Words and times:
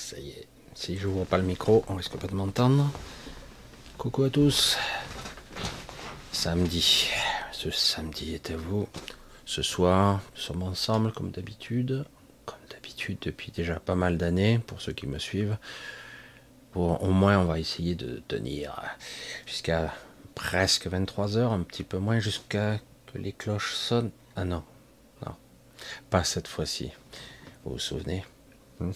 Ça 0.00 0.18
y 0.18 0.30
est. 0.30 0.48
Si 0.74 0.96
je 0.96 1.06
n'ouvre 1.06 1.26
pas 1.26 1.36
le 1.36 1.44
micro, 1.44 1.84
on 1.86 1.94
risque 1.94 2.16
pas 2.16 2.26
de 2.26 2.34
m'entendre. 2.34 2.90
Coucou 3.98 4.24
à 4.24 4.30
tous. 4.30 4.78
Samedi. 6.32 7.10
Ce 7.52 7.70
samedi 7.70 8.34
est 8.34 8.50
à 8.50 8.56
vous. 8.56 8.88
Ce 9.44 9.60
soir, 9.60 10.22
nous 10.34 10.40
sommes 10.40 10.62
ensemble 10.62 11.12
comme 11.12 11.30
d'habitude. 11.30 12.06
Comme 12.46 12.58
d'habitude 12.70 13.18
depuis 13.20 13.52
déjà 13.52 13.78
pas 13.78 13.94
mal 13.94 14.16
d'années, 14.16 14.58
pour 14.58 14.80
ceux 14.80 14.94
qui 14.94 15.06
me 15.06 15.18
suivent. 15.18 15.58
Au 16.74 17.10
moins, 17.10 17.38
on 17.38 17.44
va 17.44 17.60
essayer 17.60 17.94
de 17.94 18.22
tenir 18.26 18.82
jusqu'à 19.44 19.94
presque 20.34 20.86
23 20.86 21.36
heures, 21.36 21.52
un 21.52 21.62
petit 21.62 21.84
peu 21.84 21.98
moins, 21.98 22.20
jusqu'à 22.20 22.78
que 23.12 23.18
les 23.18 23.32
cloches 23.32 23.74
sonnent. 23.74 24.12
Ah 24.34 24.46
non, 24.46 24.64
non, 25.26 25.34
pas 26.08 26.24
cette 26.24 26.48
fois-ci. 26.48 26.90
Vous 27.64 27.72
vous 27.72 27.78
souvenez 27.78 28.24
Hmm? 28.80 28.92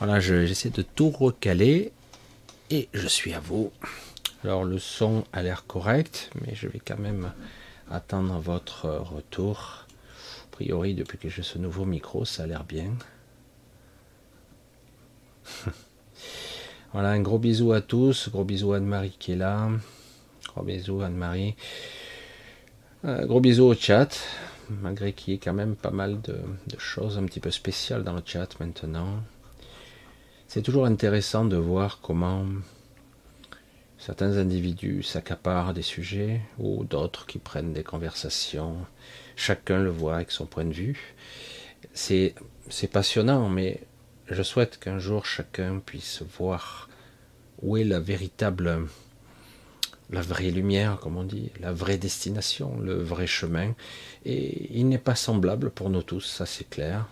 Voilà, 0.00 0.18
j'essaie 0.18 0.70
de 0.70 0.80
tout 0.80 1.10
recaler 1.10 1.92
et 2.70 2.88
je 2.94 3.06
suis 3.06 3.34
à 3.34 3.40
vous. 3.40 3.70
Alors 4.42 4.64
le 4.64 4.78
son 4.78 5.24
a 5.34 5.42
l'air 5.42 5.66
correct, 5.66 6.30
mais 6.40 6.54
je 6.54 6.68
vais 6.68 6.80
quand 6.80 6.98
même 6.98 7.30
attendre 7.90 8.40
votre 8.40 8.88
retour. 8.88 9.84
A 10.44 10.46
priori, 10.52 10.94
depuis 10.94 11.18
que 11.18 11.28
j'ai 11.28 11.42
ce 11.42 11.58
nouveau 11.58 11.84
micro, 11.84 12.24
ça 12.24 12.44
a 12.44 12.46
l'air 12.46 12.64
bien. 12.64 12.94
voilà, 16.94 17.10
un 17.10 17.20
gros 17.20 17.38
bisou 17.38 17.72
à 17.72 17.82
tous, 17.82 18.30
gros 18.30 18.44
bisou 18.44 18.72
à 18.72 18.78
Anne-Marie 18.78 19.16
qui 19.18 19.32
est 19.32 19.36
là. 19.36 19.68
Gros 20.48 20.62
bisou 20.62 21.02
Anne-Marie. 21.02 21.56
Euh, 23.04 23.26
gros 23.26 23.40
bisou 23.40 23.64
au 23.64 23.74
chat 23.74 24.18
malgré 24.70 25.12
qu'il 25.12 25.34
y 25.34 25.36
ait 25.36 25.40
quand 25.40 25.52
même 25.52 25.76
pas 25.76 25.90
mal 25.90 26.22
de, 26.22 26.38
choses 26.78 27.18
un 27.18 27.24
petit 27.24 27.40
peu 27.40 27.50
spéciales 27.50 28.02
dans 28.02 28.14
le 28.14 28.22
chat 28.24 28.58
maintenant. 28.60 29.22
C'est 30.52 30.62
toujours 30.62 30.86
intéressant 30.86 31.44
de 31.44 31.56
voir 31.56 32.00
comment 32.02 32.44
certains 33.98 34.36
individus 34.36 35.04
s'accaparent 35.04 35.72
des 35.74 35.82
sujets 35.82 36.40
ou 36.58 36.82
d'autres 36.82 37.24
qui 37.24 37.38
prennent 37.38 37.72
des 37.72 37.84
conversations. 37.84 38.74
Chacun 39.36 39.78
le 39.78 39.90
voit 39.90 40.16
avec 40.16 40.32
son 40.32 40.46
point 40.46 40.64
de 40.64 40.72
vue. 40.72 41.14
C'est 41.94 42.34
passionnant, 42.90 43.48
mais 43.48 43.80
je 44.26 44.42
souhaite 44.42 44.80
qu'un 44.80 44.98
jour 44.98 45.24
chacun 45.24 45.78
puisse 45.78 46.24
voir 46.36 46.88
où 47.62 47.76
est 47.76 47.84
la 47.84 48.00
véritable 48.00 48.88
la 50.10 50.20
vraie 50.20 50.50
lumière, 50.50 50.98
comme 50.98 51.16
on 51.16 51.22
dit, 51.22 51.52
la 51.60 51.72
vraie 51.72 51.96
destination, 51.96 52.76
le 52.80 53.00
vrai 53.00 53.28
chemin. 53.28 53.72
Et 54.24 54.76
il 54.76 54.88
n'est 54.88 54.98
pas 54.98 55.14
semblable 55.14 55.70
pour 55.70 55.90
nous 55.90 56.02
tous, 56.02 56.22
ça 56.22 56.44
c'est 56.44 56.68
clair. 56.68 57.06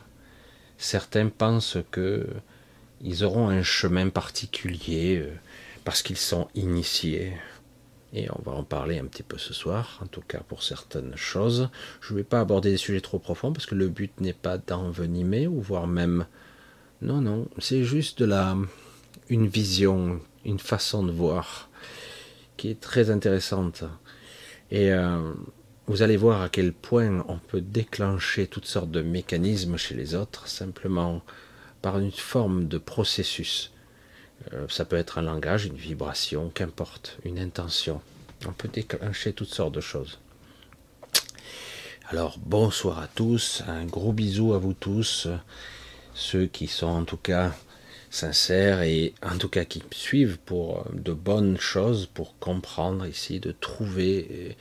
Certains 0.76 1.28
pensent 1.28 1.78
que 1.92 2.26
ils 3.02 3.24
auront 3.24 3.48
un 3.48 3.62
chemin 3.62 4.08
particulier 4.08 5.18
euh, 5.18 5.32
parce 5.84 6.02
qu'ils 6.02 6.16
sont 6.16 6.48
initiés. 6.54 7.32
Et 8.14 8.28
on 8.30 8.42
va 8.42 8.52
en 8.52 8.64
parler 8.64 8.98
un 8.98 9.04
petit 9.04 9.22
peu 9.22 9.36
ce 9.36 9.52
soir, 9.52 10.00
en 10.02 10.06
tout 10.06 10.22
cas 10.22 10.40
pour 10.40 10.62
certaines 10.62 11.14
choses. 11.16 11.68
Je 12.00 12.12
ne 12.12 12.18
vais 12.18 12.24
pas 12.24 12.40
aborder 12.40 12.70
des 12.70 12.78
sujets 12.78 13.02
trop 13.02 13.18
profonds 13.18 13.52
parce 13.52 13.66
que 13.66 13.74
le 13.74 13.88
but 13.88 14.18
n'est 14.20 14.32
pas 14.32 14.56
d'envenimer 14.56 15.46
ou 15.46 15.60
voire 15.60 15.86
même. 15.86 16.26
Non, 17.02 17.20
non, 17.20 17.46
c'est 17.58 17.84
juste 17.84 18.20
de 18.20 18.24
la 18.24 18.56
une 19.28 19.46
vision, 19.46 20.20
une 20.44 20.58
façon 20.58 21.02
de 21.02 21.12
voir 21.12 21.68
qui 22.56 22.70
est 22.70 22.80
très 22.80 23.10
intéressante. 23.10 23.84
Et 24.70 24.90
euh, 24.90 25.32
vous 25.86 26.02
allez 26.02 26.16
voir 26.16 26.42
à 26.42 26.48
quel 26.48 26.72
point 26.72 27.24
on 27.28 27.38
peut 27.38 27.60
déclencher 27.60 28.46
toutes 28.46 28.66
sortes 28.66 28.90
de 28.90 29.02
mécanismes 29.02 29.76
chez 29.76 29.94
les 29.94 30.14
autres 30.14 30.48
simplement 30.48 31.22
par 31.82 31.98
une 31.98 32.12
forme 32.12 32.68
de 32.68 32.78
processus. 32.78 33.72
Euh, 34.52 34.66
ça 34.68 34.84
peut 34.84 34.96
être 34.96 35.18
un 35.18 35.22
langage, 35.22 35.66
une 35.66 35.76
vibration, 35.76 36.50
qu'importe, 36.54 37.18
une 37.24 37.38
intention. 37.38 38.00
On 38.46 38.52
peut 38.52 38.68
déclencher 38.68 39.32
toutes 39.32 39.52
sortes 39.52 39.74
de 39.74 39.80
choses. 39.80 40.18
Alors 42.10 42.38
bonsoir 42.38 43.00
à 43.00 43.06
tous, 43.06 43.62
un 43.68 43.84
gros 43.84 44.12
bisou 44.12 44.54
à 44.54 44.58
vous 44.58 44.72
tous, 44.72 45.28
ceux 46.14 46.46
qui 46.46 46.66
sont 46.66 46.86
en 46.86 47.04
tout 47.04 47.18
cas 47.18 47.52
sincères 48.10 48.80
et 48.80 49.12
en 49.22 49.36
tout 49.36 49.50
cas 49.50 49.66
qui 49.66 49.82
suivent 49.90 50.38
pour 50.38 50.86
de 50.94 51.12
bonnes 51.12 51.58
choses, 51.58 52.06
pour 52.06 52.38
comprendre 52.38 53.06
ici, 53.06 53.40
de 53.40 53.52
trouver, 53.52 54.56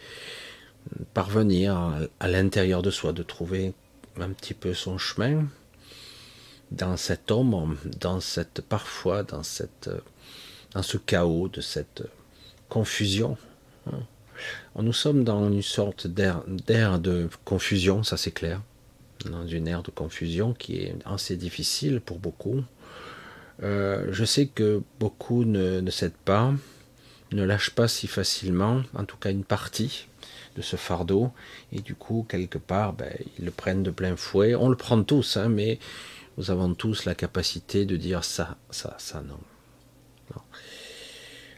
parvenir 1.13 1.93
à 2.19 2.27
l'intérieur 2.27 2.81
de 2.81 2.91
soi, 2.91 3.13
de 3.13 3.23
trouver 3.23 3.73
un 4.19 4.29
petit 4.31 4.53
peu 4.53 4.73
son 4.73 4.97
chemin 4.97 5.47
dans 6.71 6.97
cette 6.97 7.31
ombre, 7.31 7.75
dans 7.99 8.19
cette 8.19 8.61
parfois, 8.61 9.23
dans 9.23 9.43
cette, 9.43 9.89
dans 10.73 10.83
ce 10.83 10.97
chaos, 10.97 11.47
de 11.47 11.61
cette 11.61 12.03
confusion. 12.69 13.37
Hein. 13.91 13.99
Nous 14.75 14.93
sommes 14.93 15.23
dans 15.23 15.49
une 15.49 15.63
sorte 15.63 16.05
d'air 16.07 16.99
de 16.99 17.29
confusion, 17.45 18.03
ça 18.03 18.17
c'est 18.17 18.31
clair, 18.31 18.61
dans 19.25 19.47
une 19.47 19.67
ère 19.67 19.81
de 19.81 19.89
confusion 19.89 20.53
qui 20.53 20.77
est 20.77 20.95
assez 21.05 21.37
difficile 21.37 22.01
pour 22.01 22.19
beaucoup, 22.19 22.63
euh, 23.63 24.07
je 24.11 24.23
sais 24.23 24.45
que 24.47 24.81
beaucoup 24.99 25.43
ne, 25.43 25.79
ne 25.79 25.91
cèdent 25.91 26.13
pas, 26.25 26.53
ne 27.31 27.43
lâchent 27.43 27.71
pas 27.71 27.87
si 27.87 28.07
facilement, 28.07 28.83
en 28.93 29.05
tout 29.05 29.17
cas 29.17 29.31
une 29.31 29.43
partie 29.43 30.07
de 30.55 30.61
ce 30.61 30.75
fardeau, 30.75 31.31
et 31.71 31.81
du 31.81 31.95
coup, 31.95 32.25
quelque 32.27 32.57
part, 32.57 32.93
ben, 32.93 33.11
ils 33.37 33.45
le 33.45 33.51
prennent 33.51 33.83
de 33.83 33.91
plein 33.91 34.15
fouet. 34.15 34.55
On 34.55 34.69
le 34.69 34.75
prend 34.75 35.01
tous, 35.03 35.37
hein, 35.37 35.49
mais 35.49 35.77
nous 36.37 36.51
avons 36.51 36.73
tous 36.73 37.05
la 37.05 37.15
capacité 37.15 37.85
de 37.85 37.97
dire 37.97 38.23
ça, 38.23 38.57
ça, 38.69 38.95
ça, 38.99 39.21
non. 39.21 39.39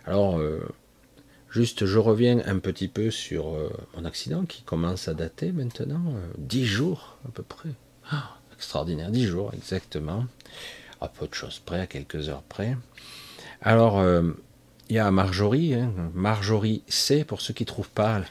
Alors, 0.05 0.39
euh, 0.39 0.61
juste, 1.49 1.85
je 1.85 1.99
reviens 1.99 2.41
un 2.45 2.59
petit 2.59 2.87
peu 2.87 3.11
sur 3.11 3.49
euh, 3.49 3.69
mon 3.95 4.05
accident 4.05 4.45
qui 4.45 4.63
commence 4.63 5.07
à 5.07 5.13
dater 5.13 5.51
maintenant, 5.51 6.13
dix 6.37 6.65
jours 6.65 7.17
à 7.27 7.31
peu 7.31 7.43
près. 7.43 7.69
Ah, 8.11 8.37
extraordinaire, 8.53 9.11
dix 9.11 9.25
jours 9.25 9.51
exactement 9.53 10.25
à 11.01 11.07
peu 11.07 11.27
de 11.27 11.33
choses 11.33 11.59
près, 11.59 11.81
à 11.81 11.87
quelques 11.87 12.29
heures 12.29 12.43
près. 12.43 12.75
Alors, 13.61 13.99
euh, 13.99 14.31
il 14.89 14.95
y 14.95 14.99
a 14.99 15.09
Marjorie, 15.11 15.75
hein, 15.75 15.91
Marjorie 16.13 16.83
C, 16.87 17.23
pour 17.23 17.41
ceux 17.41 17.53
qui 17.53 17.63
ne 17.63 17.67
trouvent 17.67 17.89
pas 17.89 18.21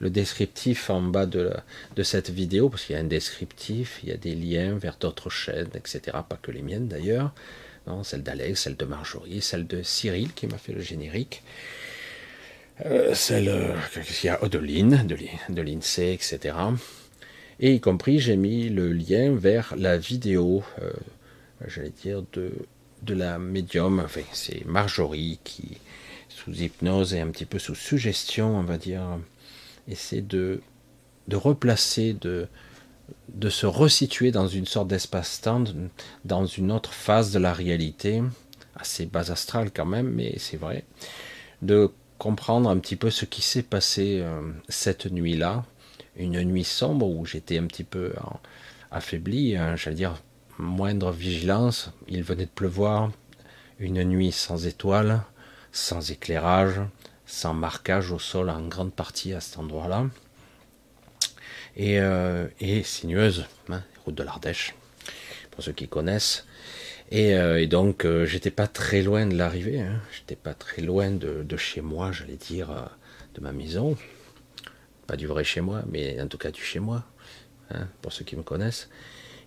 le 0.00 0.10
descriptif 0.10 0.90
en 0.90 1.02
bas 1.02 1.26
de, 1.26 1.52
de 1.94 2.02
cette 2.02 2.30
vidéo, 2.30 2.68
parce 2.68 2.84
qu'il 2.84 2.96
y 2.96 2.98
a 2.98 3.02
un 3.02 3.04
descriptif, 3.04 4.00
il 4.02 4.08
y 4.08 4.12
a 4.12 4.16
des 4.16 4.34
liens 4.34 4.76
vers 4.76 4.96
d'autres 4.98 5.30
chaînes, 5.30 5.70
etc. 5.74 6.00
Pas 6.28 6.38
que 6.40 6.50
les 6.50 6.62
miennes 6.62 6.88
d'ailleurs. 6.88 7.32
Celle 8.04 8.22
d'Alex, 8.22 8.62
celle 8.62 8.76
de 8.76 8.84
Marjorie, 8.84 9.40
celle 9.40 9.66
de 9.66 9.82
Cyril 9.82 10.32
qui 10.32 10.46
m'a 10.46 10.58
fait 10.58 10.72
le 10.72 10.80
générique. 10.80 11.42
Euh, 12.86 13.14
celle, 13.14 13.48
euh, 13.48 13.74
a? 14.28 14.44
Odeline, 14.44 15.06
de, 15.06 15.16
de 15.48 15.62
l'INSEE, 15.62 16.12
etc. 16.12 16.54
Et 17.58 17.72
y 17.74 17.80
compris, 17.80 18.20
j'ai 18.20 18.36
mis 18.36 18.68
le 18.68 18.92
lien 18.92 19.34
vers 19.34 19.74
la 19.76 19.96
vidéo 19.96 20.62
j'allais 21.68 21.92
dire, 22.02 22.22
de, 22.32 22.52
de 23.02 23.14
la 23.14 23.38
médium. 23.38 24.00
Enfin, 24.00 24.22
c'est 24.32 24.64
Marjorie 24.66 25.38
qui, 25.44 25.78
sous 26.28 26.52
hypnose 26.52 27.14
et 27.14 27.20
un 27.20 27.28
petit 27.28 27.44
peu 27.44 27.58
sous 27.58 27.74
suggestion, 27.74 28.56
on 28.56 28.62
va 28.62 28.78
dire, 28.78 29.02
essaie 29.90 30.20
de, 30.22 30.60
de 31.28 31.36
replacer, 31.36 32.14
de, 32.14 32.48
de 33.28 33.48
se 33.50 33.66
resituer 33.66 34.30
dans 34.30 34.48
une 34.48 34.66
sorte 34.66 34.88
d'espace-temps, 34.88 35.64
dans 36.24 36.46
une 36.46 36.72
autre 36.72 36.92
phase 36.92 37.32
de 37.32 37.38
la 37.38 37.52
réalité, 37.52 38.22
assez 38.74 39.06
bas 39.06 39.30
astrale 39.30 39.70
quand 39.72 39.86
même, 39.86 40.08
mais 40.08 40.34
c'est 40.38 40.56
vrai, 40.56 40.84
de 41.62 41.90
comprendre 42.18 42.68
un 42.68 42.78
petit 42.78 42.96
peu 42.96 43.10
ce 43.10 43.24
qui 43.24 43.42
s'est 43.42 43.62
passé 43.62 44.20
euh, 44.20 44.40
cette 44.68 45.10
nuit-là, 45.10 45.64
une 46.16 46.42
nuit 46.42 46.64
sombre 46.64 47.06
où 47.06 47.24
j'étais 47.24 47.58
un 47.58 47.66
petit 47.66 47.84
peu 47.84 48.12
affaibli, 48.90 49.56
hein, 49.56 49.76
j'allais 49.76 49.96
dire 49.96 50.20
moindre 50.58 51.12
vigilance, 51.12 51.90
il 52.08 52.22
venait 52.22 52.44
de 52.44 52.50
pleuvoir, 52.50 53.10
une 53.78 54.04
nuit 54.04 54.32
sans 54.32 54.66
étoiles, 54.66 55.22
sans 55.72 56.10
éclairage, 56.10 56.80
sans 57.30 57.54
marquage 57.54 58.10
au 58.10 58.18
sol 58.18 58.50
en 58.50 58.66
grande 58.66 58.92
partie 58.92 59.32
à 59.32 59.40
cet 59.40 59.58
endroit-là, 59.58 60.06
et, 61.76 62.00
euh, 62.00 62.48
sinueuse, 62.82 63.46
hein, 63.68 63.82
route 64.04 64.16
de 64.16 64.24
l'Ardèche, 64.24 64.74
pour 65.52 65.62
ceux 65.62 65.72
qui 65.72 65.86
connaissent. 65.86 66.44
Et, 67.12 67.36
euh, 67.36 67.64
donc, 67.66 68.04
euh, 68.04 68.26
j'étais 68.26 68.50
pas 68.50 68.66
très 68.66 69.02
loin 69.02 69.26
de 69.26 69.36
l'arrivée, 69.36 69.80
hein, 69.80 70.00
j'étais 70.12 70.34
pas 70.34 70.54
très 70.54 70.82
loin 70.82 71.12
de, 71.12 71.56
chez 71.56 71.80
moi, 71.80 72.10
j'allais 72.10 72.36
dire, 72.36 72.90
de 73.34 73.40
ma 73.40 73.52
maison. 73.52 73.96
Pas 75.06 75.16
du 75.16 75.28
vrai 75.28 75.44
chez 75.44 75.60
moi, 75.60 75.82
mais 75.88 76.20
en 76.20 76.26
tout 76.26 76.38
cas 76.38 76.50
du 76.50 76.62
chez 76.62 76.80
moi, 76.80 77.04
hein, 77.70 77.86
pour 78.02 78.12
ceux 78.12 78.24
qui 78.24 78.36
me 78.36 78.42
connaissent. 78.42 78.90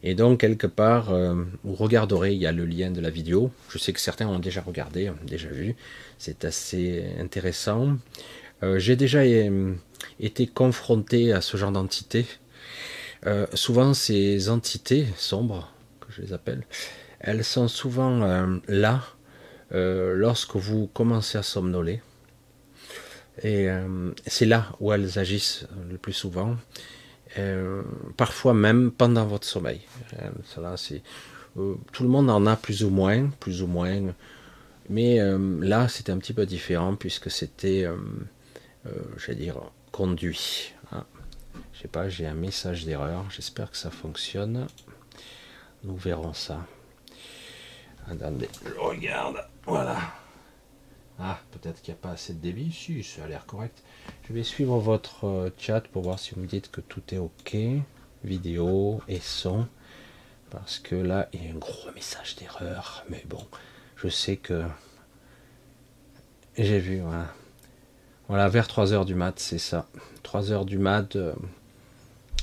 Et 0.05 0.15
donc, 0.15 0.41
quelque 0.41 0.67
part, 0.67 1.11
euh, 1.11 1.45
vous 1.63 1.75
regarderez, 1.75 2.33
il 2.33 2.39
y 2.39 2.45
a 2.45 2.51
le 2.51 2.65
lien 2.65 2.91
de 2.91 2.99
la 2.99 3.09
vidéo. 3.09 3.51
Je 3.69 3.77
sais 3.77 3.93
que 3.93 4.01
certains 4.01 4.27
ont 4.27 4.39
déjà 4.39 4.61
regardé, 4.61 5.09
déjà 5.25 5.47
vu. 5.47 5.75
C'est 6.17 6.43
assez 6.43 7.05
intéressant. 7.19 7.95
Euh, 8.63 8.79
j'ai 8.79 8.97
déjà 8.97 9.19
euh, 9.19 9.73
été 10.19 10.45
confronté 10.45 11.31
à 11.31 11.39
ce 11.39 11.55
genre 11.55 11.71
d'entités. 11.71 12.25
souvent, 13.53 13.93
ces 13.93 14.49
entités 14.49 15.07
sombres, 15.15 15.71
que 16.01 16.11
je 16.11 16.21
les 16.21 16.33
appelle, 16.33 16.65
elles 17.21 17.45
sont 17.45 17.69
souvent 17.69 18.59
là 18.67 19.01
lorsque 19.71 20.57
vous 20.57 20.87
commencez 20.87 21.37
à 21.37 21.43
somnoler. 21.43 22.01
Et 23.41 23.69
c'est 24.27 24.45
là 24.45 24.73
où 24.81 24.91
elles 24.91 25.17
agissent 25.17 25.65
le 25.89 25.97
plus 25.97 26.11
souvent. 26.11 26.57
Parfois 28.17 28.53
même 28.53 28.91
pendant 28.91 29.25
votre 29.25 29.45
sommeil. 29.45 29.81
tout 31.91 32.03
le 32.03 32.09
monde 32.09 32.29
en 32.29 32.45
a 32.45 32.55
plus 32.55 32.83
ou 32.83 32.89
moins. 32.89 33.29
Mais 34.89 35.19
là, 35.61 35.87
c'était 35.87 36.11
un 36.11 36.17
petit 36.17 36.33
peu 36.33 36.45
différent 36.45 36.95
puisque 36.95 37.31
c'était, 37.31 37.87
j'allais 39.17 39.39
dire, 39.39 39.59
conduit. 39.91 40.73
Ah, 40.91 41.05
je 41.73 41.81
sais 41.81 41.87
pas, 41.87 42.09
j'ai 42.09 42.25
un 42.25 42.33
message 42.33 42.85
d'erreur. 42.85 43.25
J'espère 43.29 43.71
que 43.71 43.77
ça 43.77 43.91
fonctionne. 43.91 44.67
Nous 45.83 45.95
verrons 45.95 46.33
ça. 46.33 46.65
Attendez, 48.09 48.49
je 48.65 48.79
regarde. 48.79 49.37
Voilà. 49.65 49.97
Ah, 51.19 51.39
peut-être 51.51 51.81
qu'il 51.81 51.93
n'y 51.93 51.99
a 51.99 52.01
pas 52.01 52.11
assez 52.11 52.33
de 52.33 52.39
débit. 52.39 52.71
Si, 52.71 53.03
ça 53.03 53.23
a 53.23 53.27
l'air 53.27 53.45
correct. 53.45 53.83
Je 54.27 54.33
vais 54.33 54.43
suivre 54.43 54.77
votre 54.79 55.25
euh, 55.25 55.49
chat 55.57 55.81
pour 55.81 56.03
voir 56.03 56.17
si 56.17 56.33
vous 56.33 56.41
me 56.41 56.47
dites 56.47 56.71
que 56.71 56.81
tout 56.81 57.01
est 57.11 57.17
OK. 57.17 57.55
Vidéo 58.23 59.01
et 59.07 59.19
son. 59.19 59.67
Parce 60.49 60.79
que 60.79 60.95
là, 60.95 61.27
il 61.33 61.43
y 61.43 61.47
a 61.47 61.51
un 61.51 61.57
gros 61.57 61.91
message 61.93 62.35
d'erreur. 62.37 63.03
Mais 63.09 63.23
bon, 63.27 63.45
je 63.97 64.07
sais 64.07 64.37
que. 64.37 64.63
J'ai 66.57 66.79
vu, 66.79 67.01
voilà. 67.01 67.33
Voilà, 68.29 68.47
vers 68.47 68.67
3h 68.67 69.05
du 69.05 69.15
mat, 69.15 69.37
c'est 69.39 69.57
ça. 69.57 69.87
3h 70.23 70.65
du 70.65 70.77
mat, 70.77 71.15
euh, 71.15 71.33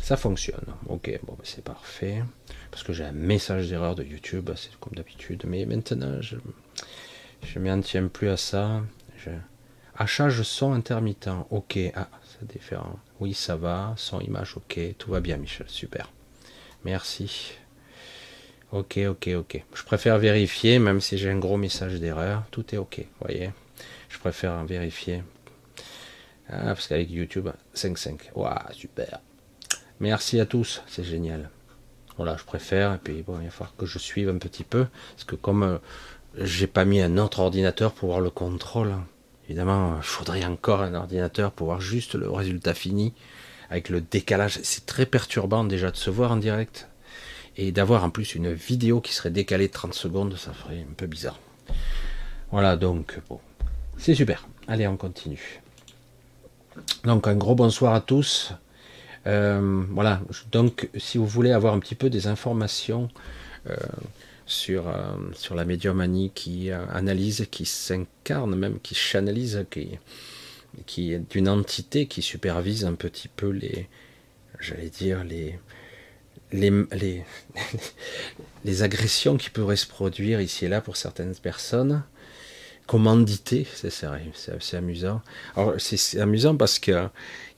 ça 0.03 0.17
fonctionne. 0.17 0.67
Ok, 0.89 1.19
bon, 1.25 1.33
ben, 1.35 1.45
c'est 1.45 1.65
parfait. 1.65 2.23
Parce 2.71 2.83
que 2.83 2.93
j'ai 2.93 3.05
un 3.05 3.13
message 3.13 3.69
d'erreur 3.69 3.95
de 3.95 4.05
YouTube, 4.05 4.51
c'est 4.56 4.77
comme 4.81 4.93
d'habitude. 4.95 5.45
Mais 5.47 5.65
maintenant, 5.65 6.21
je 6.21 6.37
ne 7.59 7.65
m'en 7.65 7.81
tiens 7.81 8.06
plus 8.09 8.29
à 8.29 8.37
ça. 8.37 8.83
Je... 9.17 9.31
Achage 10.00 10.43
son 10.44 10.73
intermittent. 10.73 11.29
Ok, 11.50 11.79
ah, 11.94 12.08
c'est 12.25 12.50
différent. 12.50 12.98
Oui, 13.20 13.34
ça 13.34 13.56
va. 13.56 13.93
Son 13.98 14.19
image, 14.20 14.56
ok. 14.56 14.81
Tout 14.96 15.10
va 15.10 15.20
bien, 15.20 15.36
Michel. 15.36 15.67
Super. 15.69 16.10
Merci. 16.86 17.53
Ok, 18.72 18.98
ok, 19.06 19.29
ok. 19.36 19.63
Je 19.75 19.82
préfère 19.82 20.17
vérifier, 20.17 20.79
même 20.79 21.03
si 21.03 21.19
j'ai 21.19 21.29
un 21.29 21.39
gros 21.39 21.58
message 21.58 22.01
d'erreur. 22.01 22.44
Tout 22.51 22.75
est 22.75 22.79
ok, 22.79 23.05
voyez. 23.20 23.51
Je 24.08 24.19
préfère 24.19 24.65
vérifier 24.65 25.22
ah, 26.48 26.63
parce 26.69 26.89
qu'avec 26.89 27.10
YouTube, 27.10 27.51
5-5. 27.75 28.31
Waouh, 28.34 28.55
super. 28.72 29.20
Merci 30.01 30.41
à 30.41 30.46
tous, 30.46 30.82
c'est 30.86 31.05
génial. 31.05 31.51
Voilà, 32.17 32.39
je 32.39 32.44
préfère. 32.44 32.94
Et 32.94 32.98
puis, 32.98 33.20
bon, 33.20 33.39
il 33.41 33.44
va 33.44 33.51
falloir 33.51 33.77
que 33.77 33.84
je 33.84 33.98
suive 33.98 34.31
un 34.31 34.39
petit 34.39 34.65
peu. 34.65 34.86
Parce 35.13 35.25
que 35.25 35.36
comme 35.36 35.63
euh, 35.63 35.79
j'ai 36.39 36.67
pas 36.67 36.86
mis 36.86 37.03
un 37.03 37.19
autre 37.19 37.41
ordinateur 37.41 37.93
pour 37.93 38.08
voir 38.08 38.20
le 38.20 38.31
contrôle, 38.31 38.94
évidemment, 39.51 39.97
il 39.97 40.05
faudrait 40.05 40.45
encore 40.45 40.81
un 40.81 40.95
ordinateur 40.95 41.51
pour 41.51 41.67
voir 41.67 41.81
juste 41.81 42.15
le 42.15 42.31
résultat 42.31 42.73
fini. 42.73 43.13
Avec 43.69 43.89
le 43.89 44.01
décalage, 44.01 44.61
c'est 44.63 44.87
très 44.87 45.07
perturbant 45.07 45.65
déjà 45.65 45.91
de 45.91 45.97
se 45.97 46.09
voir 46.09 46.31
en 46.31 46.37
direct. 46.37 46.89
Et 47.57 47.73
d'avoir 47.73 48.05
en 48.05 48.11
plus 48.11 48.37
une 48.37 48.53
vidéo 48.53 49.01
qui 49.01 49.13
serait 49.13 49.31
décalée 49.31 49.67
de 49.67 49.73
30 49.73 49.93
secondes, 49.93 50.37
ça 50.37 50.53
ferait 50.53 50.87
un 50.89 50.95
peu 50.97 51.07
bizarre. 51.07 51.41
Voilà, 52.53 52.77
donc, 52.77 53.19
bon, 53.29 53.41
c'est 53.99 54.15
super. 54.15 54.47
Allez, 54.69 54.87
on 54.87 54.97
continue. 54.97 55.61
Donc 57.03 57.27
un 57.27 57.35
gros 57.35 57.57
bonsoir 57.57 57.93
à 57.93 58.01
tous. 58.01 58.53
Euh, 59.27 59.83
voilà, 59.91 60.21
donc 60.53 60.89
si 60.97 61.19
vous 61.19 61.27
voulez 61.27 61.51
avoir 61.51 61.75
un 61.75 61.81
petit 61.81 61.97
peu 61.97 62.09
des 62.09 62.29
informations 62.29 63.09
euh, 63.69 63.75
sur, 64.51 64.89
euh, 64.89 65.15
sur 65.35 65.55
la 65.55 65.65
médiumanie 65.65 66.31
qui 66.35 66.71
analyse, 66.71 67.47
qui 67.51 67.65
s'incarne 67.65 68.55
même, 68.55 68.81
qui 68.81 68.95
chanalise, 68.95 69.65
qui, 69.71 69.99
qui 70.87 71.13
est 71.13 71.31
d'une 71.31 71.49
entité 71.49 72.07
qui 72.07 72.23
supervise 72.23 72.85
un 72.85 72.95
petit 72.95 73.29
peu 73.29 73.49
les, 73.51 73.89
j'allais 74.59 74.91
dire, 74.91 75.25
les, 75.25 75.59
les, 76.53 77.25
les 78.65 78.83
agressions 78.83 79.37
qui 79.37 79.51
pourraient 79.51 79.77
se 79.77 79.87
produire 79.87 80.41
ici 80.41 80.67
et 80.67 80.69
là 80.69 80.81
pour 80.81 80.97
certaines 80.97 81.35
personnes, 81.37 82.03
commandité, 82.87 83.67
c'est 83.75 84.77
amusant. 84.77 85.22
Alors 85.56 85.75
c'est 85.79 86.20
amusant 86.20 86.56
parce 86.56 86.79
que 86.79 87.08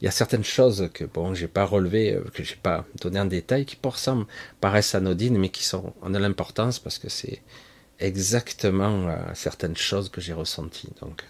il 0.01 0.05
y 0.05 0.09
a 0.09 0.11
certaines 0.11 0.45
choses 0.45 0.91
que 0.93 1.05
bon, 1.05 1.33
j'ai 1.33 1.49
pas 1.49 1.65
relevé, 1.65 2.15
euh, 2.15 2.25
que 2.35 2.43
j'ai 2.43 2.57
pas 2.57 2.85
donné 3.01 3.21
en 3.21 3.25
détail, 3.25 3.65
qui 3.65 3.77
pour 3.77 3.99
ça 3.99 4.17
paraissent 4.61 4.95
anodines, 4.95 5.39
mais 5.39 5.49
qui 5.49 5.65
sont 5.65 5.95
en 6.03 6.11
l'importance 6.11 6.79
parce 6.79 6.99
que 6.99 7.09
c'est 7.09 7.41
exactement 8.01 9.09
euh, 9.09 9.17
certaines 9.35 9.77
choses 9.77 10.09
que 10.09 10.21
j'ai 10.21 10.33
ressenties. 10.33 10.91
Donc, 11.01 11.25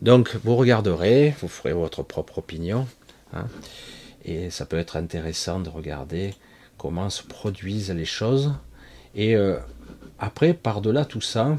donc 0.00 0.36
vous 0.44 0.56
regarderez, 0.56 1.34
vous 1.40 1.48
ferez 1.48 1.72
votre 1.72 2.02
propre 2.02 2.38
opinion, 2.38 2.86
hein, 3.32 3.46
et 4.24 4.48
ça 4.50 4.64
peut 4.64 4.78
être 4.78 4.96
intéressant 4.96 5.60
de 5.60 5.68
regarder 5.68 6.34
comment 6.78 7.10
se 7.10 7.22
produisent 7.22 7.90
les 7.90 8.04
choses. 8.04 8.54
Et 9.14 9.36
euh, 9.36 9.58
après, 10.18 10.54
par-delà 10.54 11.04
tout 11.04 11.20
ça, 11.20 11.56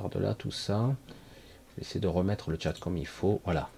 par-delà 0.00 0.34
tout 0.34 0.52
ça, 0.52 0.94
de 1.94 2.06
remettre 2.06 2.50
le 2.50 2.58
chat 2.60 2.78
comme 2.78 2.96
il 2.96 3.06
faut. 3.06 3.40
Voilà. 3.44 3.68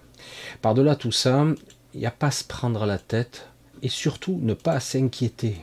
Par-delà 0.61 0.95
tout 0.95 1.11
ça, 1.11 1.47
il 1.95 1.99
n'y 1.99 2.05
a 2.05 2.11
pas 2.11 2.27
à 2.27 2.31
se 2.31 2.43
prendre 2.43 2.85
la 2.85 2.99
tête 2.99 3.47
et 3.81 3.89
surtout 3.89 4.39
ne 4.41 4.53
pas 4.53 4.79
s'inquiéter. 4.79 5.57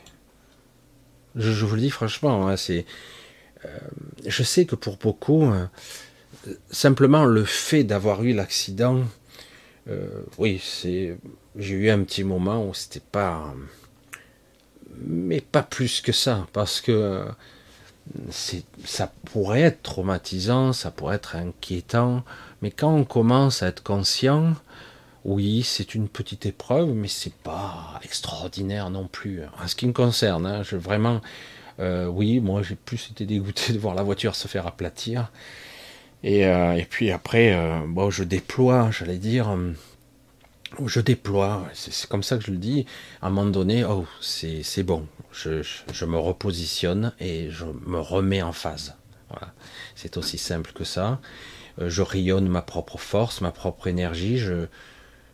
Je, 1.35 1.65
vous 1.65 1.75
le 1.75 1.81
dis 1.81 1.89
franchement, 1.89 2.49
hein, 2.49 2.57
c'est, 2.57 2.85
euh, 3.63 3.77
je 4.25 4.43
sais 4.43 4.65
que 4.65 4.75
pour 4.75 4.97
beaucoup, 4.97 5.45
euh, 5.45 5.65
simplement 6.71 7.23
le 7.23 7.45
fait 7.45 7.85
d'avoir 7.85 8.23
eu 8.23 8.33
l'accident, 8.33 9.03
euh, 9.87 10.23
oui, 10.37 10.61
c'est, 10.61 11.17
j'ai 11.55 11.75
eu 11.75 11.89
un 11.89 12.03
petit 12.03 12.25
moment 12.25 12.67
où 12.67 12.73
c'était 12.73 12.99
pas, 12.99 13.53
mais 14.97 15.39
pas 15.39 15.63
plus 15.63 16.01
que 16.01 16.11
ça, 16.11 16.47
parce 16.51 16.81
que 16.81 17.23
ça 18.31 19.11
pourrait 19.25 19.61
être 19.61 19.83
traumatisant, 19.83 20.73
ça 20.73 20.91
pourrait 20.91 21.17
être 21.17 21.35
inquiétant, 21.35 22.23
mais 22.61 22.71
quand 22.71 22.93
on 22.93 23.05
commence 23.05 23.63
à 23.63 23.67
être 23.67 23.83
conscient, 23.83 24.53
oui, 25.25 25.63
c'est 25.63 25.95
une 25.95 26.07
petite 26.07 26.45
épreuve, 26.45 26.89
mais 26.93 27.07
c'est 27.07 27.33
pas 27.33 27.99
extraordinaire 28.03 28.89
non 28.89 29.07
plus. 29.07 29.41
En 29.61 29.67
ce 29.67 29.75
qui 29.75 29.85
me 29.85 29.93
concerne, 29.93 30.45
hein, 30.45 30.63
je 30.63 30.75
vraiment, 30.75 31.21
euh, 31.79 32.07
oui, 32.07 32.39
moi 32.39 32.63
j'ai 32.63 32.75
plus 32.75 33.09
été 33.11 33.25
dégoûté 33.25 33.73
de 33.73 33.79
voir 33.79 33.95
la 33.95 34.03
voiture 34.03 34.35
se 34.35 34.47
faire 34.47 34.67
aplatir. 34.67 35.31
Et, 36.23 36.45
euh, 36.45 36.81
puis 36.89 37.11
après, 37.11 37.53
euh, 37.53 37.79
bon, 37.87 38.09
je 38.09 38.23
déploie, 38.23 38.89
j'allais 38.91 39.17
dire, 39.17 39.55
je 40.85 40.99
déploie, 40.99 41.67
c'est 41.73 42.07
comme 42.07 42.23
ça 42.23 42.37
que 42.37 42.43
je 42.43 42.51
le 42.51 42.57
dis, 42.57 42.85
à 43.21 43.27
un 43.27 43.29
moment 43.29 43.49
donné, 43.49 43.83
oh, 43.83 44.05
c'est 44.21 44.83
bon, 44.83 45.07
je, 45.31 46.05
me 46.05 46.17
repositionne 46.17 47.13
et 47.19 47.49
je 47.49 47.65
me 47.65 47.99
remets 47.99 48.41
en 48.41 48.51
phase. 48.51 48.95
Voilà. 49.29 49.53
C'est 49.95 50.17
aussi 50.17 50.37
simple 50.37 50.71
que 50.73 50.83
ça. 50.83 51.19
Euh, 51.79 51.89
je 51.89 52.01
rayonne 52.01 52.47
ma 52.47 52.61
propre 52.61 52.97
force, 52.97 53.41
ma 53.41 53.51
propre 53.51 53.87
énergie, 53.87 54.41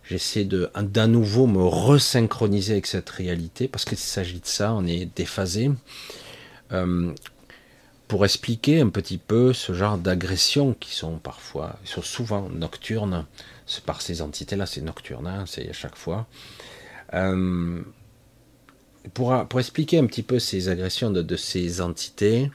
j'essaie 0.04 0.44
de 0.44 0.70
d'à 0.82 1.08
nouveau 1.08 1.48
me 1.48 1.64
resynchroniser 1.64 2.74
avec 2.74 2.88
cette 2.88 3.10
réalité, 3.10 3.68
parce 3.68 3.86
qu'il 3.86 3.98
s'agit 3.98 4.40
de 4.40 4.46
ça, 4.46 4.74
on 4.74 4.86
est 4.86 5.08
déphasé. 5.16 5.72
Euh, 6.72 7.14
pour 8.08 8.24
expliquer 8.24 8.82
un 8.82 8.90
petit 8.90 9.18
peu 9.18 9.54
ce 9.54 9.74
genre 9.74 9.98
d'agressions 9.98 10.76
qui 10.80 10.94
sont 10.94 11.18
parfois, 11.18 11.80
sont 11.86 12.04
souvent 12.04 12.50
nocturnes, 12.50 13.26
par 13.86 14.02
ces 14.02 14.22
entités-là, 14.22 14.66
c'est 14.66 14.82
nocturne, 14.82 15.28
hein, 15.28 15.46
c'est 15.48 15.70
à 15.70 15.74
chaque 15.74 15.96
fois. 15.96 16.28
Euh, 17.14 17.82
pour, 19.14 19.60
expliquer 19.60 20.00
un 20.00 20.06
petit 20.06 20.24
peu 20.24 20.40
ces 20.40 20.70
agressions 20.70 21.12
de, 21.12 21.36
ces 21.36 21.82
entités, 21.82 22.52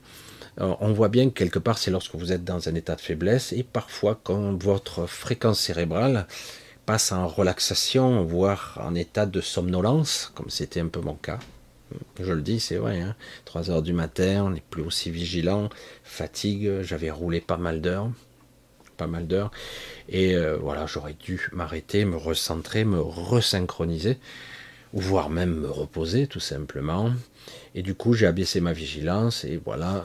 euh, 0.61 0.75
on 0.81 0.93
voit 0.93 1.09
bien 1.09 1.31
que 1.31 1.35
quelque 1.35 1.59
part 1.59 1.79
c'est 1.79 1.91
lorsque 1.91 2.15
vous 2.15 2.33
êtes 2.33 2.45
dans 2.45 2.69
un 2.69 2.75
état 2.75 2.97
de 2.97 3.01
faiblesse 3.01 3.53
et 3.53 3.63
parfois 3.63 4.19
quand 4.23 4.61
votre 4.63 5.07
fréquence 5.07 5.61
cérébrale 5.61 6.27
passe 6.87 7.13
en 7.13 7.29
relaxation, 7.29 8.25
voire 8.25 8.79
en 8.83 8.95
état 8.95 9.27
de 9.27 9.41
somnolence, 9.41 10.33
comme 10.35 10.51
c'était 10.51 10.81
un 10.81 10.89
peu 10.89 11.01
mon 11.01 11.15
cas. 11.15 11.39
Je 12.21 12.33
le 12.33 12.43
dis, 12.43 12.61
c'est 12.61 12.77
vrai, 12.77 13.01
hein, 13.01 13.17
3 13.47 13.71
heures 13.71 13.83
du 13.83 13.93
matin, 13.93 14.45
on 14.45 14.51
n'est 14.51 14.63
plus 14.71 14.83
aussi 14.83 15.11
vigilant, 15.11 15.69
fatigue, 16.05 16.83
j'avais 16.83 17.11
roulé 17.11 17.41
pas 17.41 17.57
mal 17.57 17.81
d'heures 17.81 18.11
pas 19.01 19.07
mal 19.07 19.27
d'heures. 19.27 19.51
Et 20.11 20.35
euh, 20.35 20.59
voilà, 20.61 20.85
j'aurais 20.87 21.15
dû 21.15 21.49
m'arrêter, 21.53 22.05
me 22.05 22.17
recentrer, 22.17 22.85
me 22.85 23.01
resynchroniser, 23.01 24.19
voire 24.93 25.31
même 25.31 25.55
me 25.55 25.71
reposer 25.71 26.27
tout 26.27 26.41
simplement. 26.41 27.11
Et 27.75 27.83
du 27.83 27.95
coup, 27.95 28.13
j'ai 28.13 28.27
abaissé 28.27 28.61
ma 28.61 28.75
vigilance 28.75 29.45
et 29.45 29.57
voilà, 29.65 30.05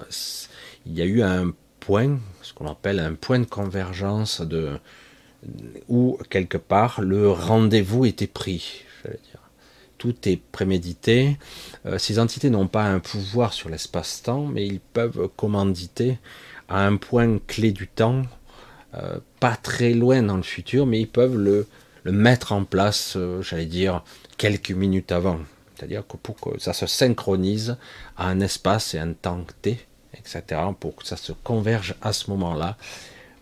il 0.85 0.93
y 0.93 1.01
a 1.01 1.05
eu 1.05 1.21
un 1.21 1.53
point, 1.81 2.17
ce 2.41 2.53
qu'on 2.53 2.67
appelle 2.67 2.99
un 2.99 3.15
point 3.15 3.39
de 3.39 3.45
convergence 3.45 4.41
de 4.41 4.79
où 5.89 6.17
quelque 6.29 6.57
part 6.57 7.01
le 7.01 7.29
rendez-vous 7.29 8.05
était 8.05 8.27
pris. 8.27 8.85
Dire. 9.03 9.41
tout 9.99 10.15
est 10.27 10.41
prémédité. 10.51 11.37
Euh, 11.85 11.99
ces 11.99 12.17
entités 12.17 12.49
n'ont 12.49 12.67
pas 12.67 12.85
un 12.85 12.99
pouvoir 12.99 13.53
sur 13.53 13.69
l'espace-temps, 13.69 14.45
mais 14.47 14.65
ils 14.65 14.79
peuvent 14.79 15.29
commanditer 15.35 16.17
à 16.69 16.85
un 16.85 16.97
point 16.97 17.39
clé 17.47 17.71
du 17.71 17.87
temps, 17.87 18.23
euh, 18.95 19.19
pas 19.39 19.55
très 19.55 19.93
loin 19.93 20.21
dans 20.21 20.37
le 20.37 20.43
futur, 20.43 20.85
mais 20.85 20.99
ils 21.01 21.07
peuvent 21.07 21.37
le, 21.37 21.67
mettre 22.05 22.51
en 22.51 22.65
place, 22.65 23.17
j'allais 23.41 23.65
dire, 23.65 24.03
quelques 24.37 24.71
minutes 24.71 25.11
avant. 25.11 25.39
C'est-à-dire 25.75 26.05
que 26.07 26.17
pour 26.17 26.39
que 26.39 26.59
ça 26.59 26.71
se 26.73 26.85
synchronise 26.85 27.77
à 28.15 28.27
un 28.27 28.41
espace 28.41 28.93
et 28.93 28.99
un 28.99 29.13
temps 29.13 29.43
T, 29.63 29.79
etc., 30.13 30.61
pour 30.79 30.95
que 30.95 31.05
ça 31.05 31.17
se 31.17 31.31
converge 31.31 31.95
à 32.03 32.13
ce 32.13 32.29
moment-là, 32.29 32.77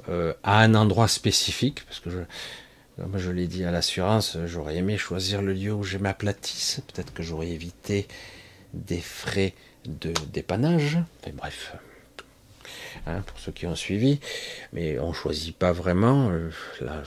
à 0.07 0.60
un 0.62 0.75
endroit 0.75 1.10
spécifique, 1.10 1.83
parce 1.86 2.00
que 2.00 2.25
comme 2.98 3.17
je 3.17 3.31
l'ai 3.31 3.48
dit 3.48 3.63
à 3.63 3.72
l'assurance, 3.72 4.38
j'aurais 4.45 4.77
aimé 4.77 4.98
choisir 4.98 5.41
le 5.41 5.53
lieu 5.53 5.74
où 5.74 5.83
je 5.83 5.98
m'aplatisse. 5.98 6.81
Peut-être 6.88 7.13
que 7.13 7.24
j'aurais 7.24 7.50
évité 7.50 8.07
des 8.74 9.01
frais 9.01 9.53
de 9.86 10.13
dépannage. 10.31 11.00
Enfin, 11.22 11.31
bref, 11.36 11.75
hein, 13.07 13.22
pour 13.25 13.39
ceux 13.39 13.51
qui 13.51 13.67
ont 13.67 13.75
suivi. 13.75 14.19
Mais 14.72 15.00
on 15.00 15.10
ne 15.10 15.13
choisit 15.13 15.55
pas 15.55 15.72
vraiment. 15.72 16.29
Euh, 16.29 16.50
là, 16.81 17.03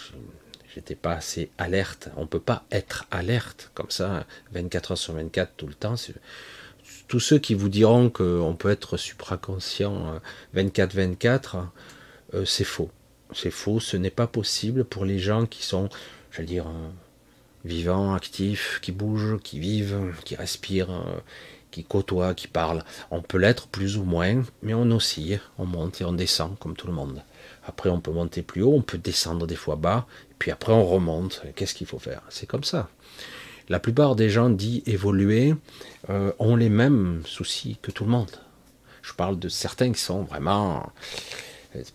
j'étais 0.77 0.95
pas 0.95 1.15
assez 1.15 1.51
alerte. 1.59 2.11
On 2.17 2.23
ne 2.23 2.27
peut 2.27 2.41
pas 2.41 2.65
être 2.71 3.07
alerte 3.11 3.71
comme 3.75 3.91
ça, 3.91 4.25
24 4.53 4.93
heures 4.93 4.99
sur 4.99 5.15
24 5.15 5.53
tout 5.57 5.67
le 5.67 5.75
temps. 5.75 5.97
Tous 7.09 7.21
ceux 7.21 7.39
qui 7.39 7.55
vous 7.55 7.69
diront 7.69 8.11
qu'on 8.11 8.55
peut 8.59 8.71
être 8.71 8.97
supraconscient 8.97 10.21
24-24, 10.55 11.57
euh, 11.57 11.61
euh, 12.35 12.45
c'est 12.45 12.65
faux. 12.65 12.91
C'est 13.33 13.51
faux, 13.51 13.81
ce 13.81 13.97
n'est 13.97 14.11
pas 14.11 14.27
possible 14.27 14.85
pour 14.85 15.05
les 15.05 15.19
gens 15.19 15.47
qui 15.47 15.65
sont, 15.65 15.89
j'allais 16.31 16.47
dire, 16.47 16.67
euh, 16.69 16.89
vivants, 17.65 18.15
actifs, 18.15 18.79
qui 18.83 18.93
bougent, 18.93 19.41
qui 19.43 19.59
vivent, 19.59 20.13
qui 20.25 20.37
respirent, 20.37 21.05
qui 21.77 21.85
côtoient, 21.85 22.33
qui 22.33 22.49
parlent. 22.49 22.83
On 23.11 23.21
peut 23.21 23.37
l'être 23.37 23.67
plus 23.67 23.99
ou 23.99 24.05
moins, 24.05 24.43
mais 24.63 24.73
on 24.73 24.91
oscille, 24.91 25.43
on 25.59 25.67
monte 25.67 26.01
et 26.01 26.07
on 26.07 26.15
descend 26.15 26.59
comme 26.59 26.75
tout 26.75 26.87
le 26.87 26.95
monde. 26.95 27.23
Après, 27.67 27.91
on 27.91 28.01
peut 28.01 28.13
monter 28.13 28.41
plus 28.41 28.63
haut, 28.63 28.73
on 28.73 28.81
peut 28.81 28.97
descendre 28.97 29.47
des 29.47 29.57
fois 29.57 29.77
bas, 29.77 30.07
puis 30.39 30.51
après, 30.51 30.73
on 30.73 30.87
remonte. 30.87 31.43
Qu'est-ce 31.55 31.75
qu'il 31.75 31.87
faut 31.87 31.99
faire? 31.99 32.23
C'est 32.31 32.47
comme 32.47 32.65
ça. 32.65 32.89
La 33.69 33.79
plupart 33.79 34.17
des 34.17 34.31
gens 34.31 34.49
dits 34.49 34.85
évolués 34.87 35.55
euh, 36.09 36.33
ont 36.39 36.57
les 36.57 36.71
mêmes 36.71 37.21
soucis 37.27 37.77
que 37.83 37.91
tout 37.91 38.05
le 38.05 38.11
monde. 38.11 38.31
Je 39.03 39.13
parle 39.13 39.39
de 39.39 39.51
certains 39.51 39.93
qui 39.93 40.01
sont 40.01 40.23
vraiment 40.23 40.91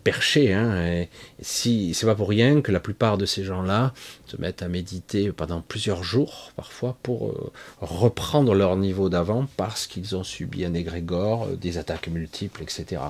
perché. 0.03 0.53
Hein, 0.53 1.05
si 1.41 1.93
c'est 1.93 2.05
pas 2.05 2.15
pour 2.15 2.29
rien 2.29 2.61
que 2.61 2.71
la 2.71 2.79
plupart 2.79 3.17
de 3.17 3.25
ces 3.25 3.43
gens-là 3.43 3.93
se 4.27 4.37
mettent 4.37 4.61
à 4.61 4.67
méditer 4.67 5.31
pendant 5.31 5.61
plusieurs 5.61 6.03
jours, 6.03 6.51
parfois, 6.55 6.97
pour 7.03 7.29
euh, 7.29 7.51
reprendre 7.81 8.53
leur 8.53 8.75
niveau 8.75 9.09
d'avant 9.09 9.47
parce 9.57 9.87
qu'ils 9.87 10.15
ont 10.15 10.23
subi 10.23 10.65
un 10.65 10.73
égrégore, 10.73 11.45
euh, 11.45 11.55
des 11.55 11.77
attaques 11.77 12.07
multiples, 12.07 12.63
etc. 12.63 13.01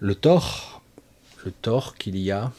Le 0.00 0.14
tort, 0.14 0.82
le 1.44 1.50
tort 1.50 1.96
qu'il 1.96 2.18
y 2.18 2.30
a 2.30 2.52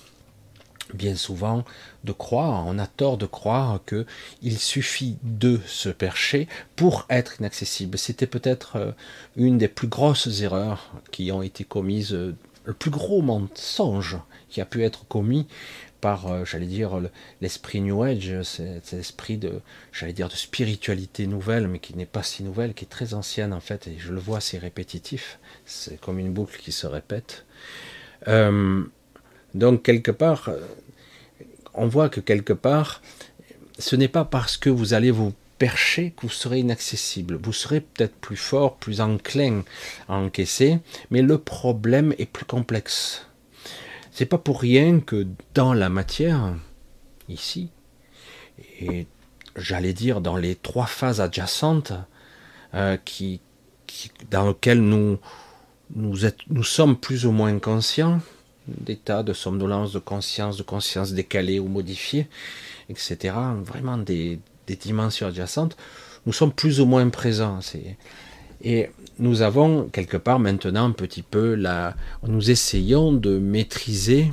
bien 0.93 1.15
souvent 1.15 1.65
de 2.03 2.11
croire, 2.11 2.65
on 2.67 2.77
a 2.77 2.85
tort 2.85 3.17
de 3.17 3.25
croire 3.25 3.79
que 3.85 4.05
il 4.43 4.59
suffit 4.59 5.17
de 5.23 5.59
se 5.65 5.89
percher 5.89 6.47
pour 6.75 7.05
être 7.09 7.39
inaccessible. 7.39 7.97
C'était 7.97 8.27
peut-être 8.27 8.75
euh, 8.75 8.91
une 9.35 9.57
des 9.57 9.67
plus 9.67 9.87
grosses 9.87 10.41
erreurs 10.41 10.91
qui 11.11 11.31
ont 11.31 11.41
été 11.41 11.63
commises 11.63 12.17
le 12.65 12.73
plus 12.73 12.91
gros 12.91 13.21
mensonge 13.21 14.17
qui 14.49 14.61
a 14.61 14.65
pu 14.65 14.83
être 14.83 15.07
commis 15.07 15.47
par, 16.01 16.27
euh, 16.27 16.45
j'allais 16.45 16.65
dire, 16.65 16.99
l'esprit 17.41 17.81
New 17.81 18.03
Age, 18.03 18.41
cet 18.43 18.93
esprit 18.93 19.37
de, 19.37 19.61
j'allais 19.91 20.13
dire, 20.13 20.29
de 20.29 20.35
spiritualité 20.35 21.25
nouvelle, 21.25 21.67
mais 21.67 21.79
qui 21.79 21.95
n'est 21.95 22.05
pas 22.05 22.23
si 22.23 22.43
nouvelle, 22.43 22.73
qui 22.73 22.85
est 22.85 22.89
très 22.89 23.13
ancienne 23.13 23.53
en 23.53 23.59
fait, 23.59 23.87
et 23.87 23.95
je 23.97 24.11
le 24.11 24.19
vois, 24.19 24.39
c'est 24.39 24.57
répétitif, 24.57 25.39
c'est 25.65 25.99
comme 25.99 26.19
une 26.19 26.31
boucle 26.31 26.59
qui 26.59 26.71
se 26.71 26.85
répète. 26.85 27.45
Euh, 28.27 28.83
donc 29.53 29.83
quelque 29.83 30.11
part, 30.11 30.49
euh, 30.49 30.59
on 31.73 31.87
voit 31.87 32.09
que 32.09 32.19
quelque 32.19 32.53
part, 32.53 33.01
ce 33.79 33.95
n'est 33.95 34.07
pas 34.07 34.25
parce 34.25 34.57
que 34.57 34.69
vous 34.69 34.93
allez 34.93 35.11
vous 35.11 35.33
perché 35.57 36.11
que 36.11 36.23
vous 36.23 36.31
serez 36.31 36.59
inaccessible. 36.59 37.39
Vous 37.41 37.53
serez 37.53 37.81
peut-être 37.81 38.15
plus 38.15 38.37
fort, 38.37 38.75
plus 38.75 39.01
enclin 39.01 39.63
à 40.07 40.15
encaisser, 40.15 40.79
mais 41.11 41.21
le 41.21 41.37
problème 41.37 42.13
est 42.17 42.25
plus 42.25 42.45
complexe. 42.45 43.27
C'est 44.11 44.25
pas 44.25 44.37
pour 44.37 44.61
rien 44.61 44.99
que 44.99 45.27
dans 45.53 45.73
la 45.73 45.89
matière, 45.89 46.53
ici, 47.29 47.69
et 48.79 49.07
j'allais 49.55 49.93
dire 49.93 50.21
dans 50.21 50.37
les 50.37 50.55
trois 50.55 50.85
phases 50.85 51.21
adjacentes, 51.21 51.93
euh, 52.73 52.97
dans 54.31 54.47
lesquelles 54.49 54.81
nous 54.81 55.19
sommes 56.63 56.97
plus 56.97 57.25
ou 57.25 57.31
moins 57.31 57.57
conscients, 57.59 58.19
d'état 58.67 59.23
de 59.23 59.33
somnolence, 59.33 59.93
de 59.93 59.99
conscience, 59.99 60.57
de 60.57 60.63
conscience 60.63 61.13
décalée 61.13 61.59
ou 61.59 61.67
modifiée, 61.67 62.27
etc. 62.89 63.35
Vraiment 63.63 63.97
des, 63.97 64.39
des 64.67 64.75
dimensions 64.75 65.27
adjacentes, 65.27 65.77
nous 66.25 66.33
sommes 66.33 66.53
plus 66.53 66.79
ou 66.79 66.85
moins 66.85 67.07
présents. 67.09 67.59
Et 68.61 68.89
nous 69.19 69.41
avons 69.41 69.87
quelque 69.89 70.17
part 70.17 70.39
maintenant 70.39 70.85
un 70.85 70.91
petit 70.91 71.21
peu 71.21 71.55
la, 71.55 71.95
nous 72.27 72.49
essayons 72.49 73.13
de 73.13 73.37
maîtriser 73.37 74.31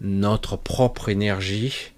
notre 0.00 0.56
propre 0.56 1.08
énergie, 1.10 1.92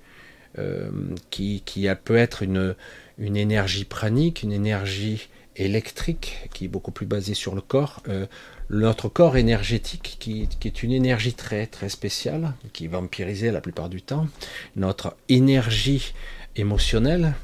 euh, 0.58 0.90
qui, 1.30 1.62
qui 1.64 1.86
peut 2.04 2.16
être 2.16 2.42
une, 2.42 2.74
une 3.18 3.36
énergie 3.36 3.84
pranique, 3.84 4.42
une 4.42 4.52
énergie 4.52 5.28
électrique 5.56 6.48
qui 6.52 6.64
est 6.64 6.68
beaucoup 6.68 6.90
plus 6.90 7.06
basée 7.06 7.34
sur 7.34 7.54
le 7.54 7.60
corps, 7.60 8.02
euh, 8.08 8.26
notre 8.70 9.08
corps 9.08 9.36
énergétique 9.36 10.16
qui, 10.18 10.48
qui, 10.48 10.68
est 10.68 10.82
une 10.82 10.92
énergie 10.92 11.34
très 11.34 11.66
très 11.66 11.88
spéciale, 11.88 12.54
qui 12.72 12.86
est 12.86 12.88
vampirisée 12.88 13.50
la 13.50 13.60
plupart 13.60 13.88
du 13.88 14.02
temps, 14.02 14.28
notre 14.76 15.16
énergie 15.28 16.14
émotionnelle, 16.56 17.34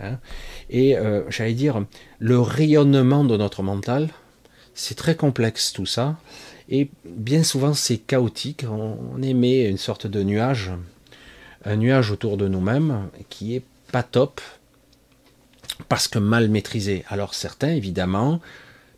Hein. 0.00 0.18
Et 0.70 0.96
euh, 0.96 1.28
j'allais 1.30 1.54
dire, 1.54 1.84
le 2.18 2.40
rayonnement 2.40 3.24
de 3.24 3.36
notre 3.36 3.62
mental, 3.62 4.08
c'est 4.74 4.96
très 4.96 5.16
complexe 5.16 5.72
tout 5.72 5.86
ça. 5.86 6.16
Et 6.68 6.90
bien 7.04 7.42
souvent, 7.42 7.74
c'est 7.74 7.98
chaotique. 7.98 8.64
On, 8.68 9.22
émet 9.22 9.68
une 9.68 9.78
sorte 9.78 10.06
de 10.06 10.22
nuage, 10.22 10.72
un 11.64 11.76
nuage 11.76 12.10
autour 12.10 12.36
de 12.36 12.48
nous-mêmes 12.48 13.08
qui 13.28 13.54
est 13.54 13.62
pas 13.92 14.02
top 14.02 14.40
parce 15.88 16.08
que 16.08 16.18
mal 16.18 16.48
maîtrisé. 16.48 17.04
Alors 17.08 17.34
certains, 17.34 17.70
évidemment, 17.70 18.40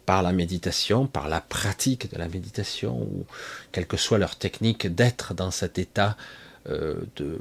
par 0.05 0.23
la 0.23 0.33
méditation, 0.33 1.07
par 1.07 1.29
la 1.29 1.41
pratique 1.41 2.11
de 2.13 2.19
la 2.19 2.29
méditation, 2.29 2.97
ou 3.01 3.27
quelle 3.73 3.87
que 3.87 3.97
soit 3.97 4.19
leur 4.19 4.37
technique 4.37 4.87
d'être 4.87 5.35
dans 5.35 5.51
cet 5.51 5.79
état 5.79 6.17
euh, 6.69 6.95
de, 7.17 7.41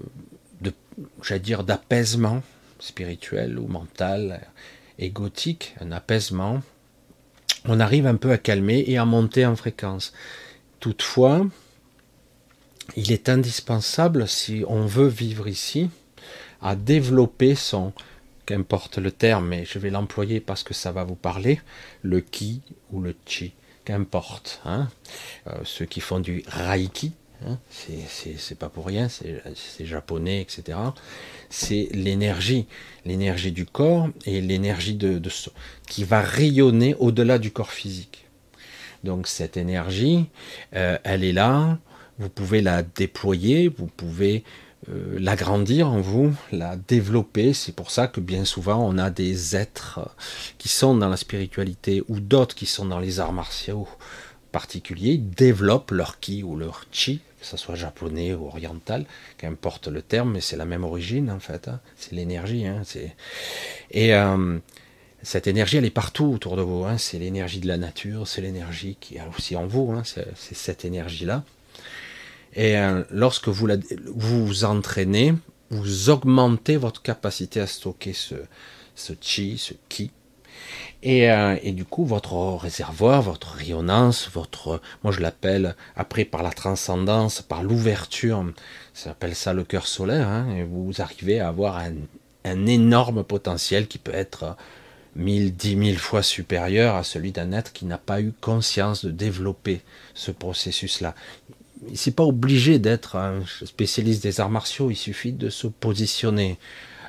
de 0.62 0.74
j'allais 1.22 1.40
dire, 1.40 1.64
d'apaisement, 1.64 2.42
spirituel 2.86 3.60
ou 3.60 3.68
mental, 3.68 4.42
égotique, 5.00 5.76
un 5.82 5.92
apaisement, 5.92 6.62
on 7.66 7.80
arrive 7.80 8.08
un 8.08 8.16
peu 8.16 8.32
à 8.32 8.38
calmer 8.38 8.84
et 8.88 8.98
à 8.98 9.06
monter 9.06 9.46
en 9.46 9.56
fréquence. 9.56 10.14
Toutefois, 10.80 11.48
il 12.96 13.12
est 13.12 13.30
indispensable, 13.30 14.28
si 14.28 14.64
on 14.68 14.86
veut 14.86 15.08
vivre 15.08 15.48
ici, 15.48 15.90
à 16.62 16.76
développer 16.76 17.56
son, 17.56 17.94
qu'importe 18.46 19.00
le 19.00 19.12
terme, 19.12 19.48
mais 19.48 19.66
je 19.66 19.80
vais 19.80 19.90
l'employer 19.90 20.40
parce 20.40 20.64
que 20.64 20.74
ça 20.74 20.92
va 20.92 21.04
vous 21.04 21.16
parler, 21.16 21.60
le 22.04 22.22
ki 22.22 22.62
ou 22.92 23.02
le 23.02 23.16
chi, 23.26 23.54
qu'importe. 23.84 24.62
Hein. 24.66 24.90
Euh, 25.48 25.58
ceux 25.64 25.86
qui 25.86 26.02
font 26.02 26.20
du 26.20 26.44
reiki, 26.48 27.14
hein, 27.46 27.58
c'est 27.70 28.58
pas 28.58 28.70
pour 28.70 28.86
rien, 28.86 29.08
c'est 29.10 29.86
japonais, 29.86 30.42
etc 30.42 30.78
c'est 31.50 31.88
l'énergie, 31.94 32.68
l'énergie 33.06 33.52
du 33.52 33.66
corps 33.66 34.10
et 34.26 34.42
l'énergie 34.42 34.96
de, 34.96 35.22
qui 35.88 36.04
va 36.04 36.22
rayonner 36.22 36.96
au-delà 37.00 37.40
du 37.40 37.52
corps 37.52 37.72
physique. 37.72 38.26
Donc 39.04 39.28
cette 39.28 39.58
énergie, 39.58 40.26
euh, 40.76 40.98
elle 41.04 41.24
est 41.24 41.34
là, 41.34 41.78
vous 42.20 42.30
pouvez 42.30 42.62
la 42.62 42.84
déployer, 42.84 43.68
vous 43.70 43.88
pouvez 43.88 44.44
euh, 44.90 45.18
l'agrandir 45.20 45.90
en 45.90 46.02
vous, 46.02 46.36
la 46.52 46.76
développer. 46.76 47.54
C'est 47.54 47.76
pour 47.76 47.92
ça 47.92 48.08
que 48.08 48.20
bien 48.20 48.46
souvent 48.46 48.86
on 48.86 48.98
a 48.98 49.10
des 49.10 49.56
êtres 49.56 50.00
qui 50.58 50.68
sont 50.68 50.96
dans 50.98 51.10
la 51.10 51.18
spiritualité 51.18 52.04
ou 52.08 52.20
d'autres 52.20 52.56
qui 52.56 52.66
sont 52.66 52.86
dans 52.86 53.00
les 53.00 53.20
arts 53.20 53.34
martiaux 53.34 53.88
particuliers, 54.52 55.18
développent 55.18 55.92
leur 55.92 56.20
ki 56.20 56.44
ou 56.44 56.56
leur 56.56 56.86
chi, 56.92 57.22
que 57.46 57.52
ce 57.52 57.58
soit 57.58 57.76
japonais 57.76 58.34
ou 58.34 58.48
oriental, 58.48 59.06
qu'importe 59.38 59.88
le 59.88 60.02
terme, 60.02 60.34
mais 60.34 60.42
c'est 60.42 60.58
la 60.58 60.66
même 60.66 60.84
origine 60.84 61.30
en 61.30 61.40
fait. 61.40 61.68
Hein. 61.68 61.80
C'est 61.96 62.14
l'énergie. 62.14 62.66
Hein. 62.66 62.82
Et 63.92 64.16
euh, 64.16 64.58
cette 65.22 65.46
énergie, 65.46 65.78
elle 65.78 65.86
est 65.86 65.92
partout 65.92 66.26
autour 66.26 66.58
de 66.58 66.64
vous. 66.64 66.86
Hein. 66.86 66.98
C'est 66.98 67.20
l'énergie 67.20 67.60
de 67.60 67.68
la 67.68 67.78
nature, 67.78 68.28
c'est 68.28 68.42
l'énergie 68.42 68.98
qui 69.00 69.18
est 69.18 69.22
aussi 69.38 69.56
en 69.56 69.68
vous. 69.68 69.96
C'est 70.04 70.56
cette 70.56 70.86
énergie-là. 70.86 71.44
Et 72.56 72.78
euh, 72.78 73.04
lorsque 73.12 73.48
vous, 73.48 73.68
la, 73.68 73.76
vous 74.06 74.48
vous 74.48 74.66
entraînez, 74.66 75.36
vous 75.70 76.10
augmentez 76.10 76.78
votre 76.78 77.04
capacité 77.04 77.60
à 77.60 77.68
stocker 77.68 78.14
ce, 78.14 78.36
ce 78.96 79.14
chi, 79.22 79.58
ce 79.60 79.74
ki. 79.88 80.10
Et, 81.04 81.30
euh, 81.30 81.56
et, 81.62 81.72
du 81.72 81.86
coup, 81.86 82.06
votre 82.06 82.36
réservoir, 82.56 83.22
votre 83.22 83.54
rayonnance, 83.54 84.30
votre, 84.34 84.82
moi 85.04 85.14
je 85.14 85.20
l'appelle 85.20 85.76
après 85.96 86.26
par 86.26 86.42
la 86.42 86.52
transcendance, 86.52 87.42
par 87.42 87.64
l'ouverture, 87.64 88.44
ça 88.94 89.10
s'appelle 89.10 89.36
ça 89.36 89.54
le 89.54 89.64
cœur 89.64 89.88
solaire, 89.88 90.28
hein, 90.28 90.48
et 90.56 90.64
vous 90.64 90.94
arrivez 91.00 91.40
à 91.40 91.50
avoir 91.50 91.78
un, 91.78 91.94
énorme 92.46 93.24
potentiel 93.24 93.88
qui 93.88 93.98
peut 93.98 94.14
être 94.14 94.56
mille, 95.16 95.56
dix 95.56 95.76
mille 95.76 95.98
fois 95.98 96.22
supérieur 96.22 96.96
à 96.96 97.04
celui 97.04 97.32
d'un 97.32 97.52
être 97.52 97.74
qui 97.74 97.86
n'a 97.86 97.98
pas 97.98 98.22
eu 98.22 98.34
conscience 98.40 99.04
de 99.04 99.12
développer 99.12 99.82
ce 100.14 100.32
processus-là. 100.32 101.16
Il 101.88 101.98
n'est 102.06 102.14
pas 102.14 102.24
obligé 102.24 102.80
d'être 102.80 103.16
un 103.16 103.44
spécialiste 103.66 104.24
des 104.24 104.40
arts 104.40 104.50
martiaux, 104.50 104.92
il 104.92 104.96
suffit 104.96 105.34
de 105.34 105.50
se 105.50 105.68
positionner 105.68 106.58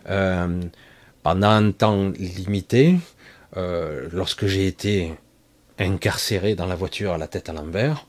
euh, 0.08 0.60
pendant 1.22 1.50
un 1.50 1.72
temps 1.72 2.12
limité. 2.18 2.96
Euh, 3.56 4.08
lorsque 4.12 4.46
j'ai 4.46 4.66
été 4.66 5.14
incarcéré 5.78 6.54
dans 6.54 6.66
la 6.66 6.74
voiture 6.74 7.12
à 7.12 7.18
la 7.18 7.26
tête 7.26 7.48
à 7.48 7.52
l'envers, 7.52 8.06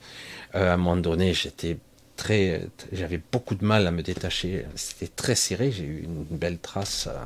euh, 0.55 0.71
à 0.71 0.73
un 0.73 0.77
moment 0.77 0.97
donné, 0.97 1.33
j'étais 1.33 1.77
très, 2.17 2.67
j'avais 2.91 3.21
beaucoup 3.31 3.55
de 3.55 3.63
mal 3.63 3.87
à 3.87 3.91
me 3.91 4.01
détacher. 4.01 4.65
C'était 4.75 5.11
très 5.13 5.35
serré. 5.35 5.71
J'ai 5.71 5.83
eu 5.83 6.03
une 6.03 6.23
belle 6.37 6.57
trace 6.57 7.07
euh, 7.07 7.23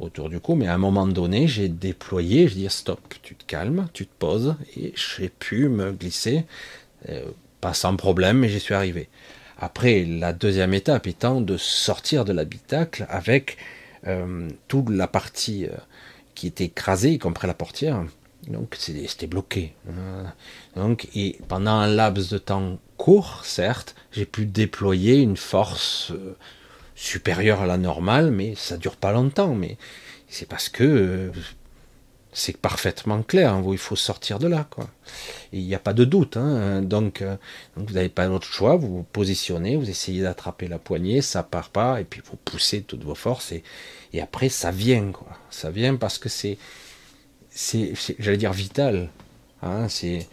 autour 0.00 0.28
du 0.28 0.40
cou, 0.40 0.54
mais 0.54 0.66
à 0.66 0.74
un 0.74 0.78
moment 0.78 1.06
donné, 1.06 1.48
j'ai 1.48 1.68
déployé. 1.68 2.48
Je 2.48 2.54
dis 2.54 2.68
stop, 2.68 3.00
tu 3.22 3.34
te 3.34 3.44
calmes, 3.44 3.88
tu 3.94 4.06
te 4.06 4.14
poses, 4.18 4.56
et 4.76 4.92
j'ai 4.94 5.28
pu 5.28 5.68
me 5.68 5.92
glisser, 5.92 6.44
pas 7.60 7.72
sans 7.72 7.96
problème, 7.96 8.38
mais 8.38 8.48
j'y 8.48 8.60
suis 8.60 8.74
arrivé. 8.74 9.08
Après, 9.58 10.04
la 10.04 10.32
deuxième 10.32 10.74
étape 10.74 11.06
étant 11.06 11.40
de 11.40 11.56
sortir 11.56 12.24
de 12.24 12.32
l'habitacle 12.32 13.06
avec 13.08 13.56
toute 14.68 14.90
la 14.90 15.06
partie 15.06 15.66
qui 16.36 16.46
était 16.46 16.66
écrasée, 16.66 17.10
y 17.10 17.18
compris 17.18 17.48
la 17.48 17.54
portière. 17.54 18.04
Donc 18.46 18.76
c'était 18.78 19.26
bloqué. 19.26 19.74
Donc, 20.76 21.08
et 21.16 21.38
pendant 21.48 21.72
un 21.72 21.88
laps 21.88 22.30
de 22.30 22.38
temps 22.38 22.78
court, 22.96 23.44
certes, 23.44 23.96
j'ai 24.12 24.26
pu 24.26 24.46
déployer 24.46 25.16
une 25.16 25.36
force 25.36 26.12
euh, 26.12 26.36
supérieure 26.94 27.62
à 27.62 27.66
la 27.66 27.76
normale, 27.76 28.30
mais 28.30 28.54
ça 28.54 28.76
dure 28.76 28.96
pas 28.96 29.12
longtemps. 29.12 29.54
Mais 29.54 29.76
c'est 30.28 30.48
parce 30.48 30.68
que 30.68 30.84
euh, 30.84 31.30
c'est 32.38 32.58
parfaitement 32.58 33.22
clair. 33.22 33.54
Hein, 33.54 33.64
il 33.72 33.78
faut 33.78 33.96
sortir 33.96 34.38
de 34.38 34.46
là. 34.46 34.68
Il 35.54 35.64
n'y 35.64 35.74
a 35.74 35.78
pas 35.78 35.94
de 35.94 36.04
doute. 36.04 36.36
Hein, 36.36 36.82
donc, 36.82 37.22
euh, 37.22 37.36
donc, 37.76 37.88
vous 37.88 37.94
n'avez 37.94 38.10
pas 38.10 38.26
d'autre 38.26 38.46
choix. 38.46 38.76
Vous 38.76 38.98
vous 38.98 39.02
positionnez, 39.04 39.76
vous 39.76 39.88
essayez 39.88 40.20
d'attraper 40.20 40.68
la 40.68 40.78
poignée, 40.78 41.22
ça 41.22 41.42
part 41.42 41.70
pas, 41.70 41.98
et 41.98 42.04
puis 42.04 42.20
vous 42.22 42.36
poussez 42.36 42.82
toutes 42.82 43.04
vos 43.04 43.14
forces, 43.14 43.52
et, 43.52 43.64
et 44.12 44.20
après 44.20 44.50
ça 44.50 44.70
vient, 44.70 45.12
quoi. 45.12 45.28
Ça 45.48 45.70
vient 45.70 45.96
parce 45.96 46.18
que 46.18 46.28
c'est, 46.28 46.58
c'est, 47.48 47.94
j'allais 48.18 48.36
dire 48.36 48.52
vital. 48.52 49.08
Hein, 49.62 49.88
c'est 49.88 50.28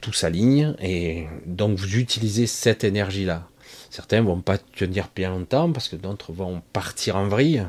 tout 0.00 0.14
s'aligne 0.14 0.74
et 0.80 1.26
donc 1.44 1.78
vous 1.78 1.96
utilisez 1.96 2.46
cette 2.46 2.82
énergie-là. 2.82 3.46
Certains 3.90 4.22
vont 4.22 4.40
pas 4.40 4.56
tenir 4.56 5.10
bien 5.14 5.28
longtemps 5.28 5.70
parce 5.70 5.90
que 5.90 5.96
d'autres 5.96 6.32
vont 6.32 6.62
partir 6.72 7.16
en 7.16 7.28
vrille. 7.28 7.66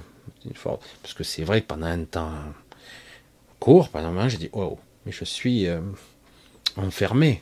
Parce 0.63 1.13
que 1.13 1.24
c'est 1.24 1.43
vrai 1.43 1.62
que 1.62 1.67
pendant 1.67 1.88
un 1.88 2.06
temps 2.06 2.32
court, 3.63 3.88
pendant 3.88 4.10
un 4.10 4.12
moment, 4.12 4.28
j'ai 4.28 4.38
dit 4.38 4.49
oh, 4.52 4.78
mais 5.06 5.13
je 5.13 5.23
suis 5.23 5.67
euh, 5.67 5.80
enfermé. 6.76 7.41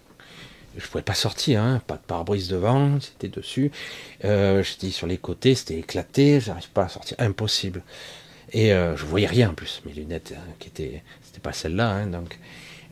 Je 0.77 0.85
pouvais 0.85 1.03
pas 1.03 1.15
sortir, 1.15 1.59
hein, 1.59 1.81
pas 1.87 1.95
de 1.95 2.03
pare-brise 2.05 2.47
devant, 2.47 2.99
c'était 3.01 3.27
dessus. 3.27 3.71
Euh, 4.23 4.61
je 4.61 4.77
dis 4.77 4.91
sur 4.91 5.07
les 5.07 5.17
côtés, 5.17 5.55
c'était 5.55 5.79
éclaté, 5.79 6.39
j'arrive 6.39 6.69
pas 6.69 6.83
à 6.83 6.89
sortir, 6.89 7.17
impossible. 7.17 7.81
Et 8.51 8.71
euh, 8.71 8.95
je 8.95 9.03
voyais 9.03 9.25
rien 9.25 9.49
en 9.49 9.53
plus, 9.55 9.81
mes 9.83 9.93
lunettes 9.93 10.35
hein, 10.37 10.43
qui 10.59 10.67
étaient, 10.67 11.01
c'était 11.23 11.39
pas 11.39 11.53
celles-là, 11.53 11.89
hein, 11.89 12.05
donc 12.05 12.37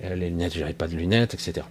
euh, 0.03 0.15
les 0.15 0.29
lunettes, 0.29 0.55
j'avais 0.55 0.73
pas 0.73 0.87
de 0.87 0.95
lunettes, 0.95 1.35
etc. 1.35 1.67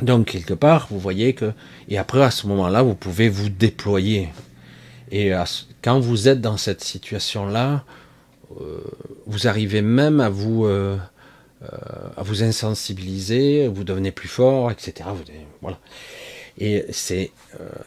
Donc 0.00 0.26
quelque 0.26 0.54
part, 0.54 0.88
vous 0.90 1.00
voyez 1.00 1.32
que 1.32 1.54
et 1.88 1.96
après 1.96 2.22
à 2.22 2.30
ce 2.30 2.46
moment-là, 2.46 2.82
vous 2.82 2.94
pouvez 2.94 3.30
vous 3.30 3.48
déployer. 3.48 4.28
Et 5.10 5.32
quand 5.80 5.98
vous 5.98 6.28
êtes 6.28 6.42
dans 6.42 6.58
cette 6.58 6.84
situation-là, 6.84 7.86
vous 9.26 9.46
arrivez 9.46 9.82
même 9.82 10.20
à 10.20 10.28
vous 10.28 10.64
euh, 10.64 10.96
euh, 11.62 11.66
à 12.16 12.22
vous 12.22 12.42
insensibiliser, 12.42 13.68
vous 13.68 13.84
devenez 13.84 14.12
plus 14.12 14.28
fort, 14.28 14.70
etc. 14.70 15.08
voilà. 15.60 15.78
Et 16.58 16.84
c'est 16.90 17.30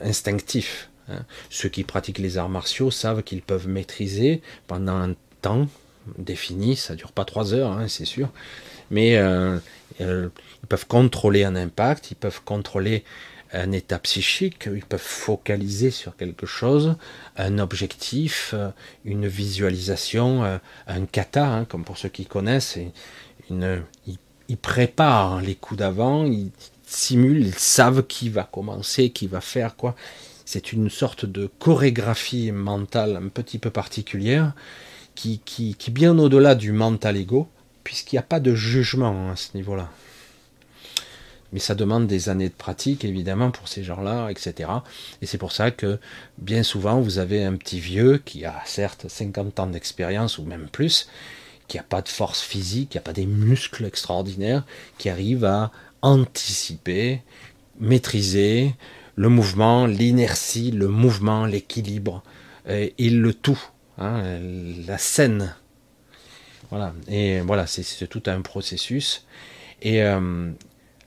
instinctif. 0.01 0.89
Hein. 1.09 1.25
Ceux 1.49 1.69
qui 1.69 1.83
pratiquent 1.83 2.19
les 2.19 2.37
arts 2.37 2.49
martiaux 2.49 2.91
savent 2.91 3.23
qu'ils 3.23 3.41
peuvent 3.41 3.67
maîtriser 3.67 4.41
pendant 4.67 4.95
un 4.95 5.15
temps 5.41 5.67
défini, 6.17 6.75
ça 6.75 6.95
dure 6.95 7.11
pas 7.11 7.25
trois 7.25 7.53
heures, 7.53 7.71
hein, 7.71 7.87
c'est 7.87 8.05
sûr, 8.05 8.29
mais 8.89 9.11
ils 9.99 10.31
peuvent 10.69 10.87
contrôler 10.87 11.43
un 11.43 11.55
impact, 11.55 12.11
ils 12.11 12.15
peuvent 12.15 12.41
contrôler 12.43 13.03
un 13.53 13.71
état 13.71 13.99
psychique, 13.99 14.69
ils 14.73 14.85
peuvent 14.85 14.99
focaliser 14.99 15.91
sur 15.91 16.15
quelque 16.15 16.45
chose, 16.45 16.95
un 17.37 17.59
objectif, 17.59 18.55
une 19.05 19.27
visualisation, 19.27 20.43
euh, 20.43 20.57
un 20.87 21.05
kata, 21.05 21.47
hein, 21.47 21.65
comme 21.65 21.83
pour 21.83 21.97
ceux 21.97 22.09
qui 22.09 22.25
connaissent. 22.25 22.77
Une, 23.49 23.83
ils, 24.07 24.57
préparent 24.57 25.41
les 25.41 25.55
coups 25.55 25.79
d'avant, 25.79 26.25
ils 26.25 26.51
simulent, 26.85 27.45
ils 27.45 27.57
savent 27.57 28.05
qui 28.05 28.29
va 28.29 28.43
commencer, 28.43 29.09
qui 29.09 29.27
va 29.27 29.39
faire 29.39 29.75
quoi. 29.75 29.95
C'est 30.45 30.73
une 30.73 30.89
sorte 30.89 31.25
de 31.25 31.49
chorégraphie 31.59 32.51
mentale 32.51 33.15
un 33.15 33.29
petit 33.29 33.57
peu 33.57 33.69
particulière 33.69 34.51
qui, 35.15 35.39
qui, 35.45 35.75
qui 35.75 35.91
bien 35.91 36.17
au-delà 36.19 36.55
du 36.55 36.73
mental 36.73 37.15
ego, 37.15 37.47
puisqu'il 37.85 38.15
n'y 38.15 38.19
a 38.19 38.23
pas 38.23 38.41
de 38.41 38.53
jugement 38.53 39.31
à 39.31 39.37
ce 39.37 39.55
niveau-là. 39.55 39.89
Mais 41.53 41.59
ça 41.59 41.75
demande 41.75 42.07
des 42.07 42.29
années 42.29 42.49
de 42.49 42.53
pratique, 42.53 43.03
évidemment, 43.03 43.51
pour 43.51 43.67
ces 43.67 43.83
gens-là, 43.83 44.29
etc. 44.29 44.69
Et 45.21 45.25
c'est 45.25 45.37
pour 45.37 45.51
ça 45.51 45.71
que 45.71 45.99
bien 46.37 46.63
souvent, 46.63 47.01
vous 47.01 47.17
avez 47.17 47.43
un 47.43 47.55
petit 47.55 47.79
vieux 47.79 48.21
qui 48.23 48.45
a 48.45 48.61
certes 48.65 49.07
50 49.09 49.59
ans 49.59 49.67
d'expérience 49.67 50.37
ou 50.37 50.43
même 50.43 50.67
plus, 50.71 51.09
qui 51.67 51.77
n'a 51.77 51.83
pas 51.83 52.01
de 52.01 52.09
force 52.09 52.41
physique, 52.41 52.89
qui 52.91 52.97
n'a 52.97 53.01
pas 53.01 53.13
des 53.13 53.25
muscles 53.25 53.85
extraordinaires, 53.85 54.65
qui 54.97 55.09
arrive 55.09 55.45
à 55.45 55.71
anticiper, 56.01 57.21
maîtriser 57.79 58.73
le 59.15 59.29
mouvement, 59.29 59.85
l'inertie, 59.85 60.71
le 60.71 60.87
mouvement, 60.87 61.45
l'équilibre, 61.45 62.23
et, 62.69 63.09
le 63.09 63.33
tout, 63.33 63.59
hein, 63.97 64.39
la 64.87 64.97
scène 64.97 65.55
voilà. 66.71 66.93
Et 67.09 67.41
voilà, 67.41 67.67
c'est 67.67 68.07
tout 68.07 68.23
un 68.25 68.41
processus. 68.41 69.25
Et 69.81 70.01
euh, 70.03 70.51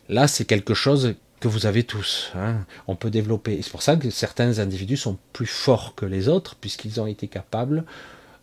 là, 0.08 0.28
c'est 0.28 0.44
quelque 0.44 0.74
chose 0.74 1.14
que 1.40 1.48
vous 1.48 1.66
avez 1.66 1.84
tous. 1.84 2.32
Hein. 2.36 2.64
On 2.86 2.96
peut 2.96 3.10
développer. 3.10 3.60
C'est 3.62 3.70
pour 3.70 3.82
ça 3.82 3.96
que 3.96 4.10
certains 4.10 4.58
individus 4.58 4.96
sont 4.96 5.18
plus 5.32 5.46
forts 5.46 5.94
que 5.94 6.06
les 6.06 6.28
autres, 6.28 6.56
puisqu'ils 6.56 7.00
ont 7.00 7.06
été 7.06 7.28
capables, 7.28 7.84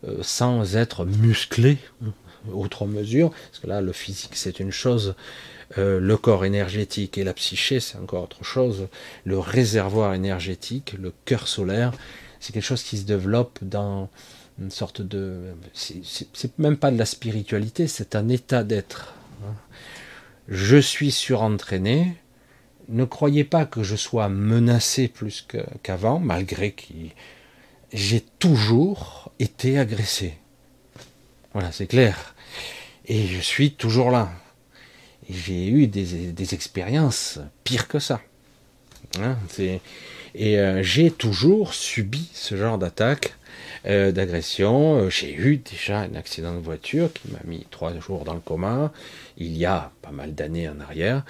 euh, 0.07 0.17
sans 0.21 0.75
être 0.75 1.05
musclés, 1.05 1.77
outre 2.51 2.85
mesure, 2.85 3.29
parce 3.29 3.59
que 3.59 3.67
là, 3.67 3.81
le 3.81 3.91
physique, 3.91 4.35
c'est 4.35 4.59
une 4.59 4.71
chose. 4.71 5.15
Euh, 5.77 5.99
le 5.99 6.17
corps 6.17 6.43
énergétique 6.43 7.17
et 7.17 7.23
la 7.23 7.33
psyché, 7.33 7.79
c'est 7.79 7.97
encore 7.97 8.23
autre 8.23 8.43
chose. 8.43 8.87
Le 9.23 9.39
réservoir 9.39 10.13
énergétique, 10.13 10.95
le 10.99 11.13
cœur 11.25 11.47
solaire, 11.47 11.93
c'est 12.39 12.51
quelque 12.51 12.65
chose 12.65 12.83
qui 12.83 12.97
se 12.97 13.05
développe 13.05 13.59
dans, 13.61 14.09
une 14.59 14.71
sorte 14.71 15.01
de. 15.01 15.53
C'est 15.73 16.57
même 16.59 16.77
pas 16.77 16.91
de 16.91 16.97
la 16.97 17.05
spiritualité, 17.05 17.87
c'est 17.87 18.15
un 18.15 18.29
état 18.29 18.63
d'être. 18.63 19.13
Je 20.51 20.75
suis 20.75 21.11
surentraîné. 21.11 22.13
Ne 22.89 23.05
croyez 23.05 23.45
pas 23.45 23.65
que 23.65 23.83
je 23.83 23.95
sois 23.95 24.27
menacé 24.27 25.07
plus 25.07 25.47
qu'avant, 25.81 26.19
malgré 26.19 26.73
que 26.73 26.83
j'ai 27.93 28.19
toujours 28.37 29.31
été 29.39 29.79
agressé. 29.79 30.33
Voilà, 31.53 31.71
c'est 31.71 31.87
clair. 31.87 32.35
Et 33.05 33.27
je 33.27 33.39
suis 33.39 33.71
toujours 33.71 34.11
là. 34.11 34.29
J'ai 35.29 35.69
eu 35.69 35.87
des, 35.87 36.53
expériences 36.53 37.39
pires 37.63 37.87
que 37.87 37.99
ça. 37.99 38.19
Hein, 39.19 39.37
et 40.35 40.59
euh, 40.59 40.83
j'ai 40.83 41.11
toujours 41.11 41.73
subi 41.73 42.29
ce 42.33 42.57
genre 42.57 42.77
d'attaque 42.77 43.35
euh, 43.85 44.11
d'agression. 44.11 44.95
Euh, 44.95 45.09
j'ai 45.09 45.33
eu 45.33 45.57
déjà 45.57 45.99
un 46.01 46.15
accident 46.15 46.53
de 46.53 46.59
voiture 46.59 47.11
qui 47.11 47.31
m'a 47.31 47.39
mis 47.45 47.65
trois 47.71 47.97
jours 47.99 48.23
dans 48.23 48.33
le 48.33 48.39
coma, 48.39 48.91
il 49.41 49.57
y 49.57 49.65
a 49.65 49.91
pas 50.01 50.11
mal 50.11 50.33
d'années 50.33 50.69
en 50.69 50.79
arrière. 50.79 51.23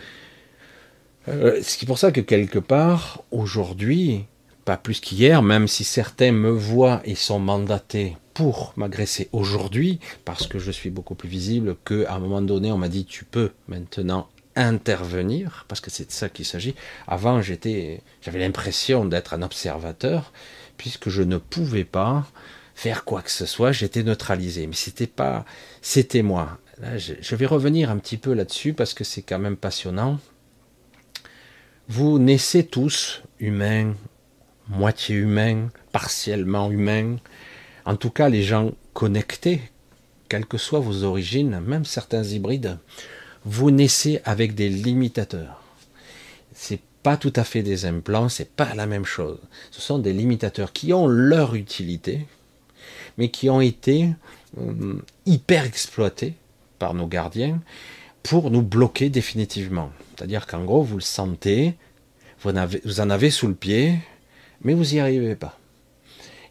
Euh, 1.27 1.59
c'est 1.61 1.85
pour 1.85 1.97
ça 1.97 2.11
que 2.11 2.21
quelque 2.21 2.59
part, 2.59 3.23
aujourd'hui, 3.31 4.25
pas 4.65 4.77
plus 4.77 4.99
qu'hier, 4.99 5.41
même 5.41 5.67
si 5.67 5.83
certains 5.83 6.31
me 6.31 6.49
voient 6.49 7.01
et 7.05 7.15
sont 7.15 7.39
mandatés 7.39 8.17
pour 8.33 8.73
m'agresser 8.75 9.29
aujourd'hui, 9.31 9.99
parce 10.25 10.47
que 10.47 10.59
je 10.59 10.71
suis 10.71 10.89
beaucoup 10.89 11.15
plus 11.15 11.29
visible 11.29 11.75
qu'à 11.85 12.13
un 12.13 12.19
moment 12.19 12.41
donné, 12.41 12.71
on 12.71 12.77
m'a 12.77 12.87
dit 12.87 13.05
tu 13.05 13.25
peux 13.25 13.51
maintenant 13.67 14.29
intervenir, 14.55 15.65
parce 15.67 15.81
que 15.81 15.89
c'est 15.89 16.07
de 16.07 16.11
ça 16.11 16.29
qu'il 16.29 16.45
s'agit. 16.45 16.75
Avant, 17.07 17.41
j'étais, 17.41 18.01
j'avais 18.21 18.39
l'impression 18.39 19.05
d'être 19.05 19.33
un 19.33 19.41
observateur, 19.41 20.31
puisque 20.77 21.09
je 21.09 21.21
ne 21.23 21.37
pouvais 21.37 21.85
pas 21.85 22.25
faire 22.75 23.05
quoi 23.05 23.21
que 23.21 23.31
ce 23.31 23.45
soit, 23.45 23.71
j'étais 23.71 24.03
neutralisé. 24.03 24.67
Mais 24.67 24.75
c'était 24.75 25.07
pas, 25.07 25.45
c'était 25.81 26.23
moi. 26.23 26.57
Je, 26.97 27.35
vais 27.35 27.45
revenir 27.45 27.89
un 27.89 27.97
petit 27.97 28.17
peu 28.17 28.33
là-dessus 28.33 28.73
parce 28.73 28.93
que 28.93 29.03
c'est 29.03 29.21
quand 29.21 29.39
même 29.39 29.57
passionnant. 29.57 30.19
Vous 31.87 32.19
naissez 32.19 32.65
tous 32.65 33.21
humains, 33.39 33.93
moitié 34.69 35.15
humains, 35.15 35.69
partiellement 35.91 36.71
humains. 36.71 37.17
En 37.85 37.95
tout 37.95 38.09
cas, 38.09 38.29
les 38.29 38.43
gens 38.43 38.71
connectés, 38.93 39.61
quelles 40.29 40.45
que 40.45 40.57
soient 40.57 40.79
vos 40.79 41.03
origines, 41.03 41.59
même 41.59 41.85
certains 41.85 42.23
hybrides, 42.23 42.77
vous 43.43 43.71
naissez 43.71 44.21
avec 44.23 44.55
des 44.55 44.69
limitateurs. 44.69 45.61
C'est 46.53 46.81
pas 47.03 47.17
tout 47.17 47.33
à 47.35 47.43
fait 47.43 47.63
des 47.63 47.85
implants, 47.85 48.29
c'est 48.29 48.49
pas 48.49 48.73
la 48.75 48.85
même 48.85 49.05
chose. 49.05 49.39
Ce 49.71 49.81
sont 49.81 49.99
des 49.99 50.13
limitateurs 50.13 50.71
qui 50.71 50.93
ont 50.93 51.07
leur 51.07 51.55
utilité, 51.55 52.27
mais 53.17 53.29
qui 53.29 53.49
ont 53.49 53.61
été 53.61 54.09
euh, 54.59 54.95
hyper 55.25 55.65
exploités 55.65 56.35
par 56.81 56.95
nos 56.95 57.05
gardiens 57.05 57.61
pour 58.23 58.49
nous 58.49 58.63
bloquer 58.63 59.11
définitivement. 59.11 59.91
C'est-à-dire 60.15 60.47
qu'en 60.47 60.65
gros, 60.65 60.81
vous 60.81 60.95
le 60.95 61.03
sentez, 61.03 61.75
vous 62.41 62.49
en, 62.49 63.09
avez, 63.11 63.29
sous 63.29 63.47
le 63.47 63.53
pied, 63.53 63.99
mais 64.63 64.73
vous 64.73 64.85
n'y 64.85 64.99
arrivez 64.99 65.35
pas. 65.35 65.59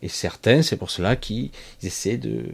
Et 0.03 0.09
certains, 0.09 0.63
c'est 0.63 0.77
pour 0.77 0.93
cela 0.93 1.17
qu'ils 1.17 1.51
essaient 1.83 2.17
de, 2.17 2.47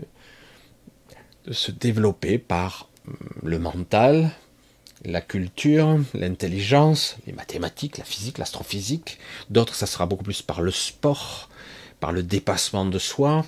se 1.50 1.70
développer 1.70 2.38
par 2.38 2.88
euh, 3.08 3.12
le 3.42 3.58
mental, 3.58 4.30
la 5.04 5.20
culture, 5.20 6.00
l'intelligence, 6.14 7.18
les 7.26 7.34
mathématiques, 7.34 7.98
la 7.98 8.04
physique, 8.04 8.38
l'astrophysique. 8.38 9.18
D'autres, 9.50 9.74
ça 9.74 9.86
sera 9.86 10.06
beaucoup 10.06 10.24
plus 10.24 10.40
par 10.40 10.62
le 10.62 10.70
sport, 10.70 11.50
par 12.00 12.12
le 12.12 12.22
dépassement 12.22 12.86
de 12.86 12.98
soi, 12.98 13.44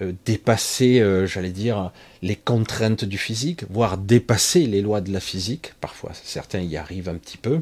dépasser, 0.00 1.00
euh, 1.00 1.26
j'allais 1.26 1.50
dire, 1.50 1.92
les 2.22 2.36
contraintes 2.36 3.04
du 3.04 3.18
physique, 3.18 3.64
voire 3.70 3.98
dépasser 3.98 4.66
les 4.66 4.82
lois 4.82 5.00
de 5.00 5.12
la 5.12 5.20
physique. 5.20 5.74
Parfois, 5.80 6.12
certains 6.14 6.60
y 6.60 6.76
arrivent 6.76 7.08
un 7.08 7.16
petit 7.16 7.38
peu, 7.38 7.60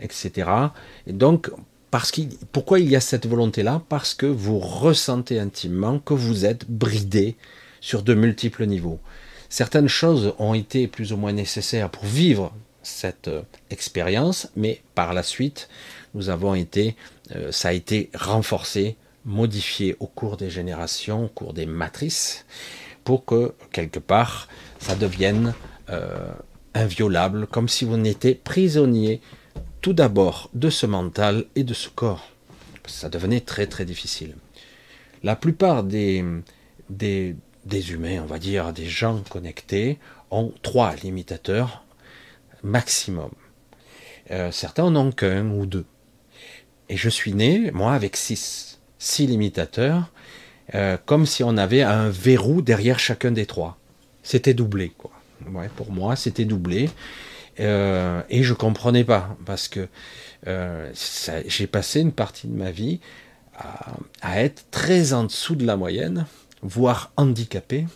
etc. 0.00 0.50
Et 1.06 1.12
donc, 1.12 1.50
parce 1.90 2.12
pourquoi 2.52 2.80
il 2.80 2.90
y 2.90 2.96
a 2.96 3.00
cette 3.00 3.26
volonté-là? 3.26 3.82
Parce 3.88 4.14
que 4.14 4.26
vous 4.26 4.58
ressentez 4.58 5.38
intimement 5.38 5.98
que 5.98 6.14
vous 6.14 6.44
êtes 6.44 6.68
bridé 6.68 7.36
sur 7.80 8.02
de 8.02 8.14
multiples 8.14 8.66
niveaux. 8.66 8.98
Certaines 9.48 9.88
choses 9.88 10.34
ont 10.38 10.54
été 10.54 10.88
plus 10.88 11.12
ou 11.12 11.16
moins 11.16 11.32
nécessaires 11.32 11.88
pour 11.88 12.04
vivre 12.04 12.52
cette 12.82 13.28
euh, 13.28 13.42
expérience, 13.70 14.48
mais 14.56 14.82
par 14.94 15.12
la 15.12 15.22
suite, 15.22 15.68
nous 16.14 16.28
avons 16.28 16.54
été, 16.54 16.96
euh, 17.34 17.52
ça 17.52 17.68
a 17.68 17.72
été 17.72 18.10
renforcé, 18.14 18.96
modifié 19.26 19.96
au 20.00 20.06
cours 20.06 20.38
des 20.38 20.48
générations, 20.48 21.26
au 21.26 21.28
cours 21.28 21.52
des 21.52 21.66
matrices, 21.66 22.46
pour 23.04 23.26
que 23.26 23.52
quelque 23.72 23.98
part 23.98 24.48
ça 24.78 24.94
devienne 24.94 25.52
euh, 25.90 26.32
inviolable, 26.74 27.46
comme 27.46 27.68
si 27.68 27.84
vous 27.84 27.96
n'étiez 27.96 28.34
prisonnier 28.34 29.20
tout 29.82 29.92
d'abord 29.92 30.50
de 30.54 30.70
ce 30.70 30.86
mental 30.86 31.44
et 31.54 31.64
de 31.64 31.74
ce 31.74 31.88
corps. 31.88 32.30
Ça 32.86 33.08
devenait 33.08 33.40
très 33.40 33.66
très 33.66 33.84
difficile. 33.84 34.36
La 35.22 35.36
plupart 35.36 35.82
des, 35.82 36.24
des, 36.88 37.36
humains, 37.92 38.20
on 38.22 38.26
va 38.26 38.38
dire, 38.38 38.72
des 38.72 38.86
gens 38.86 39.22
connectés, 39.28 39.98
ont 40.30 40.52
trois 40.62 40.94
limitateurs 40.96 41.84
maximum. 42.62 43.30
Euh, 44.30 44.50
certains 44.50 44.84
en 44.84 44.96
ont 44.96 45.12
qu'un 45.12 45.50
ou 45.50 45.66
deux. 45.66 45.86
Et 46.88 46.96
je 46.96 47.08
suis 47.08 47.32
né, 47.32 47.70
moi, 47.72 47.92
avec 47.92 48.16
six. 48.16 48.75
Six 48.98 49.26
limitateurs, 49.26 50.10
euh, 50.74 50.96
comme 51.04 51.26
si 51.26 51.44
on 51.44 51.56
avait 51.56 51.82
un 51.82 52.08
verrou 52.08 52.62
derrière 52.62 52.98
chacun 52.98 53.30
des 53.30 53.46
trois. 53.46 53.78
C'était 54.22 54.54
doublé, 54.54 54.92
quoi. 54.96 55.10
Pour 55.76 55.92
moi, 55.92 56.16
c'était 56.16 56.44
doublé. 56.44 56.90
Euh, 57.60 58.22
et 58.28 58.42
je 58.42 58.54
comprenais 58.54 59.04
pas, 59.04 59.36
parce 59.44 59.68
que 59.68 59.88
j'ai 60.44 61.66
passé 61.66 62.00
une 62.00 62.12
partie 62.12 62.46
de 62.46 62.54
ma 62.54 62.70
vie 62.70 63.00
à, 63.56 63.96
à, 64.22 64.40
être 64.42 64.64
très 64.70 65.12
en 65.12 65.24
dessous 65.24 65.56
de 65.56 65.66
la 65.66 65.76
moyenne, 65.76 66.26
voire 66.62 67.12
handicapé. 67.16 67.86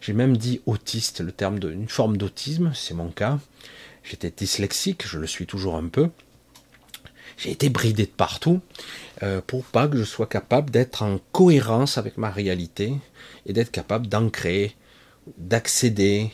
J'ai 0.00 0.12
même 0.12 0.36
dit 0.36 0.60
autiste, 0.66 1.20
le 1.20 1.32
terme 1.32 1.58
d'une 1.58 1.88
forme 1.88 2.16
d'autisme, 2.16 2.72
c'est 2.74 2.94
mon 2.94 3.10
cas. 3.10 3.38
J'étais 4.04 4.30
dyslexique, 4.30 5.06
je 5.06 5.18
le 5.18 5.26
suis 5.26 5.46
toujours 5.46 5.76
un 5.76 5.88
peu. 5.88 6.08
J'ai 7.38 7.52
été 7.52 7.68
bridé 7.68 8.04
de 8.04 8.10
partout 8.10 8.60
euh, 9.22 9.40
pour 9.46 9.64
pas 9.64 9.86
que 9.88 9.96
je 9.96 10.04
sois 10.04 10.26
capable 10.26 10.70
d'être 10.70 11.02
en 11.02 11.18
cohérence 11.32 11.96
avec 11.96 12.18
ma 12.18 12.30
réalité 12.30 12.94
et 13.46 13.52
d'être 13.52 13.70
capable 13.70 14.08
d'ancrer, 14.08 14.74
d'accéder, 15.38 16.32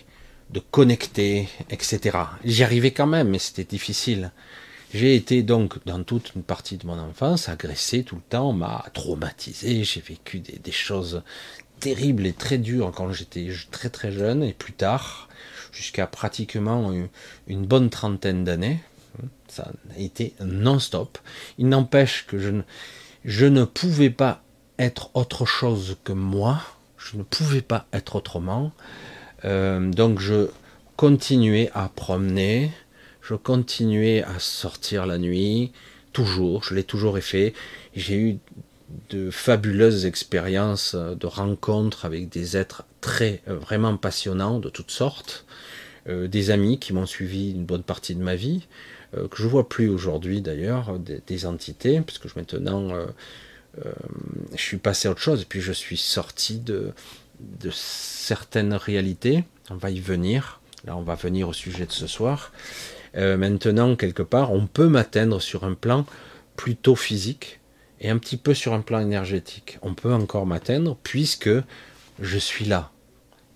de 0.51 0.61
connecter, 0.61 1.49
etc. 1.71 2.19
J'y 2.45 2.65
arrivais 2.65 2.93
quand 2.93 3.07
même, 3.07 3.29
mais 3.29 3.39
c'était 3.39 3.65
difficile. 3.65 4.33
J'ai 4.95 5.17
été 5.17 5.43
donc 5.43 5.85
dans 5.87 6.05
toute 6.05 6.35
une 6.37 6.45
partie 6.45 6.77
de 6.77 6.87
mon 6.87 6.99
enfance 6.99 7.49
agressé 7.49 8.05
tout 8.05 8.15
le 8.15 8.23
temps, 8.23 8.53
m'a 8.53 8.85
traumatisé, 8.95 9.83
j'ai 9.83 10.01
vécu 10.01 10.39
des, 10.39 10.73
choses 10.73 11.23
terrible 11.81 12.25
et 12.27 12.33
très 12.33 12.59
dur 12.59 12.93
quand 12.95 13.13
j'étais 13.13 13.49
très 13.73 13.91
très 13.91 14.13
jeune 14.13 14.45
et 14.45 14.53
plus 14.53 14.73
tard, 14.73 15.29
jusqu'à 15.73 16.07
pratiquement 16.07 16.93
une, 17.49 17.67
bonne 17.67 17.91
trentaine 17.91 18.45
d'années. 18.45 18.79
Ça 19.55 19.71
a 19.97 20.01
été 20.01 20.35
non-stop. 20.41 21.17
Il 21.59 21.69
n'empêche 21.69 22.27
que 22.27 22.41
je 23.25 23.47
ne, 23.47 23.65
pouvais 23.65 24.11
pas 24.11 24.43
être 24.81 25.11
autre 25.15 25.47
chose 25.47 25.97
que 26.03 26.13
moi. 26.13 26.61
Je 26.99 27.17
ne 27.17 27.23
pouvais 27.23 27.63
pas 27.63 27.87
être 27.93 28.17
autrement. 28.17 28.73
Euh, 29.45 29.93
donc 29.93 30.19
je 30.19 30.49
continuais 30.97 31.71
à 31.73 31.89
promener, 31.89 32.73
je 33.23 33.35
continuais 33.37 34.25
à 34.25 34.41
sortir 34.41 35.07
la 35.07 35.19
nuit, 35.19 35.71
toujours, 36.13 36.65
je 36.65 36.75
l'ai 36.75 36.83
toujours 36.83 37.17
fait. 37.21 37.55
J'ai 37.95 38.17
eu 38.17 38.39
de 39.11 39.31
fabuleuses 39.31 40.05
expériences 40.05 40.97
de 40.97 41.27
rencontres 41.29 42.07
avec 42.07 42.29
des 42.29 42.57
êtres 42.57 42.83
très 43.01 43.41
euh, 43.47 43.57
vraiment 43.57 43.97
passionnants 43.97 44.59
de 44.59 44.69
toutes 44.69 44.91
sortes, 44.91 45.45
euh, 46.09 46.27
des 46.27 46.51
amis 46.51 46.81
qui 46.81 46.93
m'ont 46.93 47.07
suivi 47.07 47.53
une 47.53 47.65
bonne 47.65 47.85
partie 47.85 48.17
de 48.17 48.23
ma 48.23 48.35
vie, 48.35 48.67
euh, 49.17 49.29
que 49.29 49.37
je 49.37 49.47
vois 49.47 49.69
plus 49.69 49.89
aujourd'hui 49.89 50.41
d'ailleurs, 50.41 50.99
des, 50.99 51.47
entités, 51.47 52.01
puisque 52.01 52.29
je, 52.29 52.35
maintenant 52.37 52.93
je 54.53 54.63
suis 54.63 54.77
passé 54.77 55.09
à 55.09 55.11
autre 55.11 55.21
chose, 55.21 55.43
et 55.43 55.45
puis 55.47 55.61
je 55.61 55.73
suis 55.73 55.97
sorti 55.97 56.59
de, 56.59 56.93
de 57.41 57.71
certaines 57.73 58.75
réalités, 58.75 59.43
on 59.69 59.75
va 59.75 59.91
y 59.91 59.99
venir, 59.99 60.61
là 60.85 60.97
on 60.97 61.03
va 61.03 61.17
venir 61.17 61.49
au 61.49 61.53
sujet 61.53 61.85
de 61.85 61.91
ce 61.91 62.07
soir. 62.07 62.53
maintenant, 63.15 63.97
quelque 63.97 64.23
part, 64.23 64.53
on 64.53 64.69
peut 64.69 64.87
m'atteindre 64.87 65.41
sur 65.41 65.65
un 65.65 65.75
plan 65.75 66.07
plutôt 66.55 66.95
physique, 66.95 67.59
et 68.05 68.11
un 68.11 68.19
petit 68.19 68.37
peu 68.37 68.53
sur 68.53 68.75
un 68.75 68.83
plan 68.83 69.01
énergétique. 69.01 69.79
On 69.83 69.95
peut 69.95 70.13
encore 70.13 70.47
m'atteindre 70.47 70.97
puisque 71.03 71.51
je 72.21 72.39
suis 72.39 72.67
là. 72.67 72.91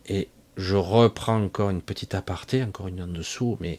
Et 0.07 0.29
je 0.57 0.75
reprends 0.75 1.43
encore 1.43 1.69
une 1.69 1.83
petite 1.83 2.15
aparté, 2.15 2.63
encore 2.63 2.89
une 2.89 3.03
en 3.03 3.07
dessous, 3.07 3.59
mais 3.61 3.79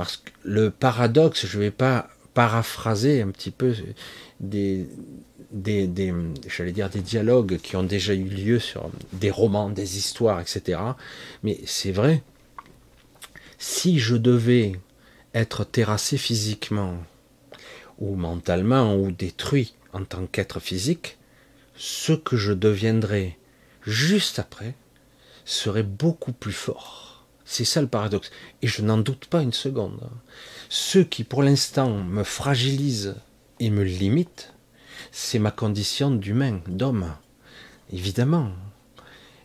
parce 0.00 0.16
que 0.16 0.30
le 0.44 0.70
paradoxe, 0.70 1.44
je 1.44 1.58
ne 1.58 1.64
vais 1.64 1.70
pas 1.70 2.08
paraphraser 2.32 3.20
un 3.20 3.28
petit 3.28 3.50
peu 3.50 3.74
des, 4.40 4.88
j'allais 6.48 6.72
dire 6.72 6.88
des 6.88 7.02
dialogues 7.02 7.58
qui 7.58 7.76
ont 7.76 7.82
déjà 7.82 8.14
eu 8.14 8.24
lieu 8.24 8.58
sur 8.60 8.90
des 9.12 9.30
romans, 9.30 9.68
des 9.68 9.98
histoires, 9.98 10.40
etc. 10.40 10.80
Mais 11.42 11.60
c'est 11.66 11.92
vrai. 11.92 12.22
Si 13.58 13.98
je 13.98 14.16
devais 14.16 14.72
être 15.34 15.64
terrassé 15.64 16.16
physiquement, 16.16 16.96
ou 17.98 18.16
mentalement 18.16 18.96
ou 18.96 19.10
détruit 19.10 19.74
en 19.92 20.04
tant 20.04 20.24
qu'être 20.24 20.60
physique, 20.60 21.18
ce 21.76 22.14
que 22.14 22.38
je 22.38 22.54
deviendrai 22.54 23.36
juste 23.82 24.38
après 24.38 24.74
serait 25.44 25.82
beaucoup 25.82 26.32
plus 26.32 26.54
fort. 26.54 27.09
C'est 27.52 27.64
ça 27.64 27.80
le 27.80 27.88
paradoxe. 27.88 28.30
Et 28.62 28.68
je 28.68 28.80
n'en 28.80 28.96
doute 28.96 29.26
pas 29.26 29.42
une 29.42 29.52
seconde. 29.52 30.08
Ce 30.68 31.00
qui 31.00 31.24
pour 31.24 31.42
l'instant 31.42 31.90
me 31.90 32.22
fragilise 32.22 33.16
et 33.58 33.70
me 33.70 33.82
limite, 33.82 34.52
c'est 35.10 35.40
ma 35.40 35.50
condition 35.50 36.12
d'humain, 36.12 36.60
d'homme. 36.68 37.12
Évidemment, 37.92 38.52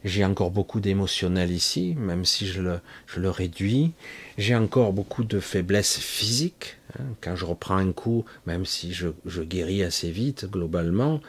j'ai 0.04 0.24
encore 0.24 0.52
beaucoup 0.52 0.80
d'émotionnel 0.80 1.50
ici, 1.50 1.96
même 1.98 2.26
si 2.26 2.46
je 2.46 2.62
le, 2.62 3.30
réduis. 3.32 3.94
J'ai 4.38 4.56
encore 4.56 4.94
beaucoup 4.94 5.24
de 5.24 5.40
faiblesses 5.40 5.98
physiques. 5.98 6.78
Hein. 7.00 7.06
Quand 7.22 7.36
je 7.36 7.46
reprends 7.46 7.78
un 7.78 7.92
coup, 7.92 8.24
même 8.46 8.68
si 8.68 8.94
je, 8.94 9.08
je 9.26 9.42
guéris 9.42 9.82
assez 9.82 10.12
vite, 10.12 10.46
globalement, 10.46 11.22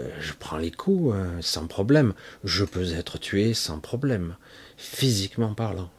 euh, 0.00 0.08
je 0.18 0.32
prends 0.32 0.56
les 0.56 0.70
coups 0.70 1.14
hein, 1.14 1.36
sans 1.42 1.66
problème. 1.66 2.14
Je 2.42 2.64
peux 2.64 2.94
être 2.94 3.18
tué 3.18 3.52
sans 3.52 3.80
problème, 3.80 4.36
physiquement 4.78 5.52
parlant. 5.52 5.90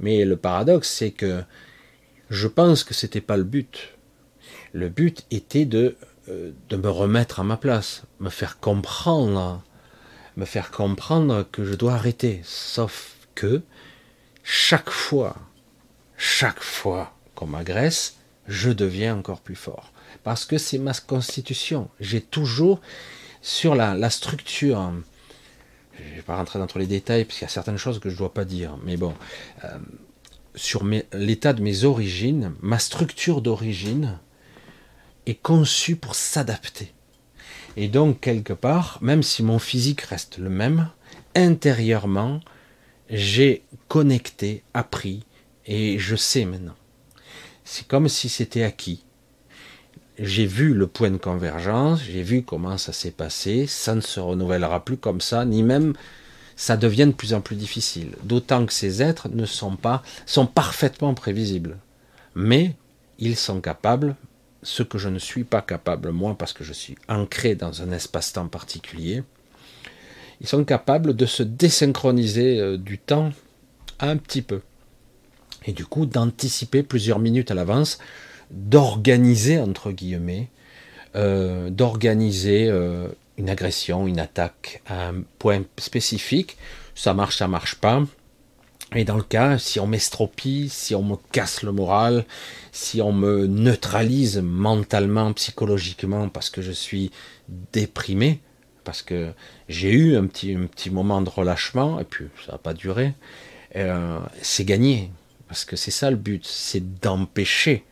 Mais 0.00 0.24
le 0.24 0.36
paradoxe, 0.36 0.88
c'est 0.88 1.10
que 1.10 1.42
je 2.30 2.48
pense 2.48 2.84
que 2.84 2.94
c'était 2.94 3.20
pas 3.20 3.36
le 3.36 3.44
but. 3.44 3.96
Le 4.72 4.88
but 4.88 5.26
était 5.30 5.64
de, 5.64 5.96
euh, 6.28 6.52
de 6.68 6.76
me 6.76 6.90
remettre 6.90 7.40
à 7.40 7.44
ma 7.44 7.56
place, 7.56 8.04
me 8.20 8.30
faire 8.30 8.60
comprendre 8.60 9.62
me 10.38 10.44
faire 10.44 10.70
comprendre 10.70 11.44
que 11.50 11.64
je 11.64 11.74
dois 11.74 11.94
arrêter. 11.94 12.40
Sauf 12.44 13.16
que 13.34 13.60
chaque 14.44 14.88
fois, 14.88 15.36
chaque 16.16 16.62
fois 16.62 17.12
qu'on 17.34 17.48
m'agresse, 17.48 18.16
je 18.46 18.70
deviens 18.70 19.16
encore 19.16 19.40
plus 19.40 19.56
fort. 19.56 19.92
Parce 20.22 20.46
que 20.46 20.56
c'est 20.56 20.78
ma 20.78 20.94
constitution. 20.94 21.90
J'ai 21.98 22.20
toujours, 22.20 22.80
sur 23.42 23.74
la, 23.74 24.10
structure, 24.10 24.92
je 25.98 26.10
ne 26.10 26.16
vais 26.16 26.22
pas 26.22 26.36
rentrer 26.36 26.58
dans 26.58 26.66
tous 26.66 26.78
les 26.78 26.86
détails, 26.86 27.24
parce 27.24 27.40
y 27.40 27.44
a 27.44 27.48
certaines 27.48 27.76
choses 27.76 27.98
que 27.98 28.08
je 28.08 28.14
ne 28.14 28.18
dois 28.18 28.32
pas 28.32 28.44
dire, 28.44 28.76
mais 28.84 28.96
bon, 28.96 29.14
euh, 29.64 29.78
sur 30.54 30.84
l'état 31.12 31.52
de 31.52 31.62
mes 31.62 31.84
origines, 31.84 32.52
ma 32.60 32.78
structure 32.78 33.40
d'origine 33.40 34.18
est 35.26 35.40
conçue 35.40 35.96
pour 35.96 36.14
s'adapter. 36.14 36.92
Et 37.76 37.88
donc, 37.88 38.20
quelque 38.20 38.52
part, 38.52 38.98
même 39.02 39.22
si 39.22 39.42
mon 39.42 39.58
physique 39.58 40.00
reste 40.02 40.38
le 40.38 40.50
même, 40.50 40.88
intérieurement, 41.34 42.40
j'ai 43.10 43.62
connecté, 43.88 44.64
appris, 44.74 45.24
et 45.66 45.98
je 45.98 46.16
sais 46.16 46.44
maintenant. 46.44 46.76
C'est 47.64 47.86
comme 47.86 48.08
si 48.08 48.28
c'était 48.28 48.62
acquis. 48.62 49.04
J'ai 50.18 50.46
vu 50.46 50.74
le 50.74 50.88
point 50.88 51.10
de 51.10 51.16
convergence, 51.16 52.02
j'ai 52.02 52.22
vu 52.22 52.42
comment 52.42 52.76
ça 52.76 52.92
s'est 52.92 53.12
passé, 53.12 53.66
ça 53.68 53.94
ne 53.94 54.00
se 54.00 54.18
renouvellera 54.18 54.84
plus 54.84 54.96
comme 54.96 55.20
ça, 55.20 55.44
ni 55.44 55.62
même 55.62 55.94
ça 56.56 56.76
devient 56.76 57.06
de 57.06 57.12
plus 57.12 57.34
en 57.34 57.40
plus 57.40 57.54
difficile. 57.54 58.16
D'autant 58.24 58.66
que 58.66 58.72
ces 58.72 59.00
êtres 59.00 59.28
ne 59.28 59.46
sont 59.46 59.76
pas, 59.76 60.02
sont 60.26 60.46
parfaitement 60.46 61.14
prévisibles. 61.14 61.78
Mais 62.34 62.74
ils 63.20 63.36
sont 63.36 63.60
capables, 63.60 64.16
ce 64.64 64.82
que 64.82 64.98
je 64.98 65.08
ne 65.08 65.20
suis 65.20 65.44
pas 65.44 65.62
capable, 65.62 66.10
moi, 66.10 66.36
parce 66.36 66.52
que 66.52 66.64
je 66.64 66.72
suis 66.72 66.96
ancré 67.08 67.54
dans 67.54 67.82
un 67.82 67.92
espace-temps 67.92 68.48
particulier, 68.48 69.22
ils 70.40 70.48
sont 70.48 70.64
capables 70.64 71.14
de 71.14 71.26
se 71.26 71.44
désynchroniser 71.44 72.58
euh, 72.58 72.76
du 72.76 72.98
temps 72.98 73.32
un 74.00 74.16
petit 74.16 74.42
peu. 74.42 74.62
Et 75.64 75.72
du 75.72 75.86
coup, 75.86 76.06
d'anticiper 76.06 76.82
plusieurs 76.82 77.20
minutes 77.20 77.52
à 77.52 77.54
l'avance, 77.54 77.98
d'organiser, 78.50 79.58
entre 79.58 79.92
guillemets, 79.92 80.48
euh, 81.16 81.70
d'organiser 81.70 82.68
euh, 82.68 83.08
une 83.36 83.50
agression, 83.50 84.06
une 84.06 84.20
attaque 84.20 84.82
à 84.86 85.08
un 85.08 85.22
point 85.38 85.62
spécifique. 85.78 86.56
Ça 86.94 87.14
marche, 87.14 87.36
ça 87.36 87.48
marche 87.48 87.76
pas. 87.76 88.02
Et 88.94 89.04
dans 89.04 89.16
le 89.16 89.22
cas, 89.22 89.58
si 89.58 89.80
on 89.80 89.86
m'estropie, 89.86 90.68
si 90.70 90.94
on 90.94 91.02
me 91.02 91.16
casse 91.30 91.62
le 91.62 91.72
moral, 91.72 92.24
si 92.72 93.02
on 93.02 93.12
me 93.12 93.46
neutralise 93.46 94.38
mentalement, 94.38 95.32
psychologiquement, 95.34 96.28
parce 96.30 96.48
que 96.48 96.62
je 96.62 96.72
suis 96.72 97.10
déprimé, 97.72 98.40
parce 98.84 99.02
que 99.02 99.32
j'ai 99.68 99.92
eu 99.92 100.16
un 100.16 100.26
petit, 100.26 100.54
un 100.54 100.64
petit 100.66 100.88
moment 100.88 101.20
de 101.20 101.28
relâchement, 101.28 102.00
et 102.00 102.04
puis 102.04 102.26
ça 102.46 102.52
n'a 102.52 102.58
pas 102.58 102.72
duré, 102.72 103.12
euh, 103.76 104.18
c'est 104.40 104.64
gagné. 104.64 105.10
Parce 105.48 105.64
que 105.66 105.76
c'est 105.76 105.90
ça 105.90 106.10
le 106.10 106.16
but, 106.16 106.46
c'est 106.46 107.00
d'empêcher, 107.00 107.84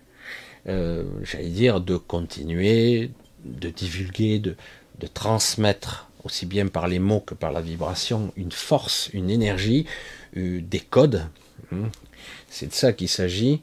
euh, 0.68 1.04
j'allais 1.22 1.48
dire, 1.48 1.80
de 1.80 1.96
continuer, 1.96 3.10
de 3.44 3.70
divulguer, 3.70 4.38
de, 4.38 4.56
de 4.98 5.06
transmettre, 5.06 6.08
aussi 6.24 6.46
bien 6.46 6.66
par 6.66 6.88
les 6.88 6.98
mots 6.98 7.20
que 7.20 7.34
par 7.34 7.52
la 7.52 7.60
vibration, 7.60 8.32
une 8.36 8.52
force, 8.52 9.10
une 9.12 9.30
énergie, 9.30 9.86
euh, 10.36 10.60
des 10.60 10.80
codes. 10.80 11.26
Hein. 11.72 11.90
C'est 12.48 12.66
de 12.66 12.74
ça 12.74 12.92
qu'il 12.92 13.08
s'agit. 13.08 13.62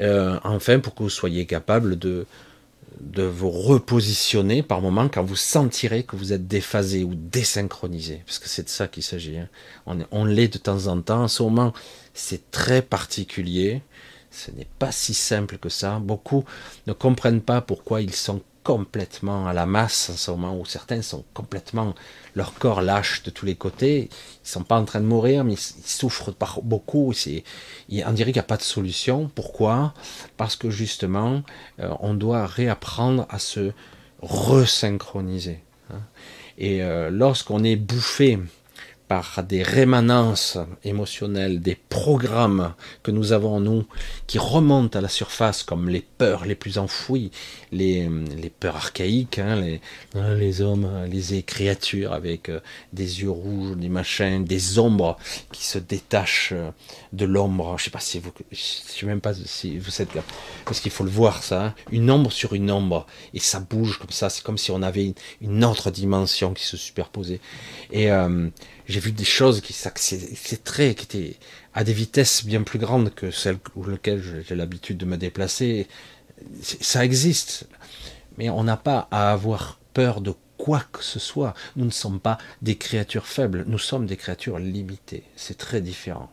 Euh, 0.00 0.38
enfin, 0.44 0.80
pour 0.80 0.94
que 0.94 1.02
vous 1.02 1.10
soyez 1.10 1.46
capable 1.46 1.98
de, 1.98 2.26
de 3.00 3.22
vous 3.22 3.50
repositionner 3.50 4.62
par 4.62 4.80
moment 4.80 5.08
quand 5.08 5.22
vous 5.22 5.36
sentirez 5.36 6.02
que 6.02 6.16
vous 6.16 6.32
êtes 6.32 6.48
déphasé 6.48 7.04
ou 7.04 7.14
désynchronisé. 7.14 8.22
Parce 8.26 8.38
que 8.38 8.48
c'est 8.48 8.64
de 8.64 8.68
ça 8.68 8.88
qu'il 8.88 9.02
s'agit. 9.02 9.38
Hein. 9.38 9.48
On, 9.86 9.98
on 10.10 10.24
l'est 10.24 10.52
de 10.52 10.58
temps 10.58 10.86
en 10.86 11.00
temps. 11.00 11.22
En 11.22 11.28
ce 11.28 11.42
moment, 11.42 11.72
c'est 12.14 12.50
très 12.50 12.82
particulier. 12.82 13.82
Ce 14.30 14.50
n'est 14.50 14.68
pas 14.78 14.92
si 14.92 15.14
simple 15.14 15.58
que 15.58 15.68
ça. 15.68 15.98
Beaucoup 15.98 16.44
ne 16.86 16.92
comprennent 16.92 17.40
pas 17.40 17.60
pourquoi 17.60 18.00
ils 18.00 18.14
sont 18.14 18.42
complètement 18.62 19.46
à 19.46 19.52
la 19.52 19.66
masse 19.66 20.10
en 20.10 20.16
ce 20.16 20.30
moment 20.30 20.58
où 20.58 20.64
certains 20.66 21.00
sont 21.00 21.24
complètement 21.32 21.94
leur 22.34 22.54
corps 22.54 22.82
lâche 22.82 23.22
de 23.22 23.30
tous 23.30 23.46
les 23.46 23.54
côtés 23.54 24.10
ils 24.44 24.48
sont 24.48 24.64
pas 24.64 24.78
en 24.78 24.84
train 24.84 25.00
de 25.00 25.06
mourir 25.06 25.44
mais 25.44 25.54
ils, 25.54 25.58
souffrent 25.58 26.32
par 26.32 26.60
beaucoup 26.62 27.12
c'est 27.14 27.42
on 27.90 28.12
dirait 28.12 28.32
qu'il 28.32 28.40
n'y 28.40 28.44
a 28.44 28.44
pas 28.44 28.58
de 28.58 28.62
solution 28.62 29.30
pourquoi? 29.34 29.94
Parce 30.36 30.56
que 30.56 30.68
justement 30.68 31.42
euh, 31.80 31.88
on 32.00 32.12
doit 32.12 32.46
réapprendre 32.46 33.26
à 33.30 33.38
se 33.38 33.72
resynchroniser 34.20 35.60
hein. 35.90 36.00
et 36.58 36.82
euh, 36.82 37.08
lorsqu'on 37.08 37.64
est 37.64 37.76
bouffé 37.76 38.38
par 39.10 39.42
des 39.42 39.64
rémanences 39.64 40.56
émotionnelles, 40.84 41.60
des 41.60 41.74
programmes 41.74 42.74
que 43.02 43.10
nous 43.10 43.32
avons 43.32 43.56
en 43.56 43.60
nous 43.60 43.84
qui 44.28 44.38
remontent 44.38 44.96
à 44.96 45.02
la 45.02 45.08
surface 45.08 45.64
comme 45.64 45.88
les 45.88 46.06
peurs 46.16 46.44
les 46.44 46.54
plus 46.54 46.78
enfouies, 46.78 47.32
les, 47.72 48.08
peurs 48.60 48.76
archaïques, 48.76 49.38
les, 49.38 49.80
hein, 50.14 50.34
les, 50.36 50.62
hommes, 50.62 50.88
les 51.10 51.42
créatures 51.42 52.12
avec 52.12 52.50
euh, 52.50 52.60
des 52.92 53.22
yeux 53.22 53.32
rouges, 53.32 53.76
des 53.76 53.88
machins, 53.88 54.44
des 54.44 54.78
ombres 54.78 55.16
qui 55.50 55.64
se 55.64 55.80
détachent 55.80 56.52
euh, 56.52 56.70
de 57.12 57.24
l'ombre. 57.24 57.76
Je 57.78 57.84
sais 57.86 57.90
pas 57.90 57.98
si 57.98 58.20
vous, 58.20 58.30
je 58.52 58.56
sais 58.60 59.06
même 59.06 59.20
pas 59.20 59.34
si 59.34 59.76
vous 59.76 60.00
êtes 60.00 60.14
là, 60.14 60.22
parce 60.64 60.78
qu'il 60.78 60.92
faut 60.92 61.02
le 61.02 61.10
voir 61.10 61.42
ça, 61.42 61.64
hein. 61.64 61.74
une 61.90 62.12
ombre 62.12 62.30
sur 62.30 62.52
une 62.54 62.70
ombre 62.70 63.08
et 63.34 63.40
ça 63.40 63.58
bouge 63.58 63.98
comme 63.98 64.10
ça. 64.10 64.30
C'est 64.30 64.44
comme 64.44 64.58
si 64.58 64.70
on 64.70 64.82
avait 64.82 65.14
une, 65.40 65.64
autre 65.64 65.90
dimension 65.90 66.54
qui 66.54 66.64
se 66.64 66.76
superposait. 66.76 67.40
Et 67.90 68.12
euh, 68.12 68.48
j'ai 68.90 69.00
vu 69.00 69.12
des 69.12 69.24
choses 69.24 69.60
qui 69.60 69.72
s'accéléraient, 69.72 70.94
qui 70.94 71.04
étaient 71.04 71.36
à 71.74 71.84
des 71.84 71.92
vitesses 71.92 72.44
bien 72.44 72.62
plus 72.62 72.78
grandes 72.78 73.14
que 73.14 73.30
celles 73.30 73.58
où 73.76 73.84
lesquelles 73.84 74.44
j'ai 74.46 74.54
l'habitude 74.54 74.98
de 74.98 75.04
me 75.04 75.16
déplacer. 75.16 75.86
Ça 76.62 77.04
existe, 77.04 77.66
mais 78.36 78.50
on 78.50 78.64
n'a 78.64 78.76
pas 78.76 79.08
à 79.10 79.30
avoir 79.32 79.78
peur 79.94 80.20
de 80.20 80.34
quoi 80.58 80.82
que 80.92 81.02
ce 81.04 81.18
soit. 81.18 81.54
Nous 81.76 81.84
ne 81.84 81.90
sommes 81.90 82.20
pas 82.20 82.38
des 82.62 82.76
créatures 82.76 83.26
faibles, 83.26 83.64
nous 83.66 83.78
sommes 83.78 84.06
des 84.06 84.16
créatures 84.16 84.58
limitées. 84.58 85.24
C'est 85.36 85.58
très 85.58 85.80
différent. 85.80 86.30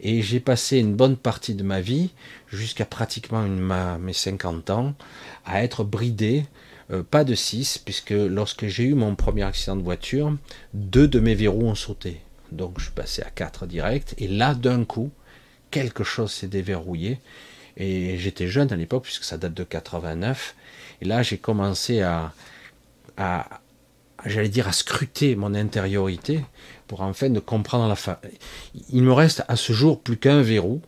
Et 0.00 0.20
j'ai 0.20 0.40
passé 0.40 0.78
une 0.78 0.96
bonne 0.96 1.16
partie 1.16 1.54
de 1.54 1.62
ma 1.62 1.80
vie, 1.80 2.10
jusqu'à 2.48 2.84
pratiquement 2.84 3.42
mes 3.42 4.12
50 4.12 4.70
ans, 4.70 4.94
à 5.44 5.62
être 5.62 5.84
bridé 5.84 6.44
euh, 6.92 7.02
pas 7.02 7.24
de 7.24 7.34
6, 7.34 7.78
puisque 7.78 8.10
lorsque 8.10 8.66
j'ai 8.66 8.84
eu 8.84 8.94
mon 8.94 9.14
premier 9.14 9.42
accident 9.42 9.76
de 9.76 9.82
voiture, 9.82 10.36
deux 10.74 11.08
de 11.08 11.20
mes 11.20 11.34
verrous 11.34 11.66
ont 11.66 11.74
sauté. 11.74 12.20
Donc 12.50 12.78
je 12.78 12.84
suis 12.84 12.92
passé 12.92 13.22
à 13.22 13.30
4 13.30 13.66
direct, 13.66 14.14
et 14.18 14.28
là 14.28 14.54
d'un 14.54 14.84
coup, 14.84 15.10
quelque 15.70 16.04
chose 16.04 16.30
s'est 16.32 16.48
déverrouillé. 16.48 17.18
Et 17.76 18.18
j'étais 18.18 18.48
jeune 18.48 18.72
à 18.72 18.76
l'époque, 18.76 19.04
puisque 19.04 19.24
ça 19.24 19.38
date 19.38 19.54
de 19.54 19.64
89. 19.64 20.54
Et 21.00 21.06
là, 21.06 21.22
j'ai 21.22 21.38
commencé 21.38 22.02
à, 22.02 22.32
j'allais 24.26 24.50
dire, 24.50 24.68
à 24.68 24.72
scruter 24.72 25.34
mon 25.36 25.54
intériorité 25.54 26.44
pour 26.86 27.00
enfin 27.00 27.30
de 27.30 27.40
comprendre 27.40 27.88
la 27.88 27.96
fin. 27.96 28.18
Il 28.90 29.02
me 29.02 29.12
reste 29.12 29.42
à 29.48 29.56
ce 29.56 29.72
jour 29.72 30.00
plus 30.00 30.18
qu'un 30.18 30.42
verrou 30.42 30.82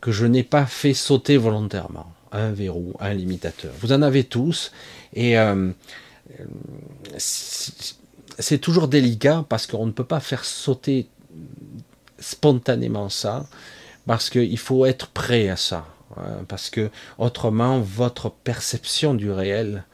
que 0.00 0.10
je 0.10 0.26
n'ai 0.26 0.42
pas 0.42 0.66
fait 0.66 0.94
sauter 0.94 1.36
volontairement 1.36 2.12
un 2.32 2.52
verrou, 2.52 2.94
un 3.00 3.14
limitateur. 3.14 3.72
Vous 3.80 3.92
en 3.92 4.02
avez 4.02 4.24
tous 4.24 4.72
et 5.14 5.38
euh, 5.38 5.70
c'est 7.16 8.58
toujours 8.58 8.88
délicat 8.88 9.44
parce 9.48 9.66
qu'on 9.66 9.86
ne 9.86 9.92
peut 9.92 10.04
pas 10.04 10.20
faire 10.20 10.44
sauter 10.44 11.08
spontanément 12.18 13.08
ça 13.08 13.46
parce 14.06 14.30
qu'il 14.30 14.58
faut 14.58 14.86
être 14.86 15.08
prêt 15.08 15.48
à 15.48 15.56
ça. 15.56 15.86
Hein, 16.16 16.44
parce 16.48 16.70
que 16.70 16.90
autrement, 17.18 17.80
votre 17.80 18.30
perception 18.30 19.14
du 19.14 19.30
réel, 19.30 19.84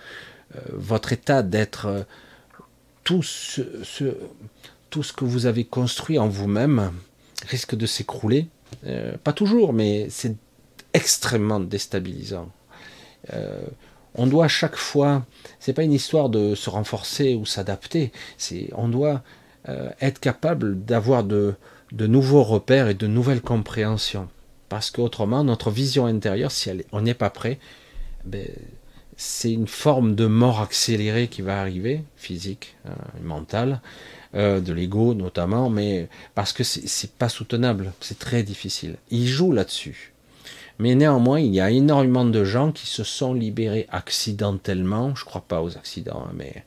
euh, 0.54 0.60
votre 0.72 1.12
état 1.12 1.42
d'être, 1.42 1.86
euh, 1.86 2.02
tout 3.02 3.22
ce, 3.22 3.62
tout 4.90 5.02
ce 5.02 5.12
que 5.12 5.24
vous 5.24 5.46
avez 5.46 5.64
construit 5.64 6.18
en 6.18 6.28
vous-même 6.28 6.92
risque 7.48 7.74
de 7.74 7.86
s'écrouler. 7.86 8.48
pas 9.22 9.32
toujours, 9.32 9.72
mais 9.72 10.06
c'est 10.08 10.36
extrêmement 10.94 11.60
déstabilisant. 11.60 12.48
Euh, 13.32 13.60
on 14.14 14.26
doit 14.26 14.48
chaque 14.48 14.76
fois, 14.76 15.26
c'est 15.58 15.72
pas 15.72 15.82
une 15.82 15.92
histoire 15.92 16.28
de 16.28 16.54
se 16.54 16.70
renforcer 16.70 17.34
ou 17.34 17.44
s'adapter, 17.44 18.12
c'est 18.38 18.70
on 18.74 18.88
doit 18.88 19.22
euh, 19.68 19.90
être 20.00 20.20
capable 20.20 20.84
d'avoir 20.84 21.24
de, 21.24 21.54
de, 21.92 22.06
nouveaux 22.06 22.44
repères 22.44 22.88
et 22.88 22.94
de 22.94 23.06
nouvelles 23.06 23.40
compréhensions. 23.40 24.28
Parce 24.68 24.90
qu'autrement, 24.90 25.42
notre 25.44 25.70
vision 25.70 26.06
intérieure, 26.06 26.52
si 26.52 26.70
elle, 26.70 26.84
on 26.92 27.00
n'est 27.00 27.14
pas 27.14 27.30
prêt, 27.30 27.58
ben, 28.24 28.46
c'est 29.16 29.52
une 29.52 29.66
forme 29.66 30.14
de 30.14 30.26
mort 30.26 30.60
accélérée 30.60 31.28
qui 31.28 31.42
va 31.42 31.60
arriver, 31.60 32.02
physique, 32.16 32.76
hein, 32.86 32.94
mentale, 33.22 33.80
euh, 34.34 34.60
de 34.60 34.72
l'ego 34.72 35.14
notamment, 35.14 35.70
mais 35.70 36.08
parce 36.34 36.52
que 36.52 36.64
c'est 36.64 37.12
pas 37.12 37.28
soutenable, 37.28 37.92
c'est 38.00 38.18
très 38.18 38.42
difficile. 38.42 38.96
Il 39.10 39.26
joue 39.26 39.52
là-dessus. 39.52 40.13
Mais 40.78 40.94
néanmoins, 40.94 41.40
il 41.40 41.54
y 41.54 41.60
a 41.60 41.70
énormément 41.70 42.24
de 42.24 42.44
gens 42.44 42.72
qui 42.72 42.86
se 42.86 43.04
sont 43.04 43.32
libérés 43.32 43.86
accidentellement. 43.90 45.14
Je 45.14 45.22
ne 45.22 45.26
crois 45.26 45.44
pas 45.46 45.62
aux 45.62 45.76
accidents, 45.76 46.26
hein, 46.28 46.32
mais, 46.34 46.64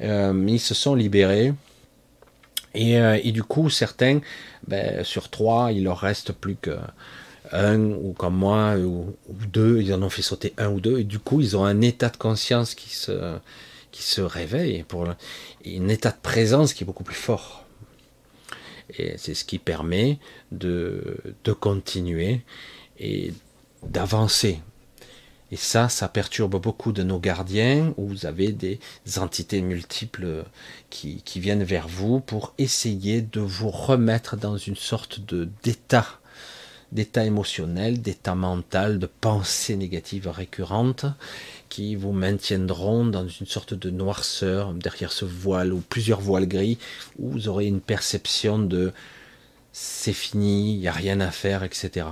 euh, 0.00 0.44
ils 0.48 0.60
se 0.60 0.74
sont 0.74 0.94
libérés 0.94 1.52
Et, 2.74 2.98
euh, 2.98 3.18
du 3.30 3.42
coup, 3.42 3.70
certains, 3.70 4.20
ben, 4.66 5.04
sur 5.04 5.30
trois, 5.30 5.72
il 5.72 5.84
leur 5.84 5.98
reste 5.98 6.32
plus 6.32 6.56
que 6.56 6.76
un, 7.52 7.78
ou 7.80 8.12
comme 8.12 8.36
moi, 8.36 8.76
ou, 8.76 9.14
deux, 9.28 9.80
ils 9.82 9.92
en 9.94 10.02
ont 10.02 10.10
fait 10.10 10.22
sauter 10.22 10.54
un 10.58 10.70
ou 10.70 10.80
deux, 10.80 11.00
et 11.00 11.04
du 11.04 11.18
coup, 11.18 11.40
ils 11.40 11.56
ont 11.56 11.64
un 11.64 11.80
état 11.82 12.08
de 12.08 12.16
conscience 12.16 12.74
qui 12.74 12.90
se, 12.90 13.36
qui 13.92 14.02
se 14.02 14.20
réveille, 14.20 14.82
pour, 14.84 15.06
un 15.06 15.88
état 15.88 16.10
de 16.10 16.20
présence 16.22 16.72
qui 16.72 16.84
est 16.84 16.86
beaucoup 16.86 17.04
plus 17.04 17.14
fort. 17.14 17.64
Et 18.98 19.14
c'est 19.18 19.34
ce 19.34 19.44
qui 19.44 19.58
permet 19.58 20.18
de, 20.52 21.16
de 21.44 21.52
continuer 21.52 22.42
et 22.98 23.32
d'avancer. 23.82 24.60
Et 25.52 25.56
ça, 25.56 25.88
ça 25.88 26.08
perturbe 26.08 26.60
beaucoup 26.60 26.92
de 26.92 27.02
nos 27.02 27.20
gardiens, 27.20 27.94
où 27.96 28.08
vous 28.08 28.26
avez 28.26 28.50
des 28.50 28.80
entités 29.18 29.60
multiples 29.60 30.44
qui, 30.90 31.22
qui 31.22 31.38
viennent 31.38 31.62
vers 31.62 31.86
vous 31.86 32.20
pour 32.20 32.54
essayer 32.58 33.20
de 33.22 33.40
vous 33.40 33.70
remettre 33.70 34.36
dans 34.36 34.56
une 34.56 34.76
sorte 34.76 35.20
de 35.20 35.48
d'état, 35.62 36.06
d'état 36.90 37.24
émotionnel, 37.24 38.00
d'état 38.00 38.34
mental, 38.34 38.98
de 38.98 39.06
pensées 39.06 39.76
négatives 39.76 40.28
récurrentes, 40.28 41.06
qui 41.68 41.94
vous 41.94 42.12
maintiendront 42.12 43.04
dans 43.04 43.28
une 43.28 43.46
sorte 43.46 43.74
de 43.74 43.90
noirceur 43.90 44.72
derrière 44.72 45.12
ce 45.12 45.24
voile 45.24 45.72
ou 45.72 45.80
plusieurs 45.80 46.20
voiles 46.20 46.48
gris, 46.48 46.78
où 47.18 47.30
vous 47.30 47.48
aurez 47.48 47.66
une 47.66 47.80
perception 47.80 48.58
de 48.58 48.92
c'est 49.72 50.12
fini, 50.12 50.74
il 50.74 50.78
n'y 50.78 50.88
a 50.88 50.92
rien 50.92 51.20
à 51.20 51.32
faire, 51.32 51.64
etc. 51.64 52.06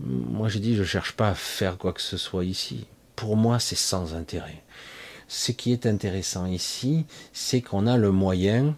Moi 0.00 0.48
j'ai 0.48 0.60
dit 0.60 0.76
je 0.76 0.84
cherche 0.84 1.12
pas 1.12 1.30
à 1.30 1.34
faire 1.34 1.78
quoi 1.78 1.92
que 1.92 2.02
ce 2.02 2.16
soit 2.16 2.44
ici. 2.44 2.86
Pour 3.16 3.36
moi 3.36 3.58
c'est 3.58 3.76
sans 3.76 4.14
intérêt. 4.14 4.62
Ce 5.28 5.52
qui 5.52 5.72
est 5.72 5.84
intéressant 5.84 6.46
ici, 6.46 7.04
c'est 7.34 7.60
qu'on 7.60 7.86
a 7.86 7.98
le 7.98 8.10
moyen, 8.10 8.76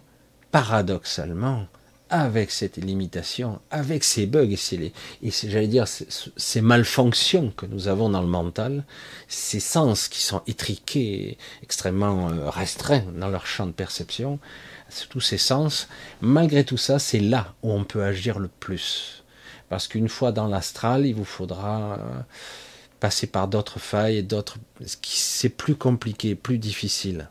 paradoxalement, 0.51 1.65
avec 2.11 2.51
cette 2.51 2.75
limitation, 2.75 3.61
avec 3.71 4.03
ces 4.03 4.25
bugs 4.27 4.51
et, 4.51 4.57
ces, 4.57 4.91
et 5.23 5.31
j'allais 5.31 5.67
dire 5.67 5.85
ces 5.87 6.61
malfonctions 6.61 7.51
que 7.55 7.65
nous 7.65 7.87
avons 7.87 8.09
dans 8.09 8.21
le 8.21 8.27
mental, 8.27 8.83
ces 9.29 9.61
sens 9.61 10.09
qui 10.09 10.21
sont 10.21 10.41
étriqués, 10.45 11.37
extrêmement 11.63 12.29
euh, 12.29 12.49
restreints 12.49 13.05
dans 13.15 13.29
leur 13.29 13.47
champ 13.47 13.65
de 13.65 13.71
perception, 13.71 14.39
tous 15.09 15.21
ces 15.21 15.37
sens, 15.37 15.87
malgré 16.19 16.65
tout 16.65 16.75
ça, 16.75 16.99
c'est 16.99 17.21
là 17.21 17.53
où 17.63 17.71
on 17.71 17.85
peut 17.85 18.03
agir 18.03 18.39
le 18.39 18.49
plus. 18.49 19.20
Parce 19.71 19.87
qu'une 19.87 20.09
fois 20.09 20.33
dans 20.33 20.47
l'astral, 20.47 21.05
il 21.05 21.15
vous 21.15 21.23
faudra 21.23 21.93
euh, 21.93 22.19
passer 22.99 23.25
par 23.25 23.47
d'autres 23.47 23.79
failles 23.79 24.17
et 24.17 24.21
d'autres. 24.21 24.57
C'est 24.83 25.47
plus 25.47 25.75
compliqué, 25.75 26.35
plus 26.35 26.57
difficile. 26.57 27.29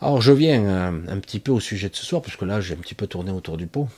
Alors 0.00 0.22
je 0.22 0.30
viens 0.30 0.64
euh, 0.64 1.00
un, 1.08 1.18
petit 1.18 1.40
peu 1.40 1.50
au 1.50 1.58
sujet 1.58 1.88
de 1.88 1.96
ce 1.96 2.06
soir, 2.06 2.22
parce 2.22 2.36
que 2.36 2.44
là 2.44 2.60
j'ai 2.60 2.74
un 2.74 2.76
petit 2.76 2.94
peu 2.94 3.08
tourné 3.08 3.32
autour 3.32 3.56
du 3.56 3.66
pot, 3.66 3.88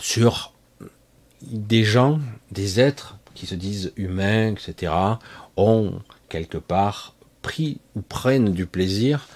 sur 0.00 0.52
des 1.42 1.82
gens, 1.82 2.20
des 2.52 2.78
êtres 2.78 3.18
qui 3.34 3.46
se 3.46 3.56
disent 3.56 3.92
humains, 3.96 4.52
etc., 4.52 4.92
ont 5.56 6.00
quelque 6.28 6.58
part 6.58 7.16
pris 7.42 7.80
ou 7.96 8.00
prennent 8.00 8.52
du 8.52 8.66
plaisir 8.66 9.26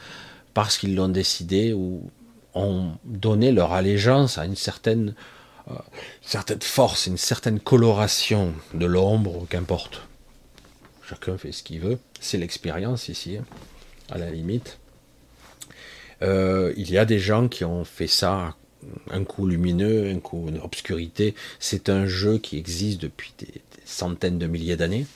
parce 0.54 0.78
qu'ils 0.78 0.94
l'ont 0.94 1.08
décidé 1.08 1.72
ou 1.72 2.08
ont 2.54 2.92
donné 3.04 3.50
leur 3.50 3.72
allégeance 3.72 4.38
à 4.38 4.44
une 4.44 4.54
certaine, 4.54 5.16
certaine 6.22 6.62
force, 6.62 7.06
une 7.06 7.16
certaine 7.16 7.60
coloration 7.60 8.52
de 8.74 8.86
l'ombre, 8.86 9.46
qu'importe. 9.48 10.02
Chacun 11.08 11.38
fait 11.38 11.52
ce 11.52 11.62
qu'il 11.62 11.80
veut. 11.80 11.98
C'est 12.20 12.38
l'expérience 12.38 13.08
ici, 13.08 13.36
hein, 13.36 13.44
à 14.10 14.18
la 14.18 14.30
limite. 14.30 14.78
Euh, 16.22 16.72
il 16.76 16.90
y 16.90 16.98
a 16.98 17.04
des 17.04 17.18
gens 17.18 17.48
qui 17.48 17.64
ont 17.64 17.84
fait 17.84 18.06
ça 18.06 18.56
un 19.10 19.24
coup 19.24 19.46
lumineux, 19.46 20.10
un 20.10 20.20
coup 20.20 20.48
obscurité. 20.62 21.34
C'est 21.58 21.88
un 21.88 22.06
jeu 22.06 22.38
qui 22.38 22.58
existe 22.58 23.00
depuis 23.00 23.34
des, 23.38 23.62
centaines 23.84 24.38
de 24.38 24.46
milliers 24.46 24.76
d'années. 24.76 25.06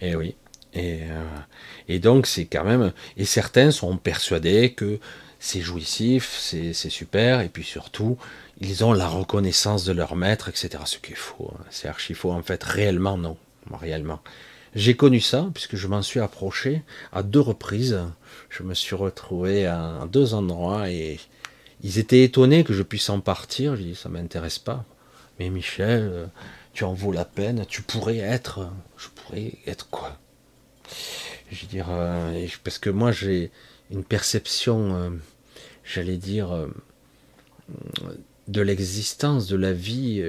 Et 0.00 0.16
oui. 0.16 0.34
Euh, 0.76 1.24
et 1.88 1.98
donc 1.98 2.26
c'est 2.26 2.46
quand 2.46 2.64
même. 2.64 2.92
Et 3.16 3.24
certains 3.24 3.70
sont 3.70 3.96
persuadés 3.96 4.72
que 4.72 4.98
c'est 5.44 5.60
jouissif, 5.60 6.38
c'est 6.38 6.72
super, 6.72 7.40
et 7.40 7.48
puis 7.48 7.64
surtout, 7.64 8.16
ils 8.60 8.84
ont 8.84 8.92
la 8.92 9.08
reconnaissance 9.08 9.84
de 9.84 9.90
leur 9.90 10.14
maître, 10.14 10.48
etc. 10.48 10.70
Ce 10.84 10.98
qui 10.98 11.12
est 11.12 11.16
faux. 11.16 11.52
Hein. 11.52 11.64
C'est 11.68 11.88
archi 11.88 12.14
faux. 12.14 12.30
En 12.30 12.44
fait, 12.44 12.62
réellement, 12.62 13.18
non. 13.18 13.36
Réellement. 13.72 14.20
J'ai 14.76 14.94
connu 14.94 15.20
ça, 15.20 15.50
puisque 15.52 15.74
je 15.74 15.88
m'en 15.88 16.00
suis 16.00 16.20
approché 16.20 16.84
à 17.12 17.24
deux 17.24 17.40
reprises. 17.40 18.00
Je 18.50 18.62
me 18.62 18.72
suis 18.72 18.94
retrouvé 18.94 19.66
à 19.66 20.06
deux 20.10 20.32
endroits 20.34 20.88
et 20.88 21.18
ils 21.82 21.98
étaient 21.98 22.22
étonnés 22.22 22.62
que 22.62 22.72
je 22.72 22.84
puisse 22.84 23.10
en 23.10 23.18
partir. 23.18 23.74
J'ai 23.74 23.82
dit, 23.82 23.94
ça 23.96 24.08
m'intéresse 24.08 24.60
pas. 24.60 24.84
Mais 25.40 25.50
Michel, 25.50 26.08
euh, 26.12 26.26
tu 26.72 26.84
en 26.84 26.92
vaux 26.92 27.10
la 27.10 27.24
peine. 27.24 27.66
Tu 27.68 27.82
pourrais 27.82 28.18
être. 28.18 28.70
Je 28.96 29.08
pourrais 29.08 29.54
être 29.66 29.90
quoi? 29.90 30.18
Je 31.50 31.62
veux 31.62 31.68
dire, 31.68 31.88
euh, 31.90 32.46
parce 32.62 32.78
que 32.78 32.90
moi 32.90 33.10
j'ai 33.10 33.50
une 33.92 34.04
perception, 34.04 34.94
euh, 34.94 35.10
j'allais 35.84 36.16
dire, 36.16 36.68
de 38.48 38.60
l'existence, 38.60 39.46
de 39.46 39.56
la 39.56 39.72
vie, 39.72 40.22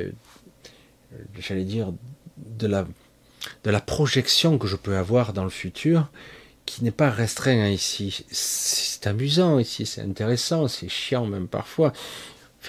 j'allais 1.40 1.66
dire, 1.66 1.94
de 2.38 2.68
la 2.68 2.88
de 3.64 3.72
la 3.72 3.82
projection 3.82 4.58
que 4.58 4.68
je 4.68 4.76
peux 4.76 4.98
avoir 4.98 5.34
dans 5.34 5.44
le 5.44 5.50
futur 5.50 6.10
qui 6.66 6.84
n'est 6.84 6.92
pas 6.92 7.10
restreint 7.10 7.68
ici. 7.68 8.26
C'est 8.32 9.06
amusant 9.08 9.60
ici, 9.60 9.86
c'est 9.86 10.02
intéressant, 10.02 10.68
c'est 10.68 10.90
chiant 10.90 11.26
même 11.26 11.48
parfois. 11.48 11.94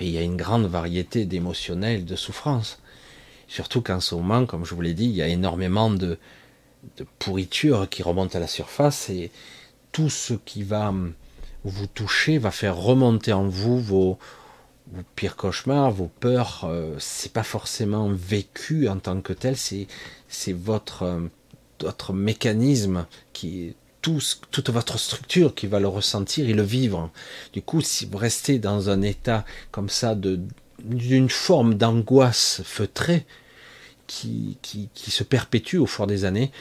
il 0.01 0.11
y 0.11 0.19
a 0.19 0.23
une 0.23 0.37
grande 0.37 0.67
variété 0.67 1.25
d'émotionnels, 1.27 2.05
de 2.05 2.17
souffrances. 2.17 2.81
Surtout 3.47 3.83
qu'en 3.83 4.01
ce 4.01 4.15
moment, 4.15 4.47
comme 4.47 4.65
je 4.65 4.75
vous 4.75 4.81
l'ai 4.81 4.95
dit, 4.95 5.05
il 5.05 5.15
y 5.15 5.23
a 5.23 5.29
énormément 5.29 5.91
de, 5.91 6.19
de 6.97 7.07
pourriture 7.19 7.89
qui 7.89 8.03
remonte 8.03 8.35
à 8.35 8.41
la 8.41 8.49
surface 8.49 9.11
et 9.11 9.31
tout 9.93 10.11
ce 10.11 10.35
qui 10.35 10.65
va 10.65 10.93
vous 11.65 11.87
toucher 11.87 12.39
va 12.39 12.51
faire 12.51 12.77
remonter 12.77 13.33
en 13.33 13.49
vous 13.49 13.81
vos, 13.81 14.19
pires 15.17 15.37
cauchemars, 15.37 15.91
vos 15.91 16.11
peurs, 16.21 16.65
euh, 16.65 16.95
c'est 16.99 17.33
pas 17.33 17.43
forcément 17.43 18.11
vécu 18.13 18.89
en 18.89 18.99
tant 18.99 19.21
que 19.21 19.33
tel, 19.33 19.57
c'est 19.57 20.53
votre 20.53 21.03
euh, 21.03 21.21
votre 21.81 22.13
mécanisme 22.13 23.07
qui 23.33 23.75
tout, 24.01 24.21
toute 24.51 24.71
votre 24.71 24.99
structure 24.99 25.55
qui 25.55 25.67
va 25.67 25.81
le 25.81 25.89
ressentir 25.89 26.49
et 26.49 26.53
le 26.53 26.63
vivre. 26.63 27.11
Du 27.53 27.63
coup, 27.63 27.81
si 27.81 28.07
vous 28.07 28.19
restez 28.19 28.59
dans 28.59 28.91
un 28.91 29.03
état 29.03 29.45
comme 29.71 29.89
ça 29.89 30.15
de 30.15 30.41
d'une 30.83 31.31
forme 31.31 31.75
d'angoisse 31.75 32.61
feutrée 32.65 33.25
qui, 34.07 34.59
qui, 34.61 35.11
se 35.11 35.25
perpétue 35.25 35.77
au 35.77 35.87
fur 35.87 36.07
des 36.07 36.27
années, 36.27 36.53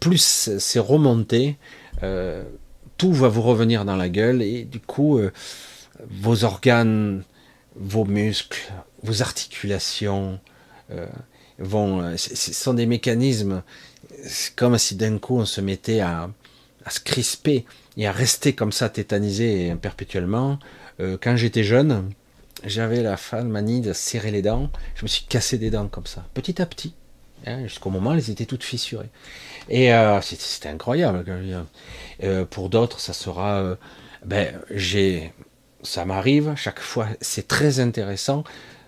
plus 0.00 0.58
c'est 0.58 0.80
remonté, 0.80 1.58
euh, 2.02 2.42
tout 3.02 3.12
va 3.12 3.28
vous 3.28 3.42
revenir 3.42 3.84
dans 3.84 3.96
la 3.96 4.08
gueule 4.08 4.42
et 4.42 4.64
du 4.64 4.78
coup, 4.78 5.20
vos 6.08 6.44
organes 6.44 7.24
vos 7.76 8.04
muscles, 8.04 8.72
vos 9.02 9.22
articulations 9.22 10.38
euh, 10.90 11.06
vont. 11.58 12.02
Euh, 12.02 12.16
ce 12.16 12.52
sont 12.52 12.74
des 12.74 12.86
mécanismes. 12.86 13.62
C'est 14.24 14.54
comme 14.54 14.78
si 14.78 14.94
d'un 14.94 15.18
coup 15.18 15.38
on 15.38 15.46
se 15.46 15.60
mettait 15.60 16.00
à, 16.00 16.30
se 16.88 17.00
crisper 17.00 17.64
et 17.96 18.06
à 18.06 18.12
rester 18.12 18.54
comme 18.54 18.72
ça 18.72 18.88
tétanisé 18.88 19.74
perpétuellement. 19.80 20.58
Euh, 21.00 21.16
quand 21.20 21.36
j'étais 21.36 21.64
jeune, 21.64 22.10
j'avais 22.64 23.02
la 23.02 23.16
fan 23.16 23.48
manie 23.48 23.80
de 23.80 23.92
serrer 23.92 24.30
les 24.30 24.42
dents. 24.42 24.70
Je 24.94 25.02
me 25.02 25.08
suis 25.08 25.24
cassé 25.24 25.58
des 25.58 25.70
dents 25.70 25.88
comme 25.88 26.06
ça, 26.06 26.24
petit 26.34 26.60
à 26.60 26.66
petit, 26.66 26.94
hein, 27.46 27.62
jusqu'au 27.64 27.90
moment 27.90 28.14
elles 28.14 28.30
étaient 28.30 28.46
toutes 28.46 28.64
fissurées. 28.64 29.10
Et 29.68 29.92
euh, 29.92 30.20
c'était 30.20 30.68
incroyable. 30.68 31.24
Euh, 32.22 32.44
pour 32.44 32.68
d'autres, 32.68 33.00
ça 33.00 33.12
sera. 33.12 33.76
ben, 34.24 34.60
j'ai 34.70 35.32
ça 35.82 36.04
m'arrive 36.04 36.54
chaque 36.56 36.80
fois, 36.80 37.08
c'est 37.20 37.48
très 37.48 37.80
intéressant. 37.80 38.44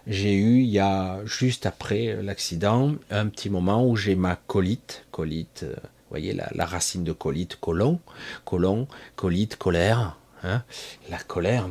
J'ai 0.07 0.35
eu, 0.35 0.61
il 0.61 0.69
y 0.69 0.79
a 0.79 1.25
juste 1.25 1.67
après 1.67 2.17
l'accident, 2.23 2.95
un 3.11 3.27
petit 3.27 3.51
moment 3.51 3.89
où 3.89 3.97
j'ai 3.97 4.15
ma 4.15 4.37
colite, 4.37 5.07
colite, 5.11 5.63
euh, 5.65 5.75
vous 5.75 6.11
voyez 6.11 6.35
la, 6.35 6.67
racine 6.67 7.05
de 7.05 7.13
colite, 7.13 7.57
colon, 7.57 8.01
colon, 8.45 8.87
colite, 9.17 9.57
colère, 9.57 10.19
hein, 10.43 10.63
la 11.11 11.19
colère, 11.19 11.69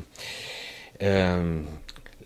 euh, 1.04 1.62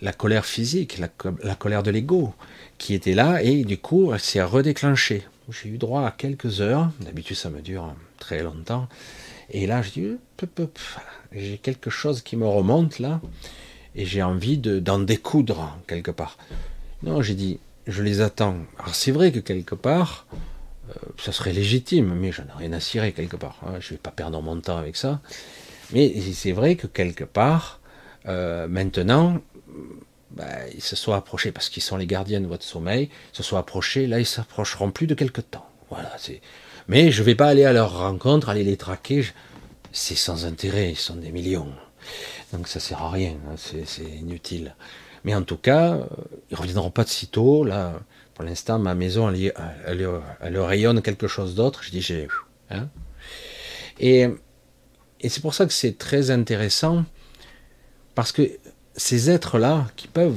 la 0.01 0.13
colère 0.13 0.45
physique, 0.45 0.97
la 0.97 1.55
colère 1.55 1.83
de 1.83 1.91
l'ego 1.91 2.33
qui 2.77 2.93
était 2.93 3.13
là 3.13 3.41
et 3.43 3.63
du 3.65 3.77
coup 3.77 4.13
elle 4.13 4.19
s'est 4.19 4.41
redéclenchée. 4.41 5.23
J'ai 5.49 5.69
eu 5.69 5.77
droit 5.77 6.05
à 6.05 6.11
quelques 6.11 6.61
heures, 6.61 6.89
d'habitude 6.99 7.35
ça 7.35 7.49
me 7.49 7.61
dure 7.61 7.93
très 8.17 8.43
longtemps, 8.43 8.87
et 9.49 9.67
là 9.67 9.81
je 9.81 9.91
dis, 9.91 10.17
j'ai 11.31 11.57
quelque 11.57 11.89
chose 11.89 12.21
qui 12.21 12.35
me 12.35 12.47
remonte 12.47 12.99
là, 12.99 13.21
et 13.95 14.05
j'ai 14.05 14.21
envie 14.21 14.57
d'en 14.57 14.99
découdre 14.99 15.77
quelque 15.87 16.11
part. 16.11 16.37
Non, 17.03 17.21
j'ai 17.21 17.33
dit, 17.35 17.59
je 17.87 18.03
les 18.03 18.21
attends. 18.21 18.57
Alors 18.79 18.95
c'est 18.95 19.11
vrai 19.11 19.31
que 19.31 19.39
quelque 19.39 19.75
part, 19.75 20.27
euh, 20.89 20.93
ça 21.17 21.31
serait 21.31 21.53
légitime, 21.53 22.13
mais 22.15 22.31
j'en 22.31 22.43
ai 22.43 22.57
rien 22.57 22.73
à 22.73 22.79
cirer 22.79 23.11
quelque 23.11 23.35
part. 23.35 23.59
Hein. 23.65 23.79
Je 23.79 23.91
vais 23.91 23.97
pas 23.97 24.11
perdre 24.11 24.41
mon 24.41 24.59
temps 24.59 24.77
avec 24.77 24.95
ça. 24.95 25.21
Mais 25.93 26.13
c'est 26.33 26.51
vrai 26.51 26.75
que 26.75 26.87
quelque 26.87 27.23
part, 27.23 27.79
euh, 28.27 28.67
maintenant, 28.67 29.41
bah, 30.31 30.45
ils 30.73 30.83
se 30.83 30.95
sont 30.95 31.13
approchés 31.13 31.51
parce 31.51 31.69
qu'ils 31.69 31.83
sont 31.83 31.97
les 31.97 32.07
gardiens 32.07 32.41
de 32.41 32.47
votre 32.47 32.65
sommeil, 32.65 33.09
se 33.31 33.43
sont 33.43 33.57
approchés, 33.57 34.05
là 34.07 34.19
ils 34.19 34.25
s'approcheront 34.25 34.91
plus 34.91 35.07
de 35.07 35.15
quelque 35.15 35.41
temps. 35.41 35.67
Voilà, 35.89 36.11
c'est. 36.17 36.41
Mais 36.87 37.11
je 37.11 37.23
vais 37.23 37.35
pas 37.35 37.47
aller 37.47 37.65
à 37.65 37.73
leur 37.73 37.97
rencontre, 37.99 38.49
aller 38.49 38.63
les 38.63 38.77
traquer, 38.77 39.25
c'est 39.91 40.15
sans 40.15 40.45
intérêt, 40.45 40.91
ils 40.91 40.97
sont 40.97 41.15
des 41.15 41.31
millions. 41.31 41.71
Donc 42.53 42.67
ça 42.67 42.79
sert 42.79 43.01
à 43.01 43.11
rien, 43.11 43.35
hein, 43.49 43.55
c'est 43.57 44.03
inutile. 44.03 44.75
Mais 45.23 45.35
en 45.35 45.43
tout 45.43 45.57
cas, 45.57 45.95
euh, 45.95 46.05
ils 46.49 46.55
reviendront 46.55 46.91
pas 46.91 47.03
de 47.03 47.09
sitôt. 47.09 47.65
Là, 47.65 47.99
pour 48.33 48.45
l'instant, 48.45 48.79
ma 48.79 48.95
maison, 48.95 49.29
elle, 49.29 49.53
elle, 50.41 50.59
rayonne 50.59 51.01
quelque 51.01 51.27
chose 51.27 51.55
d'autre. 51.55 51.83
Je 51.83 51.91
dis, 51.91 52.01
j'ai. 52.01 52.27
Hein 52.69 52.87
et, 53.99 54.27
c'est 55.27 55.41
pour 55.41 55.53
ça 55.53 55.65
que 55.65 55.73
c'est 55.73 55.97
très 55.97 56.31
intéressant, 56.31 57.03
parce 58.15 58.31
que 58.31 58.49
ces 58.95 59.29
êtres-là, 59.29 59.87
qui 59.95 60.07
peuvent 60.07 60.35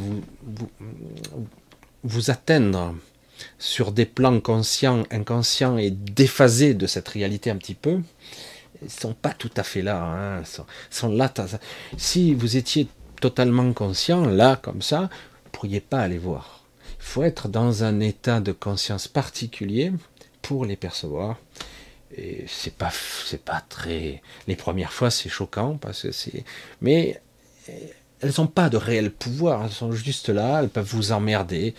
vous, 2.03 2.31
atteindre 2.31 2.95
sur 3.59 3.93
des 3.93 4.07
plans 4.07 4.41
conscients, 4.41 5.05
inconscients 5.11 5.79
et 5.79 5.91
déphasés 5.91 6.75
de 6.75 6.87
cette 6.87 7.09
réalité 7.09 7.51
un 7.51 7.57
petit 7.57 7.75
peu, 7.75 8.01
ils 8.83 8.91
sont 8.91 9.15
pas 9.15 9.33
tout 9.33 9.51
à 9.57 9.63
fait 9.63 9.83
là. 9.83 10.03
Hein, 10.03 10.43
sont, 10.91 11.09
là. 11.09 11.33
Si 11.97 12.35
vous 12.35 12.57
étiez 12.57 12.89
totalement 13.21 13.73
conscient, 13.73 14.25
là, 14.25 14.57
comme 14.57 14.83
ça, 14.83 15.11
vous 15.45 15.51
pourriez 15.53 15.81
pas 15.81 16.01
aller 16.01 16.19
voir. 16.19 16.65
Il 16.99 17.05
faut 17.05 17.23
être 17.23 17.49
dans 17.49 17.85
un 17.85 18.01
état 18.01 18.41
de 18.41 18.53
conscience 18.53 19.09
particulier 19.09 19.93
pour 20.43 20.65
les 20.65 20.77
percevoir. 20.77 21.39
Et 22.17 22.45
c'est 22.49 22.75
pas, 22.75 22.91
c'est 23.25 23.45
pas 23.45 23.63
très. 23.69 24.23
Les 24.47 24.57
premières 24.57 24.93
fois, 24.93 25.11
c'est 25.11 25.29
choquant 25.29 25.77
parce 25.77 26.03
que 26.03 26.13
c'est. 26.13 26.45
Mais 26.81 27.21
elles 28.21 28.33
n'ont 28.39 28.47
pas 28.47 28.69
de 28.69 28.77
réel 28.77 29.11
pouvoir. 29.11 29.65
Elles 29.65 29.71
sont 29.71 29.93
juste 29.93 30.29
là. 30.29 30.61
Elles 30.61 30.69
peuvent 30.69 30.91
vous 30.91 31.13
emmerder. 31.13 31.75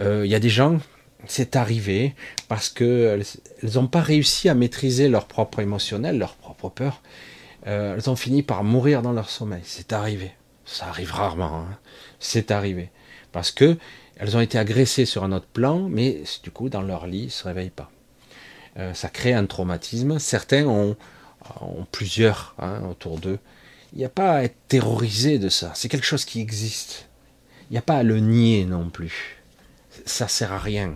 Euh, 0.00 0.24
il 0.24 0.30
y 0.30 0.34
a 0.34 0.40
des 0.40 0.48
gens, 0.48 0.78
c'est 1.26 1.56
arrivé 1.56 2.14
parce 2.48 2.68
que 2.68 3.20
elles 3.62 3.70
n'ont 3.74 3.88
pas 3.88 4.00
réussi 4.00 4.48
à 4.48 4.54
maîtriser 4.54 5.08
leur 5.08 5.26
propre 5.26 5.60
émotionnel, 5.60 6.18
leur 6.18 6.34
propre 6.34 6.68
peur. 6.68 7.02
Euh, 7.66 7.96
elles 7.96 8.08
ont 8.08 8.16
fini 8.16 8.42
par 8.42 8.64
mourir 8.64 9.02
dans 9.02 9.12
leur 9.12 9.28
sommeil. 9.28 9.62
C'est 9.64 9.92
arrivé. 9.92 10.32
Ça 10.64 10.86
arrive 10.86 11.12
rarement. 11.12 11.62
Hein. 11.62 11.78
C'est 12.20 12.50
arrivé 12.50 12.90
parce 13.32 13.50
que 13.50 13.76
elles 14.16 14.36
ont 14.36 14.40
été 14.40 14.58
agressées 14.58 15.06
sur 15.06 15.24
un 15.24 15.32
autre 15.32 15.46
plan, 15.46 15.88
mais 15.88 16.22
du 16.42 16.50
coup 16.50 16.68
dans 16.68 16.82
leur 16.82 17.06
lit, 17.06 17.24
ils 17.24 17.30
se 17.30 17.44
réveillent 17.44 17.70
pas. 17.70 17.90
Euh, 18.78 18.94
ça 18.94 19.08
crée 19.08 19.32
un 19.32 19.46
traumatisme. 19.46 20.18
Certains 20.18 20.66
ont, 20.66 20.96
plusieurs 21.92 22.54
hein, 22.58 22.82
autour 22.90 23.18
d'eux. 23.18 23.38
Il 23.92 23.98
n'y 23.98 24.04
a 24.04 24.10
pas 24.10 24.32
à 24.32 24.42
être 24.42 24.56
terrorisé 24.68 25.38
de 25.38 25.48
ça. 25.48 25.72
C'est 25.74 25.88
quelque 25.88 26.06
chose 26.06 26.24
qui 26.24 26.40
existe. 26.40 27.08
Il 27.70 27.72
n'y 27.72 27.78
a 27.78 27.82
pas 27.82 27.96
à 27.96 28.02
le 28.02 28.18
nier 28.18 28.64
non 28.66 28.90
plus. 28.90 29.37
Ça 30.08 30.26
sert 30.26 30.52
à 30.52 30.58
rien 30.58 30.94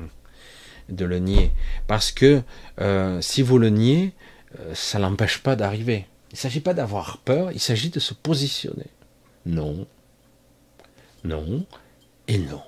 de 0.89 1.05
le 1.05 1.19
nier. 1.19 1.53
Parce 1.87 2.13
que 2.13 2.43
euh, 2.81 3.21
si 3.21 3.43
vous 3.43 3.59
le 3.59 3.69
niez, 3.69 4.13
euh, 4.59 4.75
ça 4.75 4.99
n'empêche 4.99 5.39
pas 5.39 5.57
d'arriver. 5.57 6.07
Il 6.31 6.35
ne 6.35 6.39
s'agit 6.39 6.61
pas 6.61 6.75
d'avoir 6.75 7.19
peur, 7.19 7.53
il 7.53 7.61
s'agit 7.61 7.91
de 7.91 8.01
se 8.01 8.15
positionner. 8.15 8.87
Non, 9.45 9.87
non 11.25 11.67
et 12.27 12.39
non. 12.39 12.63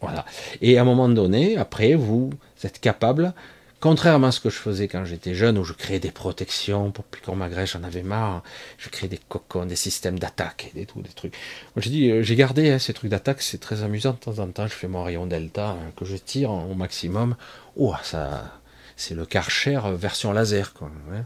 Voilà. 0.00 0.24
Et 0.60 0.78
à 0.78 0.82
un 0.82 0.84
moment 0.84 1.08
donné, 1.08 1.56
après, 1.56 1.94
vous 1.94 2.30
êtes 2.62 2.80
capable 2.80 3.34
Contrairement 3.80 4.26
à 4.26 4.32
ce 4.32 4.40
que 4.40 4.50
je 4.50 4.58
faisais 4.58 4.88
quand 4.88 5.06
j'étais 5.06 5.34
jeune, 5.34 5.56
où 5.56 5.64
je 5.64 5.72
créais 5.72 6.00
des 6.00 6.10
protections 6.10 6.90
pour 6.90 7.04
plus 7.04 7.22
qu'on 7.22 7.34
m'agresse, 7.34 7.72
j'en 7.72 7.82
avais 7.82 8.02
marre. 8.02 8.42
Je 8.76 8.90
créais 8.90 9.08
des 9.08 9.18
cocons, 9.28 9.64
des 9.64 9.76
systèmes 9.76 10.18
d'attaque, 10.18 10.70
des, 10.74 10.86
des 10.94 11.08
trucs. 11.14 11.34
J'ai 11.78 11.90
dit, 11.90 12.10
euh, 12.10 12.22
j'ai 12.22 12.36
gardé 12.36 12.70
hein, 12.70 12.78
ces 12.78 12.92
trucs 12.92 13.10
d'attaque, 13.10 13.40
c'est 13.40 13.58
très 13.58 13.82
amusant 13.82 14.12
de 14.12 14.18
temps 14.18 14.38
en 14.38 14.48
temps. 14.48 14.66
Je 14.66 14.74
fais 14.74 14.86
mon 14.88 15.02
rayon 15.02 15.26
delta 15.26 15.70
hein, 15.70 15.92
que 15.96 16.04
je 16.04 16.16
tire 16.16 16.50
au 16.50 16.74
maximum. 16.74 17.36
Oh, 17.76 17.94
ça, 18.02 18.60
c'est 18.96 19.14
le 19.14 19.24
Karcher 19.24 19.80
version 19.94 20.32
laser, 20.32 20.74
quoi. 20.74 20.90
Hein. 21.14 21.24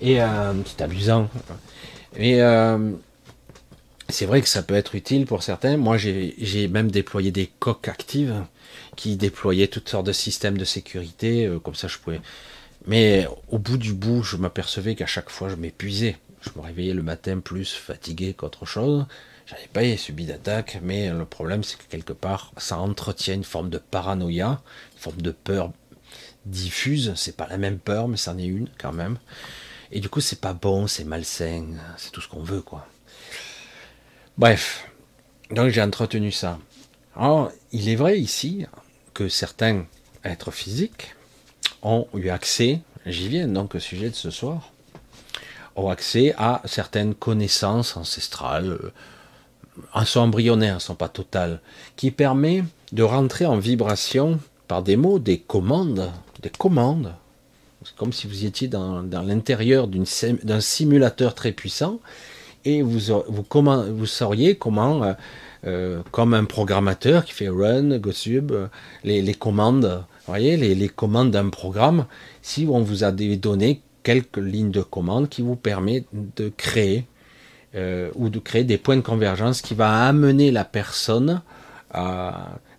Et 0.00 0.22
euh, 0.22 0.54
c'est 0.64 0.80
amusant. 0.80 1.28
Mais 2.16 2.40
euh, 2.40 2.92
c'est 4.08 4.24
vrai 4.24 4.40
que 4.40 4.48
ça 4.48 4.62
peut 4.62 4.74
être 4.74 4.94
utile 4.94 5.26
pour 5.26 5.42
certains. 5.42 5.76
Moi, 5.76 5.98
j'ai 5.98 6.68
même 6.68 6.90
déployé 6.90 7.30
des 7.30 7.50
coques 7.58 7.88
actives 7.88 8.42
qui 8.96 9.16
déployait 9.16 9.68
toutes 9.68 9.88
sortes 9.88 10.06
de 10.06 10.12
systèmes 10.12 10.58
de 10.58 10.64
sécurité, 10.64 11.46
euh, 11.46 11.58
comme 11.58 11.74
ça 11.74 11.88
je 11.88 11.98
pouvais. 11.98 12.20
Mais 12.86 13.26
au 13.48 13.58
bout 13.58 13.78
du 13.78 13.92
bout, 13.94 14.22
je 14.22 14.36
m'apercevais 14.36 14.94
qu'à 14.94 15.06
chaque 15.06 15.30
fois 15.30 15.48
je 15.48 15.56
m'épuisais. 15.56 16.16
Je 16.42 16.50
me 16.56 16.62
réveillais 16.64 16.94
le 16.94 17.02
matin 17.02 17.40
plus 17.40 17.72
fatigué 17.72 18.34
qu'autre 18.34 18.66
chose. 18.66 19.06
J'avais 19.46 19.68
pas 19.72 19.96
subi 19.96 20.26
d'attaque, 20.26 20.78
mais 20.82 21.10
le 21.10 21.24
problème 21.24 21.62
c'est 21.64 21.76
que 21.78 21.84
quelque 21.88 22.12
part, 22.12 22.52
ça 22.56 22.78
entretient 22.78 23.34
une 23.34 23.44
forme 23.44 23.70
de 23.70 23.78
paranoïa, 23.78 24.62
une 24.94 24.98
forme 24.98 25.22
de 25.22 25.30
peur 25.32 25.72
diffuse. 26.46 27.12
C'est 27.16 27.36
pas 27.36 27.46
la 27.48 27.58
même 27.58 27.78
peur, 27.78 28.08
mais 28.08 28.16
c'en 28.16 28.38
est 28.38 28.46
une 28.46 28.68
quand 28.78 28.92
même. 28.92 29.18
Et 29.92 30.00
du 30.00 30.08
coup, 30.08 30.20
c'est 30.20 30.40
pas 30.40 30.54
bon, 30.54 30.86
c'est 30.86 31.04
malsain, 31.04 31.66
c'est 31.96 32.10
tout 32.10 32.20
ce 32.20 32.28
qu'on 32.28 32.42
veut, 32.42 32.62
quoi. 32.62 32.86
Bref, 34.36 34.90
donc 35.50 35.68
j'ai 35.68 35.82
entretenu 35.82 36.32
ça. 36.32 36.58
Alors, 37.16 37.52
il 37.70 37.88
est 37.88 37.94
vrai 37.94 38.18
ici 38.18 38.66
que 39.14 39.28
certains 39.28 39.86
êtres 40.24 40.50
physiques 40.50 41.14
ont 41.82 42.06
eu 42.14 42.28
accès, 42.28 42.80
j'y 43.06 43.28
viens 43.28 43.48
donc 43.48 43.74
au 43.74 43.78
sujet 43.78 44.10
de 44.10 44.14
ce 44.14 44.30
soir, 44.30 44.72
ont 45.76 45.88
accès 45.88 46.34
à 46.36 46.60
certaines 46.64 47.14
connaissances 47.14 47.96
ancestrales, 47.96 48.78
euh, 49.94 50.04
sont 50.04 50.30
elles 50.32 50.74
ne 50.74 50.78
sont 50.78 50.94
pas 50.94 51.08
totales, 51.08 51.60
qui 51.96 52.10
permet 52.10 52.64
de 52.92 53.02
rentrer 53.02 53.46
en 53.46 53.58
vibration 53.58 54.38
par 54.68 54.82
des 54.82 54.96
mots, 54.96 55.18
des 55.18 55.38
commandes, 55.38 56.10
des 56.42 56.50
commandes. 56.50 57.14
C'est 57.84 57.96
comme 57.96 58.12
si 58.12 58.26
vous 58.26 58.44
étiez 58.44 58.66
dans, 58.68 59.02
l'intérieur 59.02 59.88
d'un 59.88 60.60
simulateur 60.60 61.34
très 61.34 61.52
puissant 61.52 62.00
et 62.64 62.80
vous, 62.80 63.12
vous, 63.28 63.44
vous 63.94 64.06
sauriez 64.06 64.56
comment 64.56 65.14
euh, 65.66 66.02
comme 66.10 66.34
un 66.34 66.44
programmateur 66.44 67.24
qui 67.24 67.32
fait 67.32 67.48
run, 67.48 67.96
go 67.98 68.12
sub, 68.12 68.52
euh, 68.52 68.66
les, 69.02 69.32
commandes, 69.32 70.04
voyez, 70.26 70.58
les, 70.58 70.88
commandes 70.90 71.30
d'un 71.30 71.48
programme, 71.48 72.06
si 72.42 72.66
on 72.70 72.80
vous 72.80 73.02
a 73.02 73.12
donné 73.12 73.80
quelques 74.02 74.36
lignes 74.36 74.70
de 74.70 74.82
commande 74.82 75.30
qui 75.30 75.40
vous 75.40 75.56
permet 75.56 76.04
de 76.12 76.50
créer 76.54 77.06
euh, 77.74 78.10
ou 78.14 78.28
de 78.28 78.38
créer 78.38 78.64
des 78.64 78.76
points 78.76 78.96
de 78.96 79.00
convergence 79.00 79.62
qui 79.62 79.74
va 79.74 80.06
amener 80.06 80.50
la 80.50 80.64
personne 80.64 81.40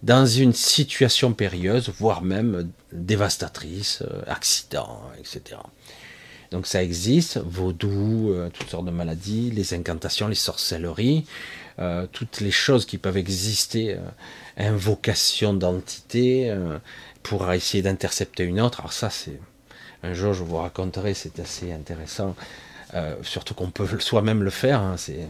dans 0.04 0.26
une 0.26 0.52
situation 0.52 1.32
périlleuse, 1.32 1.90
voire 1.98 2.22
même 2.22 2.70
dévastatrice, 2.92 4.04
accident, 4.28 5.04
etc. 5.18 5.56
Donc 6.52 6.68
ça 6.68 6.84
existe, 6.84 7.38
vaudou, 7.38 8.36
toutes 8.54 8.70
sortes 8.70 8.86
de 8.86 8.92
maladies, 8.92 9.52
les 9.52 9.74
incantations, 9.74 10.28
les 10.28 10.36
sorcelleries, 10.36 11.26
euh, 11.80 12.08
toutes 12.12 12.40
les 12.40 12.52
choses 12.52 12.86
qui 12.86 12.98
peuvent 12.98 13.18
exister, 13.18 13.96
euh, 13.96 14.00
invocation 14.58 15.54
d'entité, 15.54 16.50
euh, 16.50 16.78
pour 17.22 17.52
essayer 17.52 17.84
d'intercepter 17.84 18.44
une 18.44 18.62
autre. 18.62 18.80
Alors 18.80 18.94
ça, 18.94 19.10
c'est 19.10 19.40
un 20.04 20.14
jour 20.14 20.34
je 20.34 20.44
vous 20.44 20.56
raconterai, 20.58 21.14
c'est 21.14 21.40
assez 21.40 21.74
intéressant, 21.74 22.36
surtout 23.24 23.56
qu'on 23.56 23.72
peut 23.72 23.88
soi-même 24.00 24.44
le 24.44 24.52
faire. 24.52 24.80
Hein, 24.80 24.96
c'est 24.98 25.28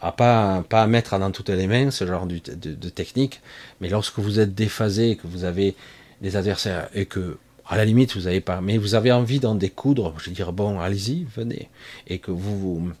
à 0.00 0.10
pas 0.12 0.64
pas 0.68 0.82
à 0.82 0.86
mettre 0.88 1.16
dans 1.18 1.30
toutes 1.30 1.50
les 1.50 1.68
mains 1.68 1.92
ce 1.92 2.04
genre 2.06 2.26
de, 2.26 2.88
technique, 2.88 3.40
mais 3.80 3.88
lorsque 3.88 4.18
vous 4.18 4.40
êtes 4.40 4.54
déphasé, 4.54 5.16
que 5.16 5.28
vous 5.28 5.44
avez 5.44 5.76
des 6.20 6.34
adversaires 6.36 6.88
et 6.94 7.06
que 7.06 7.38
à 7.68 7.76
la 7.76 7.84
limite 7.84 8.16
vous 8.16 8.26
avez 8.26 8.40
pas, 8.40 8.60
mais 8.60 8.76
vous 8.76 8.96
avez 8.96 9.12
envie 9.12 9.38
d'en 9.38 9.54
découdre, 9.54 10.14
je 10.18 10.28
veux 10.28 10.34
dire 10.34 10.52
bon, 10.52 10.80
allez-y, 10.80 11.24
venez, 11.36 11.70
et 12.08 12.18
que 12.18 12.32
vous, 12.32 12.58
vous 12.58 12.92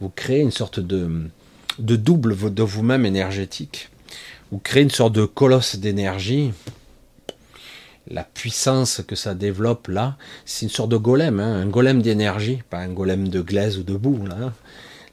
vous 0.00 0.08
créez 0.10 0.40
une 0.40 0.52
sorte 0.52 0.78
de 0.78 1.28
de 1.78 1.96
double 1.96 2.54
de 2.54 2.62
vous-même 2.62 3.06
énergétique. 3.06 3.88
Vous 4.50 4.58
créez 4.58 4.82
une 4.82 4.90
sorte 4.90 5.14
de 5.14 5.24
colosse 5.24 5.76
d'énergie. 5.76 6.52
La 8.08 8.22
puissance 8.22 9.02
que 9.06 9.16
ça 9.16 9.34
développe 9.34 9.88
là, 9.88 10.16
c'est 10.44 10.64
une 10.64 10.70
sorte 10.70 10.90
de 10.90 10.96
golem, 10.96 11.40
hein, 11.40 11.62
un 11.62 11.66
golem 11.66 12.02
d'énergie, 12.02 12.62
pas 12.70 12.78
un 12.78 12.88
golem 12.88 13.28
de 13.28 13.40
glaise 13.40 13.78
ou 13.78 13.82
de 13.82 13.96
boue. 13.96 14.24
Là, 14.26 14.52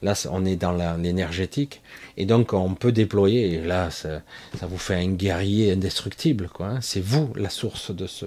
là 0.02 0.14
on 0.30 0.44
est 0.44 0.54
dans 0.54 0.96
l'énergétique. 0.96 1.82
Et 2.16 2.24
donc 2.24 2.52
on 2.52 2.74
peut 2.74 2.92
déployer, 2.92 3.54
et 3.54 3.60
là 3.60 3.90
ça, 3.90 4.22
vous 4.62 4.78
fait 4.78 4.94
un 4.94 5.08
guerrier 5.08 5.72
indestructible. 5.72 6.48
quoi. 6.48 6.68
Hein. 6.68 6.78
C'est 6.82 7.00
vous 7.00 7.32
la 7.34 7.50
source 7.50 7.90
de 7.90 8.06
ce, 8.06 8.26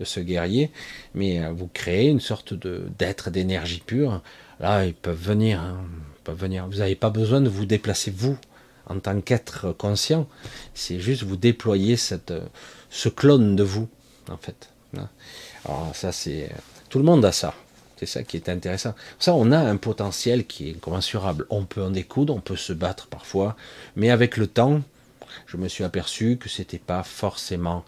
de 0.00 0.04
ce 0.04 0.18
guerrier, 0.18 0.72
mais 1.14 1.38
euh, 1.40 1.52
vous 1.52 1.68
créez 1.72 2.08
une 2.08 2.20
sorte 2.20 2.54
d'être 2.98 3.30
d'énergie 3.30 3.82
pure. 3.86 4.20
Là, 4.58 4.84
ils 4.84 4.94
peuvent 4.94 5.22
venir. 5.22 5.60
Hein 5.60 5.78
venir. 6.32 6.66
Vous 6.66 6.78
n'avez 6.78 6.94
pas 6.94 7.10
besoin 7.10 7.40
de 7.40 7.48
vous 7.48 7.66
déplacer 7.66 8.10
vous 8.10 8.36
en 8.86 8.98
tant 9.00 9.20
qu'être 9.20 9.72
conscient. 9.72 10.26
C'est 10.74 11.00
juste 11.00 11.22
vous 11.22 11.36
déployer 11.36 11.96
ce 11.96 13.08
clone 13.08 13.56
de 13.56 13.62
vous, 13.62 13.88
en 14.30 14.36
fait. 14.36 14.70
Alors 15.64 15.90
ça, 15.94 16.12
c'est 16.12 16.50
tout 16.88 16.98
le 16.98 17.04
monde 17.04 17.24
a 17.24 17.32
ça. 17.32 17.54
C'est 17.98 18.06
ça 18.06 18.22
qui 18.22 18.36
est 18.36 18.48
intéressant. 18.48 18.94
Ça, 19.18 19.34
on 19.34 19.50
a 19.50 19.58
un 19.58 19.76
potentiel 19.76 20.46
qui 20.46 20.68
est 20.68 20.76
incommensurable. 20.76 21.46
On 21.50 21.64
peut 21.64 21.82
en 21.82 21.90
découdre, 21.90 22.34
on 22.34 22.40
peut 22.40 22.56
se 22.56 22.72
battre 22.72 23.08
parfois, 23.08 23.56
mais 23.96 24.10
avec 24.10 24.36
le 24.36 24.46
temps, 24.46 24.82
je 25.46 25.56
me 25.56 25.68
suis 25.68 25.84
aperçu 25.84 26.36
que 26.36 26.48
c'était 26.48 26.78
pas 26.78 27.02
forcément 27.02 27.84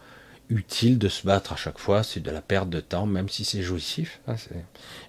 utile 0.49 0.99
de 0.99 1.09
se 1.09 1.24
battre 1.24 1.53
à 1.53 1.57
chaque 1.57 1.78
fois. 1.78 2.03
C'est 2.03 2.20
de 2.20 2.30
la 2.30 2.43
perte 2.43 2.68
de 2.68 2.80
temps, 2.80 3.07
même 3.07 3.28
si 3.28 3.45
c'est 3.45 3.62
jouissif. 3.62 4.20
Hein, 4.26 4.34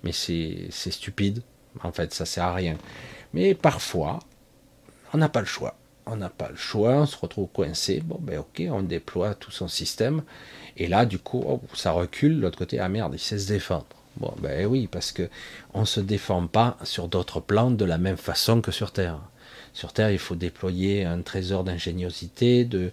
mais 0.03 0.11
c'est 0.11 0.69
stupide. 0.71 1.41
En 1.83 1.91
fait, 1.91 2.13
ça 2.13 2.25
sert 2.25 2.43
à 2.43 2.53
rien. 2.53 2.77
Mais 3.33 3.53
parfois, 3.53 4.19
on 5.13 5.17
n'a 5.17 5.29
pas 5.29 5.41
le 5.41 5.45
choix. 5.45 5.75
On 6.05 6.15
n'a 6.15 6.29
pas 6.29 6.49
le 6.49 6.55
choix, 6.55 6.93
on 6.95 7.05
se 7.05 7.17
retrouve 7.17 7.47
coincé. 7.47 8.01
Bon, 8.03 8.17
ben 8.19 8.39
ok, 8.39 8.63
on 8.71 8.81
déploie 8.81 9.35
tout 9.35 9.51
son 9.51 9.67
système. 9.67 10.23
Et 10.77 10.87
là, 10.87 11.05
du 11.05 11.19
coup, 11.19 11.43
oh, 11.45 11.61
ça 11.73 11.91
recule. 11.91 12.39
L'autre 12.39 12.57
côté, 12.57 12.79
ah 12.79 12.89
merde, 12.89 13.13
il 13.13 13.19
sait 13.19 13.39
se 13.39 13.47
défendre. 13.47 13.85
Bon, 14.17 14.33
ben 14.39 14.65
oui, 14.65 14.87
parce 14.91 15.11
que 15.11 15.29
on 15.73 15.85
se 15.85 15.99
défend 15.99 16.47
pas 16.47 16.77
sur 16.83 17.07
d'autres 17.07 17.39
plans 17.39 17.71
de 17.71 17.85
la 17.85 17.97
même 17.97 18.17
façon 18.17 18.61
que 18.61 18.71
sur 18.71 18.91
Terre. 18.91 19.19
Sur 19.73 19.93
Terre, 19.93 20.11
il 20.11 20.19
faut 20.19 20.35
déployer 20.35 21.05
un 21.05 21.21
trésor 21.21 21.63
d'ingéniosité, 21.63 22.65
de, 22.65 22.91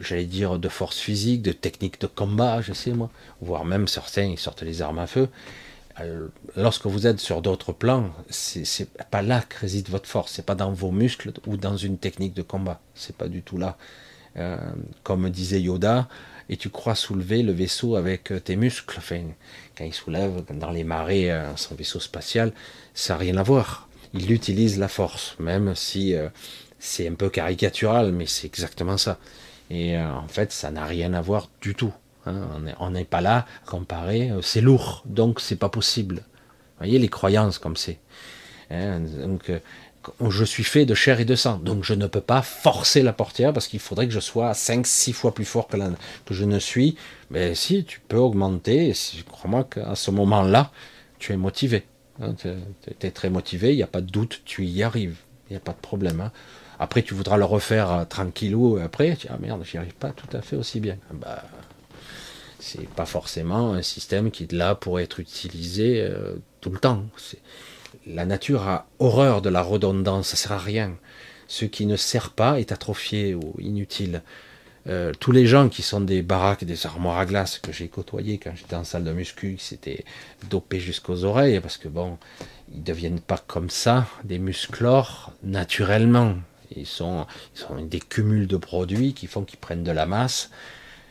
j'allais 0.00 0.24
dire, 0.24 0.58
de 0.58 0.68
force 0.68 0.98
physique, 0.98 1.42
de 1.42 1.52
technique 1.52 2.00
de 2.00 2.06
combat, 2.06 2.62
je 2.62 2.72
sais 2.72 2.92
moi, 2.92 3.10
voire 3.40 3.64
même 3.64 3.86
certains, 3.86 4.24
ils 4.24 4.38
sortent 4.38 4.62
les 4.62 4.82
armes 4.82 4.98
à 4.98 5.06
feu. 5.06 5.28
Euh, 6.00 6.28
lorsque 6.56 6.86
vous 6.86 7.06
êtes 7.06 7.20
sur 7.20 7.42
d'autres 7.42 7.72
plans, 7.72 8.10
c'est 8.30 8.88
pas 9.10 9.22
là 9.22 9.42
que 9.42 9.58
réside 9.58 9.88
votre 9.88 10.08
force, 10.08 10.32
c'est 10.32 10.46
pas 10.46 10.54
dans 10.54 10.72
vos 10.72 10.90
muscles 10.90 11.32
ou 11.46 11.56
dans 11.56 11.76
une 11.76 11.98
technique 11.98 12.34
de 12.34 12.42
combat, 12.42 12.80
c'est 12.94 13.16
pas 13.16 13.28
du 13.28 13.42
tout 13.42 13.58
là. 13.58 13.76
Euh, 14.36 14.58
comme 15.02 15.28
disait 15.30 15.60
Yoda, 15.60 16.08
et 16.48 16.56
tu 16.56 16.70
crois 16.70 16.94
soulever 16.94 17.42
le 17.42 17.52
vaisseau 17.52 17.96
avec 17.96 18.32
tes 18.44 18.56
muscles? 18.56 18.94
Enfin, 18.98 19.22
quand 19.76 19.84
il 19.84 19.94
soulève 19.94 20.44
dans 20.54 20.70
les 20.70 20.84
marées 20.84 21.32
euh, 21.32 21.56
son 21.56 21.74
vaisseau 21.74 22.00
spatial, 22.00 22.52
ça 22.94 23.14
n'a 23.14 23.18
rien 23.18 23.36
à 23.36 23.42
voir. 23.42 23.88
Il 24.14 24.30
utilise 24.30 24.78
la 24.78 24.88
force, 24.88 25.36
même 25.38 25.74
si 25.76 26.14
c'est 26.80 27.06
un 27.06 27.14
peu 27.14 27.30
caricatural, 27.30 28.10
mais 28.10 28.26
c'est 28.26 28.48
exactement 28.48 28.96
ça. 28.96 29.18
Et 29.70 29.96
en 29.96 30.26
fait, 30.26 30.50
ça 30.50 30.72
n'a 30.72 30.84
rien 30.84 31.14
à 31.14 31.20
voir 31.20 31.48
du 31.60 31.76
tout. 31.76 31.92
Hein, 32.26 32.48
on 32.78 32.90
n'est 32.90 33.04
pas 33.04 33.20
là 33.20 33.46
comparé, 33.66 34.30
euh, 34.30 34.42
c'est 34.42 34.60
lourd, 34.60 35.02
donc 35.06 35.40
c'est 35.40 35.56
pas 35.56 35.68
possible. 35.68 36.16
Vous 36.16 36.86
voyez 36.86 36.98
les 36.98 37.08
croyances 37.08 37.58
comme 37.58 37.76
c'est. 37.76 37.98
Hein, 38.70 39.00
donc, 39.00 39.50
euh, 39.50 39.58
je 40.28 40.44
suis 40.44 40.64
fait 40.64 40.86
de 40.86 40.94
chair 40.94 41.20
et 41.20 41.24
de 41.24 41.34
sang, 41.34 41.58
donc 41.58 41.84
je 41.84 41.94
ne 41.94 42.06
peux 42.06 42.20
pas 42.20 42.42
forcer 42.42 43.02
la 43.02 43.12
portière 43.12 43.52
parce 43.52 43.68
qu'il 43.68 43.80
faudrait 43.80 44.06
que 44.06 44.12
je 44.12 44.20
sois 44.20 44.52
5-6 44.52 45.12
fois 45.12 45.34
plus 45.34 45.44
fort 45.44 45.68
que, 45.68 45.78
je 46.30 46.44
ne 46.44 46.58
suis. 46.58 46.96
Mais 47.30 47.54
si, 47.54 47.84
tu 47.84 48.00
peux 48.00 48.16
augmenter, 48.16 48.92
crois-moi 49.30 49.64
qu'à 49.64 49.94
ce 49.94 50.10
moment-là, 50.10 50.70
tu 51.18 51.32
es 51.32 51.36
motivé. 51.36 51.84
Hein, 52.22 52.34
tu 52.34 52.48
es 53.06 53.10
très 53.10 53.30
motivé, 53.30 53.72
il 53.72 53.76
n'y 53.76 53.82
a 53.82 53.86
pas 53.86 54.00
de 54.00 54.10
doute, 54.10 54.42
tu 54.44 54.64
y 54.64 54.82
arrives, 54.82 55.16
il 55.48 55.54
n'y 55.54 55.56
a 55.56 55.60
pas 55.60 55.72
de 55.72 55.78
problème. 55.78 56.30
Après, 56.78 57.02
tu 57.02 57.12
voudras 57.12 57.36
le 57.36 57.44
refaire 57.44 57.92
euh, 57.92 58.04
tranquillou 58.04 58.78
après, 58.78 59.16
tu 59.16 59.26
dis, 59.26 59.32
ah 59.32 59.38
merde, 59.38 59.62
j'y 59.64 59.76
arrive 59.76 59.94
pas 59.94 60.10
tout 60.10 60.34
à 60.34 60.40
fait 60.40 60.56
aussi 60.56 60.80
bien. 60.80 60.96
Bah, 61.12 61.44
c'est 62.60 62.88
pas 62.88 63.06
forcément 63.06 63.72
un 63.72 63.82
système 63.82 64.30
qui 64.30 64.44
est 64.44 64.52
là 64.52 64.74
pour 64.74 65.00
être 65.00 65.18
utilisé 65.18 66.00
euh, 66.00 66.36
tout 66.60 66.70
le 66.70 66.78
temps. 66.78 67.04
La 68.06 68.26
nature 68.26 68.68
a 68.68 68.86
horreur 68.98 69.42
de 69.42 69.48
la 69.48 69.62
redondance, 69.62 70.28
ça 70.28 70.36
sert 70.36 70.52
à 70.52 70.58
rien. 70.58 70.96
Ce 71.48 71.64
qui 71.64 71.86
ne 71.86 71.96
sert 71.96 72.30
pas 72.30 72.60
est 72.60 72.70
atrophié 72.70 73.34
ou 73.34 73.54
inutile. 73.58 74.22
Euh, 74.86 75.12
tous 75.18 75.32
les 75.32 75.46
gens 75.46 75.68
qui 75.68 75.82
sont 75.82 76.00
des 76.00 76.22
baraques, 76.22 76.64
des 76.64 76.86
armoires 76.86 77.18
à 77.18 77.26
glace 77.26 77.58
que 77.58 77.72
j'ai 77.72 77.88
côtoyés 77.88 78.38
quand 78.38 78.52
j'étais 78.54 78.76
en 78.76 78.84
salle 78.84 79.04
de 79.04 79.12
muscu, 79.12 79.56
qui 79.56 79.64
s'étaient 79.64 80.04
dopés 80.48 80.80
jusqu'aux 80.80 81.24
oreilles, 81.24 81.60
parce 81.60 81.76
que 81.76 81.88
bon, 81.88 82.18
ils 82.72 82.82
deviennent 82.82 83.20
pas 83.20 83.38
comme 83.46 83.68
ça, 83.68 84.06
des 84.24 84.38
musclores, 84.38 85.32
naturellement. 85.42 86.36
Ils 86.76 86.86
sont, 86.86 87.26
ils 87.54 87.58
sont 87.58 87.84
des 87.84 87.98
cumuls 87.98 88.46
de 88.46 88.56
produits 88.56 89.12
qui 89.12 89.26
font 89.26 89.42
qu'ils 89.42 89.58
prennent 89.58 89.82
de 89.82 89.90
la 89.90 90.06
masse 90.06 90.50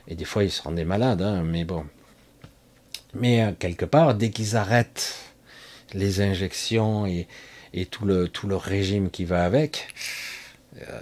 et 0.09 0.15
des 0.15 0.25
fois, 0.25 0.43
ils 0.43 0.51
se 0.51 0.63
rendaient 0.63 0.85
malades, 0.85 1.21
hein, 1.21 1.43
mais 1.43 1.63
bon. 1.63 1.85
Mais 3.13 3.43
euh, 3.43 3.51
quelque 3.57 3.85
part, 3.85 4.15
dès 4.15 4.31
qu'ils 4.31 4.57
arrêtent 4.57 5.15
les 5.93 6.21
injections 6.21 7.05
et, 7.05 7.27
tout, 7.85 8.05
le, 8.05 8.29
régime 8.55 9.11
qui 9.11 9.23
va 9.25 9.45
avec, 9.45 9.87
euh, 10.81 10.99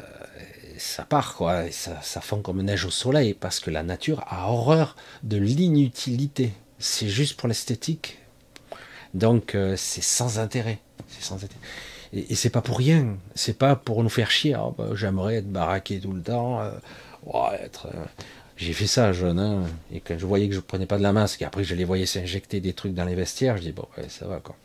ça 0.77 1.03
part, 1.03 1.35
quoi. 1.35 1.71
ça, 1.71 2.21
fond 2.21 2.41
comme 2.41 2.61
neige 2.61 2.85
au 2.85 2.91
soleil, 2.91 3.33
parce 3.33 3.61
que 3.61 3.71
la 3.71 3.81
nature 3.81 4.23
a 4.27 4.51
horreur 4.51 4.97
de 5.23 5.37
l'inutilité. 5.37 6.51
C'est 6.77 7.07
juste 7.07 7.37
pour 7.37 7.47
l'esthétique. 7.47 8.19
Donc, 9.13 9.55
euh, 9.55 9.75
c'est 9.77 10.03
sans 10.03 10.37
intérêt. 10.37 10.79
C'est 11.07 11.23
sans 11.23 11.35
intérêt. 11.35 11.61
Et, 12.11 12.35
c'est 12.35 12.49
pas 12.49 12.61
pour 12.61 12.77
rien. 12.77 13.17
C'est 13.35 13.57
pas 13.57 13.77
pour 13.77 14.03
nous 14.03 14.09
faire 14.09 14.31
chier. 14.31 14.55
Oh, 14.57 14.75
bah, 14.77 14.89
j'aimerais 14.95 15.35
être 15.35 15.51
baraqué 15.51 15.99
tout 16.01 16.11
le 16.11 16.21
temps. 16.21 16.61
être 17.61 17.87
j'ai 18.57 18.73
fait 18.73 18.87
ça 18.87 19.13
jeune, 19.13 19.39
hein, 19.39 19.63
et 19.93 19.99
quand 19.99 20.17
je 20.17 20.25
voyais 20.25 20.49
que 20.49 20.55
je 20.55 20.59
prenais 20.59 20.87
pas 20.87 20.97
de 20.97 21.03
la 21.03 21.13
masque, 21.13 21.41
et 21.43 21.45
après 21.45 21.63
je 21.63 21.75
les 21.75 21.85
voyais 21.85 22.07
s'injecter 22.07 22.59
des 22.59 22.73
trucs 22.73 22.93
dans 22.93 23.05
les 23.05 23.15
vestiaires, 23.15 23.57
je 23.57 23.61
dis 23.61 23.71
bon, 23.71 23.87
ça 24.09 24.27
va 24.27 24.39
quoi. 24.39 24.55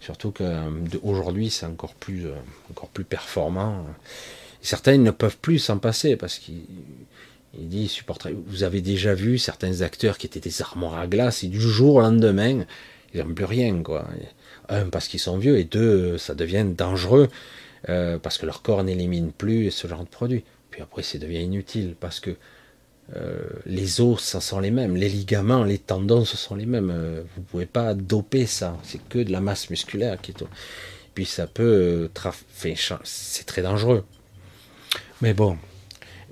Surtout 0.00 0.32
qu'aujourd'hui 0.32 1.50
c'est 1.50 1.66
encore 1.66 1.94
plus, 1.94 2.26
euh, 2.26 2.34
encore 2.70 2.88
plus 2.88 3.04
performant. 3.04 3.86
certains 4.60 4.98
ne 4.98 5.12
peuvent 5.12 5.36
plus 5.36 5.60
s'en 5.60 5.78
passer 5.78 6.16
parce 6.16 6.38
qu'ils 6.38 6.64
disent 7.54 8.02
Vous 8.46 8.64
avez 8.64 8.80
déjà 8.80 9.14
vu 9.14 9.38
certains 9.38 9.82
acteurs 9.82 10.18
qui 10.18 10.26
étaient 10.26 10.40
des 10.40 10.60
armoires 10.60 10.98
à 10.98 11.06
glace 11.06 11.44
et 11.44 11.48
du 11.48 11.60
jour 11.60 11.96
au 11.96 12.00
lendemain, 12.00 12.64
ils 13.14 13.22
n'ont 13.22 13.34
plus 13.34 13.44
rien 13.44 13.80
quoi. 13.82 14.08
Un 14.68 14.88
parce 14.88 15.06
qu'ils 15.06 15.20
sont 15.20 15.38
vieux 15.38 15.58
et 15.58 15.64
deux 15.64 16.18
ça 16.18 16.34
devient 16.34 16.66
dangereux 16.66 17.28
euh, 17.88 18.18
parce 18.18 18.38
que 18.38 18.46
leur 18.46 18.62
corps 18.62 18.82
n'élimine 18.82 19.30
plus 19.30 19.70
ce 19.70 19.86
genre 19.86 20.02
de 20.02 20.08
produit. 20.08 20.42
Puis 20.70 20.82
après 20.82 21.04
ça 21.04 21.18
devient 21.18 21.42
inutile 21.42 21.94
parce 22.00 22.18
que 22.18 22.36
euh, 23.16 23.42
les 23.66 24.00
os, 24.00 24.22
ça 24.22 24.40
sont 24.40 24.60
les 24.60 24.70
mêmes. 24.70 24.96
Les 24.96 25.08
ligaments, 25.08 25.64
les 25.64 25.78
tendons, 25.78 26.24
ce 26.24 26.36
sont 26.36 26.54
les 26.54 26.66
mêmes. 26.66 26.90
Euh, 26.90 27.22
vous 27.36 27.42
pouvez 27.42 27.66
pas 27.66 27.94
doper 27.94 28.46
ça. 28.46 28.76
C'est 28.82 29.06
que 29.08 29.18
de 29.18 29.32
la 29.32 29.40
masse 29.40 29.70
musculaire 29.70 30.20
qui 30.20 30.30
est. 30.30 30.44
Puis 31.14 31.26
ça 31.26 31.46
peut. 31.46 32.08
Euh, 32.14 32.72
c'est 33.04 33.44
très 33.44 33.62
dangereux. 33.62 34.04
Mais 35.20 35.34
bon. 35.34 35.58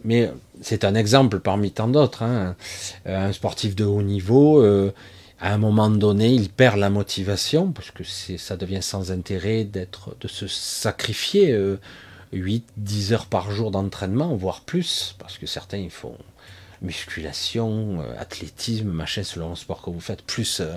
Mais 0.04 0.30
c'est 0.62 0.84
un 0.84 0.94
exemple 0.94 1.40
parmi 1.40 1.72
tant 1.72 1.88
d'autres. 1.88 2.22
Hein. 2.22 2.56
Un 3.04 3.32
sportif 3.32 3.76
de 3.76 3.84
haut 3.84 4.00
niveau, 4.00 4.62
à 4.62 5.52
un 5.52 5.58
moment 5.58 5.90
donné, 5.90 6.32
il 6.32 6.48
perd 6.48 6.78
la 6.78 6.88
motivation 6.88 7.70
parce 7.70 7.90
que 7.90 8.02
ça 8.02 8.56
devient 8.56 8.82
sans 8.82 9.12
intérêt 9.12 9.64
d'être, 9.64 10.16
de 10.18 10.26
se 10.26 10.46
sacrifier 10.46 11.54
8-10 12.32 13.12
heures 13.12 13.26
par 13.26 13.50
jour 13.50 13.70
d'entraînement, 13.70 14.34
voire 14.36 14.62
plus, 14.62 15.14
parce 15.18 15.36
que 15.36 15.46
certains 15.46 15.76
ils 15.76 15.90
font 15.90 16.16
musculation, 16.82 18.00
euh, 18.00 18.18
athlétisme, 18.18 18.88
machin, 18.88 19.22
selon 19.22 19.50
le 19.50 19.56
sport 19.56 19.82
que 19.82 19.90
vous 19.90 20.00
faites, 20.00 20.22
plus, 20.22 20.60
euh, 20.60 20.76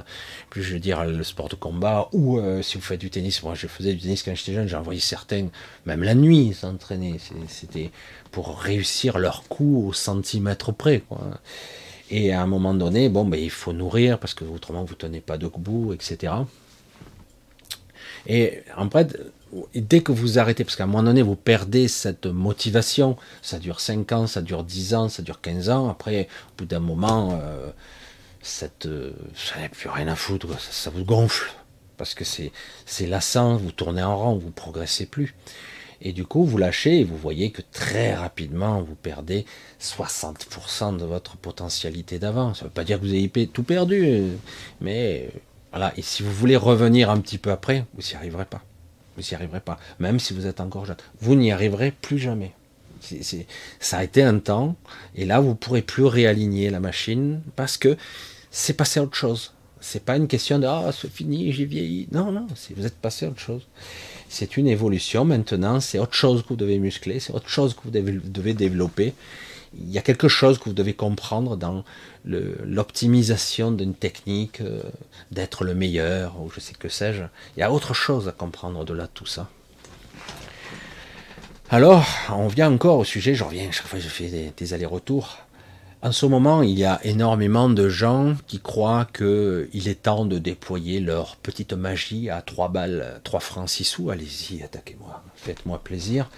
plus 0.49 0.63
je 0.63 0.73
veux 0.73 0.79
dire 0.79 1.05
le 1.05 1.23
sport 1.23 1.49
de 1.49 1.55
combat, 1.55 2.09
ou 2.11 2.39
euh, 2.39 2.61
si 2.61 2.77
vous 2.77 2.83
faites 2.83 2.99
du 2.99 3.09
tennis, 3.09 3.41
moi 3.43 3.55
je 3.55 3.67
faisais 3.67 3.93
du 3.93 4.01
tennis 4.01 4.23
quand 4.23 4.35
j'étais 4.35 4.53
jeune, 4.53 4.67
j'ai 4.67 4.75
envoyé 4.75 4.99
certains, 4.99 5.47
même 5.85 6.03
la 6.03 6.15
nuit, 6.15 6.53
s'entraîner, 6.53 7.19
c'était 7.47 7.91
pour 8.31 8.59
réussir 8.59 9.17
leur 9.17 9.43
coup 9.43 9.87
au 9.87 9.93
centimètre 9.93 10.71
près, 10.71 11.01
quoi. 11.01 11.21
Et 12.09 12.31
à 12.31 12.41
un 12.41 12.47
moment 12.47 12.73
donné, 12.73 13.09
bon, 13.09 13.25
ben, 13.25 13.39
il 13.39 13.49
faut 13.49 13.73
nourrir 13.73 14.19
parce 14.19 14.33
que 14.33 14.43
autrement 14.43 14.83
vous 14.83 14.93
tenez 14.93 15.21
pas 15.21 15.37
debout, 15.37 15.93
etc. 15.93 16.33
Et 18.27 18.61
en 18.77 18.89
fait, 18.89 19.17
dès 19.75 20.01
que 20.01 20.11
vous 20.11 20.39
arrêtez, 20.39 20.63
parce 20.63 20.75
qu'à 20.75 20.83
un 20.83 20.87
moment 20.87 21.03
donné, 21.03 21.21
vous 21.21 21.35
perdez 21.35 21.87
cette 21.87 22.25
motivation, 22.25 23.17
ça 23.41 23.59
dure 23.59 23.79
5 23.79 24.11
ans, 24.11 24.27
ça 24.27 24.41
dure 24.41 24.63
10 24.63 24.93
ans, 24.95 25.09
ça 25.09 25.21
dure 25.21 25.41
15 25.41 25.69
ans, 25.69 25.89
après, 25.89 26.27
au 26.51 26.57
bout 26.59 26.65
d'un 26.65 26.79
moment, 26.79 27.39
euh, 27.41 27.69
euh, 28.85 29.11
ça 29.35 29.59
n'a 29.59 29.69
plus 29.69 29.89
rien 29.89 30.07
à 30.07 30.15
foutre, 30.15 30.47
ça, 30.59 30.89
vous 30.89 31.05
gonfle, 31.05 31.53
parce 31.97 32.13
que 32.13 32.23
c'est, 32.23 32.51
c'est 32.85 33.07
lassant, 33.07 33.57
vous 33.57 33.71
tournez 33.71 34.03
en 34.03 34.17
rond, 34.17 34.35
vous 34.35 34.51
progressez 34.51 35.05
plus. 35.05 35.35
Et 36.05 36.11
du 36.11 36.25
coup, 36.25 36.43
vous 36.43 36.57
lâchez 36.57 36.99
et 36.99 37.03
vous 37.05 37.15
voyez 37.15 37.51
que 37.51 37.61
très 37.71 38.13
rapidement, 38.13 38.81
vous 38.81 38.95
perdez 38.95 39.45
60% 39.79 40.97
de 40.97 41.05
votre 41.05 41.37
potentialité 41.37 42.19
d'avant. 42.19 42.53
Ça 42.53 42.65
ne 42.65 42.67
veut 42.67 42.73
pas 42.73 42.83
dire 42.83 42.99
que 42.99 43.05
vous 43.05 43.13
avez 43.13 43.47
tout 43.47 43.63
perdu, 43.63 44.23
mais 44.81 45.29
voilà. 45.71 45.93
Et 45.95 46.01
si 46.01 46.21
vous 46.21 46.31
voulez 46.33 46.57
revenir 46.57 47.09
un 47.09 47.21
petit 47.21 47.37
peu 47.37 47.51
après, 47.51 47.85
vous 47.93 48.01
n'y 48.01 48.15
arriverez 48.15 48.43
pas. 48.43 48.61
Vous 49.15 49.23
n'y 49.23 49.35
arriverez 49.35 49.59
pas. 49.59 49.79
Même 49.99 50.19
si 50.19 50.33
vous 50.33 50.47
êtes 50.47 50.59
encore 50.59 50.85
jeune. 50.85 50.97
Vous 51.21 51.35
n'y 51.35 51.51
arriverez 51.51 51.91
plus 51.91 52.19
jamais. 52.19 52.53
ça 53.79 53.97
a 53.97 54.03
été 54.03 54.23
un 54.23 54.39
temps, 54.39 54.75
et 55.15 55.25
là, 55.25 55.39
vous 55.39 55.49
ne 55.49 55.53
pourrez 55.53 55.81
plus 55.81 56.05
réaligner 56.05 56.69
la 56.69 56.79
machine 56.79 57.41
parce 57.55 57.77
que 57.77 57.97
c'est 58.49 58.73
passé 58.73 58.99
à 58.99 59.03
autre 59.03 59.15
chose. 59.15 59.51
C'est 59.81 60.05
pas 60.05 60.15
une 60.15 60.29
question 60.29 60.59
de 60.59 60.65
ah 60.65 60.91
c'est 60.97 61.11
fini, 61.11 61.51
j'ai 61.51 61.65
vieilli. 61.65 62.07
Non, 62.13 62.31
non, 62.31 62.47
vous 62.75 62.85
êtes 62.85 62.95
passé 62.95 63.25
à 63.25 63.29
autre 63.29 63.41
chose. 63.41 63.67
C'est 64.29 64.55
une 64.55 64.67
évolution 64.67 65.25
maintenant, 65.25 65.81
c'est 65.81 65.99
autre 65.99 66.13
chose 66.13 66.43
que 66.43 66.49
vous 66.49 66.55
devez 66.55 66.79
muscler, 66.79 67.19
c'est 67.19 67.33
autre 67.33 67.49
chose 67.49 67.73
que 67.73 67.81
vous 67.83 67.91
devez, 67.91 68.53
développer. 68.53 69.13
Il 69.79 69.91
y 69.91 69.97
a 69.97 70.01
quelque 70.01 70.27
chose 70.27 70.59
que 70.59 70.65
vous 70.65 70.73
devez 70.73 70.93
comprendre 70.93 71.57
dans 71.57 71.83
l'optimisation 72.25 73.71
d'une 73.71 73.95
technique, 73.95 74.61
euh, 74.61 74.81
d'être 75.31 75.63
le 75.63 75.75
meilleur, 75.75 76.39
ou 76.41 76.49
je 76.49 76.59
sais 76.59 76.73
que 76.73 76.89
sais-je. 76.89 77.23
Il 77.57 77.59
y 77.59 77.63
a 77.63 77.71
autre 77.71 77.93
chose 77.93 78.27
à 78.27 78.31
comprendre 78.31 78.79
au-delà 78.79 79.03
de 79.03 79.11
tout 79.13 79.25
ça. 79.25 79.49
Alors, 81.69 82.05
on 82.29 82.47
vient 82.47 82.71
encore 82.71 82.99
au 82.99 83.03
sujet, 83.03 83.33
je 83.33 83.43
reviens, 83.43 83.71
chaque 83.71 83.87
fois 83.87 83.99
je 83.99 84.07
fais 84.07 84.53
des 84.55 84.73
allers-retours. 84.73 85.39
En 86.03 86.11
ce 86.11 86.25
moment, 86.25 86.61
il 86.61 86.77
y 86.77 86.83
a 86.83 86.99
énormément 87.05 87.69
de 87.69 87.87
gens 87.87 88.35
qui 88.45 88.59
croient 88.59 89.07
qu'il 89.13 89.87
est 89.87 90.03
temps 90.03 90.25
de 90.25 90.37
déployer 90.37 90.99
leur 90.99 91.37
petite 91.37 91.71
magie 91.71 92.29
à 92.29 92.41
3 92.41 92.67
balles, 92.67 93.21
3 93.23 93.39
francs 93.39 93.69
6 93.69 93.85
sous. 93.85 94.09
Allez-y, 94.09 94.63
attaquez-moi, 94.63 95.23
faites-moi 95.37 95.79
plaisir. 95.81 96.29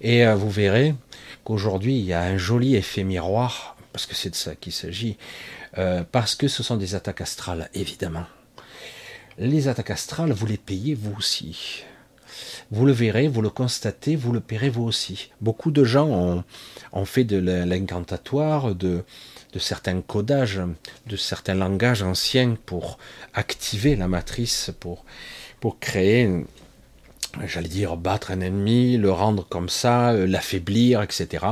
Et 0.00 0.26
euh, 0.26 0.34
vous 0.34 0.48
verrez 0.48 0.94
qu'aujourd'hui, 1.44 1.98
il 1.98 2.04
y 2.04 2.12
a 2.12 2.22
un 2.22 2.36
joli 2.36 2.76
effet 2.76 3.04
miroir, 3.04 3.76
parce 3.92 4.06
que 4.06 4.14
c'est 4.14 4.30
de 4.30 4.34
ça 4.34 4.54
qu'il 4.54 4.72
s'agit, 4.72 5.16
euh, 5.78 6.04
parce 6.10 6.34
que 6.34 6.48
ce 6.48 6.62
sont 6.62 6.76
des 6.76 6.94
attaques 6.94 7.20
astrales, 7.20 7.70
évidemment. 7.74 8.24
Les 9.38 9.68
attaques 9.68 9.90
astrales, 9.90 10.32
vous 10.32 10.46
les 10.46 10.58
payez 10.58 10.94
vous 10.94 11.14
aussi. 11.16 11.84
Vous 12.70 12.86
le 12.86 12.92
verrez, 12.92 13.28
vous 13.28 13.42
le 13.42 13.50
constatez, 13.50 14.16
vous 14.16 14.32
le 14.32 14.40
paierez 14.40 14.70
vous 14.70 14.84
aussi. 14.84 15.30
Beaucoup 15.40 15.70
de 15.70 15.84
gens 15.84 16.44
ont, 16.92 17.04
fait 17.04 17.24
de 17.24 17.36
l'incantatoire, 17.36 18.74
de, 18.74 19.04
certains 19.58 20.00
codages, 20.00 20.62
de 21.06 21.16
certains 21.16 21.54
langages 21.54 22.02
anciens 22.02 22.56
pour 22.66 22.98
activer 23.34 23.96
la 23.96 24.08
matrice, 24.08 24.70
pour 24.80 25.04
créer, 25.80 26.44
j'allais 27.46 27.68
dire, 27.68 27.96
battre 27.96 28.30
un 28.30 28.40
ennemi, 28.40 28.96
le 28.96 29.10
rendre 29.10 29.46
comme 29.48 29.68
ça, 29.68 30.10
euh, 30.10 30.26
l'affaiblir, 30.26 31.02
etc. 31.02 31.44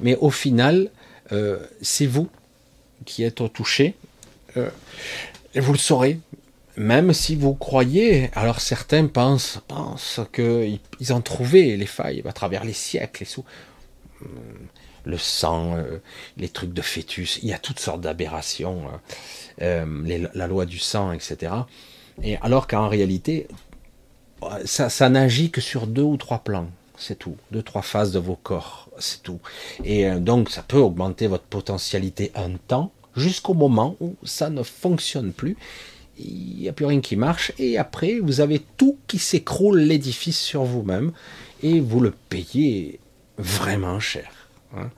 Mais 0.00 0.16
au 0.16 0.30
final, 0.30 0.90
euh, 1.32 1.58
c'est 1.80 2.06
vous 2.06 2.28
qui 3.04 3.22
êtes 3.22 3.42
touché. 3.52 3.94
Euh, 4.56 4.68
et 5.54 5.60
vous 5.60 5.72
le 5.72 5.78
saurez, 5.78 6.18
même 6.76 7.12
si 7.12 7.36
vous 7.36 7.54
croyez, 7.54 8.30
alors 8.34 8.60
certains 8.60 9.06
pensent, 9.06 9.60
pensent 9.68 10.20
qu'ils 10.32 11.12
ont 11.12 11.20
trouvé 11.20 11.76
les 11.76 11.86
failles 11.86 12.22
à 12.26 12.32
travers 12.32 12.64
les 12.64 12.72
siècles 12.72 13.22
et 13.22 13.26
sous 13.26 13.44
le 15.04 15.18
sang, 15.18 15.76
les 16.36 16.48
trucs 16.50 16.74
de 16.74 16.82
fœtus, 16.82 17.40
il 17.42 17.48
y 17.48 17.54
a 17.54 17.58
toutes 17.58 17.80
sortes 17.80 18.02
d'aberrations, 18.02 18.82
la 19.58 20.46
loi 20.46 20.66
du 20.66 20.78
sang, 20.78 21.12
etc. 21.12 21.52
Et 22.22 22.36
alors 22.36 22.66
qu'en 22.66 22.88
réalité, 22.88 23.48
ça, 24.64 25.08
n'agit 25.08 25.50
que 25.50 25.60
sur 25.60 25.86
deux 25.86 26.02
ou 26.02 26.16
trois 26.16 26.40
plans, 26.40 26.68
c'est 26.96 27.18
tout, 27.18 27.36
deux 27.50 27.62
trois 27.62 27.82
phases 27.82 28.12
de 28.12 28.18
vos 28.18 28.36
corps, 28.36 28.88
c'est 28.98 29.22
tout. 29.22 29.40
Et 29.84 30.10
donc 30.12 30.50
ça 30.50 30.62
peut 30.62 30.78
augmenter 30.78 31.26
votre 31.26 31.44
potentialité 31.44 32.32
un 32.34 32.52
temps, 32.68 32.92
jusqu'au 33.16 33.54
moment 33.54 33.96
où 34.00 34.16
ça 34.22 34.50
ne 34.50 34.62
fonctionne 34.62 35.32
plus, 35.32 35.56
il 36.18 36.58
n'y 36.58 36.68
a 36.68 36.72
plus 36.72 36.86
rien 36.86 37.00
qui 37.00 37.16
marche, 37.16 37.52
et 37.58 37.78
après 37.78 38.20
vous 38.20 38.40
avez 38.40 38.60
tout 38.76 38.98
qui 39.06 39.18
s'écroule 39.18 39.80
l'édifice 39.80 40.38
sur 40.38 40.64
vous-même, 40.64 41.12
et 41.62 41.80
vous 41.80 42.00
le 42.00 42.12
payez 42.28 43.00
vraiment 43.38 44.00
cher. 44.00 44.30
Hein. 44.76 44.90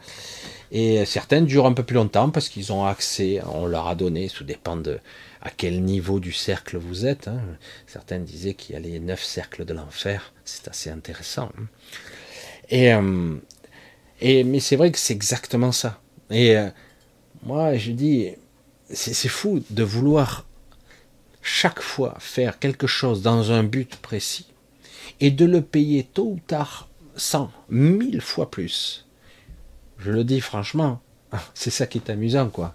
Et 0.70 1.04
certaines 1.04 1.44
durent 1.44 1.66
un 1.66 1.74
peu 1.74 1.82
plus 1.82 1.96
longtemps 1.96 2.30
parce 2.30 2.48
qu'ils 2.48 2.72
ont 2.72 2.84
accès, 2.84 3.42
on 3.52 3.66
leur 3.66 3.88
a 3.88 3.94
donné, 3.94 4.28
tout 4.28 4.44
dépend 4.44 4.76
de 4.76 4.98
à 5.42 5.50
quel 5.50 5.82
niveau 5.82 6.20
du 6.20 6.32
cercle 6.32 6.78
vous 6.78 7.06
êtes. 7.06 7.28
Hein. 7.28 7.40
Certains 7.86 8.18
disaient 8.18 8.54
qu'il 8.54 8.74
y 8.74 8.76
a 8.76 8.80
les 8.80 9.00
neuf 9.00 9.22
cercles 9.22 9.64
de 9.64 9.74
l'enfer, 9.74 10.32
c'est 10.44 10.68
assez 10.68 10.90
intéressant. 10.90 11.50
Hein. 11.58 11.66
Euh, 12.72 13.36
et, 14.20 14.44
mais 14.44 14.60
c'est 14.60 14.76
vrai 14.76 14.90
que 14.90 14.98
c'est 14.98 15.12
exactement 15.12 15.72
ça. 15.72 16.00
Et 16.30 16.56
euh, 16.56 16.70
moi, 17.42 17.76
je 17.76 17.92
dis, 17.92 18.30
c'est 18.90 19.28
fou 19.28 19.62
de 19.70 19.82
vouloir 19.82 20.46
chaque 21.42 21.80
fois 21.80 22.16
faire 22.20 22.58
quelque 22.58 22.86
chose 22.86 23.20
dans 23.20 23.50
un 23.50 23.64
but 23.64 23.96
précis 23.96 24.46
et 25.20 25.30
de 25.30 25.44
le 25.44 25.60
payer 25.60 26.04
tôt 26.04 26.34
ou 26.34 26.40
tard 26.46 26.88
cent, 27.16 27.50
mille 27.68 28.20
fois 28.20 28.50
plus 28.50 29.06
je 30.04 30.10
le 30.10 30.24
dis 30.24 30.40
franchement, 30.40 31.00
c'est 31.54 31.70
ça 31.70 31.86
qui 31.86 31.98
est 31.98 32.10
amusant, 32.10 32.48
quoi. 32.48 32.74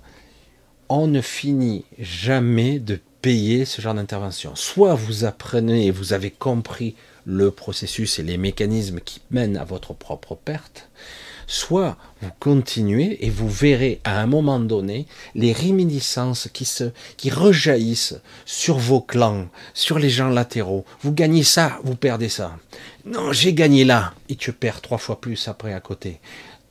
On 0.90 1.08
ne 1.08 1.22
finit 1.22 1.84
jamais 2.00 2.80
de 2.80 3.00
payer 3.22 3.66
ce 3.66 3.82
genre 3.82 3.94
d'intervention. 3.94 4.56
Soit 4.56 4.96
vous 4.96 5.26
apprenez 5.26 5.88
et 5.88 5.92
vous 5.92 6.14
avez 6.14 6.32
compris 6.32 6.96
le 7.26 7.52
processus 7.52 8.20
et 8.20 8.24
les 8.24 8.38
mécanismes 8.38 9.02
qui 9.02 9.20
mènent 9.32 9.58
à 9.58 9.66
votre 9.66 9.94
propre 9.94 10.36
perte, 10.36 10.90
soit 11.46 11.98
vous 12.22 12.30
continuez 12.40 13.26
et 13.26 13.30
vous 13.30 13.50
verrez 13.50 14.00
à 14.06 14.22
un 14.22 14.28
moment 14.28 14.60
donné 14.62 15.08
les 15.36 15.52
réminiscences 15.52 16.50
qui 16.54 16.64
se, 16.64 16.92
qui 17.18 17.30
rejaillissent 17.30 18.16
sur 18.46 18.78
vos 18.78 19.02
clans, 19.02 19.48
sur 19.74 20.00
les 20.00 20.10
gens 20.10 20.30
latéraux. 20.30 20.86
Vous 21.02 21.12
gagnez 21.12 21.44
ça, 21.44 21.80
vous 21.84 21.96
perdez 21.96 22.30
ça. 22.30 22.56
Non, 23.06 23.34
j'ai 23.34 23.54
gagné 23.54 23.84
là 23.84 24.14
et 24.30 24.36
tu 24.36 24.54
perds 24.54 24.82
trois 24.82 24.98
fois 24.98 25.20
plus 25.20 25.50
après 25.50 25.74
à 25.74 25.82
côté 25.82 26.20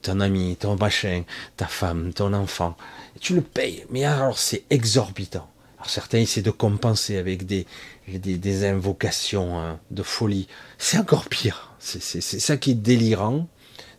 ton 0.07 0.21
ami, 0.21 0.57
ton 0.57 0.77
machin, 0.77 1.25
ta 1.57 1.67
femme, 1.67 2.13
ton 2.13 2.33
enfant. 2.33 2.77
tu 3.21 3.35
le 3.35 3.41
payes, 3.41 3.85
mais 3.91 4.05
alors 4.05 4.39
c'est 4.39 4.63
exorbitant. 4.71 5.49
Alors 5.79 5.91
certains 5.91 6.19
essaient 6.19 6.43
de 6.43 6.51
compenser 6.53 7.17
avec 7.17 7.45
des, 7.45 7.67
des, 8.09 8.65
invocations 8.65 9.59
hein, 9.59 9.81
de 9.91 10.03
folie. 10.03 10.47
C'est 10.79 10.99
encore 10.99 11.29
pire. 11.29 11.73
C'est 11.81 12.01
ça 12.21 12.57
qui 12.57 12.73
est 12.73 12.75
délirant 12.75 13.49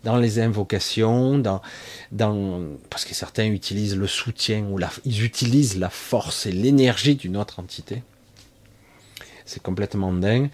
dans 0.03 0.17
les 0.17 0.39
invocations, 0.39 1.37
dans, 1.37 1.61
dans, 2.11 2.61
parce 2.89 3.03
que 3.03 3.13
certains 3.13 3.47
utilisent 3.47 3.97
le 3.97 4.07
soutien 4.07 4.63
ou 4.63 4.77
la, 4.77 4.89
ils 5.03 5.23
utilisent 5.23 5.77
la 5.77 5.89
force 5.89 6.45
et 6.45 6.51
l'énergie 6.51 7.15
d'une 7.15 7.35
autre 7.35 7.59
entité. 7.59 8.01
C'est 9.45 9.61
complètement 9.61 10.13
dingue. 10.13 10.49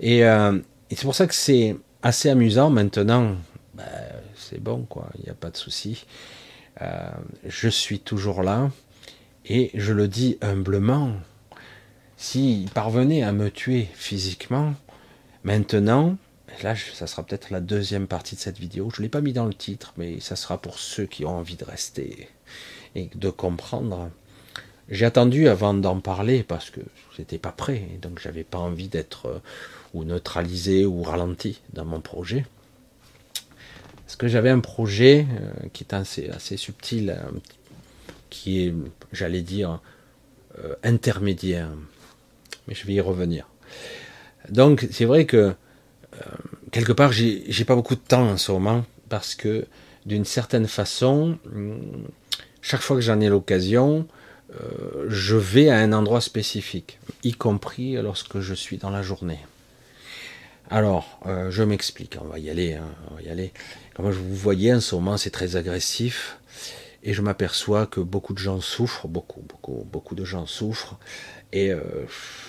Et, 0.00 0.24
euh, 0.24 0.58
c'est 0.90 1.02
pour 1.02 1.14
ça 1.14 1.26
que 1.26 1.34
c'est 1.34 1.76
assez 2.02 2.28
amusant 2.28 2.70
maintenant. 2.70 3.36
Ben, 3.74 3.84
c'est 4.48 4.60
bon, 4.60 4.84
quoi, 4.88 5.08
il 5.18 5.24
n'y 5.24 5.30
a 5.30 5.34
pas 5.34 5.50
de 5.50 5.56
souci. 5.56 6.06
Euh, 6.80 7.10
je 7.44 7.68
suis 7.68 8.00
toujours 8.00 8.42
là, 8.42 8.70
et 9.46 9.70
je 9.74 9.92
le 9.92 10.08
dis 10.08 10.38
humblement, 10.40 11.12
s'il 12.16 12.70
parvenait 12.70 13.22
à 13.22 13.32
me 13.32 13.50
tuer 13.50 13.88
physiquement, 13.94 14.74
maintenant, 15.44 16.16
là, 16.62 16.74
ça 16.76 17.06
sera 17.06 17.22
peut-être 17.24 17.50
la 17.50 17.60
deuxième 17.60 18.06
partie 18.06 18.36
de 18.36 18.40
cette 18.40 18.58
vidéo, 18.58 18.90
je 18.94 19.00
ne 19.00 19.04
l'ai 19.04 19.08
pas 19.08 19.20
mis 19.20 19.32
dans 19.32 19.46
le 19.46 19.54
titre, 19.54 19.92
mais 19.96 20.20
ça 20.20 20.36
sera 20.36 20.58
pour 20.60 20.78
ceux 20.78 21.06
qui 21.06 21.24
ont 21.24 21.36
envie 21.36 21.56
de 21.56 21.64
rester 21.64 22.28
et 22.94 23.10
de 23.14 23.30
comprendre. 23.30 24.10
J'ai 24.88 25.04
attendu 25.04 25.48
avant 25.48 25.74
d'en 25.74 26.00
parler 26.00 26.42
parce 26.42 26.70
que 26.70 26.80
j'étais 27.16 27.38
pas 27.38 27.52
prêt, 27.52 27.82
donc 28.00 28.18
j'avais 28.20 28.44
pas 28.44 28.58
envie 28.58 28.88
d'être 28.88 29.26
euh, 29.26 29.38
ou 29.92 30.04
neutralisé 30.04 30.86
ou 30.86 31.02
ralenti 31.02 31.60
dans 31.74 31.84
mon 31.84 32.00
projet. 32.00 32.46
Parce 34.08 34.16
que 34.16 34.26
j'avais 34.26 34.48
un 34.48 34.60
projet 34.60 35.26
euh, 35.30 35.68
qui 35.74 35.84
est 35.84 35.92
assez, 35.92 36.30
assez 36.30 36.56
subtil, 36.56 37.10
euh, 37.10 37.30
qui 38.30 38.64
est, 38.64 38.74
j'allais 39.12 39.42
dire, 39.42 39.82
euh, 40.64 40.74
intermédiaire. 40.82 41.68
Mais 42.66 42.74
je 42.74 42.86
vais 42.86 42.94
y 42.94 43.02
revenir. 43.02 43.46
Donc, 44.48 44.88
c'est 44.92 45.04
vrai 45.04 45.26
que 45.26 45.52
quelque 46.72 46.92
part, 46.92 47.12
j'ai 47.12 47.64
pas 47.66 47.76
beaucoup 47.76 47.96
de 47.96 48.00
temps 48.00 48.30
en 48.30 48.38
ce 48.38 48.50
moment 48.50 48.86
parce 49.10 49.34
que 49.34 49.66
d'une 50.06 50.24
certaine 50.24 50.66
façon, 50.66 51.38
chaque 52.62 52.80
fois 52.80 52.96
que 52.96 53.02
j'en 53.02 53.20
ai 53.20 53.28
l'occasion, 53.28 54.06
je 55.06 55.36
vais 55.36 55.68
à 55.68 55.78
un 55.78 55.92
endroit 55.92 56.22
spécifique, 56.22 56.98
y 57.24 57.34
compris 57.34 57.92
lorsque 57.96 58.40
je 58.40 58.54
suis 58.54 58.78
dans 58.78 58.90
la 58.90 59.02
journée. 59.02 59.38
Alors, 60.70 61.20
je 61.24 61.62
m'explique, 61.62 62.16
on 62.20 62.26
va 62.26 62.38
y 62.38 62.50
aller, 62.50 62.74
hein, 62.74 62.88
on 63.10 63.14
va 63.14 63.22
y 63.22 63.28
aller. 63.30 63.52
Comme 63.94 64.10
je 64.10 64.18
vous 64.18 64.34
voyez 64.34 64.74
en 64.74 64.80
ce 64.80 64.94
moment, 64.94 65.16
c'est 65.16 65.30
très 65.30 65.56
agressif. 65.56 66.38
Et 67.02 67.14
je 67.14 67.22
m'aperçois 67.22 67.86
que 67.86 68.00
beaucoup 68.00 68.34
de 68.34 68.38
gens 68.38 68.60
souffrent, 68.60 69.08
beaucoup, 69.08 69.40
beaucoup, 69.40 69.86
beaucoup 69.90 70.14
de 70.14 70.24
gens 70.24 70.46
souffrent. 70.46 70.98
Et 71.52 71.72
euh, 71.72 71.80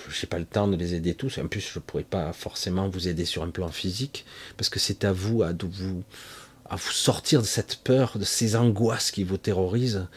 je 0.10 0.22
n'ai 0.22 0.28
pas 0.28 0.40
le 0.40 0.46
temps 0.46 0.68
de 0.68 0.76
les 0.76 0.96
aider 0.96 1.14
tous. 1.14 1.38
En 1.38 1.48
plus, 1.48 1.62
je 1.62 1.80
ne 1.80 1.84
pourrais 1.84 2.04
pas 2.04 2.34
forcément 2.34 2.90
vous 2.90 3.08
aider 3.08 3.26
sur 3.26 3.44
un 3.44 3.52
plan 3.52 3.70
physique, 3.70 4.26
parce 4.58 4.70
que 4.70 4.80
c'est 4.80 5.06
à 5.06 5.14
vous 5.14 5.44
à 5.44 5.54
vous, 5.54 6.04
à 6.70 6.76
vous 6.76 6.92
sortir 6.92 7.42
de 7.42 7.48
cette 7.48 7.78
peur, 7.84 8.18
de 8.18 8.26
ces 8.26 8.56
angoisses 8.56 9.12
qui 9.12 9.24
vous 9.24 9.38
terrorisent. 9.38 10.08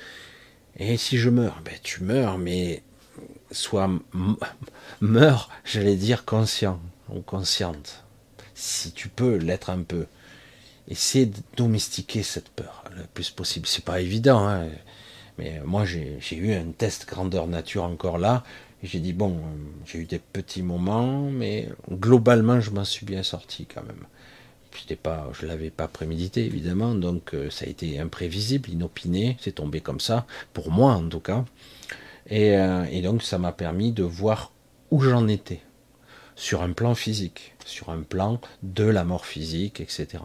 Et 0.76 0.96
si 0.96 1.18
je 1.18 1.30
meurs, 1.30 1.60
ben 1.64 1.74
tu 1.82 2.02
meurs, 2.02 2.38
mais 2.38 2.82
sois 3.50 3.90
meurs, 5.00 5.50
j'allais 5.64 5.96
dire 5.96 6.24
conscient 6.24 6.80
consciente, 7.20 8.04
si 8.54 8.92
tu 8.92 9.08
peux 9.08 9.36
l'être 9.36 9.70
un 9.70 9.82
peu. 9.82 10.06
Essayer 10.88 11.26
de 11.26 11.38
domestiquer 11.56 12.22
cette 12.24 12.48
peur 12.48 12.84
le 12.96 13.04
plus 13.14 13.30
possible. 13.30 13.68
C'est 13.68 13.84
pas 13.84 14.00
évident, 14.00 14.48
hein. 14.48 14.66
mais 15.38 15.60
moi 15.64 15.84
j'ai 15.84 16.18
eu 16.32 16.54
un 16.54 16.72
test 16.72 17.06
grandeur 17.06 17.46
nature 17.46 17.84
encore 17.84 18.18
là, 18.18 18.42
j'ai 18.82 18.98
dit, 18.98 19.12
bon, 19.12 19.40
j'ai 19.86 20.00
eu 20.00 20.04
des 20.06 20.18
petits 20.18 20.62
moments, 20.62 21.30
mais 21.30 21.68
globalement, 21.90 22.60
je 22.60 22.70
m'en 22.70 22.84
suis 22.84 23.06
bien 23.06 23.22
sorti 23.22 23.66
quand 23.66 23.82
même. 23.84 24.04
Pas, 25.02 25.30
je 25.38 25.46
l'avais 25.46 25.70
pas 25.70 25.86
prémédité, 25.86 26.44
évidemment, 26.44 26.94
donc 26.94 27.34
euh, 27.34 27.50
ça 27.50 27.66
a 27.66 27.68
été 27.68 28.00
imprévisible, 28.00 28.70
inopiné, 28.70 29.36
c'est 29.40 29.56
tombé 29.56 29.80
comme 29.80 30.00
ça, 30.00 30.26
pour 30.54 30.70
moi 30.70 30.94
en 30.94 31.08
tout 31.08 31.20
cas. 31.20 31.44
Et, 32.28 32.56
euh, 32.56 32.84
et 32.90 33.02
donc, 33.02 33.22
ça 33.22 33.38
m'a 33.38 33.52
permis 33.52 33.92
de 33.92 34.02
voir 34.02 34.50
où 34.90 35.00
j'en 35.00 35.28
étais, 35.28 35.60
sur 36.36 36.62
un 36.62 36.72
plan 36.72 36.94
physique, 36.94 37.54
sur 37.64 37.90
un 37.90 38.02
plan 38.02 38.40
de 38.62 38.84
la 38.84 39.04
mort 39.04 39.26
physique, 39.26 39.80
etc. 39.80 40.22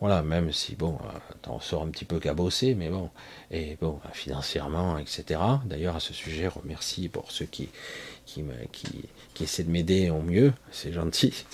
Voilà, 0.00 0.22
même 0.22 0.50
si, 0.50 0.76
bon, 0.76 0.98
euh, 1.04 1.18
on 1.48 1.60
sort 1.60 1.82
un 1.82 1.90
petit 1.90 2.06
peu 2.06 2.18
cabossé, 2.18 2.74
mais 2.74 2.88
bon, 2.88 3.10
et 3.50 3.76
bon, 3.82 4.00
financièrement, 4.12 4.96
etc. 4.96 5.40
D'ailleurs, 5.66 5.96
à 5.96 6.00
ce 6.00 6.14
sujet, 6.14 6.48
remercie 6.48 7.10
pour 7.10 7.30
ceux 7.30 7.44
qui, 7.44 7.68
qui, 8.24 8.42
qui, 8.72 9.44
essaient 9.44 9.64
de 9.64 9.70
m'aider 9.70 10.08
au 10.08 10.22
mieux, 10.22 10.54
c'est 10.70 10.92
gentil. 10.92 11.44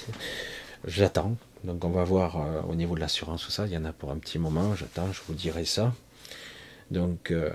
J'attends. 0.86 1.36
Donc, 1.64 1.84
on 1.84 1.90
va 1.90 2.04
voir 2.04 2.40
euh, 2.40 2.62
au 2.68 2.76
niveau 2.76 2.94
de 2.94 3.00
l'assurance, 3.00 3.44
tout 3.44 3.50
ça, 3.50 3.66
il 3.66 3.72
y 3.72 3.76
en 3.76 3.84
a 3.84 3.92
pour 3.92 4.12
un 4.12 4.18
petit 4.18 4.38
moment, 4.38 4.76
j'attends, 4.76 5.12
je 5.12 5.20
vous 5.26 5.34
dirai 5.34 5.64
ça. 5.64 5.92
Donc, 6.90 7.30
euh, 7.30 7.50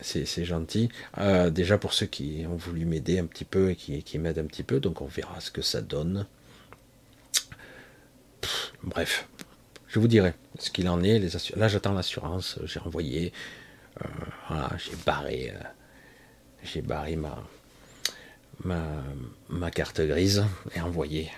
c'est 0.00 0.44
gentil. 0.44 0.88
déjà, 1.50 1.78
pour 1.78 1.92
ceux 1.92 2.06
qui 2.06 2.44
ont 2.48 2.56
voulu 2.56 2.84
m'aider 2.84 3.18
un 3.18 3.26
petit 3.26 3.44
peu 3.44 3.70
et 3.70 3.76
qui, 3.76 4.18
m'aident 4.18 4.38
un 4.38 4.46
petit 4.46 4.62
peu, 4.62 4.80
donc 4.80 5.00
on 5.00 5.06
verra 5.06 5.40
ce 5.40 5.50
que 5.50 5.62
ça 5.62 5.82
donne. 5.82 6.26
bref, 8.82 9.26
je 9.94 10.00
vous 10.00 10.08
dirai 10.08 10.34
ce 10.58 10.70
qu'il 10.70 10.88
en 10.88 11.04
est. 11.04 11.20
Là, 11.54 11.68
j'attends 11.68 11.92
l'assurance. 11.92 12.58
J'ai 12.64 12.80
envoyé. 12.80 13.32
Euh, 14.02 14.08
voilà, 14.48 14.70
j'ai 14.76 14.96
barré. 15.06 15.52
Euh, 15.54 15.62
j'ai 16.64 16.82
barré 16.82 17.16
ma, 18.64 19.70
carte 19.70 20.00
grise 20.00 20.44
et 20.74 20.80
envoyé 20.80 21.30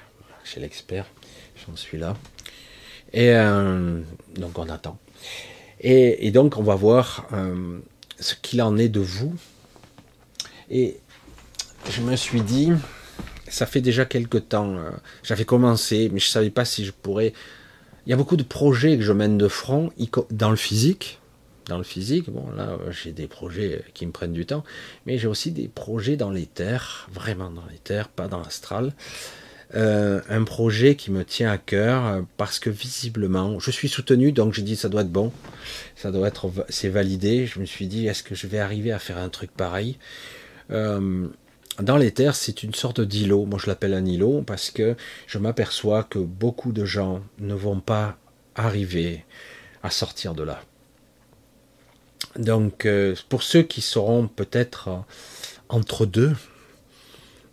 chez 0.43 0.61
l'expert. 0.61 1.05
J'en 1.67 1.77
suis 1.77 1.99
là. 1.99 2.17
Et 3.13 3.35
euh, 3.35 4.01
donc, 4.37 4.59
on 4.59 4.71
attend. 4.71 4.99
Et, 5.81 6.31
donc, 6.31 6.57
on 6.57 6.63
va 6.63 6.75
voir 6.75 7.29
ce 8.19 8.35
qu'il 8.35 8.63
en 8.63 8.77
est 8.79 8.89
de 8.89 9.01
vous. 9.01 9.35
Et 10.71 10.97
je 11.91 12.01
me 12.01 12.17
suis 12.17 12.41
dit, 12.41 12.73
ça 13.49 13.67
fait 13.67 13.81
déjà 13.81 14.05
quelque 14.05 14.39
temps, 14.39 14.77
j'avais 15.23 15.45
commencé, 15.45 16.09
mais 16.13 16.19
je 16.19 16.27
ne 16.27 16.31
savais 16.31 16.51
pas 16.51 16.65
si 16.65 16.85
je 16.85 16.93
pourrais 16.93 17.33
il 18.07 18.11
y 18.11 18.13
a 18.13 18.17
beaucoup 18.17 18.37
de 18.37 18.45
projets 18.45 18.97
que 18.97 19.03
je 19.03 19.13
mène 19.13 19.37
de 19.37 19.49
front 19.49 19.91
dans 20.31 20.51
le 20.51 20.57
physique. 20.57 21.19
Dans 21.67 21.79
le 21.79 21.85
physique, 21.85 22.31
bon 22.31 22.49
là 22.57 22.79
j'ai 22.91 23.11
des 23.11 23.27
projets 23.27 23.85
qui 23.93 24.07
me 24.07 24.13
prennent 24.13 24.33
du 24.33 24.47
temps, 24.47 24.63
mais 25.05 25.19
j'ai 25.19 25.27
aussi 25.27 25.51
des 25.51 25.67
projets 25.67 26.17
dans 26.17 26.31
les 26.31 26.47
terres, 26.47 27.09
vraiment 27.13 27.51
dans 27.51 27.67
les 27.69 27.79
terres, 27.79 28.09
pas 28.09 28.29
dans 28.29 28.39
l'astral. 28.39 28.93
Euh, 29.75 30.21
un 30.29 30.45
projet 30.45 30.95
qui 30.95 31.11
me 31.11 31.25
tient 31.25 31.51
à 31.51 31.59
cœur 31.59 32.25
parce 32.37 32.61
que 32.61 32.71
visiblement 32.71 33.59
je 33.59 33.73
suis 33.73 33.89
soutenu 33.89 34.31
donc 34.31 34.55
j'ai 34.55 34.63
dit 34.63 34.77
ça 34.77 34.89
doit 34.89 35.01
être 35.01 35.11
bon 35.11 35.33
ça 35.97 36.13
doit 36.13 36.29
être 36.29 36.53
c'est 36.69 36.89
validé 36.89 37.47
je 37.47 37.59
me 37.59 37.65
suis 37.65 37.89
dit 37.89 38.07
est-ce 38.07 38.23
que 38.23 38.37
je 38.37 38.47
vais 38.47 38.61
arriver 38.61 38.93
à 38.93 39.01
faire 39.01 39.19
un 39.19 39.29
truc 39.29 39.51
pareil? 39.51 39.99
Euh, 40.71 41.27
dans 41.81 41.99
les 41.99 42.11
terres, 42.11 42.35
c'est 42.35 42.63
une 42.63 42.75
sorte 42.75 43.01
d'îlot. 43.03 43.45
Moi, 43.45 43.59
je 43.63 43.67
l'appelle 43.67 43.93
un 43.93 44.05
îlot 44.05 44.43
parce 44.47 44.71
que 44.71 44.97
je 45.27 45.39
m'aperçois 45.39 46.05
que 46.05 46.19
beaucoup 46.19 46.73
de 46.73 46.85
gens 46.87 47.23
ne 47.39 47.55
vont 47.55 47.81
pas 47.81 48.17
arriver 48.55 49.25
à 49.83 49.91
sortir 49.91 50.35
de 50.35 50.43
là. 50.43 50.63
Donc, 52.39 52.87
euh, 52.87 53.15
pour 53.29 53.43
ceux 53.43 53.63
qui 53.63 53.83
seront 53.83 54.27
peut-être 54.27 54.89
euh, 54.89 54.97
entre 55.69 56.07
deux 56.07 56.33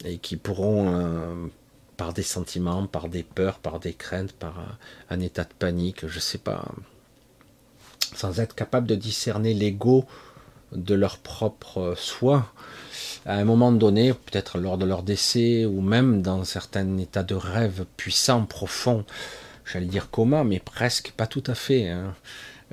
et 0.06 0.18
qui 0.18 0.38
pourront, 0.38 0.94
euh, 0.94 1.48
par 1.98 2.14
des 2.14 2.24
sentiments, 2.24 2.88
par 2.88 3.10
des 3.10 3.24
peurs, 3.24 3.60
par 3.60 3.80
des 3.80 3.94
craintes, 3.94 4.34
par 4.34 4.78
un, 5.10 5.20
état 5.20 5.44
de 5.44 5.54
panique, 5.58 6.08
je 6.08 6.16
ne 6.16 6.22
sais 6.22 6.38
pas, 6.38 6.66
sans 8.16 8.40
être 8.40 8.56
capable 8.56 8.88
de 8.88 8.96
discerner 8.96 9.54
l'ego 9.54 10.06
de 10.72 10.96
leur 10.96 11.18
propre 11.18 11.94
soi, 11.98 12.52
à 13.26 13.36
un 13.36 13.44
moment 13.44 13.72
donné, 13.72 14.14
peut-être 14.14 14.58
lors 14.58 14.78
de 14.78 14.86
leur 14.86 15.04
décès, 15.04 15.66
ou 15.66 15.82
même 15.82 16.22
dans 16.22 16.44
certains 16.44 16.98
états 16.98 17.24
de 17.24 17.36
rêve 17.36 17.86
puissants, 17.96 18.46
profonds, 18.46 19.06
j'allais 19.72 19.86
dire 19.86 20.10
coma, 20.10 20.44
mais 20.44 20.60
presque 20.60 21.12
pas 21.16 21.28
tout 21.28 21.44
à 21.48 21.56
fait, 21.56 21.90
hein. 21.90 22.16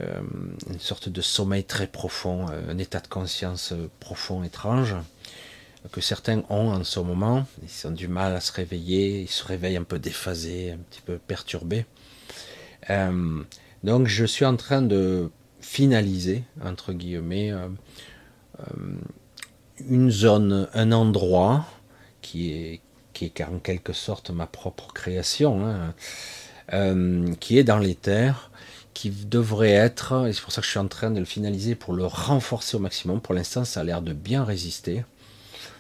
euh, 0.01 0.21
une 0.69 0.81
sorte 0.81 1.09
de 1.09 1.21
sommeil 1.21 1.65
très 1.65 1.87
profond, 1.87 2.47
euh, 2.51 2.73
un 2.73 2.79
état 2.79 3.01
de 3.01 3.07
conscience 3.07 3.75
profond, 4.01 4.43
étrange, 4.43 4.97
que 5.93 6.01
certains 6.01 6.43
ont 6.51 6.71
en 6.71 6.85
ce 6.85 7.01
moment, 7.01 7.47
ils 7.63 7.87
ont 7.87 7.93
du 7.93 8.09
mal 8.09 8.35
à 8.35 8.41
se 8.41 8.53
réveiller, 8.53 9.23
ils 9.23 9.31
se 9.31 9.45
réveillent 9.45 9.77
un 9.77 9.85
peu 9.85 9.99
déphasés, 9.99 10.73
un 10.73 10.79
petit 10.79 11.01
peu 11.01 11.19
perturbés. 11.19 11.87
Euh, 12.91 13.43
donc 13.85 14.07
je 14.07 14.25
suis 14.25 14.45
en 14.45 14.57
train 14.57 14.83
de 14.83 15.31
finaliser, 15.61 16.45
entre 16.65 16.93
guillemets, 16.93 17.53
une 19.89 20.11
zone, 20.11 20.69
un 20.75 20.93
endroit 20.93 21.67
qui 22.23 22.53
est, 22.53 22.81
qui 23.13 23.27
est 23.27 23.41
en 23.43 23.59
quelque 23.59 23.93
sorte 23.93 24.31
ma 24.31 24.47
propre 24.47 24.93
création, 24.93 25.67
hein, 25.67 25.95
euh, 26.73 27.35
qui 27.41 27.59
est 27.59 27.65
dans 27.65 27.79
les 27.79 27.95
terres, 27.95 28.51
qui 28.95 29.11
devrait 29.11 29.71
être, 29.71 30.27
et 30.29 30.33
c'est 30.33 30.43
pour 30.43 30.53
ça 30.53 30.61
que 30.61 30.67
je 30.67 30.71
suis 30.71 30.79
en 30.79 30.89
train 30.89 31.11
de 31.11 31.19
le 31.19 31.25
finaliser 31.25 31.75
pour 31.75 31.95
le 31.95 32.05
renforcer 32.07 32.77
au 32.77 32.81
maximum. 32.81 33.21
Pour 33.21 33.35
l'instant, 33.35 33.65
ça 33.65 33.81
a 33.81 33.85
l'air 33.85 34.03
de 34.03 34.13
bien 34.13 34.45
résister. 34.45 35.05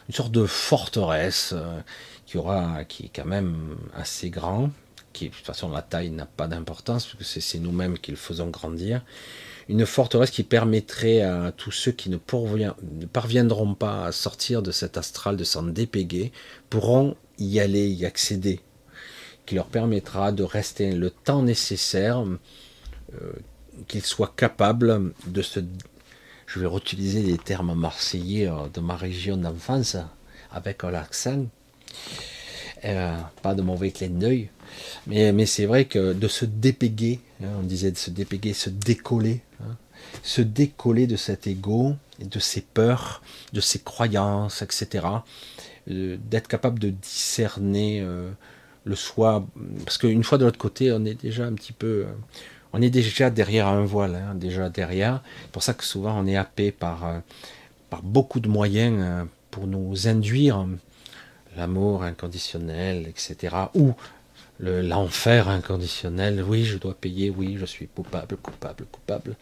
Une 0.08 0.14
sorte 0.14 0.32
de 0.32 0.46
forteresse 0.46 1.52
euh, 1.56 1.80
qui 2.26 2.38
aura, 2.38 2.84
qui 2.84 3.06
est 3.06 3.10
quand 3.14 3.26
même 3.26 3.76
assez 3.94 4.30
grand, 4.30 4.70
qui 5.12 5.28
de 5.28 5.34
toute 5.34 5.44
façon 5.44 5.68
la 5.70 5.82
taille 5.82 6.10
n'a 6.10 6.26
pas 6.26 6.46
d'importance 6.46 7.06
parce 7.06 7.34
que 7.34 7.40
c'est 7.40 7.58
nous-mêmes 7.58 7.98
qui 7.98 8.10
le 8.10 8.16
faisons 8.16 8.48
grandir. 8.48 9.02
Une 9.68 9.86
forteresse 9.86 10.30
qui 10.30 10.42
permettrait 10.42 11.22
à 11.22 11.52
tous 11.52 11.70
ceux 11.70 11.92
qui 11.92 12.10
ne, 12.10 12.16
parviendront 13.06 13.74
pas 13.74 14.06
à 14.06 14.12
sortir 14.12 14.62
de 14.62 14.72
cet 14.72 14.96
astral, 14.96 15.36
de 15.36 15.44
s'en 15.44 15.62
dépéguer, 15.62 16.32
pourront 16.70 17.16
y 17.38 17.60
aller, 17.60 17.88
y 17.88 18.04
accéder, 18.04 18.60
qui 19.46 19.54
leur 19.54 19.66
permettra 19.66 20.32
de 20.32 20.42
rester 20.42 20.92
le 20.92 21.10
temps 21.10 21.42
nécessaire, 21.42 22.24
euh, 23.14 23.32
qu'ils 23.86 24.04
soient 24.04 24.32
capables 24.36 25.12
de 25.26 25.42
se... 25.42 25.60
Je 26.52 26.58
vais 26.58 26.66
réutiliser 26.66 27.22
les 27.22 27.38
termes 27.38 27.74
marseillais 27.74 28.48
euh, 28.48 28.66
de 28.74 28.80
ma 28.80 28.96
région 28.96 29.36
d'enfance, 29.36 29.96
avec 30.50 30.82
l'accent, 30.82 31.46
euh, 32.84 33.16
pas 33.40 33.54
de 33.54 33.62
mauvais 33.62 33.92
clin 33.92 34.08
d'œil, 34.08 34.50
mais, 35.06 35.32
mais 35.32 35.46
c'est 35.46 35.66
vrai 35.66 35.84
que 35.84 36.12
de 36.12 36.26
se 36.26 36.44
dépéguer, 36.44 37.20
hein, 37.40 37.50
on 37.60 37.62
disait 37.62 37.92
de 37.92 37.96
se 37.96 38.10
dépéguer, 38.10 38.52
se 38.52 38.68
décoller, 38.68 39.42
hein, 39.62 39.76
se 40.24 40.42
décoller 40.42 41.06
de 41.06 41.14
cet 41.14 41.46
ego, 41.46 41.94
de 42.18 42.40
ses 42.40 42.62
peurs, 42.62 43.22
de 43.52 43.60
ses 43.60 43.78
croyances, 43.78 44.60
etc. 44.60 45.06
Euh, 45.88 46.16
d'être 46.28 46.48
capable 46.48 46.80
de 46.80 46.90
discerner 46.90 48.04
le 48.84 48.96
soi, 48.96 49.46
parce 49.84 49.98
qu'une 49.98 50.24
fois 50.24 50.36
de 50.36 50.46
l'autre 50.46 50.58
côté, 50.58 50.90
on 50.90 51.04
est 51.04 51.14
déjà 51.14 51.46
un 51.46 51.52
petit 51.52 51.72
peu, 51.72 52.06
on 52.72 52.82
est 52.82 52.90
déjà 52.90 53.30
derrière 53.30 53.68
un 53.68 53.84
voile, 53.84 54.14
hein, 54.14 54.34
déjà 54.34 54.68
derrière. 54.68 55.22
C'est 55.42 55.52
pour 55.52 55.62
ça 55.62 55.74
que 55.74 55.84
souvent 55.84 56.18
on 56.18 56.26
est 56.26 56.36
happé 56.36 56.72
par, 56.72 57.22
par 57.88 58.02
beaucoup 58.02 58.40
de 58.40 58.48
moyens 58.48 59.26
pour 59.50 59.66
nous 59.66 60.08
induire 60.08 60.66
l'amour 61.56 62.04
inconditionnel, 62.04 63.06
etc. 63.08 63.56
Ou 63.74 63.94
l'enfer 64.60 65.48
inconditionnel. 65.48 66.44
Oui, 66.46 66.64
je 66.64 66.78
dois 66.78 66.94
payer. 66.94 67.30
Oui, 67.30 67.56
je 67.58 67.66
suis 67.66 67.88
coupable, 67.88 68.36
coupable, 68.36 68.86
coupable. 68.90 69.36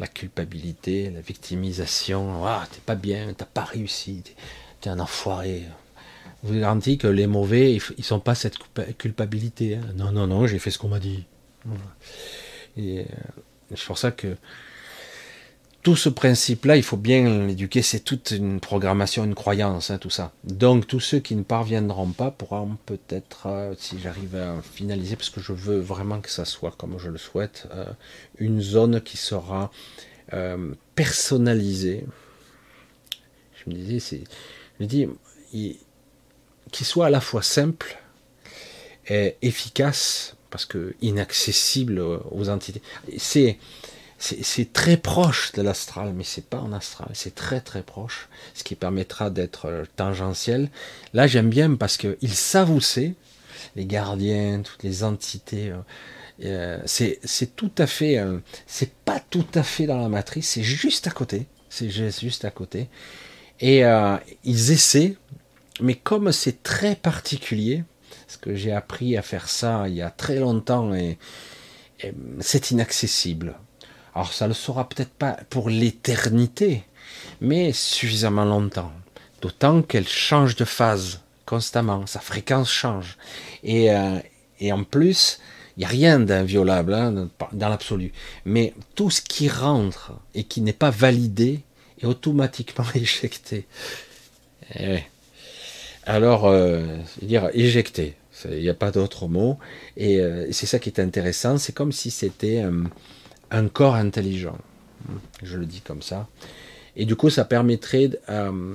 La 0.00 0.06
culpabilité, 0.06 1.10
la 1.10 1.20
victimisation. 1.20 2.44
Ah, 2.44 2.66
t'es 2.70 2.80
pas 2.84 2.96
bien, 2.96 3.32
t'as 3.36 3.44
pas 3.44 3.64
réussi, 3.64 4.22
t'es 4.80 4.90
un 4.90 4.98
enfoiré. 4.98 5.64
Je 6.42 6.48
vous 6.48 6.58
garantis 6.60 6.98
que 6.98 7.06
les 7.06 7.26
mauvais, 7.26 7.78
ils 7.96 8.04
sont 8.04 8.20
pas 8.20 8.34
cette 8.34 8.56
culpabilité. 8.98 9.76
Hein. 9.76 9.92
Non, 9.96 10.12
non, 10.12 10.26
non, 10.26 10.46
j'ai 10.46 10.58
fait 10.58 10.70
ce 10.70 10.78
qu'on 10.78 10.88
m'a 10.88 10.98
dit. 10.98 11.24
Euh, 12.78 13.04
c'est 13.74 13.84
pour 13.86 13.98
ça 13.98 14.10
que 14.10 14.36
tout 15.82 15.96
ce 15.96 16.08
principe-là, 16.08 16.76
il 16.76 16.82
faut 16.82 16.96
bien 16.96 17.46
l'éduquer, 17.46 17.82
c'est 17.82 18.00
toute 18.00 18.30
une 18.30 18.58
programmation, 18.58 19.24
une 19.24 19.34
croyance, 19.34 19.90
hein, 19.90 19.98
tout 19.98 20.08
ça. 20.08 20.32
Donc 20.44 20.86
tous 20.86 21.00
ceux 21.00 21.18
qui 21.18 21.36
ne 21.36 21.42
parviendront 21.42 22.10
pas 22.10 22.30
pourront 22.30 22.78
peut-être, 22.86 23.46
euh, 23.46 23.74
si 23.78 24.00
j'arrive 24.00 24.34
à 24.36 24.62
finaliser, 24.62 25.16
parce 25.16 25.28
que 25.28 25.40
je 25.40 25.52
veux 25.52 25.80
vraiment 25.80 26.20
que 26.20 26.30
ça 26.30 26.46
soit 26.46 26.74
comme 26.78 26.98
je 26.98 27.10
le 27.10 27.18
souhaite, 27.18 27.68
euh, 27.72 27.84
une 28.38 28.60
zone 28.62 29.00
qui 29.00 29.16
sera 29.16 29.70
personnalisée. 30.96 32.06
Je 33.54 33.70
me 33.70 33.76
disais, 33.76 34.24
je 34.80 34.82
me 34.82 34.88
dis, 34.88 35.06
qui 36.72 36.84
soit 36.84 37.06
à 37.06 37.10
la 37.10 37.20
fois 37.20 37.42
simple 37.42 37.98
et 39.06 39.36
efficace, 39.42 40.34
parce 40.54 40.66
que 40.66 40.94
inaccessible 41.02 42.00
aux 42.30 42.48
entités. 42.48 42.80
C'est 43.18 43.58
très 44.72 44.96
proche 44.96 45.50
de 45.50 45.62
l'astral, 45.62 46.12
mais 46.14 46.22
c'est 46.22 46.44
pas 46.44 46.60
en 46.60 46.72
astral, 46.72 47.08
c'est 47.12 47.34
très 47.34 47.60
très 47.60 47.82
proche, 47.82 48.28
ce 48.54 48.62
qui 48.62 48.76
permettra 48.76 49.30
d'être 49.30 49.66
euh, 49.66 49.84
tangentiel. 49.96 50.70
Là, 51.12 51.26
j'aime 51.26 51.50
bien 51.50 51.74
parce 51.74 51.96
où 52.70 52.80
c'est, 52.80 53.14
les 53.74 53.84
gardiens, 53.84 54.62
toutes 54.62 54.84
les 54.84 55.02
entités. 55.02 55.72
Euh, 55.72 55.80
euh, 56.44 56.78
c'est 56.84 57.56
tout 57.56 57.72
à 57.76 57.88
fait, 57.88 58.24
c'est 58.68 58.94
pas 58.94 59.18
tout 59.18 59.48
à 59.56 59.64
fait 59.64 59.86
dans 59.86 59.98
la 59.98 60.08
matrice, 60.08 60.50
c'est 60.50 60.62
juste 60.62 61.08
à 61.08 61.10
côté, 61.10 61.46
c'est 61.68 61.90
juste 61.90 62.44
à 62.44 62.52
côté. 62.52 62.86
Et 63.58 63.82
ils 64.44 64.70
essaient, 64.70 65.16
mais 65.80 65.96
comme 65.96 66.30
c'est 66.30 66.62
très 66.62 66.94
particulier, 66.94 67.82
que 68.36 68.54
j'ai 68.54 68.72
appris 68.72 69.16
à 69.16 69.22
faire 69.22 69.48
ça 69.48 69.84
il 69.88 69.94
y 69.94 70.02
a 70.02 70.10
très 70.10 70.36
longtemps 70.36 70.94
et 70.94 71.18
c'est 72.40 72.70
inaccessible. 72.70 73.54
Alors 74.14 74.32
ça 74.32 74.44
ne 74.44 74.50
le 74.50 74.54
sera 74.54 74.88
peut-être 74.88 75.12
pas 75.12 75.38
pour 75.50 75.70
l'éternité, 75.70 76.84
mais 77.40 77.72
suffisamment 77.72 78.44
longtemps. 78.44 78.92
D'autant 79.42 79.82
qu'elle 79.82 80.08
change 80.08 80.56
de 80.56 80.64
phase 80.64 81.20
constamment, 81.46 82.06
sa 82.06 82.20
fréquence 82.20 82.70
change. 82.70 83.16
Et, 83.62 83.92
euh, 83.92 84.18
en 84.70 84.84
plus, 84.84 85.40
il 85.76 85.80
n'y 85.80 85.84
a 85.84 85.88
rien 85.88 86.20
d'inviolable 86.20 86.94
hein, 86.94 87.28
dans 87.52 87.68
l'absolu. 87.68 88.12
Mais 88.44 88.72
tout 88.94 89.10
ce 89.10 89.20
qui 89.20 89.48
rentre 89.48 90.12
et 90.34 90.44
qui 90.44 90.60
n'est 90.60 90.72
pas 90.72 90.90
validé 90.90 91.60
est 92.00 92.06
automatiquement 92.06 92.86
éjecté. 92.94 93.66
Eh 94.74 95.00
Alors, 96.06 96.46
euh, 96.46 96.96
dire 97.20 97.50
éjecté, 97.52 98.14
il 98.50 98.60
n'y 98.60 98.68
a 98.68 98.74
pas 98.74 98.90
d'autre 98.90 99.28
mot. 99.28 99.58
Et 99.96 100.20
euh, 100.20 100.46
c'est 100.52 100.66
ça 100.66 100.78
qui 100.78 100.88
est 100.88 101.00
intéressant, 101.00 101.58
c'est 101.58 101.72
comme 101.72 101.92
si 101.92 102.10
c'était 102.10 102.64
un 103.50 103.68
corps 103.68 103.94
intelligent. 103.94 104.58
Je 105.42 105.56
le 105.56 105.66
dis 105.66 105.80
comme 105.80 106.02
ça. 106.02 106.28
Et 106.96 107.06
du 107.06 107.16
coup, 107.16 107.30
ça 107.30 107.44
permettrait 107.44 108.10
euh, 108.28 108.74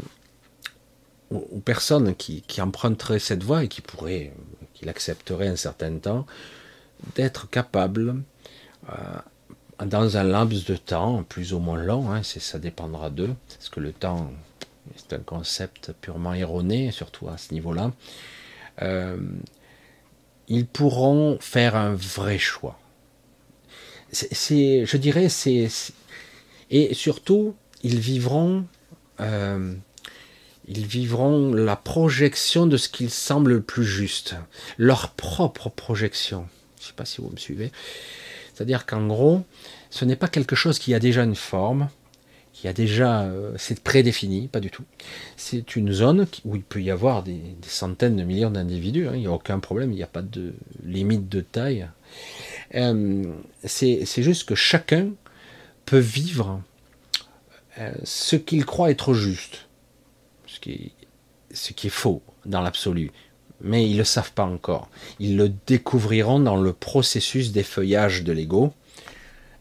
aux 1.32 1.60
personnes 1.60 2.16
qui, 2.16 2.44
emprunteraient 2.60 3.20
cette 3.20 3.44
voie 3.44 3.64
et 3.64 3.68
qui 3.68 3.82
pourraient, 3.82 4.34
qui 4.74 4.86
l'accepteraient 4.86 5.48
un 5.48 5.56
certain 5.56 5.98
temps, 5.98 6.26
d'être 7.16 7.50
capables, 7.50 8.22
euh, 8.90 9.86
dans 9.86 10.18
un 10.18 10.24
laps 10.24 10.66
de 10.66 10.76
temps 10.76 11.24
plus 11.24 11.54
ou 11.54 11.60
moins 11.60 11.82
long, 11.82 12.12
hein, 12.12 12.22
ça 12.24 12.60
dépendra 12.60 13.10
d'eux, 13.10 13.34
parce 13.48 13.70
que 13.70 13.80
le 13.80 13.94
temps, 13.94 14.30
c'est 14.98 15.14
un 15.14 15.20
concept 15.20 15.94
purement 16.02 16.34
erroné, 16.34 16.92
surtout 16.92 17.30
à 17.30 17.38
ce 17.38 17.54
niveau-là, 17.54 17.94
euh, 18.82 19.18
ils 20.50 20.66
pourront 20.66 21.38
faire 21.40 21.76
un 21.76 21.94
vrai 21.94 22.38
choix 22.38 22.80
je 24.12 24.98
dirais, 24.98 25.30
c'est, 25.30 25.68
et 26.70 26.94
surtout, 26.94 27.56
ils 27.84 28.00
vivront, 28.00 28.66
euh, 29.20 29.74
ils 30.68 30.86
vivront 30.86 31.54
la 31.54 31.76
projection 31.76 32.68
de 32.68 32.78
ce 32.78 32.90
qu'ils 32.90 33.10
semble 33.10 33.54
le 33.54 33.62
plus 33.62 33.86
juste, 33.86 34.36
leur 34.78 35.12
propre 35.12 35.70
projection. 35.70 36.48
Je 36.78 36.84
ne 36.84 36.88
sais 36.88 36.94
pas 36.94 37.06
si 37.06 37.22
vous 37.22 37.30
me 37.30 37.38
suivez. 37.38 37.72
C'est-à-dire 38.54 38.86
qu'en 38.86 39.08
gros, 39.08 39.44
ce 39.90 40.06
n'est 40.06 40.16
pas 40.16 40.28
quelque 40.28 40.56
chose 40.56 40.80
qui 40.80 40.94
a 40.94 41.00
déjà 41.00 41.24
une 41.24 41.36
forme, 41.36 41.90
a 42.68 42.74
déjà, 42.74 43.22
euh, 43.22 43.54
c'est 43.58 43.80
prédéfini, 43.82 44.48
pas 44.48 44.60
du 44.60 44.70
tout. 44.70 44.84
C'est 45.38 45.76
une 45.76 45.92
zone 45.92 46.28
où 46.46 46.56
il 46.56 46.62
peut 46.62 46.82
y 46.82 46.92
avoir 46.92 47.24
des, 47.24 47.40
centaines 47.62 48.18
de 48.18 48.24
millions 48.24 48.52
d'individus. 48.52 49.08
Hein. 49.08 49.14
il 49.16 49.22
n'y 49.22 49.28
a 49.28 49.32
aucun 49.32 49.60
problème, 49.60 49.92
il 49.92 49.96
n'y 49.96 50.04
a 50.04 50.08
pas 50.08 50.22
de 50.22 50.54
limite 50.84 51.30
de 51.30 51.42
taille. 51.42 51.88
Euh, 52.76 53.24
c'est 53.64 54.24
juste 54.24 54.48
que 54.48 54.56
chacun 54.56 55.12
peut 55.86 56.00
vivre 56.00 56.62
euh, 57.80 57.92
ce 58.04 58.36
qu'il 58.36 58.66
croit 58.66 58.92
être 58.92 59.14
juste, 59.14 59.68
ce 60.46 60.60
qui, 60.60 60.92
ce 61.54 61.72
qui 61.74 61.88
est 61.88 61.92
faux 61.92 62.22
dans 62.46 62.62
l'absolu. 62.62 63.12
Mais 63.62 63.88
ils 63.88 63.94
ne 63.94 64.00
le 64.00 64.04
savent 64.04 64.34
pas 64.34 64.46
encore. 64.46 64.90
Ils 65.20 65.38
le 65.38 65.52
découvriront 65.68 66.40
dans 66.40 66.56
le 66.56 66.74
processus 66.74 67.52
d'effeuillage 67.52 68.24
de 68.24 68.32
l'ego. 68.32 68.74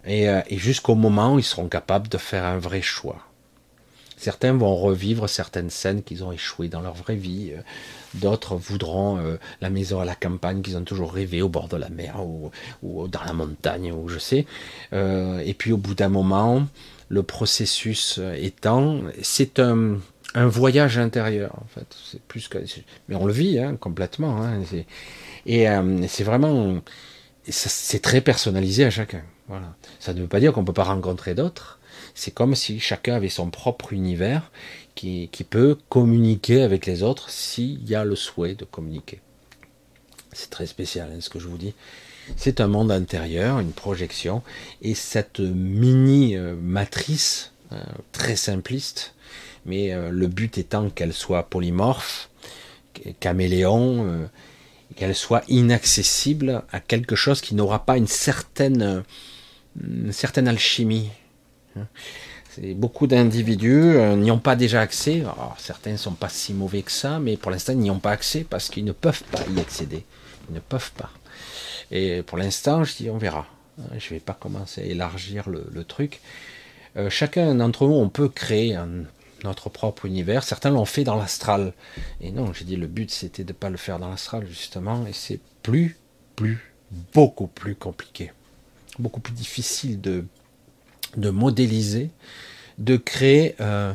Et, 0.09 0.29
euh, 0.29 0.41
et 0.49 0.59
jusqu'au 0.59 0.97
moment 0.97 1.35
où 1.35 1.39
ils 1.39 1.45
seront 1.45 1.69
capables 1.69 2.09
de 2.09 2.19
faire 2.19 2.45
un 2.45 2.59
vrai 2.59 2.83
choix. 2.83 3.29
Certains 4.19 4.53
vont 4.53 4.75
revivre 4.75 5.29
certaines 5.29 5.71
scènes 5.71 6.03
qu'ils 6.03 6.25
ont 6.25 6.33
échoué 6.33 6.69
dans 6.69 6.81
leur 6.81 6.95
vraie 6.95 7.15
vie. 7.15 7.53
D'autres 8.15 8.57
voudront 8.57 9.19
euh, 9.19 9.37
la 9.61 9.71
maison 9.71 10.01
à 10.01 10.05
la 10.05 10.17
campagne 10.17 10.61
qu'ils 10.61 10.77
ont 10.77 10.83
toujours 10.83 11.13
rêvé 11.13 11.41
au 11.41 11.49
bord 11.49 11.69
de 11.69 11.77
la 11.77 11.89
mer 11.89 12.17
ou, 12.25 12.51
dans 13.07 13.23
la 13.25 13.33
montagne 13.33 13.93
ou 13.93 14.09
je 14.09 14.19
sais. 14.19 14.45
Euh, 14.93 15.39
et 15.45 15.55
puis 15.55 15.73
au 15.73 15.77
bout 15.77 15.95
d'un 15.95 16.09
moment, 16.09 16.67
le 17.09 17.23
processus 17.23 18.19
étant, 18.37 19.03
c'est 19.23 19.61
un, 19.61 19.99
voyage 20.35 20.99
intérieur 20.99 21.55
en 21.55 21.67
fait. 21.69 21.87
C'est 22.11 22.23
plus 22.23 22.49
que, 22.49 22.59
mais 23.09 23.15
on 23.15 23.25
le 23.25 23.33
vit 23.33 23.61
hein, 23.61 23.77
complètement. 23.77 24.43
Hein, 24.43 24.63
et 25.47 25.69
euh, 25.69 26.07
c'est 26.09 26.25
vraiment, 26.25 26.81
c'est 27.49 28.03
très 28.03 28.21
personnalisé 28.21 28.85
à 28.85 28.91
chacun. 28.91 29.23
Voilà. 29.49 29.75
Ça 29.99 30.13
ne 30.15 30.21
veut 30.21 30.29
pas 30.29 30.41
dire 30.41 30.53
qu'on 30.53 30.61
ne 30.61 30.67
peut 30.67 30.73
pas 30.73 30.85
rencontrer 30.85 31.35
d'autres. 31.35 31.79
C'est 32.15 32.33
comme 32.33 32.55
si 32.55 32.81
chacun 32.81 33.15
avait 33.15 33.29
son 33.29 33.51
propre 33.51 33.93
univers 33.93 34.51
qui, 34.95 35.29
peut 35.49 35.79
communiquer 35.89 36.63
avec 36.63 36.85
les 36.85 37.03
autres 37.03 37.31
s'il 37.31 37.89
y 37.89 37.95
a 37.95 38.05
le 38.05 38.17
souhait 38.17 38.55
de 38.55 38.65
communiquer. 38.65 39.21
C'est 40.33 40.51
très 40.51 40.67
spécial 40.67 41.11
hein, 41.13 41.21
ce 41.21 41.31
que 41.31 41.39
je 41.39 41.47
vous 41.47 41.57
dis. 41.57 41.75
C'est 42.37 42.61
un 42.61 42.67
monde 42.67 42.91
intérieur, 42.93 43.61
une 43.61 43.73
projection, 43.73 44.43
et 44.83 44.95
cette 44.95 45.41
mini 45.41 46.37
euh, 46.37 46.55
matrice 46.57 47.53
euh, 47.73 47.81
très 48.13 48.37
simpliste, 48.37 49.15
mais 49.65 49.93
euh, 49.93 50.11
le 50.11 50.27
but 50.27 50.59
étant 50.59 50.91
qu'elle 50.91 51.15
soit 51.15 51.45
polymorphe, 51.45 52.29
caméléon, 53.21 54.29
qu'elle 54.97 55.15
soit 55.15 55.45
inaccessible 55.47 56.65
à 56.73 56.81
quelque 56.81 57.15
chose 57.15 57.41
qui 57.41 57.55
n'aura 57.55 57.87
pas 57.87 57.97
une 57.97 58.09
certaine, 58.09 59.05
une 59.83 60.13
certaine 60.13 60.49
alchimie. 60.49 61.11
Hein 61.77 61.87
beaucoup 62.75 63.07
d'individus 63.07 63.97
euh, 63.97 64.17
n'y 64.17 64.31
ont 64.31 64.39
pas 64.39 64.57
déjà 64.57 64.81
accès. 64.81 65.23
certains 65.59 65.93
ne 65.93 65.97
sont 65.97 66.13
pas 66.13 66.29
si 66.29 66.55
mauvais 66.55 66.83
que 66.83 66.93
ça, 66.93 67.19
mais 67.19 67.37
pour 67.37 67.51
l'instant, 67.51 67.73
ils 67.73 67.79
n'y 67.79 67.91
ont 67.91 67.99
pas 67.99 68.11
accès 68.11 68.45
parce 68.49 68.69
qu'ils 68.69 68.85
ne 68.85 68.93
peuvent 68.93 69.25
pas 69.25 69.43
y 69.55 69.61
accéder. 69.61 70.05
Ils 70.49 70.55
ne 70.55 70.61
peuvent 70.61 70.93
pas. 70.93 71.11
Et 71.91 72.23
pour 72.23 72.39
l'instant, 72.39 72.85
je 72.85 72.97
dis, 72.97 73.11
on 73.11 73.19
verra. 73.19 73.47
Je 73.97 74.07
ne 74.07 74.11
vais 74.11 74.21
pas 74.21 74.35
commencer 74.35 74.83
à 74.83 74.85
élargir 74.85 75.49
le, 75.49 75.85
truc. 75.85 76.21
Euh, 76.97 77.11
chacun 77.11 77.55
d'entre 77.55 77.87
nous, 77.87 77.95
on 77.95 78.09
peut 78.09 78.29
créer 78.29 78.77
notre 79.45 79.69
propre 79.71 80.07
univers. 80.07 80.43
Certains 80.43 80.71
l'ont 80.71 80.85
fait 80.85 81.05
dans 81.05 81.17
l'astral. 81.17 81.73
Et 82.21 82.33
non, 82.33 82.53
j'ai 82.53 82.65
dit, 82.65 82.77
le 82.77 82.89
but, 82.89 83.11
c'était 83.11 83.45
de 83.45 83.53
ne 83.53 83.59
pas 83.59 83.71
le 83.71 83.77
faire 83.77 83.99
dans 83.99 84.09
l'astral, 84.09 84.47
justement. 84.47 85.07
Et 85.07 85.13
c'est 85.13 85.39
plus, 85.63 85.97
plus, 86.35 86.75
beaucoup 87.13 87.47
plus 87.47 87.77
compliqué. 87.77 88.33
Beaucoup 88.99 89.21
plus 89.21 89.35
difficile 89.35 90.01
de 90.01 91.31
modéliser, 91.31 92.11
de 92.79 92.97
créer 92.97 93.55
euh, 93.61 93.95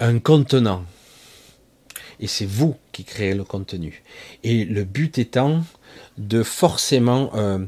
un 0.00 0.18
contenant. 0.18 0.84
Et 2.18 2.26
c'est 2.26 2.46
vous 2.46 2.76
qui 2.92 3.04
créez 3.04 3.34
le 3.34 3.44
contenu. 3.44 4.02
Et 4.42 4.64
le 4.64 4.84
but 4.84 5.18
étant 5.18 5.62
de 6.16 6.42
forcément 6.42 7.30
euh, 7.34 7.58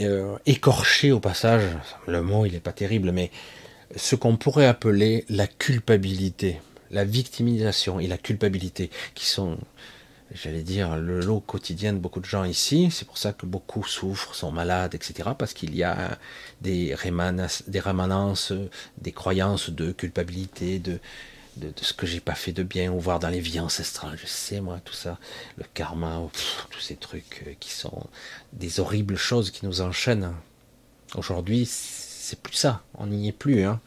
euh, 0.00 0.36
écorcher 0.44 1.12
au 1.12 1.20
passage, 1.20 1.64
le 2.06 2.22
mot 2.22 2.44
il 2.44 2.52
n'est 2.52 2.60
pas 2.60 2.72
terrible, 2.72 3.10
mais 3.12 3.30
ce 3.96 4.16
qu'on 4.16 4.36
pourrait 4.36 4.66
appeler 4.66 5.24
la 5.30 5.46
culpabilité, 5.46 6.60
la 6.90 7.04
victimisation 7.04 8.00
et 8.00 8.06
la 8.06 8.18
culpabilité, 8.18 8.90
qui 9.14 9.26
sont 9.26 9.56
j'allais 10.32 10.62
dire, 10.62 10.96
le 10.96 11.20
lot 11.20 11.40
quotidien 11.40 11.92
de 11.92 11.98
beaucoup 11.98 12.20
de 12.20 12.26
gens 12.26 12.44
ici. 12.44 12.88
C'est 12.90 13.06
pour 13.06 13.18
ça 13.18 13.32
que 13.32 13.46
beaucoup 13.46 13.84
souffrent, 13.84 14.34
sont 14.34 14.52
malades, 14.52 14.94
etc. 14.94 15.30
Parce 15.38 15.54
qu'il 15.54 15.74
y 15.74 15.82
a 15.82 16.18
des, 16.60 16.94
des 17.66 17.80
rémanences, 17.80 18.52
des 18.98 19.12
croyances 19.12 19.70
de 19.70 19.92
culpabilité, 19.92 20.78
de, 20.78 20.98
de, 21.56 21.72
ce 21.80 21.92
que 21.92 22.06
j'ai 22.06 22.20
pas 22.20 22.34
fait 22.34 22.52
de 22.52 22.62
bien, 22.62 22.92
ou 22.92 23.00
voir 23.00 23.18
dans 23.18 23.28
les 23.28 23.40
vies 23.40 23.60
ancestrales. 23.60 24.18
Je 24.20 24.26
sais, 24.26 24.60
moi, 24.60 24.80
tout 24.84 24.94
ça, 24.94 25.18
le 25.56 25.64
karma, 25.74 26.20
tous 26.70 26.80
ces 26.80 26.96
trucs 26.96 27.44
euh, 27.46 27.54
qui 27.58 27.72
sont 27.72 28.06
des 28.52 28.80
horribles 28.80 29.16
choses 29.16 29.50
qui 29.50 29.66
nous 29.66 29.80
enchaînent. 29.80 30.34
Aujourd'hui, 31.14 31.66
c'est 31.66 32.40
plus 32.40 32.54
ça. 32.54 32.82
On 32.94 33.06
n'y 33.06 33.28
est 33.28 33.32
plus. 33.32 33.64
Hein. 33.64 33.80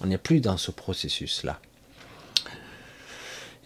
On 0.00 0.06
n'est 0.06 0.18
plus 0.18 0.40
dans 0.40 0.58
ce 0.58 0.70
processus-là. 0.70 1.58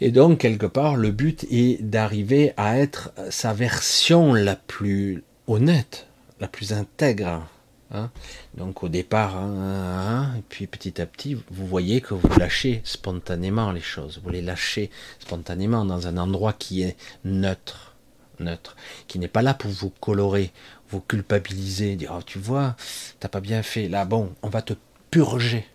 Et 0.01 0.11
donc, 0.11 0.39
quelque 0.39 0.67
part, 0.67 0.97
le 0.97 1.11
but 1.11 1.47
est 1.51 1.83
d'arriver 1.83 2.53
à 2.57 2.79
être 2.79 3.13
sa 3.31 3.53
version 3.53 4.33
la 4.33 4.57
plus 4.57 5.23
honnête, 5.47 6.07
la 6.41 6.49
plus 6.49 6.73
intègre. 6.73 7.47
Hein. 7.93 8.13
donc 8.55 8.85
au 8.85 8.89
départ, 8.89 9.37
hein, 9.37 9.53
hein, 9.53 10.35
et 10.39 10.43
puis 10.49 10.69
petit 10.69 11.01
à 11.01 11.07
petit, 11.07 11.35
vous 11.51 11.67
voyez 11.67 12.01
que 12.01 12.15
vous 12.15 12.39
lâchez 12.39 12.83
spontanément 12.85 13.73
les 13.73 13.81
choses. 13.81 14.21
Vous 14.23 14.31
les 14.31 14.43
lâchez 14.43 14.91
spontanément 15.19 15.85
dans 15.85 16.07
un 16.07 16.17
endroit 16.17 16.53
qui 16.53 16.83
est 16.83 16.97
neutre. 17.25 17.97
neutre, 18.39 18.77
qui 19.09 19.19
n'est 19.19 19.27
pas 19.27 19.43
là 19.43 19.55
pour 19.55 19.73
vous 19.73 19.91
colorer, 19.91 20.53
vous 20.89 21.01
culpabiliser, 21.01 21.97
dire 21.97 22.15
oh, 22.17 22.23
tu 22.25 22.39
vois, 22.39 22.77
t'as 23.19 23.29
pas 23.29 23.41
bien 23.41 23.65
fait. 23.65 23.89
Là, 23.89 24.05
bon, 24.05 24.33
on 24.43 24.49
va 24.49 24.63
te 24.63 24.75
purger. 25.11 25.67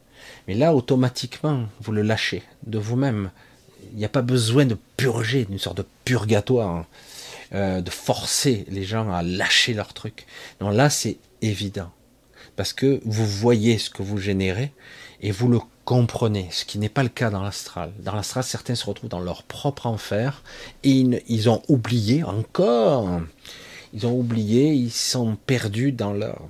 Mais 0.48 0.54
là, 0.54 0.74
automatiquement, 0.74 1.66
vous 1.82 1.92
le 1.92 2.02
lâchez 2.02 2.44
de 2.66 2.78
vous-même. 2.78 3.30
Il 3.96 4.00
n'y 4.00 4.06
a 4.06 4.10
pas 4.10 4.22
besoin 4.22 4.66
de 4.66 4.78
purger, 4.98 5.46
d'une 5.46 5.58
sorte 5.58 5.78
de 5.78 5.86
purgatoire, 6.04 6.86
euh, 7.54 7.80
de 7.80 7.90
forcer 7.90 8.66
les 8.70 8.84
gens 8.84 9.10
à 9.10 9.24
lâcher 9.24 9.74
leur 9.74 9.94
truc. 9.94 10.26
Non, 10.60 10.70
là, 10.70 10.90
c'est 10.90 11.18
évident. 11.42 11.90
Parce 12.58 12.74
que 12.74 13.00
vous 13.06 13.26
voyez 13.26 13.78
ce 13.78 13.90
que 13.90 14.04
vous 14.04 14.18
générez 14.18 14.74
et 15.22 15.32
vous 15.32 15.48
le 15.48 15.60
comprenez, 15.86 16.50
ce 16.52 16.66
qui 16.66 16.78
n'est 16.78 16.90
pas 16.90 17.04
le 17.04 17.10
cas 17.10 17.30
dans 17.30 17.42
l'astral. 17.42 17.94
Dans 18.00 18.14
l'astral, 18.14 18.44
certains 18.44 18.76
se 18.76 18.86
retrouvent 18.86 19.10
dans 19.10 19.22
leur 19.22 19.44
propre 19.44 19.86
enfer 19.86 20.44
et 20.84 21.06
ils, 21.28 21.50
ont 21.50 21.62
oublié 21.70 22.24
encore, 22.24 23.22
ils 23.94 24.06
ont 24.06 24.20
oublié, 24.20 24.74
ils 24.74 24.92
sont 24.92 25.38
perdus 25.46 25.94
dans 25.94 26.12
leur 26.12 26.42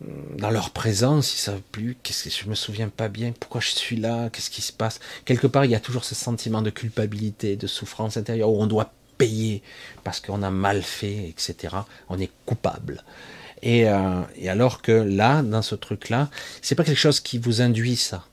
dans 0.00 0.50
leur 0.50 0.70
présence, 0.70 1.34
ils 1.34 1.38
savent 1.38 1.62
plus 1.72 1.96
qu'est-ce 2.02 2.24
que 2.24 2.30
je 2.30 2.48
me 2.48 2.54
souviens 2.54 2.88
pas 2.88 3.08
bien, 3.08 3.32
pourquoi 3.38 3.60
je 3.60 3.70
suis 3.70 3.96
là, 3.96 4.30
qu'est-ce 4.30 4.50
qui 4.50 4.62
se 4.62 4.72
passe. 4.72 5.00
Quelque 5.24 5.48
part, 5.48 5.64
il 5.64 5.72
y 5.72 5.74
a 5.74 5.80
toujours 5.80 6.04
ce 6.04 6.14
sentiment 6.14 6.62
de 6.62 6.70
culpabilité, 6.70 7.56
de 7.56 7.66
souffrance 7.66 8.16
intérieure 8.16 8.50
où 8.50 8.62
on 8.62 8.66
doit 8.66 8.92
payer 9.18 9.62
parce 10.04 10.20
qu'on 10.20 10.42
a 10.42 10.50
mal 10.50 10.82
fait, 10.82 11.28
etc. 11.28 11.74
On 12.08 12.18
est 12.18 12.30
coupable. 12.46 13.02
Euh, 13.66 14.22
et, 14.36 14.48
alors 14.48 14.82
que 14.82 14.92
là, 14.92 15.42
dans 15.42 15.62
ce 15.62 15.74
truc-là, 15.74 16.30
c'est 16.62 16.76
pas 16.76 16.84
quelque 16.84 16.96
chose 16.96 17.18
qui 17.18 17.38
vous 17.38 17.60
induit 17.60 17.96
ça. 17.96 18.24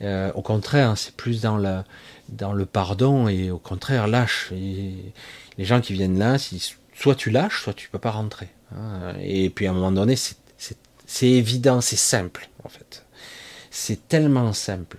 Euh, 0.00 0.32
au 0.34 0.42
contraire, 0.42 0.96
c'est 0.96 1.14
plus 1.14 1.42
dans 1.42 1.58
le, 1.58 2.64
pardon 2.64 3.28
et 3.28 3.50
au 3.50 3.58
contraire, 3.58 4.08
lâche. 4.08 4.50
Les 4.52 5.12
gens 5.64 5.82
qui 5.82 5.92
viennent 5.92 6.18
là, 6.18 6.36
soit 6.94 7.14
tu 7.14 7.30
lâches, 7.30 7.62
soit 7.62 7.74
tu 7.74 7.90
peux 7.90 7.98
pas 7.98 8.10
rentrer. 8.10 8.48
Hein. 8.74 9.12
Et 9.20 9.50
puis 9.50 9.66
à 9.66 9.70
un 9.70 9.74
moment 9.74 9.92
donné, 9.92 10.16
c'est 10.16 10.36
évident, 11.22 11.80
c'est 11.80 11.96
simple 11.96 12.48
en 12.64 12.68
fait. 12.68 13.04
C'est 13.70 14.08
tellement 14.08 14.52
simple. 14.52 14.98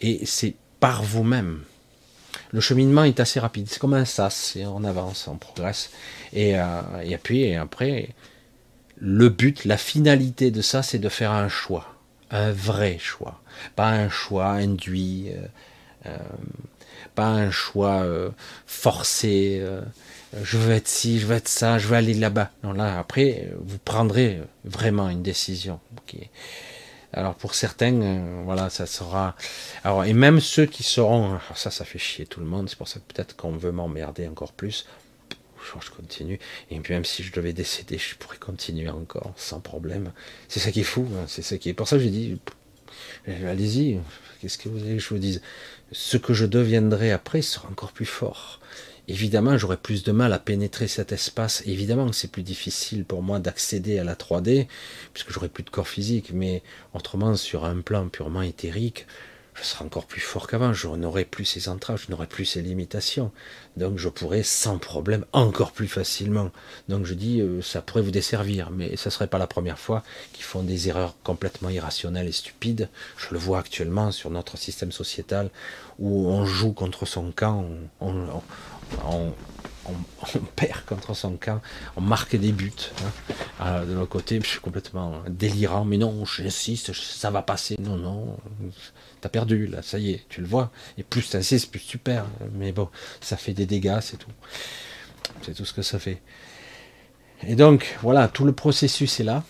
Et 0.00 0.26
c'est 0.26 0.54
par 0.80 1.02
vous-même. 1.02 1.62
Le 2.52 2.60
cheminement 2.60 3.04
est 3.04 3.20
assez 3.20 3.40
rapide. 3.40 3.66
C'est 3.68 3.78
comme 3.78 3.94
un 3.94 4.04
sas. 4.04 4.56
On 4.60 4.84
avance, 4.84 5.28
on 5.28 5.36
progresse. 5.36 5.90
Et, 6.32 6.58
euh, 6.58 6.82
puis 7.22 7.54
après, 7.54 8.10
le 8.98 9.28
but, 9.28 9.64
la 9.64 9.76
finalité 9.76 10.50
de 10.50 10.62
ça, 10.62 10.82
c'est 10.82 10.98
de 10.98 11.08
faire 11.08 11.32
un 11.32 11.48
choix, 11.48 11.96
un 12.30 12.52
vrai 12.52 12.98
choix, 12.98 13.40
pas 13.76 13.88
un 13.88 14.08
choix 14.08 14.50
induit, 14.50 15.30
euh, 15.30 15.46
euh, 16.06 16.18
pas 17.14 17.26
un 17.26 17.50
choix 17.50 18.04
forcé. 18.66 19.64
Je 20.42 20.58
veux 20.58 20.72
être 20.72 20.88
ci, 20.88 21.20
je 21.20 21.26
veux 21.26 21.36
être 21.36 21.48
ça, 21.48 21.78
je 21.78 21.86
veux 21.86 21.96
aller 21.96 22.14
là-bas. 22.14 22.50
Non, 22.62 22.72
là, 22.72 22.98
après, 22.98 23.52
vous 23.60 23.78
prendrez 23.78 24.40
vraiment 24.64 25.08
une 25.08 25.22
décision. 25.22 25.80
Alors 27.12 27.34
pour 27.34 27.54
certains, 27.54 28.42
voilà, 28.44 28.70
ça 28.70 28.86
sera. 28.86 29.36
Alors 29.84 30.04
et 30.04 30.12
même 30.12 30.40
ceux 30.40 30.66
qui 30.66 30.82
seront, 30.82 31.38
ça, 31.54 31.70
ça 31.70 31.84
fait 31.84 31.98
chier 31.98 32.26
tout 32.26 32.40
le 32.40 32.46
monde. 32.46 32.68
C'est 32.68 32.76
pour 32.76 32.88
ça 32.88 32.98
peut-être 33.00 33.36
qu'on 33.36 33.52
veut 33.52 33.70
m'emmerder 33.70 34.26
encore 34.26 34.52
plus 34.52 34.86
je 35.82 35.90
continue. 35.90 36.38
Et 36.70 36.78
puis 36.80 36.94
même 36.94 37.04
si 37.04 37.22
je 37.22 37.32
devais 37.32 37.52
décéder, 37.52 37.98
je 37.98 38.14
pourrais 38.16 38.36
continuer 38.36 38.88
encore, 38.88 39.32
sans 39.36 39.60
problème. 39.60 40.12
C'est 40.48 40.60
ça 40.60 40.70
qui 40.70 40.80
est 40.80 40.84
fou, 40.84 41.06
hein. 41.16 41.24
c'est 41.26 41.42
ça 41.42 41.58
qui 41.58 41.68
est. 41.68 41.74
Pour 41.74 41.88
ça 41.88 41.98
j'ai 41.98 42.10
dit, 42.10 42.38
allez-y, 43.26 43.98
qu'est-ce 44.40 44.58
que 44.58 44.68
vous 44.68 44.78
voulez 44.78 44.96
que 44.96 45.02
je 45.02 45.08
vous 45.08 45.18
dise? 45.18 45.42
Ce 45.92 46.16
que 46.16 46.34
je 46.34 46.46
deviendrai 46.46 47.12
après 47.12 47.42
sera 47.42 47.68
encore 47.68 47.92
plus 47.92 48.06
fort. 48.06 48.60
Évidemment, 49.06 49.58
j'aurai 49.58 49.76
plus 49.76 50.02
de 50.02 50.12
mal 50.12 50.32
à 50.32 50.38
pénétrer 50.38 50.88
cet 50.88 51.12
espace. 51.12 51.62
Évidemment 51.66 52.12
c'est 52.12 52.30
plus 52.30 52.42
difficile 52.42 53.04
pour 53.04 53.22
moi 53.22 53.38
d'accéder 53.38 53.98
à 53.98 54.04
la 54.04 54.14
3D, 54.14 54.66
puisque 55.12 55.30
j'aurai 55.30 55.48
plus 55.48 55.62
de 55.62 55.70
corps 55.70 55.88
physique, 55.88 56.30
mais 56.32 56.62
autrement, 56.94 57.36
sur 57.36 57.64
un 57.66 57.80
plan 57.80 58.08
purement 58.08 58.42
éthérique, 58.42 59.06
je 59.54 59.62
serai 59.62 59.84
encore 59.84 60.06
plus 60.06 60.20
fort 60.20 60.48
qu'avant, 60.48 60.72
je 60.72 60.88
n'aurai 60.88 61.24
plus 61.24 61.44
ces 61.44 61.68
entraves, 61.68 62.02
je 62.04 62.10
n'aurai 62.10 62.26
plus 62.26 62.44
ces 62.44 62.60
limitations. 62.60 63.30
Donc 63.76 63.98
je 63.98 64.08
pourrais 64.08 64.42
sans 64.42 64.78
problème 64.78 65.24
encore 65.32 65.70
plus 65.70 65.86
facilement. 65.86 66.50
Donc 66.88 67.06
je 67.06 67.14
dis, 67.14 67.40
euh, 67.40 67.62
ça 67.62 67.80
pourrait 67.80 68.02
vous 68.02 68.10
desservir, 68.10 68.70
mais 68.72 68.96
ça 68.96 69.10
serait 69.10 69.28
pas 69.28 69.38
la 69.38 69.46
première 69.46 69.78
fois 69.78 70.02
qu'ils 70.32 70.44
font 70.44 70.64
des 70.64 70.88
erreurs 70.88 71.14
complètement 71.22 71.68
irrationnelles 71.70 72.26
et 72.26 72.32
stupides. 72.32 72.88
Je 73.16 73.28
le 73.32 73.38
vois 73.38 73.60
actuellement 73.60 74.10
sur 74.10 74.30
notre 74.30 74.58
système 74.58 74.90
sociétal 74.90 75.50
où 76.00 76.26
on 76.26 76.44
joue 76.44 76.72
contre 76.72 77.06
son 77.06 77.30
camp, 77.30 77.64
perd 80.56 80.84
contre 80.86 81.14
son 81.14 81.36
camp, 81.36 81.60
on 81.96 82.00
marque 82.00 82.36
des 82.36 82.52
buts. 82.52 82.72
Hein. 83.60 83.84
de 83.84 83.92
l'autre 83.92 84.10
côté, 84.10 84.40
je 84.42 84.46
suis 84.46 84.60
complètement 84.60 85.22
délirant, 85.28 85.84
mais 85.84 85.96
non, 85.96 86.24
j'insiste, 86.24 86.92
ça 86.92 87.30
va 87.30 87.42
passer. 87.42 87.76
Non, 87.80 87.96
non, 87.96 88.36
t'as 89.20 89.28
perdu, 89.28 89.66
là, 89.66 89.82
ça 89.82 89.98
y 89.98 90.10
est, 90.10 90.24
tu 90.28 90.40
le 90.40 90.46
vois. 90.46 90.70
Et 90.98 91.02
plus 91.02 91.28
t'insistes, 91.28 91.70
plus 91.70 91.80
tu 91.80 91.98
perds. 91.98 92.26
Mais 92.54 92.72
bon, 92.72 92.88
ça 93.20 93.36
fait 93.36 93.52
des 93.52 93.66
dégâts, 93.66 93.98
c'est 94.00 94.16
tout. 94.16 94.32
C'est 95.42 95.54
tout 95.54 95.64
ce 95.64 95.72
que 95.72 95.82
ça 95.82 95.98
fait. 95.98 96.20
Et 97.46 97.56
donc, 97.56 97.96
voilà, 98.02 98.28
tout 98.28 98.44
le 98.44 98.52
processus 98.52 99.20
est 99.20 99.24
là. 99.24 99.44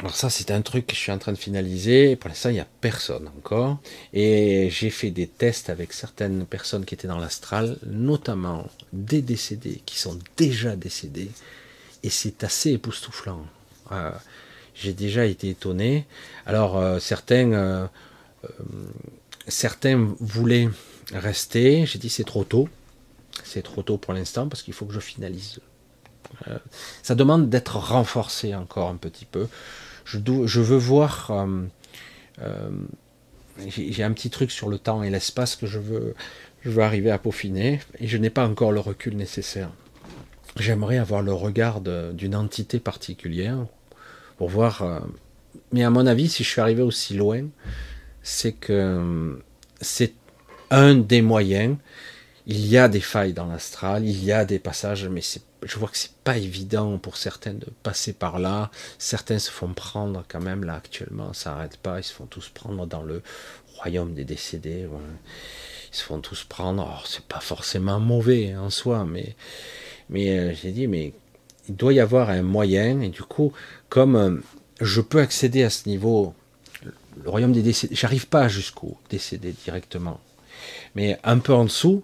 Alors 0.00 0.14
ça, 0.14 0.30
c'est 0.30 0.52
un 0.52 0.62
truc 0.62 0.86
que 0.86 0.94
je 0.94 1.00
suis 1.00 1.10
en 1.10 1.18
train 1.18 1.32
de 1.32 1.38
finaliser. 1.38 2.14
Pour 2.14 2.28
l'instant, 2.28 2.50
il 2.50 2.54
n'y 2.54 2.60
a 2.60 2.68
personne 2.80 3.28
encore. 3.36 3.78
Et 4.12 4.68
j'ai 4.70 4.90
fait 4.90 5.10
des 5.10 5.26
tests 5.26 5.70
avec 5.70 5.92
certaines 5.92 6.46
personnes 6.46 6.84
qui 6.84 6.94
étaient 6.94 7.08
dans 7.08 7.18
l'astral, 7.18 7.78
notamment 7.84 8.68
des 8.92 9.22
décédés 9.22 9.82
qui 9.86 9.98
sont 9.98 10.16
déjà 10.36 10.76
décédés. 10.76 11.30
Et 12.04 12.10
c'est 12.10 12.44
assez 12.44 12.70
époustouflant. 12.70 13.44
Euh, 13.90 14.12
j'ai 14.72 14.92
déjà 14.92 15.24
été 15.24 15.48
étonné. 15.48 16.06
Alors, 16.46 16.78
euh, 16.78 17.00
certains 17.00 17.52
euh, 17.52 17.86
certains 19.48 20.14
voulaient 20.20 20.68
rester. 21.12 21.86
J'ai 21.86 21.98
dit 21.98 22.08
c'est 22.08 22.22
trop 22.22 22.44
tôt. 22.44 22.68
C'est 23.42 23.62
trop 23.62 23.82
tôt 23.82 23.98
pour 23.98 24.14
l'instant 24.14 24.48
parce 24.48 24.62
qu'il 24.62 24.74
faut 24.74 24.86
que 24.86 24.94
je 24.94 25.00
finalise. 25.00 25.58
Ça 27.02 27.14
demande 27.14 27.48
d'être 27.48 27.76
renforcé 27.76 28.54
encore 28.54 28.90
un 28.90 28.96
petit 28.96 29.24
peu. 29.24 29.48
Je, 30.08 30.60
veux 30.60 30.76
voir. 30.76 31.30
Euh, 32.40 32.70
j'ai 33.66 34.02
un 34.02 34.12
petit 34.12 34.30
truc 34.30 34.50
sur 34.50 34.68
le 34.68 34.78
temps 34.78 35.02
et 35.02 35.10
l'espace 35.10 35.56
que 35.56 35.66
je 35.66 35.78
veux, 35.78 36.14
je 36.62 36.70
veux 36.70 36.82
arriver 36.82 37.10
à 37.10 37.18
peaufiner 37.18 37.80
et 37.98 38.06
je 38.06 38.16
n'ai 38.16 38.30
pas 38.30 38.46
encore 38.46 38.72
le 38.72 38.80
recul 38.80 39.16
nécessaire. 39.16 39.70
J'aimerais 40.58 40.98
avoir 40.98 41.22
le 41.22 41.32
regard 41.32 41.80
d'une 41.80 42.34
entité 42.34 42.78
particulière 42.80 43.66
pour 44.38 44.48
voir. 44.48 45.02
mais 45.72 45.84
à 45.84 45.90
mon 45.90 46.06
avis, 46.06 46.28
si 46.28 46.42
je 46.42 46.48
suis 46.48 46.60
arrivé 46.60 46.82
aussi 46.82 47.14
loin, 47.14 47.44
c'est 48.22 48.52
que 48.52 48.72
euh, 48.72 49.34
c'est 49.80 50.14
un 50.70 50.94
des 50.94 51.22
moyens. 51.22 51.76
Il 52.46 52.66
y 52.66 52.78
a 52.78 52.88
des 52.88 53.00
failles 53.00 53.34
dans 53.34 53.46
l'astral, 53.46 54.06
il 54.06 54.24
y 54.24 54.32
a 54.32 54.44
des 54.44 54.58
passages, 54.58 55.06
mais 55.08 55.20
je 55.62 55.78
vois 55.78 55.88
que 55.88 55.96
c'est 55.96 56.14
pas 56.24 56.36
évident 56.38 56.98
pour 56.98 57.16
certains 57.16 57.54
de 57.54 57.66
passer 57.82 58.12
par 58.12 58.38
là. 58.38 58.70
Certains 58.98 59.38
se 59.38 59.50
font 59.50 59.72
prendre 59.72 60.24
quand 60.28 60.40
même 60.40 60.64
là 60.64 60.74
actuellement, 60.74 61.32
ça 61.32 61.50
n'arrête 61.50 61.76
pas, 61.76 61.98
ils 61.98 62.04
se 62.04 62.12
font 62.12 62.26
tous 62.26 62.48
prendre 62.48 62.86
dans 62.86 63.02
le 63.02 63.22
royaume 63.76 64.14
des 64.14 64.24
décédés. 64.24 64.88
Ils 65.92 65.96
se 65.96 66.04
font 66.04 66.20
tous 66.20 66.44
prendre. 66.44 67.02
C'est 67.06 67.24
pas 67.24 67.40
forcément 67.40 68.00
mauvais 68.00 68.56
en 68.56 68.70
soi, 68.70 69.04
mais 69.04 69.34
mais 70.10 70.38
euh, 70.38 70.54
j'ai 70.54 70.72
dit 70.72 70.86
mais 70.86 71.12
il 71.68 71.76
doit 71.76 71.92
y 71.92 72.00
avoir 72.00 72.30
un 72.30 72.42
moyen 72.42 73.00
et 73.00 73.10
du 73.10 73.22
coup 73.22 73.52
comme 73.88 74.16
euh, 74.16 74.36
je 74.80 75.00
peux 75.00 75.20
accéder 75.20 75.62
à 75.62 75.70
ce 75.70 75.88
niveau 75.88 76.34
le 77.24 77.30
royaume 77.30 77.52
des 77.52 77.62
décédés, 77.62 77.94
j'arrive 77.94 78.28
pas 78.28 78.48
jusqu'au 78.48 78.96
décédé 79.10 79.52
directement. 79.64 80.20
Mais 80.94 81.18
un 81.24 81.38
peu 81.38 81.52
en 81.52 81.64
dessous, 81.64 82.02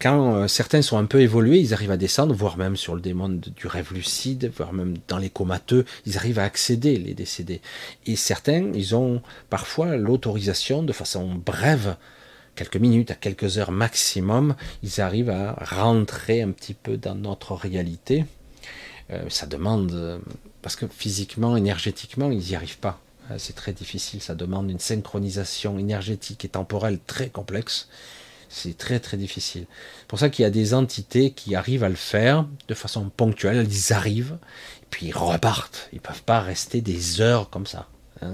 quand 0.00 0.34
euh, 0.34 0.48
certains 0.48 0.82
sont 0.82 0.98
un 0.98 1.04
peu 1.04 1.20
évolués, 1.20 1.58
ils 1.58 1.74
arrivent 1.74 1.90
à 1.90 1.96
descendre, 1.96 2.34
voire 2.34 2.56
même 2.56 2.76
sur 2.76 2.94
le 2.94 3.00
démon 3.00 3.28
du 3.28 3.66
rêve 3.66 3.92
lucide, 3.92 4.50
voire 4.56 4.72
même 4.72 4.96
dans 5.08 5.18
les 5.18 5.30
comateux, 5.30 5.84
ils 6.06 6.16
arrivent 6.16 6.38
à 6.38 6.44
accéder, 6.44 6.96
les 6.96 7.14
décédés. 7.14 7.60
Et 8.06 8.16
certains, 8.16 8.70
ils 8.74 8.94
ont 8.94 9.22
parfois 9.50 9.96
l'autorisation, 9.96 10.82
de 10.82 10.92
façon 10.92 11.34
brève, 11.34 11.96
quelques 12.54 12.76
minutes 12.76 13.10
à 13.10 13.14
quelques 13.14 13.58
heures 13.58 13.70
maximum, 13.70 14.56
ils 14.82 15.00
arrivent 15.00 15.30
à 15.30 15.52
rentrer 15.60 16.42
un 16.42 16.50
petit 16.50 16.74
peu 16.74 16.96
dans 16.96 17.14
notre 17.14 17.54
réalité. 17.54 18.24
Euh, 19.10 19.28
ça 19.28 19.46
demande, 19.46 19.92
euh, 19.92 20.18
parce 20.62 20.74
que 20.74 20.86
physiquement, 20.86 21.56
énergétiquement, 21.56 22.30
ils 22.30 22.38
n'y 22.38 22.56
arrivent 22.56 22.78
pas. 22.78 23.00
Euh, 23.30 23.36
c'est 23.38 23.54
très 23.54 23.72
difficile, 23.72 24.20
ça 24.20 24.34
demande 24.34 24.70
une 24.70 24.78
synchronisation 24.78 25.78
énergétique 25.78 26.44
et 26.44 26.48
temporelle 26.48 26.98
très 27.06 27.28
complexe. 27.28 27.88
C'est 28.48 28.78
très 28.78 29.00
très 29.00 29.16
difficile. 29.16 29.66
C'est 29.98 30.06
pour 30.06 30.18
ça 30.20 30.30
qu'il 30.30 30.44
y 30.44 30.46
a 30.46 30.50
des 30.50 30.72
entités 30.72 31.32
qui 31.32 31.56
arrivent 31.56 31.82
à 31.82 31.88
le 31.88 31.96
faire 31.96 32.46
de 32.68 32.74
façon 32.74 33.10
ponctuelle. 33.10 33.66
Ils 33.68 33.92
arrivent, 33.92 34.38
puis 34.90 35.06
ils 35.06 35.16
repartent. 35.16 35.88
Ils 35.92 35.96
ne 35.96 36.00
peuvent 36.00 36.22
pas 36.22 36.40
rester 36.40 36.80
des 36.80 37.20
heures 37.20 37.50
comme 37.50 37.66
ça. 37.66 37.88
Hein, 38.22 38.32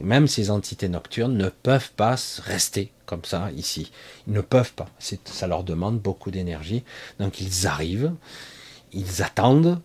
Même 0.00 0.26
ces 0.26 0.50
entités 0.50 0.88
nocturnes 0.88 1.36
ne 1.36 1.48
peuvent 1.48 1.92
pas 1.92 2.16
rester 2.44 2.92
comme 3.06 3.24
ça 3.24 3.50
ici. 3.52 3.92
Ils 4.26 4.32
ne 4.32 4.40
peuvent 4.40 4.72
pas. 4.72 4.88
Ça 4.98 5.46
leur 5.46 5.64
demande 5.64 6.00
beaucoup 6.00 6.30
d'énergie. 6.30 6.82
Donc 7.20 7.40
ils 7.40 7.66
arrivent, 7.66 8.12
ils 8.92 9.22
attendent, 9.22 9.80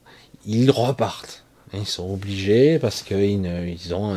ils 0.45 0.71
repartent. 0.71 1.43
Ils 1.73 1.85
sont 1.85 2.11
obligés 2.11 2.79
parce 2.79 3.03
qu'ils 3.03 3.93
ont 3.93 4.15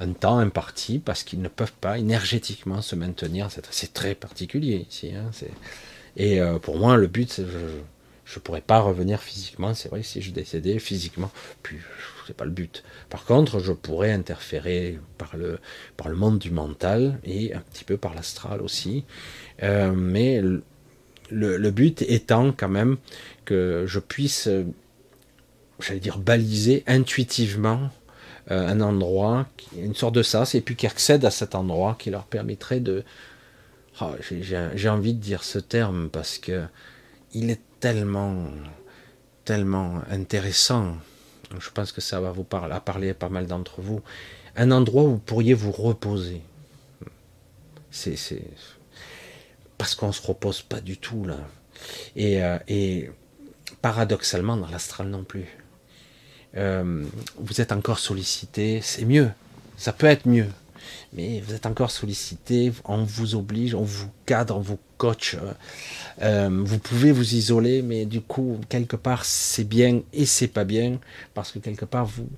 un, 0.00 0.12
temps 0.12 0.38
imparti, 0.38 0.98
parce 0.98 1.22
qu'ils 1.22 1.40
ne 1.40 1.48
peuvent 1.48 1.72
pas 1.80 1.98
énergétiquement 1.98 2.82
se 2.82 2.96
maintenir. 2.96 3.48
C'est 3.70 3.92
très 3.92 4.14
particulier 4.14 4.86
ici. 4.90 5.12
Hein. 5.14 5.30
Et 6.16 6.40
euh, 6.40 6.58
pour 6.58 6.76
moi, 6.76 6.96
le 6.96 7.06
but, 7.06 7.40
je 8.24 8.38
ne 8.38 8.40
pourrais 8.40 8.60
pas 8.60 8.80
revenir 8.80 9.20
physiquement. 9.20 9.74
C'est 9.74 9.88
vrai, 9.88 10.02
si 10.02 10.22
je 10.22 10.32
décédais 10.32 10.78
physiquement, 10.78 11.30
puis 11.62 11.78
c'est 12.26 12.36
pas 12.36 12.44
le 12.44 12.50
but. 12.50 12.82
Par 13.10 13.24
contre, 13.24 13.58
je 13.58 13.72
pourrais 13.72 14.12
interférer 14.12 14.98
par 15.18 15.36
le, 15.36 15.58
monde 16.14 16.38
du 16.38 16.50
mental 16.50 17.18
et 17.24 17.54
un 17.54 17.60
petit 17.60 17.84
peu 17.84 17.96
par 17.96 18.14
l'astral 18.14 18.62
aussi. 18.62 19.04
Euh, 19.62 19.92
mais 19.92 20.42
le, 21.30 21.70
but 21.70 22.02
étant 22.02 22.52
quand 22.52 22.68
même 22.68 22.96
que 23.44 23.84
je 23.86 23.98
puisse, 23.98 24.48
j'allais 25.84 26.00
dire, 26.00 26.18
baliser 26.18 26.84
intuitivement 26.86 27.90
euh, 28.50 28.68
un 28.68 28.80
endroit, 28.80 29.46
une 29.76 29.94
sorte 29.94 30.14
de 30.14 30.22
sas, 30.22 30.54
et 30.54 30.60
puis 30.60 30.76
qui 30.76 30.86
accède 30.86 31.24
à 31.24 31.30
cet 31.30 31.54
endroit 31.54 31.96
qui 31.98 32.10
leur 32.10 32.24
permettrait 32.24 32.80
de. 32.80 33.04
Oh, 34.00 34.12
j'ai 34.30 34.88
envie 34.88 35.14
de 35.14 35.20
dire 35.20 35.44
ce 35.44 35.58
terme 35.58 36.08
parce 36.08 36.38
que 36.38 36.64
il 37.34 37.50
est 37.50 37.60
tellement, 37.80 38.46
tellement 39.44 40.00
intéressant 40.10 40.96
je 41.60 41.70
pense 41.70 41.92
que 41.92 42.00
ça 42.00 42.20
va 42.20 42.32
vous 42.32 42.44
parler, 42.44 42.74
à 42.74 42.80
parler 42.80 43.14
pas 43.14 43.28
mal 43.28 43.46
d'entre 43.46 43.80
vous. 43.80 44.00
Un 44.56 44.70
endroit 44.70 45.04
où 45.04 45.10
vous 45.12 45.18
pourriez 45.18 45.54
vous 45.54 45.72
reposer. 45.72 46.42
C'est, 47.90 48.16
parce 49.76 49.94
qu'on 49.94 50.12
se 50.12 50.26
repose 50.26 50.62
pas 50.62 50.80
du 50.80 50.96
tout 50.96 51.24
là. 51.24 51.36
Et, 52.16 52.42
euh, 52.42 52.58
et 52.68 53.10
paradoxalement 53.82 54.56
dans 54.56 54.68
l'astral 54.68 55.08
non 55.08 55.24
plus. 55.24 55.46
Euh, 56.56 57.04
vous 57.38 57.60
êtes 57.60 57.72
encore 57.72 57.98
sollicité, 57.98 58.80
c'est 58.82 59.04
mieux. 59.04 59.30
Ça 59.76 59.92
peut 59.92 60.06
être 60.06 60.26
mieux 60.26 60.46
mais 61.12 61.40
vous 61.40 61.54
êtes 61.54 61.66
encore 61.66 61.90
sollicité, 61.90 62.72
on 62.84 63.04
vous 63.04 63.34
oblige, 63.34 63.74
on 63.74 63.82
vous 63.82 64.08
cadre, 64.26 64.56
on 64.56 64.60
vous 64.60 64.78
coach. 64.96 65.36
Euh, 66.22 66.62
vous 66.64 66.78
pouvez 66.78 67.12
vous 67.12 67.34
isoler, 67.34 67.82
mais 67.82 68.06
du 68.06 68.20
coup, 68.20 68.58
quelque 68.68 68.96
part, 68.96 69.24
c'est 69.24 69.64
bien 69.64 70.00
et 70.12 70.26
c'est 70.26 70.48
pas 70.48 70.64
bien, 70.64 70.98
parce 71.34 71.52
que 71.52 71.58
quelque 71.58 71.84
part, 71.84 72.06
vous, 72.06 72.28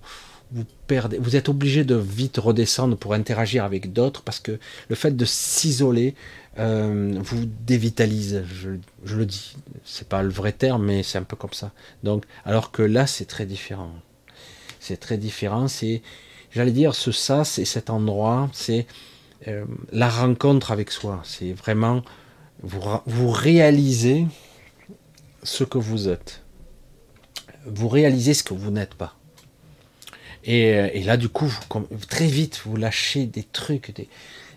vous 0.53 0.65
perdez, 0.87 1.19
vous 1.19 1.37
êtes 1.37 1.49
obligé 1.49 1.85
de 1.85 1.95
vite 1.95 2.39
redescendre 2.39 2.97
pour 2.97 3.15
interagir 3.15 3.65
avec 3.65 3.93
d'autres, 3.93 4.23
parce 4.23 4.41
que 4.41 4.59
le 4.89 4.97
fait 4.97 5.17
de 5.17 5.25
s'isoler 5.25 6.15
euh, 6.59 7.19
vous 7.21 7.47
dévitalise. 7.67 8.45
Je, 8.47 9.17
le 9.17 9.27
dis, 9.27 9.57
c'est 9.85 10.09
pas 10.09 10.23
le 10.23 10.31
vrai 10.31 10.53
terme, 10.53 10.85
mais 10.85 11.03
c'est 11.03 11.19
un 11.19 11.25
peu 11.25 11.37
comme 11.37 11.53
ça. 11.53 11.73
Donc, 12.03 12.25
alors 12.45 12.71
que 12.71 12.83
là, 12.83 13.07
c'est 13.07 13.27
très 13.27 13.47
différent. 13.47 13.93
C'est 14.81 14.99
très 14.99 15.19
différent. 15.19 15.69
C'est 15.69 16.03
j'allais 16.53 16.73
dire, 16.73 16.95
ce 16.95 17.13
sas 17.13 17.59
et 17.59 17.65
cet 17.65 17.91
endroit, 17.91 18.49
c'est 18.53 18.87
euh, 19.49 19.65
la 19.93 20.09
rencontre 20.09 20.71
avec 20.71 20.91
soi. 20.91 21.21
C'est 21.25 21.53
vraiment 21.53 22.03
vous, 22.63 23.31
réalisez 23.31 24.27
ce 25.43 25.65
que 25.65 25.79
vous 25.79 26.09
êtes. 26.09 26.43
Vous 27.67 27.89
réalisez 27.89 28.35
ce 28.35 28.43
que 28.43 28.55
vous 28.55 28.71
n'êtes 28.71 28.95
pas. 28.95 29.17
Et, 30.45 30.75
euh, 30.75 30.89
là, 31.05 31.17
du 31.17 31.29
coup, 31.29 31.53
très 32.09 32.27
vite, 32.27 32.63
vous 32.65 32.77
lâchez 32.77 33.27
des 33.27 33.43
trucs, 33.43 33.93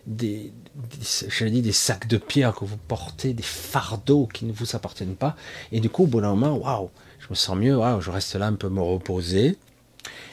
des, 0.05 0.51
des 0.77 1.61
des 1.61 1.71
sacs 1.71 2.07
de 2.07 2.17
pierre 2.17 2.53
que 2.53 2.65
vous 2.65 2.77
portez, 2.77 3.33
des 3.33 3.43
fardeaux 3.43 4.27
qui 4.27 4.45
ne 4.45 4.51
vous 4.51 4.75
appartiennent 4.75 5.15
pas. 5.15 5.35
Et 5.71 5.79
du 5.79 5.89
coup, 5.89 6.03
au 6.03 6.07
bout 6.07 6.21
d'un 6.21 6.35
moment, 6.35 6.57
waouh, 6.57 6.89
je 7.19 7.27
me 7.29 7.35
sens 7.35 7.57
mieux, 7.57 7.75
waouh, 7.75 7.99
je 8.01 8.11
reste 8.11 8.35
là 8.35 8.47
un 8.47 8.53
peu 8.53 8.69
me 8.69 8.81
reposer. 8.81 9.57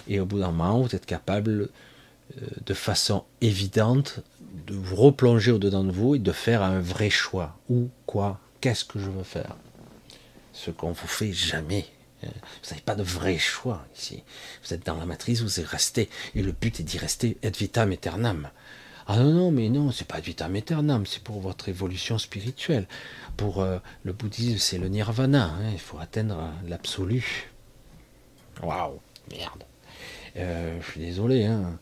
Et 0.09 0.21
au 0.21 0.27
bout 0.27 0.39
d'un 0.39 0.51
moment, 0.51 0.83
vous 0.83 0.95
êtes 0.95 1.07
capable 1.07 1.71
euh, 2.41 2.47
de 2.67 2.75
façon 2.75 3.25
évidente 3.41 4.21
de 4.67 4.75
vous 4.75 4.97
replonger 4.97 5.51
au-dedans 5.51 5.85
de 5.85 5.93
vous 5.93 6.15
et 6.15 6.19
de 6.19 6.33
faire 6.33 6.63
un 6.63 6.81
vrai 6.81 7.11
choix. 7.11 7.57
Où, 7.71 7.89
quoi, 8.07 8.39
qu'est-ce 8.61 8.85
que 8.85 8.99
je 8.99 9.11
veux 9.11 9.25
faire? 9.25 9.57
Ce 10.53 10.71
qu'on 10.71 10.93
vous 10.93 11.09
fait 11.09 11.33
jamais. 11.33 11.87
Vous 12.63 12.71
n'avez 12.71 12.83
pas 12.83 12.95
de 12.95 13.03
vrai 13.03 13.39
choix 13.39 13.85
ici. 13.97 14.23
Vous 14.63 14.73
êtes 14.73 14.87
dans 14.87 14.97
la 14.97 15.07
matrice, 15.07 15.43
vous 15.43 15.61
êtes 15.61 15.67
resté. 15.67 16.09
Et 16.35 16.43
le 16.43 16.53
but 16.53 16.81
est 16.81 16.83
d'y 16.83 16.99
rester, 16.99 17.37
et 17.43 17.51
vitam 17.51 17.93
aeternam. 17.93 18.49
Ah 19.07 19.19
non, 19.19 19.33
non, 19.33 19.51
mais 19.51 19.69
non, 19.69 19.91
c'est 19.91 20.07
pas 20.07 20.17
ad 20.17 20.25
vitam 20.25 20.55
aeternam, 20.55 21.05
c'est 21.05 21.23
pour 21.23 21.41
votre 21.41 21.69
évolution 21.69 22.17
spirituelle. 22.17 22.87
Pour 23.37 23.61
euh, 23.61 23.79
le 24.03 24.13
bouddhisme, 24.13 24.59
c'est 24.59 24.79
le 24.79 24.89
nirvana. 24.89 25.51
Hein, 25.61 25.71
il 25.73 25.81
faut 25.81 25.99
atteindre 25.99 26.51
l'absolu. 26.67 27.51
Waouh, 28.63 29.01
merde. 29.31 29.65
Euh, 30.37 30.81
je 30.81 30.91
suis 30.91 31.01
désolé. 31.01 31.45
Hein. 31.45 31.79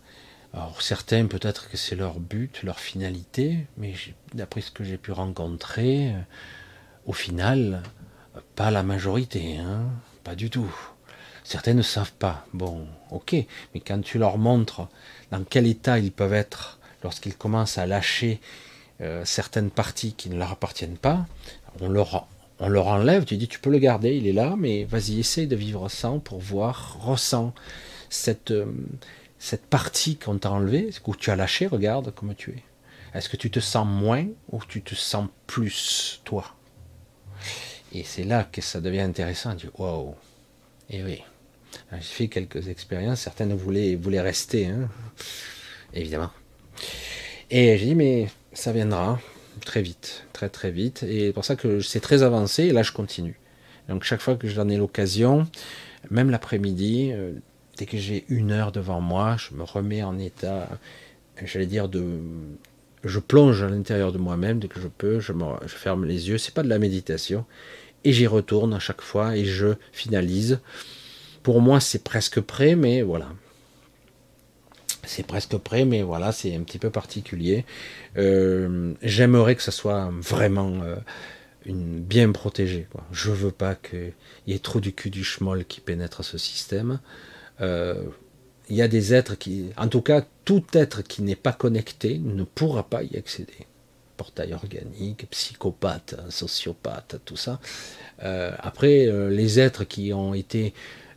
Alors 0.52 0.82
certains, 0.82 1.26
peut-être 1.26 1.70
que 1.70 1.76
c'est 1.76 1.94
leur 1.94 2.18
but, 2.18 2.62
leur 2.64 2.80
finalité, 2.80 3.66
mais 3.78 3.94
d'après 4.34 4.60
ce 4.60 4.70
que 4.70 4.82
j'ai 4.82 4.98
pu 4.98 5.12
rencontrer, 5.12 6.08
euh, 6.08 6.20
au 7.06 7.12
final, 7.12 7.82
pas 8.56 8.70
la 8.70 8.82
majorité, 8.82 9.58
hein, 9.58 9.84
pas 10.24 10.34
du 10.34 10.50
tout. 10.50 10.74
Certains 11.44 11.74
ne 11.74 11.82
savent 11.82 12.12
pas. 12.12 12.46
Bon, 12.52 12.86
ok, 13.10 13.34
mais 13.74 13.80
quand 13.80 14.00
tu 14.02 14.18
leur 14.18 14.38
montres 14.38 14.88
dans 15.30 15.44
quel 15.44 15.66
état 15.66 15.98
ils 15.98 16.12
peuvent 16.12 16.34
être 16.34 16.78
lorsqu'ils 17.02 17.36
commencent 17.36 17.78
à 17.78 17.86
lâcher 17.86 18.40
euh, 19.00 19.24
certaines 19.24 19.70
parties 19.70 20.14
qui 20.14 20.30
ne 20.30 20.38
leur 20.38 20.52
appartiennent 20.52 20.98
pas, 20.98 21.26
on 21.80 21.88
leur, 21.88 22.28
on 22.60 22.68
leur 22.68 22.86
enlève, 22.86 23.24
tu 23.24 23.36
dis 23.36 23.48
tu 23.48 23.58
peux 23.58 23.70
le 23.70 23.78
garder, 23.78 24.16
il 24.16 24.26
est 24.26 24.32
là, 24.32 24.54
mais 24.56 24.84
vas-y, 24.84 25.20
essaye 25.20 25.46
de 25.46 25.56
vivre 25.56 25.88
sans 25.88 26.18
pour 26.18 26.38
voir, 26.38 26.98
ressens 27.00 27.54
cette, 28.10 28.50
euh, 28.50 28.66
cette 29.38 29.66
partie 29.66 30.16
qu'on 30.16 30.38
t'a 30.38 30.50
enlevée, 30.50 30.90
que 31.04 31.16
tu 31.16 31.30
as 31.30 31.36
lâché, 31.36 31.66
regarde 31.66 32.12
comment 32.14 32.34
tu 32.34 32.50
es. 32.50 32.62
Est-ce 33.14 33.28
que 33.28 33.36
tu 33.36 33.50
te 33.50 33.60
sens 33.60 33.86
moins 33.86 34.26
ou 34.50 34.60
tu 34.66 34.82
te 34.82 34.94
sens 34.94 35.28
plus 35.46 36.20
toi? 36.24 36.54
Et 37.92 38.04
c'est 38.04 38.24
là 38.24 38.44
que 38.44 38.62
ça 38.62 38.80
devient 38.80 39.00
intéressant. 39.00 39.54
Tu 39.54 39.68
waouh 39.76 40.14
Et 40.88 41.02
oui, 41.02 41.22
j'ai 41.92 42.00
fait 42.00 42.28
quelques 42.28 42.68
expériences, 42.68 43.20
certaines 43.20 43.54
voulaient, 43.54 43.96
voulaient 43.96 44.20
rester, 44.20 44.66
hein. 44.66 44.88
évidemment. 45.92 46.30
Et 47.54 47.76
j'ai 47.76 47.84
dit, 47.84 47.94
mais 47.94 48.28
ça 48.54 48.72
viendra 48.72 49.20
très 49.66 49.82
vite, 49.82 50.24
très 50.32 50.48
très 50.48 50.70
vite. 50.70 51.02
Et 51.02 51.26
c'est 51.26 51.32
pour 51.34 51.44
ça 51.44 51.54
que 51.54 51.80
c'est 51.80 52.00
très 52.00 52.22
avancé, 52.22 52.64
et 52.64 52.72
là 52.72 52.82
je 52.82 52.92
continue. 52.92 53.38
Donc 53.90 54.04
chaque 54.04 54.22
fois 54.22 54.36
que 54.36 54.48
j'en 54.48 54.70
ai 54.70 54.78
l'occasion, 54.78 55.46
même 56.10 56.30
l'après-midi, 56.30 57.10
euh, 57.12 57.34
dès 57.76 57.84
que 57.84 57.98
j'ai 57.98 58.24
une 58.30 58.52
heure 58.52 58.72
devant 58.72 59.02
moi, 59.02 59.36
je 59.36 59.54
me 59.54 59.64
remets 59.64 60.02
en 60.02 60.18
état, 60.18 60.66
j'allais 61.44 61.66
dire, 61.66 61.90
de. 61.90 62.20
Je 63.04 63.18
plonge 63.18 63.62
à 63.62 63.68
l'intérieur 63.68 64.12
de 64.12 64.18
moi-même 64.18 64.58
dès 64.58 64.68
que 64.68 64.80
je 64.80 64.88
peux, 64.88 65.20
je, 65.20 65.34
je 65.66 65.74
ferme 65.74 66.06
les 66.06 66.30
yeux, 66.30 66.38
c'est 66.38 66.54
pas 66.54 66.62
de 66.62 66.70
la 66.70 66.78
méditation, 66.78 67.44
et 68.04 68.14
j'y 68.14 68.26
retourne 68.26 68.72
à 68.72 68.78
chaque 68.78 69.02
fois 69.02 69.36
et 69.36 69.44
je 69.44 69.74
finalise. 69.92 70.60
Pour 71.42 71.60
moi, 71.60 71.80
c'est 71.80 72.02
presque 72.02 72.40
prêt, 72.40 72.76
mais 72.76 73.02
voilà. 73.02 73.28
C'est 75.04 75.26
presque 75.26 75.56
prêt, 75.56 75.84
mais 75.84 76.02
voilà, 76.02 76.32
c'est 76.32 76.54
un 76.54 76.62
petit 76.62 76.78
peu 76.78 76.90
particulier. 76.90 77.64
Euh, 78.16 78.94
j'aimerais 79.02 79.56
que 79.56 79.62
ça 79.62 79.72
soit 79.72 80.10
vraiment 80.12 80.80
euh, 80.82 80.96
bien 81.66 82.30
protégé. 82.30 82.86
Quoi. 82.90 83.04
Je 83.10 83.30
veux 83.30 83.50
pas 83.50 83.74
qu'il 83.74 84.12
y 84.46 84.52
ait 84.52 84.60
trop 84.60 84.80
du 84.80 84.92
cul 84.92 85.10
du 85.10 85.24
schmoll 85.24 85.64
qui 85.64 85.80
pénètre 85.80 86.24
ce 86.24 86.38
système. 86.38 87.00
Euh, 87.60 88.04
il 88.68 88.76
y 88.76 88.82
a 88.82 88.88
des 88.88 89.12
êtres 89.12 89.36
qui, 89.36 89.70
en 89.76 89.88
tout 89.88 90.02
cas, 90.02 90.24
tout 90.44 90.64
être 90.72 91.02
qui 91.02 91.22
n'est 91.22 91.36
pas 91.36 91.52
connecté 91.52 92.18
ne 92.18 92.44
pourra 92.44 92.84
pas 92.84 93.02
y 93.02 93.16
accéder. 93.16 93.66
Portail 94.16 94.54
organique, 94.54 95.28
psychopathe, 95.30 96.14
sociopathe, 96.30 97.16
tout 97.24 97.36
ça. 97.36 97.60
Après, 98.20 99.10
les 99.30 99.58
êtres 99.58 99.82
qui 99.82 100.12
ont 100.12 100.32
été 100.32 100.74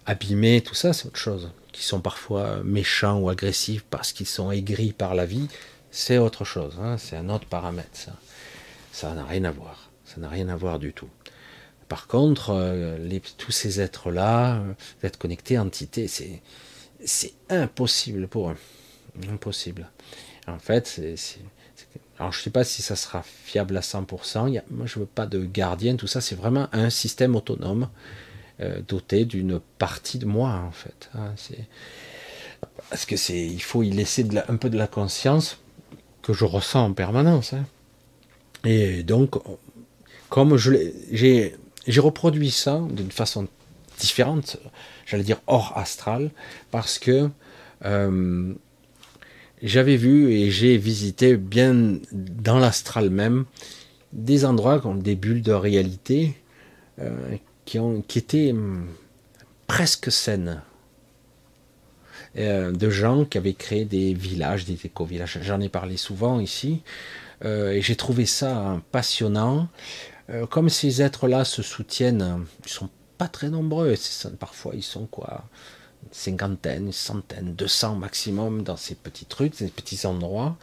abîmés, 0.08 0.62
tout 0.62 0.74
ça, 0.74 0.92
c'est 0.92 1.06
autre 1.06 1.20
chose. 1.20 1.52
Qui 1.76 1.84
sont 1.84 2.00
parfois 2.00 2.64
méchants 2.64 3.20
ou 3.20 3.30
agressifs 3.30 3.84
parce 3.84 4.14
qu'ils 4.14 4.28
sont 4.28 4.50
aigris 4.50 4.94
par 4.94 5.14
la 5.14 5.26
vie, 5.26 5.50
c'est 5.92 6.18
autre 6.18 6.46
chose. 6.46 6.78
Hein. 6.82 6.98
c'est 6.98 7.18
un 7.18 7.28
autre 7.28 7.48
paramètre. 7.48 7.90
Ça, 7.92 8.14
ça 8.94 9.14
n'a 9.14 9.26
rien 9.26 9.44
à 9.44 9.52
voir. 9.52 9.90
Ça 10.06 10.22
n'a 10.22 10.30
rien 10.30 10.48
à 10.48 10.56
voir 10.56 10.80
du 10.80 10.94
tout. 10.94 11.10
Par 11.90 12.08
contre, 12.08 12.52
euh, 12.52 13.20
tous 13.38 13.52
ces 13.52 13.82
êtres-là, 13.82 14.56
euh, 14.56 14.74
être 15.04 15.18
connectés, 15.18 15.60
entités, 15.60 16.08
c'est, 16.08 17.34
impossible 17.50 18.30
pour 18.30 18.52
eux. 18.52 18.58
Impossible. 19.30 19.90
En 20.48 20.60
fait, 20.60 21.02
alors 22.18 22.32
je 22.32 22.40
ne 22.40 22.44
sais 22.44 22.50
pas 22.52 22.64
si 22.64 22.82
ça 22.82 22.96
sera 22.96 23.22
fiable 23.22 23.76
à 23.76 23.82
100%. 23.82 24.62
moi, 24.72 24.86
je 24.86 24.98
ne 24.98 25.04
veux 25.04 25.10
pas 25.10 25.26
de 25.26 25.44
gardien, 25.44 25.98
tout 25.98 26.08
ça. 26.08 26.22
C'est 26.22 26.36
vraiment 26.36 26.70
un 26.72 26.90
système 26.90 27.36
autonome 27.36 27.90
euh, 28.62 28.82
doté 28.88 29.26
d'une 29.26 29.60
partie 29.78 30.18
de 30.18 30.26
moi, 30.26 30.64
en 30.66 30.72
fait. 30.72 31.10
Hein, 31.16 31.34
parce 32.90 33.06
que 33.06 33.18
c'est, 33.18 33.46
il 33.46 33.62
faut 33.62 33.84
y 33.84 33.90
laisser 33.90 34.26
un 34.48 34.56
peu 34.56 34.70
de 34.70 34.78
la 34.78 34.88
conscience 34.88 35.60
que 36.22 36.34
je 36.34 36.46
ressens 36.46 36.86
en 36.86 36.94
permanence. 36.94 37.54
Hein. 37.54 37.66
Et 38.64 39.04
donc, 39.04 39.36
comme 40.30 40.58
je 40.58 40.74
j'ai, 41.12 41.56
j'ai 41.88 42.00
reproduit 42.02 42.52
ça 42.52 42.82
d'une 42.90 43.12
façon 43.12 43.48
différente, 44.00 44.58
j'allais 45.06 45.24
dire 45.24 45.42
hors 45.48 45.78
astral, 45.78 46.32
parce 46.72 47.00
que 47.00 47.30
euh, 47.86 48.54
j'avais 49.62 49.98
vu 49.98 50.32
et 50.32 50.52
j'ai 50.52 50.78
visité 50.78 51.38
bien 51.38 52.00
dans 52.12 52.60
l'astral 52.60 53.10
même 53.10 53.46
des 54.14 54.46
endroits 54.46 54.80
comme 54.80 55.02
des 55.02 55.16
bulles 55.16 55.42
de 55.42 55.52
réalité 55.52 56.36
euh, 57.00 57.36
qui, 57.66 57.80
ont, 57.80 58.02
qui 58.02 58.20
étaient 58.20 58.52
hum, 58.52 58.88
presque 59.68 60.12
saines. 60.12 60.62
Euh, 62.38 62.72
de 62.72 62.90
gens 62.90 63.24
qui 63.24 63.38
avaient 63.38 63.54
créé 63.54 63.86
des 63.86 64.14
villages, 64.14 64.66
des 64.66 64.78
éco-villages. 64.86 65.40
J'en 65.42 65.62
ai 65.62 65.70
parlé 65.70 65.96
souvent 65.96 66.40
ici. 66.42 66.82
Euh, 67.46 67.72
et 67.72 67.82
j'ai 67.82 67.96
trouvé 67.96 68.26
ça 68.26 68.82
passionnant. 68.92 69.70
comme 70.50 70.70
ces 70.70 71.02
êtres-là 71.02 71.46
se 71.46 71.62
soutiennent, 71.62 72.46
ils 72.66 72.72
sont 72.72 72.90
pas 73.18 73.28
très 73.28 73.50
nombreux. 73.50 73.94
Parfois, 74.40 74.74
ils 74.76 74.84
sont 74.84 75.06
quoi 75.06 75.46
Une 76.04 76.14
cinquantaine, 76.14 76.88
une 76.88 76.92
centaine, 76.92 77.54
200 77.54 77.96
maximum 77.96 78.64
dans 78.64 78.78
ces 78.78 78.96
petites 78.96 79.34
rues, 79.34 79.52
ces 79.54 79.68
petits 79.68 80.06
endroits. 80.06 80.58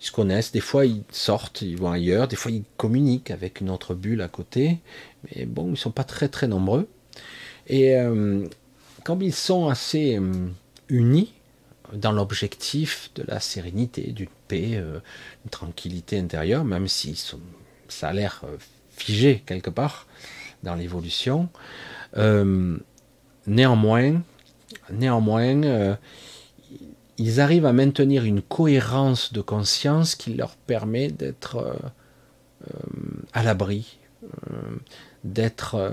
Ils 0.00 0.06
se 0.06 0.12
connaissent. 0.12 0.52
Des 0.52 0.60
fois, 0.60 0.86
ils 0.86 1.02
sortent, 1.10 1.62
ils 1.62 1.76
vont 1.76 1.90
ailleurs. 1.90 2.28
Des 2.28 2.36
fois, 2.36 2.50
ils 2.50 2.64
communiquent 2.76 3.30
avec 3.30 3.60
une 3.60 3.70
autre 3.70 3.94
bulle 3.94 4.22
à 4.22 4.28
côté. 4.28 4.78
Mais 5.24 5.44
bon, 5.44 5.70
ils 5.70 5.76
sont 5.76 5.90
pas 5.90 6.04
très 6.04 6.28
très 6.28 6.46
nombreux. 6.46 6.88
Et 7.66 7.96
euh, 7.96 8.46
comme 9.04 9.22
ils 9.22 9.34
sont 9.34 9.68
assez 9.68 10.16
euh, 10.16 10.48
unis 10.88 11.32
dans 11.92 12.12
l'objectif 12.12 13.10
de 13.14 13.24
la 13.26 13.40
sérénité, 13.40 14.12
d'une 14.12 14.28
paix, 14.46 14.72
euh, 14.74 15.00
une 15.44 15.50
tranquillité 15.50 16.18
intérieure, 16.18 16.64
même 16.64 16.88
si 16.88 17.20
ça 17.88 18.08
a 18.08 18.12
l'air 18.12 18.44
figé 18.90 19.42
quelque 19.46 19.70
part, 19.70 20.06
dans 20.62 20.74
l'évolution. 20.74 21.48
Euh, 22.16 22.76
néanmoins, 23.46 24.20
néanmoins 24.90 25.62
euh, 25.64 25.94
ils 27.18 27.40
arrivent 27.40 27.66
à 27.66 27.72
maintenir 27.72 28.24
une 28.24 28.42
cohérence 28.42 29.32
de 29.32 29.40
conscience 29.40 30.14
qui 30.14 30.34
leur 30.34 30.56
permet 30.56 31.08
d'être 31.08 31.56
euh, 31.56 32.74
à 33.32 33.42
l'abri, 33.42 33.98
d'être 35.24 35.92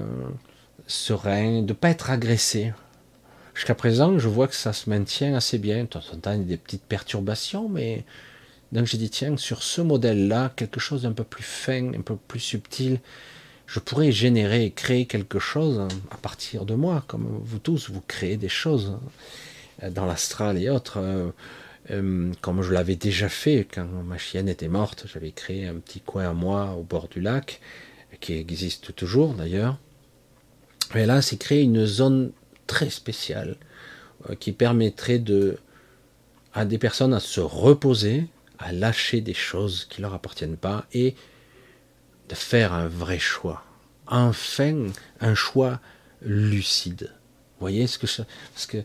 serein, 0.88 1.62
de 1.62 1.68
ne 1.68 1.74
pas 1.74 1.90
être 1.90 2.10
agressé. 2.10 2.74
Jusqu'à 3.54 3.76
présent, 3.76 4.20
je 4.20 4.28
vois 4.28 4.48
que 4.48 4.56
ça 4.56 4.74
se 4.74 4.90
maintient 4.90 5.34
assez 5.36 5.58
bien. 5.58 5.84
De 5.84 5.88
temps 5.88 6.02
en 6.14 6.18
temps, 6.18 6.34
il 6.34 6.40
y 6.40 6.42
a 6.42 6.46
des 6.46 6.58
petites 6.58 6.84
perturbations, 6.84 7.70
mais 7.70 8.04
donc 8.72 8.86
j'ai 8.86 8.98
dit, 8.98 9.10
tiens, 9.10 9.38
sur 9.38 9.64
ce 9.64 9.82
modèle-là, 9.82 10.52
quelque 10.56 10.80
chose 10.80 11.04
d'un 11.04 11.14
peu 11.14 11.24
plus 11.24 11.44
fin, 11.44 11.94
un 11.94 12.02
peu 12.02 12.16
plus 12.16 12.40
subtil, 12.40 13.00
je 13.68 13.80
pourrais 13.80 14.12
générer, 14.12 14.72
créer 14.72 15.06
quelque 15.06 15.40
chose 15.40 15.88
à 16.12 16.18
partir 16.18 16.66
de 16.66 16.76
moi, 16.76 17.04
comme 17.08 17.40
vous 17.44 17.60
tous, 17.60 17.90
vous 17.90 18.04
créez 18.06 18.38
des 18.38 18.50
choses 18.50 18.92
euh, 18.92 19.08
dans 19.82 20.06
l'astral 20.06 20.58
et 20.58 20.70
autres. 20.70 20.98
Euh, 20.98 21.30
euh, 21.92 22.32
comme 22.42 22.62
je 22.64 22.74
l'avais 22.74 22.96
déjà 22.96 23.30
fait 23.30 23.68
quand 23.72 23.86
ma 23.86 24.18
chienne 24.18 24.50
était 24.50 24.68
morte, 24.68 25.06
j'avais 25.12 25.32
créé 25.32 25.68
un 25.68 25.76
petit 25.76 26.00
coin 26.00 26.30
à 26.30 26.34
moi 26.34 26.76
au 26.78 26.84
bord 26.84 27.08
du 27.08 27.22
lac, 27.22 27.62
qui 28.20 28.34
existe 28.34 28.96
toujours 28.96 29.34
d'ailleurs. 29.34 29.78
Mais 30.94 31.06
là, 31.06 31.22
c'est 31.22 31.38
créer 31.38 31.62
une 31.62 31.86
zone 31.86 32.32
très 32.68 32.90
spéciale 32.90 33.58
qui 34.40 34.52
permettrait 34.52 35.20
de, 35.20 35.60
à 36.54 36.66
des 36.66 36.78
personnes 36.78 37.14
à 37.14 37.20
se 37.20 37.42
reposer, 37.42 38.26
à 38.58 38.72
lâcher 38.72 39.22
des 39.22 39.34
choses 39.34 39.86
qui 39.90 40.02
leur 40.02 40.14
appartiennent 40.14 40.58
pas 40.58 40.86
et 40.94 41.16
de 42.30 42.36
faire 42.36 42.74
un 42.74 42.88
vrai 42.88 43.20
choix. 43.20 43.64
Enfin, 44.08 44.88
un 45.20 45.36
choix 45.36 45.80
lucide. 46.22 47.12
Vous 47.12 47.62
voyez 47.62 47.88
ce 47.88 47.98
que 47.98 48.08
je, 48.08 48.22
que 48.68 48.78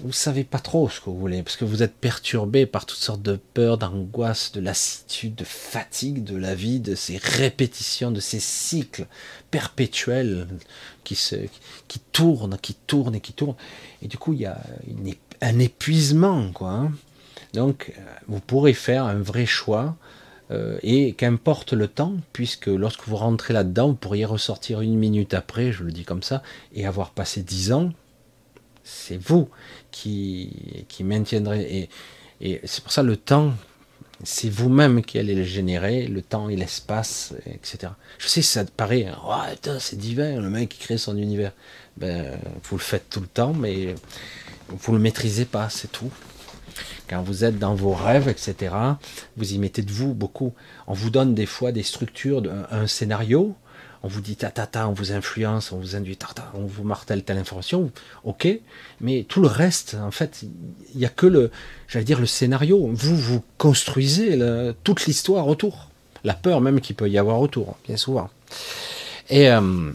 vous 0.00 0.12
savez 0.12 0.44
pas 0.44 0.58
trop 0.58 0.88
ce 0.88 1.00
que 1.00 1.06
vous 1.06 1.18
voulez, 1.18 1.42
parce 1.42 1.56
que 1.56 1.64
vous 1.64 1.82
êtes 1.82 1.94
perturbé 1.94 2.66
par 2.66 2.86
toutes 2.86 2.98
sortes 2.98 3.22
de 3.22 3.38
peurs, 3.54 3.78
d'angoisse, 3.78 4.52
de 4.52 4.60
lassitude, 4.60 5.34
de 5.34 5.44
fatigue 5.44 6.24
de 6.24 6.36
la 6.36 6.54
vie, 6.54 6.80
de 6.80 6.94
ces 6.94 7.16
répétitions, 7.16 8.10
de 8.10 8.20
ces 8.20 8.40
cycles 8.40 9.06
perpétuels 9.50 10.48
qui 11.04 11.14
se, 11.14 11.36
qui 11.86 12.00
tournent, 12.00 12.58
qui 12.60 12.74
tournent 12.74 13.14
et 13.14 13.20
qui 13.20 13.32
tournent. 13.32 13.56
Et 14.02 14.08
du 14.08 14.18
coup, 14.18 14.32
il 14.32 14.40
y 14.40 14.46
a 14.46 14.60
un 15.40 15.58
épuisement, 15.58 16.50
quoi. 16.52 16.70
Hein. 16.70 16.92
Donc, 17.52 17.92
vous 18.26 18.40
pourrez 18.40 18.72
faire 18.74 19.04
un 19.04 19.20
vrai 19.20 19.46
choix 19.46 19.96
euh, 20.50 20.76
et 20.82 21.12
qu'importe 21.12 21.72
le 21.72 21.88
temps, 21.88 22.14
puisque 22.32 22.66
lorsque 22.66 23.06
vous 23.06 23.16
rentrez 23.16 23.54
là-dedans, 23.54 23.88
vous 23.88 23.94
pourriez 23.94 24.24
ressortir 24.24 24.80
une 24.80 24.98
minute 24.98 25.34
après, 25.34 25.72
je 25.72 25.84
le 25.84 25.92
dis 25.92 26.04
comme 26.04 26.22
ça, 26.22 26.42
et 26.74 26.84
avoir 26.86 27.10
passé 27.10 27.42
dix 27.42 27.72
ans, 27.72 27.92
c'est 28.82 29.16
vous 29.16 29.48
qui, 29.94 31.04
maintiendrez. 31.04 31.88
Et, 32.40 32.60
c'est 32.64 32.82
pour 32.82 32.92
ça 32.92 33.02
le 33.02 33.16
temps, 33.16 33.52
c'est 34.22 34.50
vous-même 34.50 35.02
qui 35.02 35.18
allez 35.18 35.34
le 35.34 35.44
générer, 35.44 36.06
le 36.06 36.20
temps 36.20 36.48
et 36.48 36.56
l'espace, 36.56 37.32
etc. 37.46 37.92
Je 38.18 38.28
sais, 38.28 38.42
ça 38.42 38.64
paraît, 38.64 39.06
oh, 39.26 39.32
c'est 39.78 39.98
divin, 39.98 40.40
le 40.40 40.50
mec 40.50 40.68
qui 40.68 40.78
crée 40.78 40.98
son 40.98 41.16
univers. 41.16 41.52
Ben, 41.96 42.38
vous 42.64 42.76
le 42.76 42.82
faites 42.82 43.08
tout 43.08 43.20
le 43.20 43.26
temps, 43.26 43.54
mais 43.54 43.94
vous 44.68 44.92
le 44.92 44.98
maîtrisez 44.98 45.44
pas, 45.44 45.68
c'est 45.70 45.92
tout. 45.92 46.10
Quand 47.08 47.22
vous 47.22 47.44
êtes 47.44 47.58
dans 47.58 47.74
vos 47.74 47.92
rêves, 47.92 48.28
etc., 48.28 48.74
vous 49.36 49.52
y 49.52 49.58
mettez 49.58 49.82
de 49.82 49.92
vous 49.92 50.12
beaucoup. 50.12 50.52
On 50.86 50.94
vous 50.94 51.10
donne 51.10 51.34
des 51.34 51.46
fois 51.46 51.70
des 51.70 51.82
structures, 51.82 52.42
un, 52.70 52.86
scénario, 52.86 53.54
on 54.04 54.06
vous 54.06 54.20
dit 54.20 54.36
ta 54.36 54.50
ta 54.50 54.66
ta, 54.66 54.86
on 54.86 54.92
vous 54.92 55.12
influence, 55.12 55.72
on 55.72 55.78
vous 55.78 55.96
induit 55.96 56.18
ta 56.18 56.28
ta, 56.34 56.52
on 56.52 56.66
vous 56.66 56.84
martèle 56.84 57.24
telle 57.24 57.38
information, 57.38 57.90
ok, 58.22 58.46
mais 59.00 59.24
tout 59.26 59.40
le 59.40 59.48
reste, 59.48 59.96
en 59.98 60.10
fait, 60.10 60.42
il 60.42 60.98
n'y 60.98 61.06
a 61.06 61.08
que 61.08 61.26
le, 61.26 61.50
j'allais 61.88 62.04
dire 62.04 62.20
le 62.20 62.26
scénario. 62.26 62.90
Vous 62.92 63.16
vous 63.16 63.42
construisez 63.56 64.38
toute 64.84 65.06
l'histoire 65.06 65.48
autour, 65.48 65.88
la 66.22 66.34
peur 66.34 66.60
même 66.60 66.82
qu'il 66.82 66.96
peut 66.96 67.08
y 67.08 67.16
avoir 67.16 67.40
autour, 67.40 67.78
bien 67.88 67.96
souvent. 67.96 68.28
Et 69.30 69.50
euh, 69.50 69.90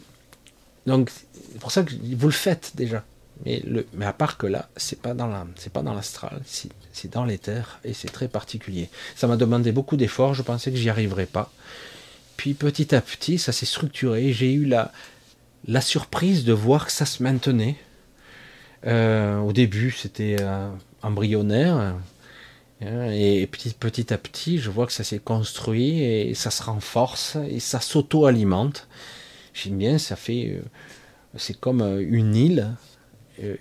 donc 0.88 1.12
c'est 1.52 1.60
pour 1.60 1.72
ça 1.72 1.84
que 1.84 1.94
vous 1.94 2.28
le 2.28 2.34
faites 2.34 2.72
déjà. 2.74 3.04
Mais, 3.46 3.62
le, 3.66 3.86
mais 3.94 4.06
à 4.06 4.12
part 4.12 4.38
que 4.38 4.48
là, 4.48 4.70
c'est 4.76 5.00
pas 5.00 5.14
dans 5.14 5.28
la, 5.28 5.46
c'est 5.56 5.72
pas 5.72 5.84
dans 5.84 5.94
l'astral, 5.94 6.42
c'est 6.46 7.12
dans 7.12 7.26
l'éther 7.26 7.80
et 7.86 7.94
c'est 7.94 8.10
très 8.10 8.28
particulier. 8.28 8.90
Ça 9.16 9.28
m'a 9.28 9.38
demandé 9.38 9.72
beaucoup 9.72 9.98
d'efforts. 9.98 10.34
Je 10.34 10.42
pensais 10.42 10.72
que 10.72 10.78
j'y 10.78 10.90
arriverais 10.90 11.28
pas. 11.28 11.52
Puis 12.40 12.54
petit 12.54 12.96
à 12.96 13.02
petit, 13.02 13.38
ça 13.38 13.52
s'est 13.52 13.66
structuré. 13.66 14.32
J'ai 14.32 14.54
eu 14.54 14.64
la, 14.64 14.94
surprise 15.82 16.46
de 16.46 16.54
voir 16.54 16.86
que 16.86 16.92
ça 16.94 17.06
se 17.06 17.22
maintenait. 17.22 17.76
Euh, 18.88 19.40
au 19.40 19.52
début, 19.52 19.92
c'était 19.92 20.38
euh, 20.40 20.70
embryonnaire. 21.02 21.98
Hein, 22.82 23.12
et 23.12 23.46
petit, 23.46 24.14
à 24.14 24.18
petit, 24.18 24.58
je 24.58 24.70
vois 24.70 24.88
que 24.88 24.94
ça 24.94 25.04
s'est 25.04 25.20
construit 25.20 26.02
et 26.02 26.34
ça 26.34 26.50
se 26.50 26.64
renforce 26.64 27.36
et 27.50 27.60
ça 27.60 27.82
s'auto-alimente. 27.82 28.88
J'aime 29.54 29.78
bien, 29.78 29.98
ça 29.98 30.16
fait. 30.16 30.48
Euh, 30.48 30.62
c'est 31.36 31.60
comme 31.60 31.82
une 31.82 32.38
île 32.38 32.60
euh, 32.60 32.74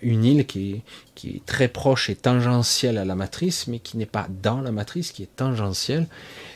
une 0.02 0.24
île 0.24 0.46
qui, 0.46 0.82
est 1.24 1.44
très 1.46 1.68
proche 1.68 2.10
et 2.10 2.16
tangentielle 2.16 2.98
à 2.98 3.04
la 3.04 3.14
matrice, 3.14 3.66
mais 3.66 3.78
qui 3.78 3.96
n'est 3.96 4.06
pas 4.06 4.26
dans 4.42 4.60
la 4.60 4.72
matrice, 4.72 5.12
qui 5.12 5.22
est 5.22 5.36
tangentielle, 5.36 6.06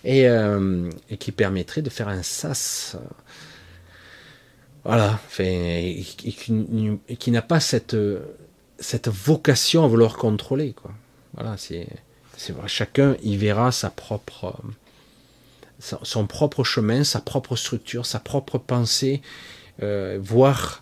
et, 0.05 0.28
euh, 0.28 0.90
qui 1.19 1.32
permettrait 1.32 1.82
de 1.82 1.90
faire 1.90 2.09
un 2.09 2.23
sas. 2.23 2.97
voilà, 4.85 5.20
et, 5.39 6.03
qui, 6.03 7.31
n'a 7.31 7.43
pas 7.43 7.61
cette, 7.61 7.97
cette 8.78 9.09
vocation 9.09 9.85
à 9.85 9.89
vouloir 9.89 10.16
contrôler. 10.16 10.73
Quoi. 10.73 10.93
Voilà, 11.35 11.57
c'est, 11.57 11.86
vrai. 12.51 12.69
Chacun 12.69 13.16
y 13.23 13.36
verra 13.36 13.73
sa 13.73 13.90
propre, 13.90 14.61
son 15.78 16.27
propre 16.27 16.65
chemin, 16.65 17.05
sa 17.05 17.20
propre 17.20 17.57
structure, 17.57 18.05
sa 18.05 18.20
propre 18.20 18.59
pensée, 18.59 19.23
euh, 19.82 20.19
voir 20.20 20.81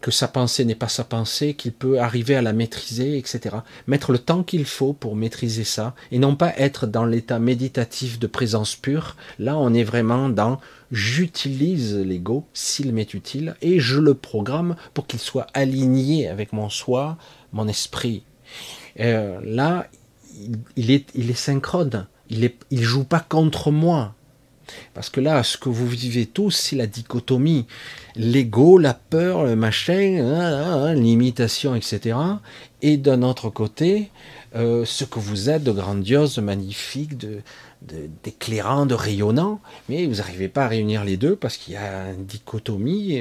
que 0.00 0.10
sa 0.10 0.28
pensée 0.28 0.64
n'est 0.64 0.74
pas 0.74 0.88
sa 0.88 1.04
pensée, 1.04 1.54
qu'il 1.54 1.72
peut 1.72 1.98
arriver 2.00 2.36
à 2.36 2.42
la 2.42 2.52
maîtriser, 2.52 3.18
etc. 3.18 3.56
Mettre 3.86 4.12
le 4.12 4.18
temps 4.18 4.42
qu'il 4.42 4.64
faut 4.64 4.92
pour 4.92 5.16
maîtriser 5.16 5.64
ça, 5.64 5.94
et 6.10 6.18
non 6.18 6.36
pas 6.36 6.52
être 6.56 6.86
dans 6.86 7.04
l'état 7.04 7.38
méditatif 7.38 8.18
de 8.18 8.26
présence 8.26 8.76
pure. 8.76 9.16
Là, 9.38 9.56
on 9.56 9.72
est 9.74 9.84
vraiment 9.84 10.28
dans 10.28 10.58
j'utilise 10.90 11.96
l'ego 11.96 12.46
s'il 12.54 12.92
m'est 12.92 13.14
utile, 13.14 13.56
et 13.62 13.80
je 13.80 13.98
le 13.98 14.14
programme 14.14 14.76
pour 14.92 15.06
qu'il 15.06 15.20
soit 15.20 15.46
aligné 15.54 16.28
avec 16.28 16.52
mon 16.52 16.68
soi, 16.68 17.18
mon 17.52 17.68
esprit. 17.68 18.24
Euh, 19.00 19.40
là, 19.42 19.86
il, 20.76 20.90
est, 20.90 21.06
il 21.14 21.30
est 21.30 21.34
synchrone, 21.34 22.06
il 22.30 22.40
ne 22.40 22.48
il 22.70 22.82
joue 22.82 23.04
pas 23.04 23.20
contre 23.20 23.70
moi. 23.70 24.14
Parce 24.94 25.10
que 25.10 25.20
là, 25.20 25.42
ce 25.42 25.56
que 25.56 25.68
vous 25.68 25.88
vivez 25.88 26.26
tous, 26.26 26.50
c'est 26.50 26.76
la 26.76 26.86
dichotomie. 26.86 27.66
L'ego, 28.16 28.78
la 28.78 28.94
peur, 28.94 29.44
le 29.44 29.56
machin, 29.56 30.18
hein, 30.20 30.40
hein, 30.40 30.84
hein, 30.84 30.94
l'imitation, 30.94 31.74
etc. 31.74 32.16
Et 32.82 32.96
d'un 32.96 33.22
autre 33.22 33.50
côté, 33.50 34.10
euh, 34.54 34.84
ce 34.84 35.04
que 35.04 35.18
vous 35.18 35.50
êtes 35.50 35.64
de 35.64 35.72
grandiose, 35.72 36.36
de 36.36 36.40
magnifique, 36.40 37.16
de, 37.16 37.42
d'éclairant, 38.22 38.86
de, 38.86 38.94
rayonnant, 38.94 39.60
mais 39.88 40.06
vous 40.06 40.16
n'arrivez 40.16 40.48
pas 40.48 40.64
à 40.64 40.68
réunir 40.68 41.04
les 41.04 41.16
deux 41.16 41.36
parce 41.36 41.56
qu'il 41.56 41.74
y 41.74 41.76
a 41.76 42.10
une 42.12 42.24
dichotomie, 42.24 43.18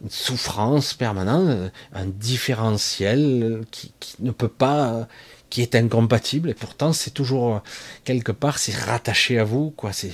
une 0.00 0.10
souffrance 0.10 0.94
permanente, 0.94 1.72
un 1.92 2.06
différentiel 2.06 3.62
qui, 3.70 3.92
qui 4.00 4.14
ne 4.20 4.30
peut 4.30 4.48
pas 4.48 5.08
qui 5.50 5.62
est 5.62 5.74
incompatible 5.74 6.50
et 6.50 6.54
pourtant 6.54 6.92
c'est 6.92 7.10
toujours 7.10 7.62
quelque 8.04 8.32
part 8.32 8.58
c'est 8.58 8.74
rattaché 8.74 9.38
à 9.38 9.44
vous 9.44 9.70
quoi 9.70 9.94
c'est 9.94 10.12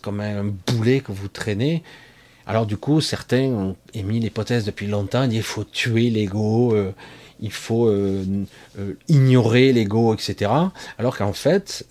comme 0.00 0.20
un 0.20 0.44
boulet 0.44 1.00
que 1.00 1.12
vous 1.12 1.28
traînez. 1.28 1.82
Alors 2.46 2.66
du 2.66 2.76
coup 2.76 3.00
certains 3.00 3.44
ont 3.44 3.76
émis 3.94 4.18
l'hypothèse 4.18 4.64
depuis 4.64 4.86
longtemps 4.86 5.28
il 5.30 5.42
faut 5.42 5.62
tuer 5.62 6.10
l'ego 6.10 6.74
euh, 6.74 6.90
il 7.38 7.52
faut 7.52 7.86
euh, 7.86 8.24
euh, 8.78 8.94
ignorer 9.06 9.72
l'ego 9.72 10.14
etc 10.14 10.50
alors 10.98 11.16
qu'en 11.16 11.32
fait 11.32 11.86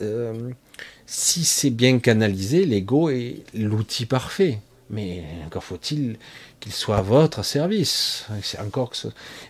si 1.11 1.43
c'est 1.43 1.71
bien 1.71 1.97
canalisé 1.97 2.65
l'ego 2.65 3.09
est 3.09 3.43
l'outil 3.55 4.05
parfait. 4.05 4.59
Mais 4.91 5.23
encore 5.45 5.63
faut-il 5.63 6.17
qu'il 6.59 6.71
soit 6.71 6.97
à 6.97 7.01
votre 7.01 7.43
service. 7.43 8.27
C'est 8.43 8.59
encore 8.59 8.91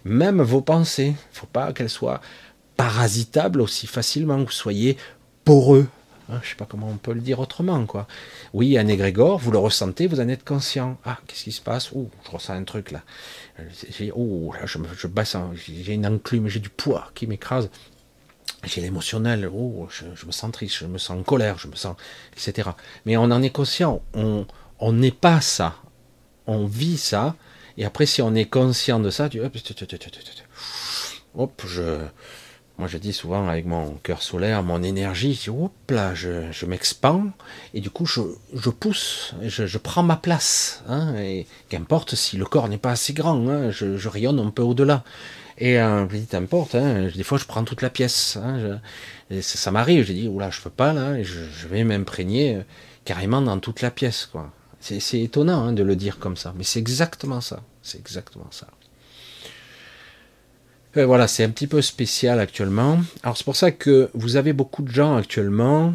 même 0.06 0.42
vos 0.42 0.62
pensées. 0.62 1.16
Il 1.34 1.38
faut 1.38 1.48
pas 1.48 1.74
qu'elles 1.74 1.90
soient 1.90 2.22
parasitable 2.78 3.60
aussi 3.60 3.88
facilement, 3.88 4.38
que 4.38 4.50
vous 4.50 4.56
soyez 4.56 4.96
poreux. 5.44 5.88
Hein, 6.32 6.40
je 6.44 6.50
sais 6.50 6.56
pas 6.56 6.68
comment 6.70 6.88
on 6.88 6.98
peut 6.98 7.14
le 7.14 7.22
dire 7.22 7.40
autrement, 7.40 7.86
quoi. 7.86 8.08
Oui, 8.54 8.78
un 8.78 8.88
égrégore, 8.88 9.40
vous 9.40 9.52
le 9.52 9.58
ressentez, 9.58 10.06
vous 10.06 10.20
en 10.20 10.28
êtes 10.28 10.46
conscient. 10.46 10.98
Ah, 11.04 11.18
qu'est-ce 11.26 11.46
qui 11.46 11.52
se 11.52 11.62
passe? 11.62 11.92
Ouh, 11.92 12.10
je 12.26 12.32
ressens 12.32 12.54
un 12.54 12.64
truc 12.64 12.92
là. 12.92 13.02
Oh, 14.16 14.54
là, 14.54 14.66
je, 14.66 14.78
je 14.96 15.08
j'ai 15.56 15.94
une 15.94 16.06
enclume, 16.06 16.48
j'ai 16.48 16.60
du 16.60 16.70
poids 16.70 17.10
qui 17.16 17.26
m'écrase. 17.26 17.70
J'ai 18.64 18.82
l'émotionnel, 18.82 19.50
oh, 19.52 19.88
je, 19.90 20.26
me 20.26 20.32
sens 20.32 20.52
triste, 20.52 20.76
je 20.76 20.86
me 20.86 20.98
sens 20.98 21.18
en 21.18 21.24
colère, 21.24 21.58
je 21.58 21.68
me 21.68 21.76
sens, 21.76 21.96
etc. 22.34 22.70
Mais 23.06 23.16
on 23.18 23.24
en 23.24 23.42
est 23.42 23.52
conscient, 23.52 24.02
on 24.14 24.92
n'est 24.92 25.12
pas 25.12 25.40
ça, 25.40 25.78
on 26.46 26.66
vit 26.66 26.98
ça, 26.98 27.36
et 27.78 27.86
après 27.86 28.06
si 28.06 28.22
on 28.22 28.36
est 28.36 28.50
conscient 28.50 29.00
de 29.00 29.10
ça, 29.10 29.30
tu 29.30 29.40
hop, 29.40 29.58
je, 31.66 32.00
moi, 32.80 32.88
je 32.88 32.98
dis 32.98 33.12
souvent 33.12 33.50
avec 33.50 33.66
mon 33.66 33.96
cœur 34.04 34.22
solaire, 34.22 34.64
mon 34.64 34.82
énergie, 34.82 35.38
hop 35.50 35.74
là, 35.90 36.16
je, 36.16 36.50
je 36.54 36.66
m'expand 36.66 37.30
et 37.74 37.82
du 37.82 37.90
coup, 37.90 38.06
je, 38.06 38.22
pousse, 38.70 39.36
je, 39.44 39.78
prends 39.78 40.02
ma 40.02 40.16
place. 40.16 40.82
Hein, 40.88 41.14
et 41.18 41.46
qu'importe 41.68 42.16
si 42.16 42.38
le 42.38 42.46
corps 42.46 42.70
n'est 42.70 42.78
pas 42.78 42.92
assez 42.92 43.12
grand, 43.12 43.46
hein, 43.50 43.70
je, 43.70 44.08
rayonne 44.08 44.40
un 44.40 44.50
peu 44.50 44.62
au-delà. 44.62 45.04
Et 45.58 45.78
euh, 45.78 46.08
je 46.08 46.16
dis, 46.16 46.28
n'importe, 46.32 46.76
hein, 46.76 47.10
des 47.14 47.24
fois, 47.24 47.38
je 47.38 47.44
prends 47.44 47.66
toute 47.66 47.82
la 47.82 47.90
pièce. 47.90 48.38
Hein, 48.38 48.80
ça, 49.30 49.42
ça 49.42 49.72
m'arrive, 49.72 50.06
je 50.06 50.14
dis, 50.14 50.30
oula, 50.30 50.50
je 50.50 50.62
peux 50.62 50.70
pas 50.70 50.94
là, 50.94 51.18
et 51.18 51.26
je, 51.26 51.68
vais 51.68 51.84
m'imprégner 51.84 52.56
euh, 52.56 52.62
carrément 53.04 53.42
dans 53.42 53.60
toute 53.60 53.82
la 53.82 53.92
pièce. 53.92 54.32
C'est 54.80 55.20
étonnant 55.20 55.66
hein, 55.66 55.74
de 55.74 55.84
le 55.84 55.98
dire 55.98 56.18
comme 56.18 56.38
ça, 56.38 56.54
mais 56.56 56.64
c'est 56.64 56.80
exactement 56.80 57.42
ça. 57.42 57.62
C'est 57.84 57.98
exactement 57.98 58.48
ça. 58.52 58.68
Euh, 60.98 61.06
voilà, 61.06 61.28
c'est 61.28 61.44
un 61.44 61.50
petit 61.50 61.68
peu 61.68 61.82
spécial 61.82 62.40
actuellement. 62.40 63.00
Alors 63.22 63.38
c'est 63.38 63.44
pour 63.44 63.56
ça 63.56 63.72
que 63.72 64.10
vous 64.16 64.38
avez 64.38 64.54
beaucoup 64.54 64.82
de 64.82 64.92
gens 64.92 65.18
actuellement 65.18 65.94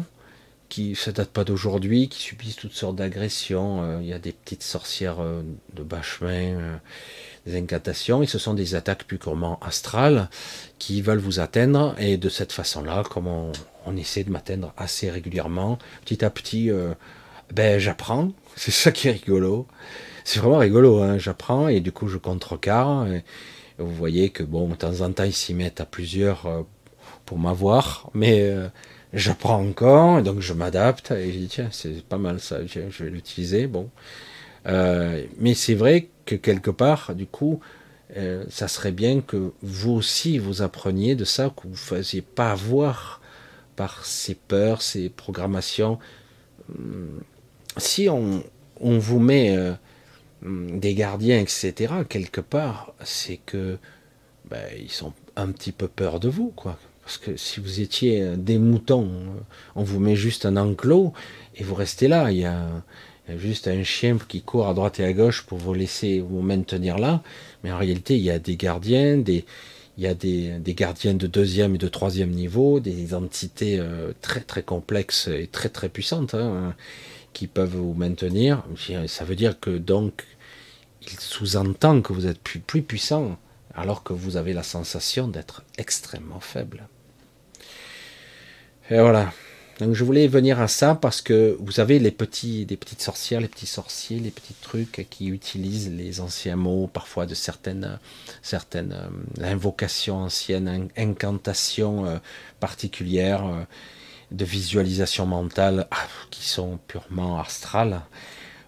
qui, 0.69 0.95
ça 0.95 1.11
date 1.11 1.29
pas 1.29 1.43
d'aujourd'hui, 1.43 2.07
qui 2.07 2.21
subissent 2.21 2.55
toutes 2.55 2.73
sortes 2.73 2.95
d'agressions. 2.95 3.83
Euh, 3.83 3.99
il 4.01 4.07
y 4.07 4.13
a 4.13 4.19
des 4.19 4.31
petites 4.31 4.63
sorcières 4.63 5.17
euh, 5.19 5.41
de 5.73 5.83
bas 5.83 6.01
chemin, 6.01 6.79
des 7.45 7.57
incantations, 7.57 8.23
et 8.23 8.25
ce 8.25 8.39
sont 8.39 8.53
des 8.53 8.73
attaques 8.73 9.03
purement 9.03 9.59
astrales 9.61 10.29
qui 10.79 11.01
veulent 11.01 11.19
vous 11.19 11.41
atteindre. 11.41 11.93
Et 11.99 12.15
de 12.15 12.29
cette 12.29 12.53
façon-là, 12.53 13.03
comme 13.03 13.27
on, 13.27 13.97
essaie 13.97 14.23
de 14.23 14.31
m'atteindre 14.31 14.73
assez 14.77 15.11
régulièrement, 15.11 15.77
petit 16.05 16.23
à 16.23 16.29
petit, 16.29 16.71
ben 17.53 17.79
j'apprends. 17.79 18.31
C'est 18.55 18.71
ça 18.71 18.91
qui 18.91 19.09
est 19.09 19.11
rigolo. 19.11 19.67
C'est 20.23 20.39
vraiment 20.39 20.57
rigolo. 20.57 21.03
Hein. 21.03 21.17
J'apprends 21.17 21.67
et 21.67 21.81
du 21.81 21.91
coup 21.91 22.07
je 22.07 22.17
contrecarre. 22.17 23.07
Et, 23.07 23.23
vous 23.77 23.93
voyez 23.93 24.29
que 24.29 24.43
bon, 24.43 24.67
de 24.69 24.75
temps 24.75 25.01
en 25.01 25.11
temps, 25.11 25.23
ils 25.23 25.33
s'y 25.33 25.53
mettent 25.53 25.81
à 25.81 25.85
plusieurs 25.85 26.45
euh, 26.45 26.61
pour 27.25 27.37
m'avoir, 27.37 28.09
mais 28.13 28.41
euh, 28.41 28.67
j'apprends 29.13 29.61
encore, 29.61 30.19
et 30.19 30.23
donc 30.23 30.39
je 30.39 30.53
m'adapte, 30.53 31.11
et 31.11 31.31
je 31.31 31.37
dis, 31.37 31.47
tiens, 31.47 31.69
c'est 31.71 32.03
pas 32.03 32.17
mal 32.17 32.39
ça, 32.39 32.65
je 32.65 33.03
vais 33.03 33.09
l'utiliser, 33.09 33.67
bon. 33.67 33.89
Euh, 34.67 35.23
mais 35.39 35.53
c'est 35.53 35.75
vrai 35.75 36.07
que 36.25 36.35
quelque 36.35 36.71
part, 36.71 37.13
du 37.15 37.27
coup, 37.27 37.59
ça 38.49 38.69
serait 38.69 38.93
bien 38.93 39.19
que 39.19 39.51
vous 39.61 39.91
aussi 39.91 40.37
vous 40.37 40.61
appreniez 40.61 41.15
de 41.15 41.25
ça, 41.25 41.49
que 41.49 41.63
vous 41.63 41.71
ne 41.71 41.75
faisiez 41.75 42.21
pas 42.21 42.51
avoir 42.51 43.19
par 43.75 44.05
ces 44.05 44.35
peurs, 44.35 44.81
ces 44.81 45.09
programmations. 45.09 45.99
Hum, 46.69 47.21
si 47.77 48.07
on, 48.07 48.41
on 48.79 48.97
vous 48.99 49.19
met 49.19 49.57
des 50.45 50.93
gardiens, 50.93 51.39
etc., 51.39 51.93
quelque 52.07 52.41
part, 52.41 52.93
c'est 53.03 53.39
que 53.45 53.77
ben, 54.49 54.63
ils 54.79 54.91
sont 54.91 55.13
un 55.35 55.47
petit 55.51 55.71
peu 55.71 55.87
peur 55.87 56.19
de 56.19 56.29
vous, 56.29 56.51
quoi. 56.55 56.77
Parce 57.03 57.17
que 57.17 57.37
si 57.37 57.59
vous 57.59 57.81
étiez 57.81 58.35
des 58.35 58.57
moutons, 58.57 59.09
on 59.75 59.83
vous 59.83 59.99
met 59.99 60.15
juste 60.15 60.45
un 60.45 60.57
enclos 60.57 61.13
et 61.55 61.63
vous 61.63 61.75
restez 61.75 62.07
là. 62.07 62.31
Il 62.31 62.39
y 62.39 62.45
a, 62.45 62.67
juste 63.37 63.67
un 63.67 63.83
chien 63.83 64.17
qui 64.27 64.41
court 64.41 64.67
à 64.67 64.73
droite 64.73 64.99
et 64.99 65.03
à 65.03 65.13
gauche 65.13 65.43
pour 65.43 65.57
vous 65.57 65.73
laisser 65.73 66.19
vous 66.19 66.41
maintenir 66.41 66.97
là. 66.97 67.21
Mais 67.63 67.71
en 67.71 67.77
réalité, 67.77 68.15
il 68.15 68.23
y 68.23 68.31
a 68.31 68.39
des 68.39 68.55
gardiens, 68.55 69.17
des, 69.17 69.45
il 69.97 70.03
y 70.03 70.07
a 70.07 70.15
des, 70.15 70.57
des 70.59 70.73
gardiens 70.73 71.13
de 71.13 71.27
deuxième 71.27 71.75
et 71.75 71.77
de 71.77 71.87
troisième 71.87 72.31
niveau, 72.31 72.79
des 72.79 73.13
entités 73.13 73.79
euh, 73.79 74.13
très 74.21 74.41
très 74.41 74.63
complexes 74.63 75.27
et 75.27 75.47
très 75.47 75.69
très 75.69 75.89
puissantes. 75.89 76.33
Hein 76.33 76.73
qui 77.35 77.47
peuvent 77.47 77.75
vous 77.75 77.93
maintenir. 77.93 78.63
Ça 79.07 79.25
veut 79.25 79.35
dire 79.35 79.59
que 79.59 79.77
donc, 79.77 80.23
il 81.01 81.19
sous-entend 81.19 82.01
que 82.01 82.13
vous 82.13 82.27
êtes 82.27 82.39
plus, 82.39 82.81
puissant, 82.81 83.37
alors 83.73 84.03
que 84.03 84.13
vous 84.13 84.37
avez 84.37 84.53
la 84.53 84.63
sensation 84.63 85.27
d'être 85.27 85.63
extrêmement 85.77 86.39
faible. 86.39 86.87
Et 88.89 88.99
voilà. 88.99 89.31
Donc 89.79 89.93
je 89.93 90.05
voulais 90.05 90.27
venir 90.27 90.61
à 90.61 90.69
ça 90.69 90.95
parce 90.95 91.21
que 91.21 91.57
vous 91.59 91.81
avez 91.81 91.99
les 91.99 92.11
petits, 92.11 92.65
des 92.65 92.77
petites 92.77 93.01
sorcières, 93.01 93.41
les 93.41 93.49
petits 93.49 93.65
sorciers, 93.65 94.19
les 94.19 94.31
petits 94.31 94.53
trucs 94.53 95.05
qui 95.09 95.27
utilisent 95.27 95.91
les 95.91 96.21
anciens 96.21 96.55
mots, 96.55 96.87
parfois 96.87 97.25
de 97.25 97.35
certaines, 97.35 97.99
certaines 98.41 98.93
euh, 98.93 99.43
invocations 99.43 100.19
anciennes, 100.19 100.89
incantations 100.95 102.05
euh, 102.05 102.17
particulières. 102.61 103.45
Euh, 103.45 103.63
de 104.31 104.45
visualisation 104.45 105.25
mentale 105.25 105.87
ah, 105.91 106.07
qui 106.31 106.47
sont 106.47 106.79
purement 106.87 107.39
astrales. 107.39 108.01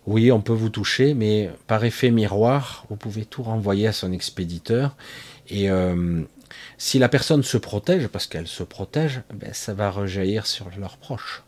Oui, 0.07 0.31
on 0.31 0.39
peut 0.39 0.53
vous 0.53 0.69
toucher, 0.69 1.13
mais 1.13 1.51
par 1.67 1.83
effet 1.83 2.11
miroir, 2.11 2.85
vous 2.89 2.95
pouvez 2.95 3.25
tout 3.25 3.43
renvoyer 3.43 3.87
à 3.87 3.93
son 3.93 4.13
expéditeur. 4.13 4.95
Et 5.49 5.69
euh, 5.69 6.21
si 6.77 6.97
la 6.97 7.09
personne 7.09 7.43
se 7.43 7.57
protège, 7.57 8.07
parce 8.07 8.25
qu'elle 8.25 8.47
se 8.47 8.63
protège, 8.63 9.21
ben, 9.33 9.53
ça 9.53 9.73
va 9.73 9.91
rejaillir 9.91 10.47
sur 10.47 10.69
leurs 10.79 10.97
proches. 10.97 11.43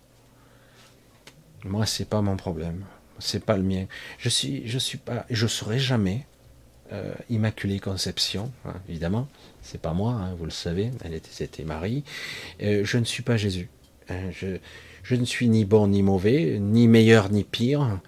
Moi, 1.64 1.86
c'est 1.86 2.07
pas 2.07 2.22
mon 2.22 2.36
problème, 2.36 2.84
c'est 3.18 3.44
pas 3.44 3.56
le 3.56 3.64
mien. 3.64 3.86
Je 4.18 4.27
suis, 4.30 4.68
je 4.68 4.77
suis 4.77 4.99
serai 5.48 5.80
jamais 5.80 6.26
euh, 6.91 7.14
Immaculée 7.30 7.80
Conception, 7.80 8.52
hein, 8.65 8.76
évidemment. 8.90 9.27
C'est 9.61 9.81
pas 9.81 9.94
moi, 9.94 10.11
hein, 10.14 10.36
vous 10.38 10.45
le 10.45 10.52
savez. 10.52 10.91
Elle 11.03 11.14
était, 11.14 11.30
c'était 11.31 11.64
Marie. 11.64 12.03
Euh, 12.61 12.84
je 12.84 12.98
ne 12.98 13.06
suis 13.06 13.23
pas 13.23 13.38
Jésus. 13.38 13.69
Hein, 14.10 14.31
je, 14.31 15.15
ne 15.15 15.26
suis 15.26 15.48
ni 15.48 15.65
bon 15.65 15.88
ni 15.88 16.02
mauvais, 16.02 16.57
ni 16.60 16.88
meilleur 16.88 17.30
ni 17.30 17.44
pire. 17.44 17.99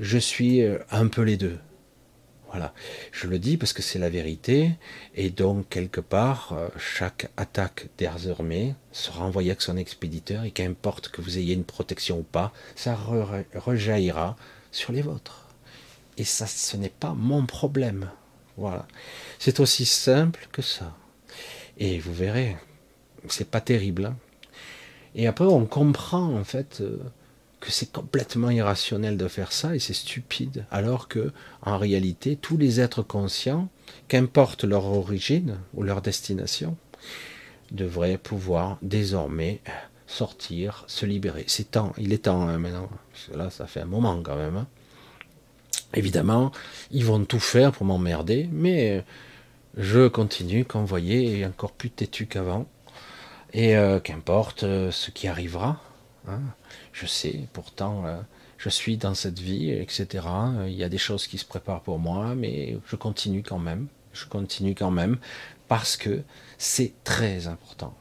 Je 0.00 0.18
suis 0.18 0.62
euh, 0.62 0.78
un 0.90 1.08
peu 1.08 1.22
les 1.22 1.36
deux. 1.36 1.58
Voilà. 2.48 2.72
Je 3.10 3.26
le 3.26 3.38
dis 3.38 3.56
parce 3.56 3.72
que 3.72 3.82
c'est 3.82 3.98
la 3.98 4.10
vérité. 4.10 4.70
Et 5.14 5.30
donc, 5.30 5.68
quelque 5.68 6.00
part, 6.00 6.52
euh, 6.52 6.68
chaque 6.78 7.30
attaque 7.36 7.88
désormais 7.98 8.74
sera 8.92 9.24
envoyée 9.24 9.50
avec 9.50 9.62
son 9.62 9.76
expéditeur. 9.76 10.44
Et 10.44 10.50
qu'importe 10.50 11.08
que 11.08 11.20
vous 11.20 11.38
ayez 11.38 11.54
une 11.54 11.64
protection 11.64 12.18
ou 12.20 12.22
pas, 12.22 12.52
ça 12.76 12.96
rejaillira 13.54 14.36
sur 14.70 14.92
les 14.92 15.02
vôtres. 15.02 15.48
Et 16.16 16.24
ça, 16.24 16.46
ce 16.46 16.76
n'est 16.76 16.88
pas 16.88 17.14
mon 17.14 17.44
problème. 17.46 18.10
Voilà. 18.56 18.86
C'est 19.38 19.60
aussi 19.60 19.84
simple 19.84 20.48
que 20.52 20.62
ça. 20.62 20.96
Et 21.78 21.98
vous 21.98 22.14
verrez, 22.14 22.56
c'est 23.28 23.50
pas 23.50 23.60
terrible. 23.60 24.06
Hein. 24.06 24.16
Et 25.14 25.26
après, 25.26 25.44
on 25.44 25.66
comprend 25.66 26.34
en 26.34 26.44
fait 26.44 26.80
euh, 26.80 26.98
que 27.64 27.72
c'est 27.72 27.90
complètement 27.90 28.50
irrationnel 28.50 29.16
de 29.16 29.26
faire 29.26 29.50
ça 29.50 29.74
et 29.74 29.78
c'est 29.78 29.94
stupide, 29.94 30.66
alors 30.70 31.08
que 31.08 31.32
en 31.62 31.78
réalité, 31.78 32.36
tous 32.36 32.58
les 32.58 32.78
êtres 32.78 33.02
conscients, 33.02 33.70
qu'importe 34.06 34.64
leur 34.64 34.84
origine 34.84 35.56
ou 35.72 35.82
leur 35.82 36.02
destination, 36.02 36.76
devraient 37.72 38.18
pouvoir 38.18 38.76
désormais 38.82 39.62
sortir, 40.06 40.84
se 40.88 41.06
libérer. 41.06 41.44
C'est 41.46 41.70
temps, 41.70 41.94
il 41.96 42.12
est 42.12 42.24
temps 42.24 42.46
hein, 42.46 42.58
maintenant. 42.58 42.90
là, 43.34 43.48
ça 43.48 43.66
fait 43.66 43.80
un 43.80 43.86
moment 43.86 44.20
quand 44.22 44.36
même. 44.36 44.58
Hein. 44.58 44.66
Évidemment, 45.94 46.52
ils 46.90 47.06
vont 47.06 47.24
tout 47.24 47.40
faire 47.40 47.72
pour 47.72 47.86
m'emmerder, 47.86 48.46
mais 48.52 49.02
je 49.78 50.06
continue, 50.06 50.66
comme 50.66 50.82
vous 50.82 50.86
voyez, 50.86 51.46
encore 51.46 51.72
plus 51.72 51.90
têtu 51.90 52.26
qu'avant. 52.26 52.66
Et 53.54 53.74
euh, 53.76 54.00
qu'importe 54.00 54.64
euh, 54.64 54.90
ce 54.90 55.10
qui 55.10 55.28
arrivera, 55.28 55.80
hein. 56.28 56.40
Je 56.94 57.06
sais, 57.06 57.40
pourtant, 57.52 58.06
euh, 58.06 58.16
je 58.56 58.70
suis 58.70 58.96
dans 58.96 59.14
cette 59.14 59.40
vie, 59.40 59.70
etc. 59.70 60.24
Il 60.66 60.74
y 60.74 60.84
a 60.84 60.88
des 60.88 60.96
choses 60.96 61.26
qui 61.26 61.36
se 61.36 61.44
préparent 61.44 61.82
pour 61.82 61.98
moi, 61.98 62.34
mais 62.36 62.78
je 62.86 62.96
continue 62.96 63.42
quand 63.42 63.58
même. 63.58 63.88
Je 64.12 64.26
continue 64.26 64.76
quand 64.76 64.92
même 64.92 65.18
parce 65.66 65.96
que 65.96 66.22
c'est 66.56 66.92
très 67.02 67.48
important. 67.48 67.94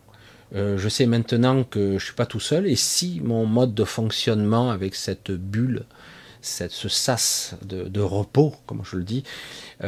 je 0.53 0.87
sais 0.87 1.07
maintenant 1.07 1.63
que 1.63 1.97
je 1.97 2.05
suis 2.05 2.13
pas 2.13 2.27
tout 2.27 2.39
seul 2.39 2.67
et 2.67 2.75
si 2.75 3.19
mon 3.23 3.47
mode 3.47 3.73
de 3.73 3.83
fonctionnement 3.83 4.69
avec 4.69 4.93
cette 4.93 5.31
bulle, 5.31 5.85
cette, 6.41 6.71
ce 6.71 6.87
sas 6.87 7.55
de, 7.63 8.01
repos, 8.01 8.53
comme 8.67 8.83
je 8.85 8.97
le 8.97 9.03
dis, 9.03 9.23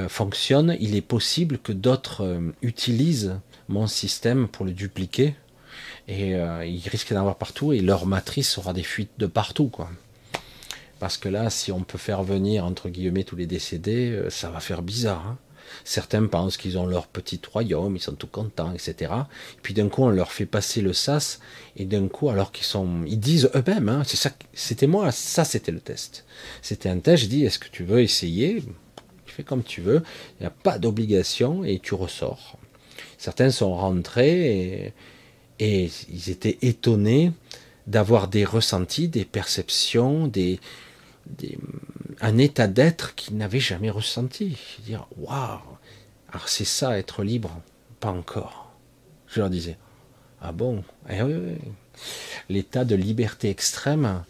fonctionne, 0.07 0.75
il 0.79 0.95
est 0.95 1.07
possible 1.07 1.59
que 1.59 1.73
d'autres 1.73 2.41
utilisent 2.63 3.35
mon 3.67 3.85
système 3.85 4.47
pour 4.47 4.65
le 4.65 4.71
dupliquer 4.71 5.35
et 6.07 6.35
euh, 6.35 6.65
ils 6.65 6.87
risquent 6.87 7.13
d'en 7.13 7.21
avoir 7.21 7.37
partout 7.37 7.73
et 7.73 7.79
leur 7.79 8.05
matrice 8.05 8.57
aura 8.57 8.73
des 8.73 8.83
fuites 8.83 9.11
de 9.17 9.25
partout 9.25 9.67
quoi. 9.67 9.89
Parce 10.99 11.17
que 11.17 11.27
là, 11.27 11.49
si 11.49 11.71
on 11.71 11.81
peut 11.81 11.97
faire 11.97 12.23
venir 12.23 12.65
entre 12.65 12.89
guillemets 12.89 13.23
tous 13.23 13.35
les 13.35 13.47
décédés, 13.47 14.11
euh, 14.11 14.29
ça 14.29 14.49
va 14.49 14.59
faire 14.59 14.81
bizarre. 14.81 15.25
Hein. 15.27 15.37
Certains 15.83 16.25
pensent 16.25 16.57
qu'ils 16.57 16.77
ont 16.77 16.85
leur 16.85 17.07
petit 17.07 17.39
royaume, 17.51 17.95
ils 17.95 18.01
sont 18.01 18.13
tout 18.13 18.27
contents, 18.27 18.73
etc. 18.73 19.11
Et 19.57 19.61
puis 19.61 19.73
d'un 19.73 19.89
coup, 19.89 20.03
on 20.03 20.09
leur 20.09 20.31
fait 20.31 20.45
passer 20.45 20.81
le 20.81 20.93
sas, 20.93 21.39
et 21.75 21.85
d'un 21.85 22.07
coup, 22.07 22.29
alors 22.29 22.51
qu'ils 22.51 22.65
sont, 22.65 23.03
ils 23.05 23.19
disent 23.19 23.49
eux-mêmes, 23.55 23.89
hein, 23.89 24.03
c'est 24.05 24.17
ça, 24.17 24.31
c'était 24.53 24.87
moi, 24.87 25.11
ça 25.11 25.43
c'était 25.43 25.71
le 25.71 25.79
test. 25.79 26.25
C'était 26.61 26.89
un 26.89 26.99
test. 26.99 27.23
Je 27.23 27.29
dis, 27.29 27.45
est-ce 27.45 27.59
que 27.59 27.69
tu 27.69 27.83
veux 27.83 28.01
essayer? 28.01 28.63
Tu 29.25 29.33
fais 29.33 29.43
comme 29.43 29.63
tu 29.63 29.81
veux. 29.81 30.03
Il 30.39 30.43
n'y 30.43 30.47
a 30.47 30.51
pas 30.51 30.77
d'obligation 30.79 31.63
et 31.63 31.79
tu 31.79 31.93
ressors. 31.93 32.57
Certains 33.17 33.49
sont 33.49 33.75
rentrés 33.75 34.85
et 34.85 34.93
et 35.59 35.89
ils 36.09 36.29
étaient 36.29 36.57
étonnés 36.61 37.31
d'avoir 37.87 38.27
des 38.27 38.45
ressentis, 38.45 39.07
des 39.07 39.25
perceptions, 39.25 40.27
des, 40.27 40.59
un 42.21 42.37
état 42.37 42.67
d'être 42.67 43.15
qu'ils 43.15 43.37
n'avaient 43.37 43.59
jamais 43.59 43.89
ressenti. 43.89 44.57
Dire, 44.85 45.07
waouh, 45.17 45.59
alors 46.29 46.49
c'est 46.49 46.65
ça 46.65 46.97
être 46.97 47.23
libre? 47.23 47.61
Pas 47.99 48.11
encore. 48.11 48.71
Je 49.27 49.39
leur 49.39 49.49
disais, 49.49 49.77
ah 50.41 50.51
bon? 50.51 50.83
Eh 51.09 51.21
oui, 51.21 51.33
oui. 51.33 51.57
L'état 52.49 52.85
de 52.85 52.95
liberté 52.95 53.49
extrême, 53.49 54.23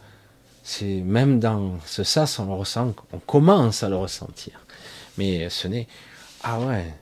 c'est 0.63 1.01
même 1.01 1.39
dans 1.39 1.79
ce 1.85 2.03
sas, 2.03 2.39
on 2.39 2.55
ressent, 2.57 2.93
on 3.11 3.19
commence 3.19 3.83
à 3.83 3.89
le 3.89 3.95
ressentir. 3.95 4.65
Mais 5.17 5.49
ce 5.49 5.67
n'est 5.67 5.87
ah 6.47 6.59
ouais, 6.59 6.93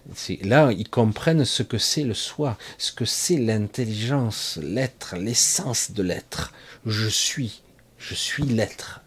là 0.43 0.71
ils 0.71 0.89
comprennent 0.89 1.43
ce 1.43 1.63
que 1.63 1.77
c'est 1.77 2.05
le 2.05 2.13
soi, 2.13 2.57
ce 2.77 2.93
que 2.93 3.03
c'est 3.03 3.35
l'intelligence, 3.35 4.57
l'être, 4.63 5.17
l'essence 5.17 5.91
de 5.91 6.01
l'être. 6.01 6.53
Je 6.85 7.09
suis, 7.09 7.61
je 7.97 8.15
suis 8.15 8.43
l'être, 8.43 9.01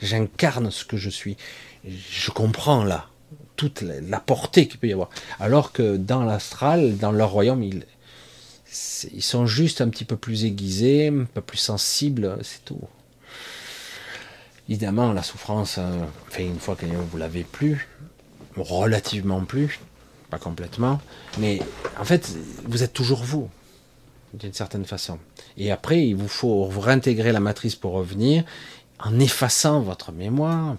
j'incarne 0.00 0.70
ce 0.70 0.84
que 0.84 0.96
je 0.96 1.10
suis. 1.10 1.36
Je 1.84 2.30
comprends 2.30 2.84
là 2.84 3.08
toute 3.56 3.80
la 3.82 4.20
portée 4.20 4.68
qu'il 4.68 4.78
peut 4.78 4.86
y 4.86 4.92
avoir. 4.92 5.10
Alors 5.40 5.72
que 5.72 5.96
dans 5.96 6.22
l'astral, 6.22 6.96
dans 6.96 7.10
leur 7.10 7.30
royaume, 7.30 7.64
ils, 7.64 7.84
ils 9.12 9.22
sont 9.22 9.46
juste 9.46 9.80
un 9.80 9.88
petit 9.88 10.04
peu 10.04 10.16
plus 10.16 10.44
aiguisés, 10.44 11.08
un 11.08 11.24
peu 11.24 11.40
plus 11.40 11.58
sensibles, 11.58 12.38
c'est 12.42 12.64
tout. 12.64 12.80
Évidemment, 14.68 15.12
la 15.12 15.22
souffrance, 15.22 15.78
euh, 15.78 16.04
enfin, 16.28 16.42
une 16.42 16.58
fois 16.58 16.74
que 16.74 16.86
vous 16.86 17.18
l'avez 17.18 17.44
plus, 17.44 17.88
relativement 18.62 19.44
plus, 19.44 19.80
pas 20.30 20.38
complètement, 20.38 21.00
mais 21.38 21.60
en 21.98 22.04
fait, 22.04 22.34
vous 22.64 22.82
êtes 22.82 22.92
toujours 22.92 23.22
vous, 23.22 23.48
d'une 24.34 24.52
certaine 24.52 24.84
façon. 24.84 25.18
Et 25.56 25.70
après, 25.70 26.06
il 26.06 26.14
vous 26.14 26.28
faut 26.28 26.66
réintégrer 26.66 27.32
la 27.32 27.40
matrice 27.40 27.76
pour 27.76 27.92
revenir, 27.92 28.44
en 28.98 29.18
effaçant 29.18 29.80
votre 29.80 30.12
mémoire. 30.12 30.76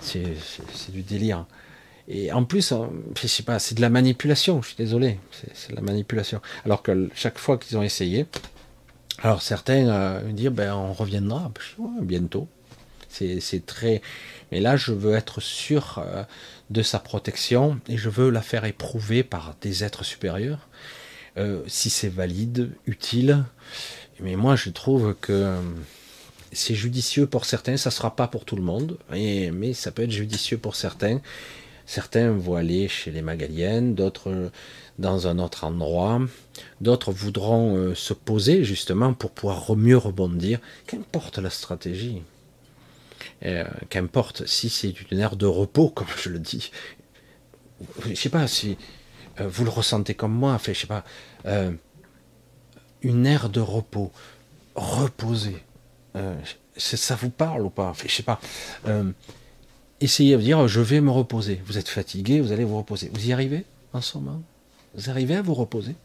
c'est 0.00 0.92
du 0.92 1.02
délire. 1.02 1.46
Et 2.06 2.32
en 2.32 2.44
plus, 2.44 2.72
hein, 2.72 2.90
je 3.20 3.26
sais 3.26 3.42
pas, 3.42 3.58
c'est 3.58 3.74
de 3.74 3.80
la 3.80 3.88
manipulation. 3.88 4.60
Je 4.60 4.68
suis 4.68 4.76
désolé, 4.76 5.18
c'est 5.54 5.70
de 5.70 5.76
la 5.76 5.82
manipulation. 5.82 6.40
Alors 6.64 6.82
que 6.82 7.10
chaque 7.14 7.38
fois 7.38 7.56
qu'ils 7.56 7.78
ont 7.78 7.82
essayé, 7.82 8.26
alors 9.22 9.40
certains 9.40 9.88
euh, 9.88 10.32
disent, 10.32 10.48
ben 10.48 10.74
on 10.74 10.92
reviendra 10.92 11.50
bientôt. 12.02 12.48
C'est 13.08 13.64
très. 13.64 14.02
Mais 14.54 14.60
là, 14.60 14.76
je 14.76 14.92
veux 14.92 15.16
être 15.16 15.40
sûr 15.40 15.98
euh, 15.98 16.22
de 16.70 16.80
sa 16.82 17.00
protection 17.00 17.80
et 17.88 17.96
je 17.96 18.08
veux 18.08 18.30
la 18.30 18.40
faire 18.40 18.64
éprouver 18.64 19.24
par 19.24 19.56
des 19.60 19.82
êtres 19.82 20.04
supérieurs. 20.04 20.68
Euh, 21.36 21.64
si 21.66 21.90
c'est 21.90 22.08
valide, 22.08 22.70
utile. 22.86 23.42
Mais 24.20 24.36
moi, 24.36 24.54
je 24.54 24.70
trouve 24.70 25.16
que 25.20 25.32
euh, 25.32 25.60
c'est 26.52 26.76
judicieux 26.76 27.26
pour 27.26 27.46
certains, 27.46 27.76
ça 27.76 27.90
ne 27.90 27.94
sera 27.94 28.14
pas 28.14 28.28
pour 28.28 28.44
tout 28.44 28.54
le 28.54 28.62
monde, 28.62 28.96
mais 29.10 29.72
ça 29.72 29.90
peut 29.90 30.04
être 30.04 30.12
judicieux 30.12 30.56
pour 30.56 30.76
certains. 30.76 31.20
Certains 31.84 32.30
vont 32.30 32.54
aller 32.54 32.86
chez 32.86 33.10
les 33.10 33.22
Magaliennes, 33.22 33.96
d'autres 33.96 34.52
dans 35.00 35.26
un 35.26 35.40
autre 35.40 35.64
endroit, 35.64 36.20
d'autres 36.80 37.10
voudront 37.10 37.92
se 37.96 38.14
poser 38.14 38.62
justement 38.62 39.14
pour 39.14 39.32
pouvoir 39.32 39.74
mieux 39.74 39.98
rebondir. 39.98 40.60
Qu'importe 40.86 41.38
la 41.38 41.50
stratégie. 41.50 42.22
Euh, 43.46 43.64
qu'importe 43.90 44.46
si 44.46 44.70
c'est 44.70 44.94
une 45.10 45.18
ère 45.18 45.36
de 45.36 45.44
repos, 45.44 45.90
comme 45.90 46.06
je 46.22 46.30
le 46.30 46.38
dis. 46.38 46.70
Je 48.06 48.14
sais 48.14 48.30
pas 48.30 48.46
si 48.46 48.78
euh, 49.38 49.46
vous 49.48 49.64
le 49.64 49.70
ressentez 49.70 50.14
comme 50.14 50.32
moi, 50.32 50.58
fait, 50.58 50.72
je 50.72 50.80
sais 50.80 50.86
pas, 50.86 51.04
euh, 51.44 51.70
une 53.02 53.26
ère 53.26 53.50
de 53.50 53.60
repos, 53.60 54.12
reposer. 54.74 55.62
ça 56.76 57.16
vous 57.16 57.28
parle 57.28 57.62
ou 57.66 57.70
pas? 57.70 57.92
Fait, 57.92 58.08
Je 58.08 58.14
sais 58.14 58.22
pas. 58.22 58.40
essayez 60.00 60.36
de 60.36 60.40
dire, 60.40 60.66
je 60.66 60.80
vais 60.80 61.02
me 61.02 61.10
reposer. 61.10 61.60
Vous 61.66 61.76
êtes 61.76 61.90
fatigué, 61.90 62.40
vous 62.40 62.50
allez 62.50 62.64
vous 62.64 62.78
reposer. 62.78 63.10
Vous 63.12 63.28
y 63.28 63.32
arrivez 63.34 63.66
en 63.92 64.00
ce 64.00 64.16
moment? 64.16 64.42
Vous 64.94 65.10
arrivez 65.10 65.36
à 65.36 65.42
vous 65.42 65.54
reposer? 65.54 65.96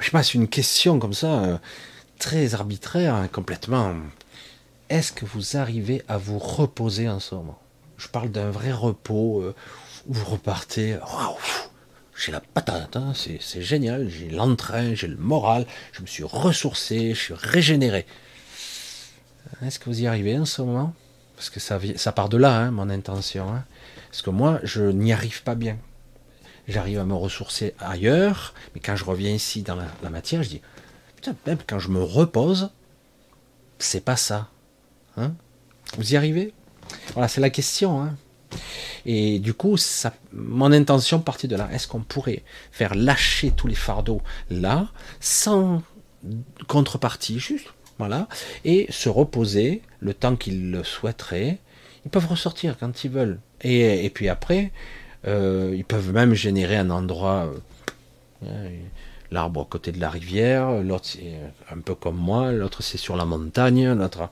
Je 0.00 0.06
sais 0.06 0.10
pas, 0.10 0.24
c'est 0.24 0.34
une 0.34 0.48
question 0.48 0.98
comme 0.98 1.12
ça, 1.12 1.60
très 2.18 2.54
arbitraire, 2.54 3.14
hein, 3.14 3.28
complètement 3.28 3.94
est-ce 4.90 5.12
que 5.12 5.24
vous 5.24 5.56
arrivez 5.56 6.02
à 6.08 6.18
vous 6.18 6.38
reposer 6.38 7.08
en 7.08 7.20
ce 7.20 7.34
moment? 7.34 7.58
Je 7.96 8.08
parle 8.08 8.30
d'un 8.30 8.50
vrai 8.50 8.72
repos 8.72 9.40
euh, 9.40 9.54
où 10.06 10.14
vous 10.14 10.24
repartez, 10.24 10.96
waouh, 10.96 11.36
j'ai 12.16 12.32
la 12.32 12.40
patate, 12.40 12.96
hein, 12.96 13.12
c'est 13.14 13.62
génial, 13.62 14.10
j'ai 14.10 14.28
l'entrain, 14.28 14.94
j'ai 14.94 15.06
le 15.06 15.16
moral, 15.16 15.66
je 15.92 16.02
me 16.02 16.06
suis 16.06 16.24
ressourcé, 16.24 17.14
je 17.14 17.20
suis 17.20 17.34
régénéré. 17.34 18.04
Est-ce 19.62 19.78
que 19.78 19.86
vous 19.86 20.02
y 20.02 20.06
arrivez 20.06 20.38
en 20.38 20.44
ce 20.44 20.60
moment? 20.60 20.94
Parce 21.36 21.50
que 21.50 21.60
ça, 21.60 21.78
ça 21.96 22.12
part 22.12 22.28
de 22.28 22.36
là, 22.36 22.56
hein, 22.58 22.70
mon 22.70 22.90
intention. 22.90 23.50
Hein. 23.50 23.64
Parce 24.10 24.22
que 24.22 24.30
moi, 24.30 24.60
je 24.64 24.82
n'y 24.82 25.12
arrive 25.12 25.42
pas 25.42 25.54
bien. 25.54 25.78
J'arrive 26.68 26.98
à 26.98 27.04
me 27.04 27.14
ressourcer 27.14 27.74
ailleurs, 27.78 28.54
mais 28.74 28.80
quand 28.80 28.96
je 28.96 29.04
reviens 29.04 29.32
ici 29.32 29.62
dans 29.62 29.76
la, 29.76 30.10
matière, 30.10 30.42
je 30.42 30.50
dis, 30.50 30.60
putain, 31.16 31.34
même 31.46 31.58
quand 31.66 31.78
je 31.78 31.88
me 31.88 32.02
repose, 32.02 32.70
c'est 33.78 34.04
pas 34.04 34.16
ça. 34.16 34.50
Hein? 35.16 35.32
Vous 35.96 36.12
y 36.12 36.16
arrivez? 36.16 36.52
Voilà, 37.14 37.28
c'est 37.28 37.40
la 37.40 37.50
question. 37.50 38.02
Hein. 38.02 38.16
et 39.06 39.38
du 39.38 39.54
coup, 39.54 39.76
ça, 39.76 40.12
mon 40.32 40.72
intention 40.72 41.20
partit 41.20 41.48
de 41.48 41.56
là. 41.56 41.68
Est-ce 41.72 41.88
qu'on 41.88 42.00
pourrait 42.00 42.42
faire 42.72 42.94
lâcher 42.94 43.52
tous 43.52 43.66
les 43.66 43.74
fardeaux 43.74 44.22
là, 44.50 44.88
sans 45.20 45.82
contrepartie, 46.66 47.38
juste, 47.38 47.68
voilà, 47.98 48.28
et 48.64 48.86
se 48.90 49.08
reposer 49.08 49.82
le 50.00 50.14
temps 50.14 50.36
qu'ils 50.36 50.70
le 50.70 50.84
souhaiteraient? 50.84 51.58
Ils 52.04 52.10
peuvent 52.10 52.26
ressortir 52.26 52.76
quand 52.78 53.04
ils 53.04 53.10
veulent. 53.10 53.40
Et, 53.62 54.10
puis 54.14 54.28
après, 54.28 54.72
euh, 55.26 55.74
ils 55.76 55.84
peuvent 55.84 56.12
même 56.12 56.32
générer 56.32 56.76
un 56.76 56.90
endroit, 56.90 57.52
euh, 58.46 58.78
l'arbre 59.30 59.60
à 59.60 59.64
côté 59.64 59.92
de 59.92 60.00
la 60.00 60.08
rivière, 60.08 60.82
l'autre 60.82 61.04
c'est 61.04 61.38
un 61.70 61.78
peu 61.80 61.94
comme 61.94 62.16
moi, 62.16 62.52
l'autre 62.52 62.82
c'est 62.82 62.96
sur 62.96 63.16
la 63.16 63.26
montagne, 63.26 63.92
l'autre 63.92 64.30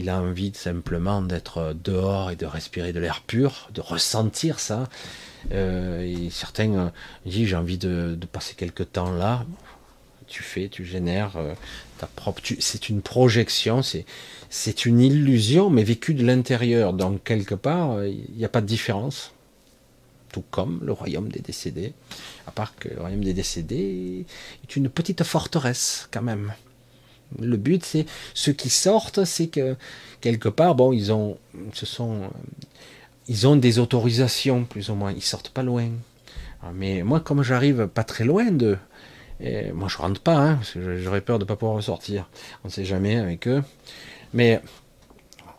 il 0.00 0.08
a 0.08 0.18
envie 0.18 0.52
simplement 0.54 1.20
d'être 1.20 1.74
dehors 1.84 2.30
et 2.30 2.36
de 2.36 2.46
respirer 2.46 2.94
de 2.94 3.00
l'air 3.00 3.20
pur, 3.20 3.68
de 3.74 3.82
ressentir 3.82 4.58
ça. 4.58 4.88
Euh, 5.52 6.02
et 6.02 6.30
certains 6.30 6.72
euh, 6.74 6.88
disent 7.26 7.48
j'ai 7.48 7.56
envie 7.56 7.76
de, 7.76 8.18
passer 8.32 8.54
quelques 8.54 8.92
temps 8.92 9.12
là. 9.12 9.44
Tu 10.26 10.42
fais, 10.42 10.68
tu 10.68 10.86
génères 10.86 11.36
euh, 11.36 11.52
ta 11.98 12.06
propre. 12.06 12.40
C'est 12.60 12.88
une 12.88 13.02
projection, 13.02 13.82
c'est 13.82 14.06
c'est 14.48 14.86
une 14.86 15.00
illusion, 15.00 15.68
mais 15.68 15.84
vécue 15.84 16.14
de 16.14 16.24
l'intérieur. 16.24 16.94
Donc 16.94 17.22
quelque 17.22 17.54
part, 17.54 18.02
il 18.04 18.24
n'y 18.36 18.44
a 18.44 18.48
pas 18.48 18.62
de 18.62 18.66
différence. 18.66 19.32
tout 20.32 20.44
comme 20.50 20.80
le 20.82 20.92
royaume 20.92 21.28
des 21.28 21.40
décédés. 21.40 21.92
À 22.46 22.52
part 22.52 22.74
que 22.76 22.88
le 22.88 23.00
royaume 23.00 23.24
des 23.24 23.34
décédés 23.34 24.24
est 24.62 24.76
une 24.76 24.88
petite 24.88 25.24
forteresse 25.24 26.08
quand 26.10 26.22
même. 26.22 26.54
Le 27.38 27.56
but, 27.56 27.84
c'est 27.84 28.06
ceux 28.34 28.52
qui 28.52 28.70
sortent, 28.70 29.24
c'est 29.24 29.48
que 29.48 29.76
quelque 30.20 30.48
part, 30.48 30.74
bon, 30.74 30.92
ils 30.92 31.12
ont, 31.12 31.38
sont, 31.72 32.30
ils 33.28 33.46
ont 33.46 33.56
des 33.56 33.78
autorisations 33.78 34.64
plus 34.64 34.90
ou 34.90 34.94
moins. 34.94 35.12
Ils 35.12 35.22
sortent 35.22 35.50
pas 35.50 35.62
loin. 35.62 35.88
Ah, 36.62 36.72
mais 36.74 37.02
moi, 37.02 37.20
comme 37.20 37.42
j'arrive 37.42 37.86
pas 37.86 38.04
très 38.04 38.24
loin 38.24 38.50
de, 38.50 38.76
moi 39.74 39.88
je 39.88 39.96
rentre 39.96 40.20
pas, 40.20 40.36
hein, 40.36 40.54
parce 40.56 40.72
que 40.72 40.98
j'aurais 40.98 41.20
peur 41.20 41.38
de 41.38 41.44
pas 41.44 41.56
pouvoir 41.56 41.76
ressortir. 41.76 42.28
On 42.64 42.68
ne 42.68 42.72
sait 42.72 42.84
jamais 42.84 43.16
avec 43.16 43.48
eux. 43.48 43.62
Mais 44.34 44.60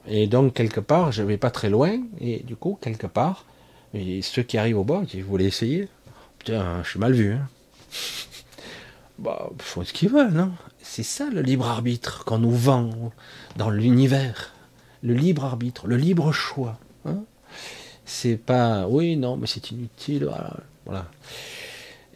et 0.07 0.27
donc 0.27 0.53
quelque 0.53 0.79
part, 0.79 1.11
je 1.11 1.23
vais 1.23 1.37
pas 1.37 1.51
très 1.51 1.69
loin, 1.69 1.99
et 2.19 2.39
du 2.43 2.55
coup 2.55 2.77
quelque 2.81 3.07
part, 3.07 3.45
ceux 3.93 4.43
qui 4.43 4.57
arrivent 4.57 4.79
au 4.79 4.83
bas, 4.83 5.03
qui 5.07 5.21
voulaient 5.21 5.45
essayer, 5.45 5.87
putain, 6.39 6.81
je 6.83 6.89
suis 6.89 6.99
mal 6.99 7.13
vu. 7.13 7.33
Hein. 7.33 7.47
Bah, 9.19 9.51
font 9.59 9.83
ce 9.83 9.93
qu'ils 9.93 10.09
veulent, 10.09 10.33
non? 10.33 10.51
C'est 10.93 11.03
ça 11.03 11.29
le 11.29 11.41
libre 11.41 11.69
arbitre 11.69 12.25
qu'on 12.25 12.39
nous 12.39 12.51
vend 12.51 13.13
dans 13.55 13.69
l'univers. 13.69 14.53
Le 15.01 15.13
libre 15.13 15.45
arbitre, 15.45 15.87
le 15.87 15.95
libre 15.95 16.33
choix. 16.33 16.79
Hein 17.05 17.23
c'est 18.03 18.35
pas, 18.35 18.89
oui, 18.89 19.15
non, 19.15 19.37
mais 19.37 19.47
c'est 19.47 19.71
inutile, 19.71 20.29
voilà. 20.83 21.09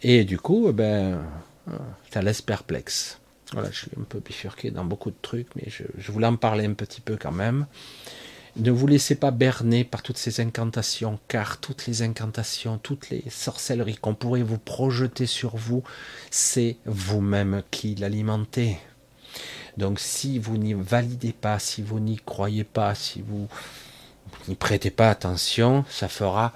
Et 0.01 0.25
du 0.25 0.37
coup, 0.37 0.67
eh 0.67 0.73
ben, 0.73 1.23
ça 2.11 2.21
laisse 2.21 2.41
perplexe. 2.41 3.21
Voilà, 3.53 3.71
je 3.71 3.77
suis 3.77 3.91
un 3.97 4.03
peu 4.03 4.19
bifurqué 4.19 4.71
dans 4.71 4.83
beaucoup 4.83 5.09
de 5.09 5.15
trucs, 5.21 5.55
mais 5.55 5.69
je, 5.69 6.11
voulais 6.11 6.27
en 6.27 6.35
parler 6.35 6.65
un 6.65 6.73
petit 6.73 6.99
peu 6.99 7.15
quand 7.15 7.31
même. 7.31 7.67
Ne 8.57 8.71
vous 8.71 8.87
laissez 8.87 9.15
pas 9.15 9.31
berner 9.31 9.83
par 9.83 10.01
toutes 10.01 10.17
ces 10.17 10.39
incantations, 10.39 11.19
car 11.27 11.57
toutes 11.57 11.87
les 11.87 12.03
incantations, 12.03 12.77
toutes 12.77 13.09
les 13.09 13.23
sorcelleries 13.29 13.97
qu'on 13.97 14.15
pourrait 14.15 14.43
vous 14.43 14.57
projeter 14.57 15.25
sur 15.25 15.57
vous, 15.57 15.83
c'est 16.31 16.77
vous-même 16.85 17.63
qui 17.69 17.95
l'alimentez. 17.95 18.77
Donc 19.75 19.99
si 19.99 20.39
vous 20.39 20.57
n'y 20.57 20.73
validez 20.73 21.33
pas, 21.33 21.59
si 21.59 21.81
vous 21.81 21.99
n'y 21.99 22.15
croyez 22.15 22.63
pas, 22.63 22.95
si 22.95 23.21
vous 23.21 23.49
n'y 24.47 24.55
prêtez 24.55 24.89
pas 24.89 25.09
attention, 25.09 25.83
ça 25.89 26.07
fera 26.07 26.53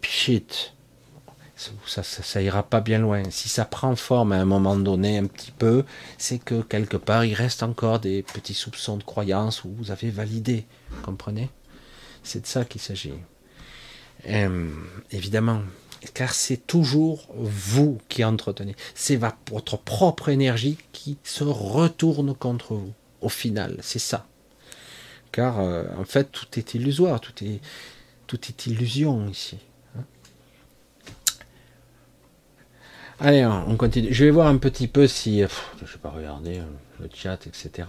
pchit 0.00 0.72
ça, 1.86 2.02
ça, 2.02 2.42
ira 2.42 2.62
pas 2.62 2.80
bien 2.80 2.98
loin. 2.98 3.22
Si 3.30 3.48
ça 3.48 3.64
prend 3.64 3.94
forme 3.96 4.32
à 4.32 4.36
un 4.36 4.44
moment 4.44 4.76
donné 4.76 5.18
un 5.18 5.26
petit 5.26 5.50
peu, 5.50 5.84
c'est 6.16 6.38
que 6.38 6.62
quelque 6.62 6.96
part 6.96 7.24
il 7.24 7.34
reste 7.34 7.62
encore 7.62 8.00
des 8.00 8.22
petits 8.22 8.54
soupçons 8.54 8.96
de 8.96 9.02
croyance 9.02 9.64
où 9.64 9.70
vous 9.70 9.90
avez 9.90 10.10
validé. 10.10 10.66
Comprenez? 11.02 11.50
C'est 12.22 12.42
de 12.42 12.46
ça 12.46 12.64
qu'il 12.64 12.80
s'agit. 12.80 13.12
Euh, 14.28 14.70
évidemment, 15.10 15.60
car 16.14 16.32
c'est 16.32 16.66
toujours 16.66 17.26
vous 17.34 17.98
qui 18.08 18.24
entretenez. 18.24 18.74
C'est 18.94 19.16
votre 19.16 19.76
propre 19.76 20.28
énergie 20.30 20.78
qui 20.92 21.18
se 21.24 21.44
retourne 21.44 22.34
contre 22.34 22.74
vous. 22.74 22.92
Au 23.20 23.28
final, 23.28 23.78
c'est 23.82 23.98
ça. 23.98 24.26
Car 25.32 25.60
euh, 25.60 25.84
en 25.98 26.04
fait, 26.04 26.32
tout 26.32 26.58
est 26.58 26.74
illusoire, 26.74 27.20
tout 27.20 27.34
est 27.44 28.66
illusion 28.66 29.28
ici. 29.28 29.58
Allez, 33.22 33.44
on 33.44 33.76
continue. 33.76 34.14
Je 34.14 34.24
vais 34.24 34.30
voir 34.30 34.46
un 34.46 34.56
petit 34.56 34.88
peu 34.88 35.06
si. 35.06 35.40
je 35.40 35.44
ne 35.44 35.86
vais 35.86 35.98
pas 36.00 36.08
regarder 36.08 36.60
euh, 36.60 36.64
le 37.00 37.10
chat, 37.12 37.46
etc. 37.46 37.86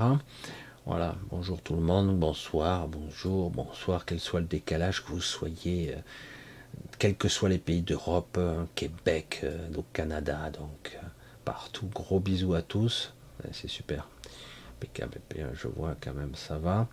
Voilà, 0.85 1.15
bonjour 1.29 1.61
tout 1.61 1.73
le 1.73 1.79
monde, 1.79 2.19
bonsoir, 2.19 2.89
bonjour, 2.89 3.49
bonsoir, 3.49 4.03
quel 4.03 4.19
soit 4.19 4.41
le 4.41 4.45
décalage 4.45 5.05
que 5.05 5.11
vous 5.11 5.21
soyez, 5.21 5.93
euh, 5.93 5.99
quels 6.99 7.15
que 7.15 7.29
soient 7.29 7.47
les 7.47 7.59
pays 7.59 7.81
d'Europe, 7.81 8.35
euh, 8.37 8.65
Québec, 8.75 9.45
Canada, 9.93 10.51
donc 10.51 10.99
partout, 11.45 11.89
gros 11.95 12.19
bisous 12.19 12.53
à 12.53 12.61
tous, 12.61 13.13
c'est 13.53 13.69
super. 13.69 14.09
PKBP, 14.81 15.45
je 15.53 15.69
vois 15.69 15.95
quand 16.01 16.13
même, 16.13 16.35
ça 16.35 16.57
va. 16.57 16.89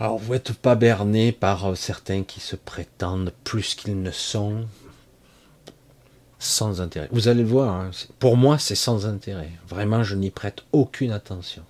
Alors, 0.00 0.18
vous 0.18 0.32
n'êtes 0.32 0.54
pas 0.54 0.74
berné 0.74 1.30
par 1.30 1.76
certains 1.76 2.24
qui 2.24 2.40
se 2.40 2.56
prétendent 2.56 3.32
plus 3.44 3.76
qu'ils 3.76 4.02
ne 4.02 4.10
sont, 4.10 4.66
sans 6.40 6.80
intérêt. 6.80 7.08
Vous 7.12 7.28
allez 7.28 7.42
le 7.42 7.48
voir, 7.48 7.74
hein, 7.74 7.90
pour 8.18 8.36
moi 8.36 8.58
c'est 8.58 8.74
sans 8.74 9.06
intérêt. 9.06 9.50
Vraiment, 9.68 10.02
je 10.02 10.16
n'y 10.16 10.30
prête 10.30 10.64
aucune 10.72 11.12
attention. 11.12 11.62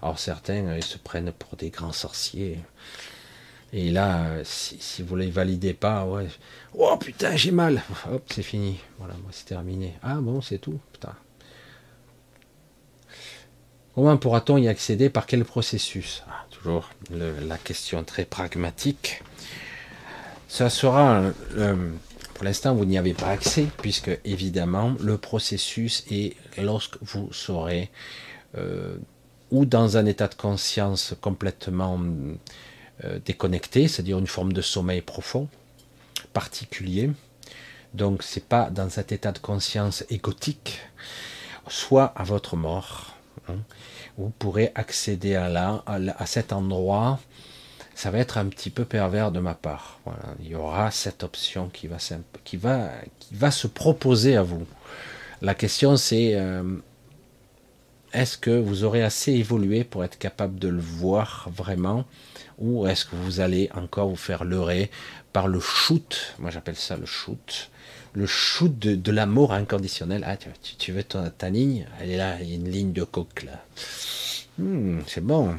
Alors 0.00 0.18
certains, 0.18 0.66
euh, 0.66 0.76
ils 0.78 0.84
se 0.84 0.96
prennent 0.96 1.32
pour 1.32 1.56
des 1.56 1.70
grands 1.70 1.92
sorciers. 1.92 2.60
Et 3.72 3.90
là, 3.90 4.28
si, 4.44 5.02
vous 5.02 5.16
ne 5.16 5.22
les 5.22 5.30
validez 5.30 5.74
pas, 5.74 6.04
ouais, 6.06 6.28
oh 6.74 6.96
putain, 6.96 7.34
j'ai 7.34 7.50
mal. 7.50 7.82
Hop, 8.12 8.22
c'est 8.32 8.44
fini. 8.44 8.78
Voilà, 8.98 9.14
moi 9.14 9.30
c'est 9.32 9.46
terminé. 9.46 9.94
Ah 10.02 10.14
bon, 10.20 10.40
c'est 10.40 10.58
tout? 10.58 10.78
Putain. 10.92 11.14
Comment 13.96 14.16
pourra-t-on 14.16 14.58
y 14.58 14.68
accéder? 14.68 15.10
Par 15.10 15.26
quel 15.26 15.44
processus? 15.44 16.22
Ah, 16.28 16.46
Toujours 16.50 16.90
la 17.10 17.58
question 17.58 18.04
très 18.04 18.24
pragmatique. 18.24 19.22
Ça 20.48 20.70
sera 20.70 21.22
euh, 21.56 21.90
pour 22.34 22.44
l'instant, 22.44 22.74
vous 22.74 22.84
n'y 22.84 22.98
avez 22.98 23.14
pas 23.14 23.28
accès, 23.28 23.66
puisque 23.80 24.10
évidemment, 24.24 24.96
le 25.00 25.18
processus 25.18 26.04
est 26.10 26.36
lorsque 26.58 26.96
vous 27.00 27.32
serez 27.32 27.90
euh, 28.56 28.96
ou 29.50 29.64
dans 29.64 29.96
un 29.96 30.06
état 30.06 30.26
de 30.28 30.34
conscience 30.34 31.14
complètement 31.20 32.00
euh, 33.04 33.18
déconnecté, 33.24 33.88
c'est-à-dire 33.88 34.18
une 34.18 34.26
forme 34.26 34.52
de 34.52 34.62
sommeil 34.62 35.00
profond, 35.00 35.48
particulier. 36.32 37.10
Donc, 37.94 38.22
c'est 38.24 38.44
pas 38.44 38.70
dans 38.70 38.90
cet 38.90 39.12
état 39.12 39.30
de 39.30 39.38
conscience 39.38 40.04
égotique, 40.10 40.80
soit 41.68 42.06
à 42.16 42.24
votre 42.24 42.56
mort. 42.56 43.14
Hein. 43.48 43.58
vous 44.16 44.30
pourrez 44.30 44.72
accéder 44.74 45.34
à, 45.34 45.50
là, 45.50 45.84
à 45.86 46.26
cet 46.26 46.52
endroit 46.52 47.20
ça 47.94 48.10
va 48.10 48.18
être 48.18 48.38
un 48.38 48.46
petit 48.46 48.70
peu 48.70 48.84
pervers 48.84 49.30
de 49.30 49.40
ma 49.40 49.54
part. 49.54 50.00
Il 50.40 50.48
y 50.48 50.54
aura 50.54 50.90
cette 50.90 51.22
option 51.22 51.68
qui 51.68 51.86
va, 51.86 51.98
qui 52.44 52.56
va, 52.56 52.90
qui 53.18 53.34
va 53.34 53.50
se 53.50 53.66
proposer 53.66 54.36
à 54.36 54.42
vous. 54.42 54.66
La 55.42 55.54
question 55.54 55.96
c'est 55.96 56.34
euh, 56.34 56.62
est-ce 58.12 58.38
que 58.38 58.50
vous 58.50 58.84
aurez 58.84 59.02
assez 59.02 59.32
évolué 59.32 59.84
pour 59.84 60.04
être 60.04 60.18
capable 60.18 60.58
de 60.58 60.68
le 60.68 60.80
voir 60.80 61.48
vraiment? 61.54 62.04
Ou 62.58 62.86
est-ce 62.86 63.04
que 63.04 63.16
vous 63.16 63.40
allez 63.40 63.70
encore 63.74 64.08
vous 64.08 64.16
faire 64.16 64.44
leurrer 64.44 64.90
par 65.32 65.48
le 65.48 65.58
shoot, 65.58 66.34
moi 66.38 66.50
j'appelle 66.50 66.76
ça 66.76 66.96
le 66.96 67.06
shoot, 67.06 67.70
le 68.12 68.24
shoot 68.24 68.78
de, 68.78 69.10
l'amour 69.10 69.52
inconditionnel. 69.52 70.22
Ah, 70.24 70.36
tu, 70.36 70.48
tu 70.76 70.92
veux 70.92 71.02
ta, 71.02 71.28
ta, 71.30 71.50
ligne? 71.50 71.86
Elle 72.00 72.10
est 72.10 72.16
là, 72.16 72.40
il 72.40 72.48
y 72.48 72.52
a 72.52 72.54
une 72.54 72.70
ligne 72.70 72.92
de 72.92 73.02
coque 73.02 73.42
là. 73.42 73.64
Hmm, 74.58 75.00
c'est 75.08 75.24
bon. 75.24 75.56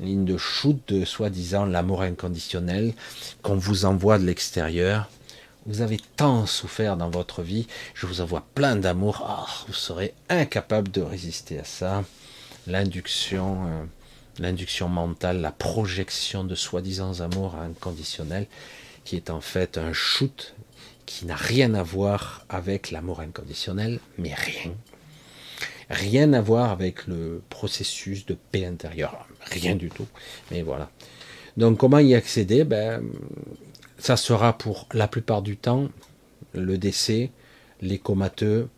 Ligne 0.00 0.24
de 0.24 0.38
shoot 0.38 0.80
de 0.88 1.04
soi-disant 1.04 1.66
l'amour 1.66 2.00
inconditionnel 2.00 2.94
qu'on 3.42 3.56
vous 3.56 3.84
envoie 3.84 4.18
de 4.18 4.24
l'extérieur. 4.24 5.08
Vous 5.66 5.82
avez 5.82 5.98
tant 6.16 6.46
souffert 6.46 6.96
dans 6.96 7.10
votre 7.10 7.42
vie, 7.42 7.66
je 7.92 8.06
vous 8.06 8.22
envoie 8.22 8.46
plein 8.54 8.74
d'amour. 8.74 9.22
Ah, 9.28 9.46
vous 9.66 9.74
serez 9.74 10.14
incapable 10.30 10.90
de 10.90 11.02
résister 11.02 11.58
à 11.58 11.64
ça. 11.64 12.04
L'induction, 12.66 13.66
euh, 13.66 13.84
l'induction 14.38 14.88
mentale, 14.88 15.42
la 15.42 15.52
projection 15.52 16.42
de 16.42 16.54
soi-disant 16.54 17.20
amour 17.20 17.54
inconditionnel, 17.56 18.46
qui 19.04 19.16
est 19.16 19.28
en 19.28 19.42
fait 19.42 19.76
un 19.76 19.92
shoot 19.92 20.54
qui 21.04 21.26
n'a 21.26 21.36
rien 21.36 21.74
à 21.74 21.82
voir 21.82 22.46
avec 22.48 22.90
l'amour 22.90 23.20
inconditionnel, 23.20 24.00
mais 24.16 24.32
rien, 24.32 24.72
Rien 25.90 26.32
à 26.34 26.40
voir 26.40 26.70
avec 26.70 27.06
le 27.06 27.42
processus 27.48 28.26
de 28.26 28.36
paix 28.52 28.66
intérieure. 28.66 29.26
Rien 29.40 29.74
du 29.74 29.88
tout. 29.88 30.06
Mais 30.50 30.62
voilà. 30.62 30.90
Donc 31.56 31.78
comment 31.78 31.98
y 31.98 32.14
accéder? 32.14 32.64
Ben, 32.64 33.02
Ça 33.98 34.16
sera 34.16 34.56
pour 34.56 34.86
la 34.92 35.08
plupart 35.08 35.42
du 35.42 35.56
temps 35.56 35.88
le 36.54 36.78
décès, 36.78 37.30
les 37.80 37.98
comateux, 37.98 38.68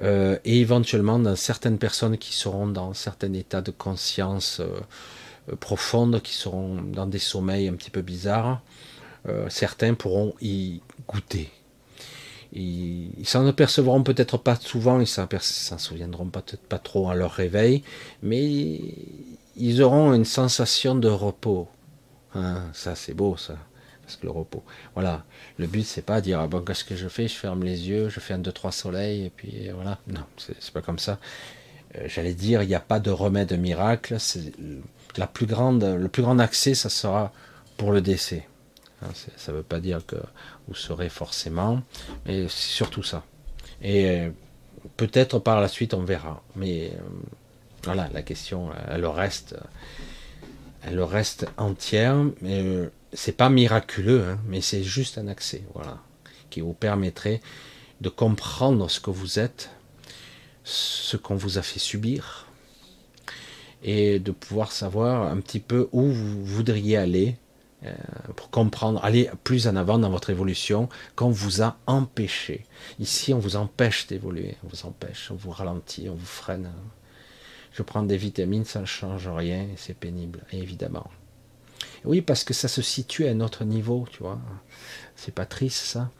euh, 0.00 0.38
et 0.44 0.60
éventuellement 0.60 1.18
dans 1.18 1.34
certaines 1.34 1.78
personnes 1.78 2.18
qui 2.18 2.32
seront 2.32 2.68
dans 2.68 2.94
certains 2.94 3.32
états 3.32 3.60
de 3.60 3.72
conscience 3.72 4.60
euh, 4.60 5.56
profonde, 5.56 6.22
qui 6.22 6.34
seront 6.34 6.76
dans 6.82 7.06
des 7.06 7.18
sommeils 7.18 7.68
un 7.68 7.74
petit 7.74 7.90
peu 7.90 8.02
bizarres, 8.02 8.60
euh, 9.26 9.48
certains 9.48 9.94
pourront 9.94 10.34
y 10.40 10.80
goûter. 11.08 11.50
Ils, 12.52 13.26
s'en 13.26 13.46
apercevront 13.46 14.02
peut-être 14.02 14.38
pas 14.38 14.56
souvent, 14.56 15.00
ils 15.00 15.06
s'en 15.06 15.28
souviendront 15.78 16.26
peut-être 16.26 16.62
pas 16.62 16.78
trop 16.78 17.10
à 17.10 17.14
leur 17.14 17.32
réveil, 17.32 17.82
mais 18.22 18.80
ils 19.56 19.82
auront 19.82 20.14
une 20.14 20.24
sensation 20.24 20.94
de 20.94 21.08
repos. 21.08 21.68
Hein, 22.34 22.62
ça, 22.72 22.94
c'est 22.94 23.14
beau, 23.14 23.36
ça. 23.36 23.56
Parce 24.02 24.16
que 24.16 24.26
le 24.26 24.32
repos. 24.32 24.62
Voilà. 24.94 25.24
Le 25.58 25.66
but, 25.66 25.84
c'est 25.84 26.02
pas 26.02 26.22
dire, 26.22 26.40
ah 26.40 26.46
bon, 26.46 26.62
qu'est-ce 26.62 26.84
que 26.84 26.96
je 26.96 27.08
fais? 27.08 27.28
Je 27.28 27.34
ferme 27.34 27.64
les 27.64 27.88
yeux, 27.88 28.08
je 28.08 28.20
fais 28.20 28.32
un, 28.32 28.38
deux, 28.38 28.52
trois 28.52 28.72
soleils, 28.72 29.26
et 29.26 29.30
puis 29.30 29.68
voilà. 29.74 29.98
Non, 30.06 30.24
c'est 30.38 30.70
pas 30.72 30.80
comme 30.80 30.98
ça. 30.98 31.18
Euh, 31.96 32.04
j'allais 32.06 32.34
dire, 32.34 32.62
il 32.62 32.68
n'y 32.68 32.74
a 32.74 32.80
pas 32.80 33.00
de 33.00 33.10
remède 33.10 33.52
miracle. 33.58 34.16
La 35.16 35.26
plus 35.26 35.46
grande, 35.46 35.84
le 35.84 36.08
plus 36.08 36.22
grand 36.22 36.38
accès, 36.38 36.74
ça 36.74 36.88
sera 36.88 37.32
pour 37.76 37.92
le 37.92 38.00
décès. 38.00 38.46
Hein, 39.02 39.08
ça 39.36 39.52
ne 39.52 39.58
veut 39.58 39.62
pas 39.62 39.80
dire 39.80 40.04
que 40.06 40.16
vous 40.66 40.74
serez 40.74 41.08
forcément, 41.08 41.82
mais 42.26 42.48
c'est 42.48 42.72
surtout 42.72 43.02
ça. 43.02 43.24
Et 43.80 44.08
euh, 44.08 44.30
peut-être 44.96 45.38
par 45.38 45.60
la 45.60 45.68
suite, 45.68 45.94
on 45.94 46.02
verra. 46.02 46.42
Mais 46.56 46.90
euh, 46.94 47.00
voilà, 47.84 48.08
la 48.12 48.22
question, 48.22 48.70
elle 48.88 49.06
reste, 49.06 49.56
elle 50.82 51.00
reste 51.00 51.46
entière. 51.56 52.16
Mais 52.40 52.62
euh, 52.62 52.90
c'est 53.12 53.36
pas 53.36 53.50
miraculeux, 53.50 54.24
hein, 54.24 54.38
mais 54.46 54.60
c'est 54.60 54.82
juste 54.82 55.18
un 55.18 55.28
accès, 55.28 55.62
voilà, 55.74 55.98
qui 56.50 56.60
vous 56.60 56.74
permettrait 56.74 57.40
de 58.00 58.08
comprendre 58.08 58.90
ce 58.90 59.00
que 59.00 59.10
vous 59.10 59.38
êtes, 59.38 59.70
ce 60.64 61.16
qu'on 61.16 61.36
vous 61.36 61.58
a 61.58 61.62
fait 61.62 61.78
subir, 61.78 62.46
et 63.82 64.18
de 64.18 64.32
pouvoir 64.32 64.72
savoir 64.72 65.30
un 65.30 65.40
petit 65.40 65.60
peu 65.60 65.88
où 65.92 66.02
vous 66.02 66.44
voudriez 66.44 66.96
aller 66.96 67.36
pour 68.34 68.50
comprendre, 68.50 69.04
aller 69.04 69.30
plus 69.44 69.68
en 69.68 69.76
avant 69.76 69.98
dans 69.98 70.10
votre 70.10 70.30
évolution 70.30 70.88
qu'on 71.14 71.30
vous 71.30 71.62
a 71.62 71.76
empêché. 71.86 72.64
Ici, 72.98 73.32
on 73.32 73.38
vous 73.38 73.56
empêche 73.56 74.06
d'évoluer, 74.08 74.56
on 74.64 74.68
vous 74.68 74.86
empêche, 74.86 75.30
on 75.30 75.36
vous 75.36 75.50
ralentit, 75.50 76.08
on 76.08 76.14
vous 76.14 76.26
freine. 76.26 76.70
Je 77.72 77.82
prends 77.82 78.02
des 78.02 78.16
vitamines, 78.16 78.64
ça 78.64 78.80
ne 78.80 78.86
change 78.86 79.28
rien 79.28 79.66
c'est 79.76 79.96
pénible, 79.96 80.40
évidemment. 80.52 81.08
Oui, 82.04 82.20
parce 82.20 82.44
que 82.44 82.54
ça 82.54 82.68
se 82.68 82.82
situe 82.82 83.26
à 83.26 83.30
un 83.30 83.40
autre 83.40 83.64
niveau, 83.64 84.06
tu 84.10 84.22
vois. 84.22 84.40
C'est 85.16 85.32
Patrice, 85.32 85.76
ça. 85.76 86.10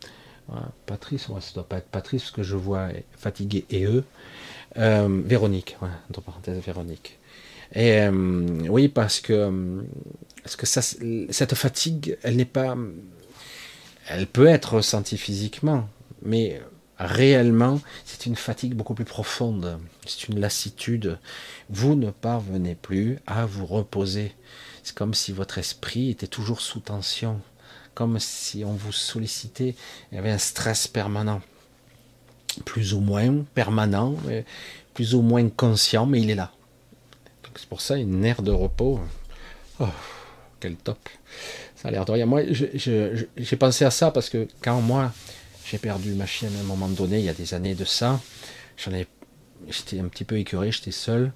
Patrice, 0.86 1.28
ouais, 1.28 1.40
ça 1.40 1.52
doit 1.54 1.68
pas 1.68 1.78
être 1.78 1.88
Patrice, 1.88 2.22
parce 2.22 2.32
que 2.32 2.42
je 2.42 2.56
vois 2.56 2.88
fatigué 3.16 3.66
et 3.70 3.84
eux. 3.84 4.04
Euh, 4.76 5.22
Véronique, 5.24 5.76
entre 6.08 6.20
parenthèses, 6.20 6.62
Véronique. 6.64 7.18
Et 7.74 8.00
euh, 8.00 8.10
oui, 8.68 8.88
parce 8.88 9.20
que, 9.20 9.84
parce 10.48 10.56
que 10.56 11.30
cette 11.30 11.54
fatigue, 11.54 12.16
elle 12.22 12.36
n'est 12.36 12.46
pas. 12.46 12.74
Elle 14.06 14.26
peut 14.26 14.46
être 14.46 14.76
ressentie 14.76 15.18
physiquement, 15.18 15.90
mais 16.22 16.62
réellement, 16.98 17.82
c'est 18.06 18.24
une 18.24 18.34
fatigue 18.34 18.72
beaucoup 18.72 18.94
plus 18.94 19.04
profonde. 19.04 19.78
C'est 20.06 20.28
une 20.28 20.40
lassitude. 20.40 21.18
Vous 21.68 21.96
ne 21.96 22.10
parvenez 22.10 22.74
plus 22.74 23.18
à 23.26 23.44
vous 23.44 23.66
reposer. 23.66 24.32
C'est 24.82 24.94
comme 24.94 25.12
si 25.12 25.32
votre 25.32 25.58
esprit 25.58 26.08
était 26.08 26.26
toujours 26.26 26.62
sous 26.62 26.80
tension, 26.80 27.42
comme 27.92 28.18
si 28.18 28.64
on 28.64 28.72
vous 28.72 28.92
sollicitait. 28.92 29.74
Il 30.10 30.14
y 30.14 30.18
avait 30.18 30.30
un 30.30 30.38
stress 30.38 30.88
permanent, 30.88 31.42
plus 32.64 32.94
ou 32.94 33.00
moins 33.00 33.44
permanent, 33.54 34.16
plus 34.94 35.14
ou 35.14 35.20
moins 35.20 35.46
conscient, 35.50 36.06
mais 36.06 36.22
il 36.22 36.30
est 36.30 36.34
là. 36.34 36.52
C'est 37.54 37.68
pour 37.68 37.82
ça 37.82 37.98
une 37.98 38.24
aire 38.24 38.40
de 38.40 38.52
repos. 38.52 38.98
Oh, 39.78 39.88
quel 40.60 40.76
top. 40.76 40.98
Ça 41.76 41.88
a 41.88 41.90
l'air 41.90 42.04
de 42.04 42.12
rien. 42.12 42.26
Moi, 42.26 42.42
j'ai 42.52 43.56
pensé 43.58 43.84
à 43.84 43.90
ça 43.90 44.10
parce 44.10 44.28
que 44.28 44.48
quand 44.62 44.80
moi, 44.80 45.12
j'ai 45.64 45.78
perdu 45.78 46.14
ma 46.14 46.26
chienne 46.26 46.52
à 46.56 46.60
un 46.60 46.64
moment 46.66 46.88
donné, 46.88 47.18
il 47.18 47.24
y 47.24 47.28
a 47.28 47.34
des 47.34 47.54
années 47.54 47.74
de 47.74 47.84
ça, 47.84 48.20
j'étais 48.76 50.00
un 50.00 50.08
petit 50.08 50.24
peu 50.24 50.38
écœuré, 50.38 50.72
j'étais 50.72 50.92
seul. 50.92 51.32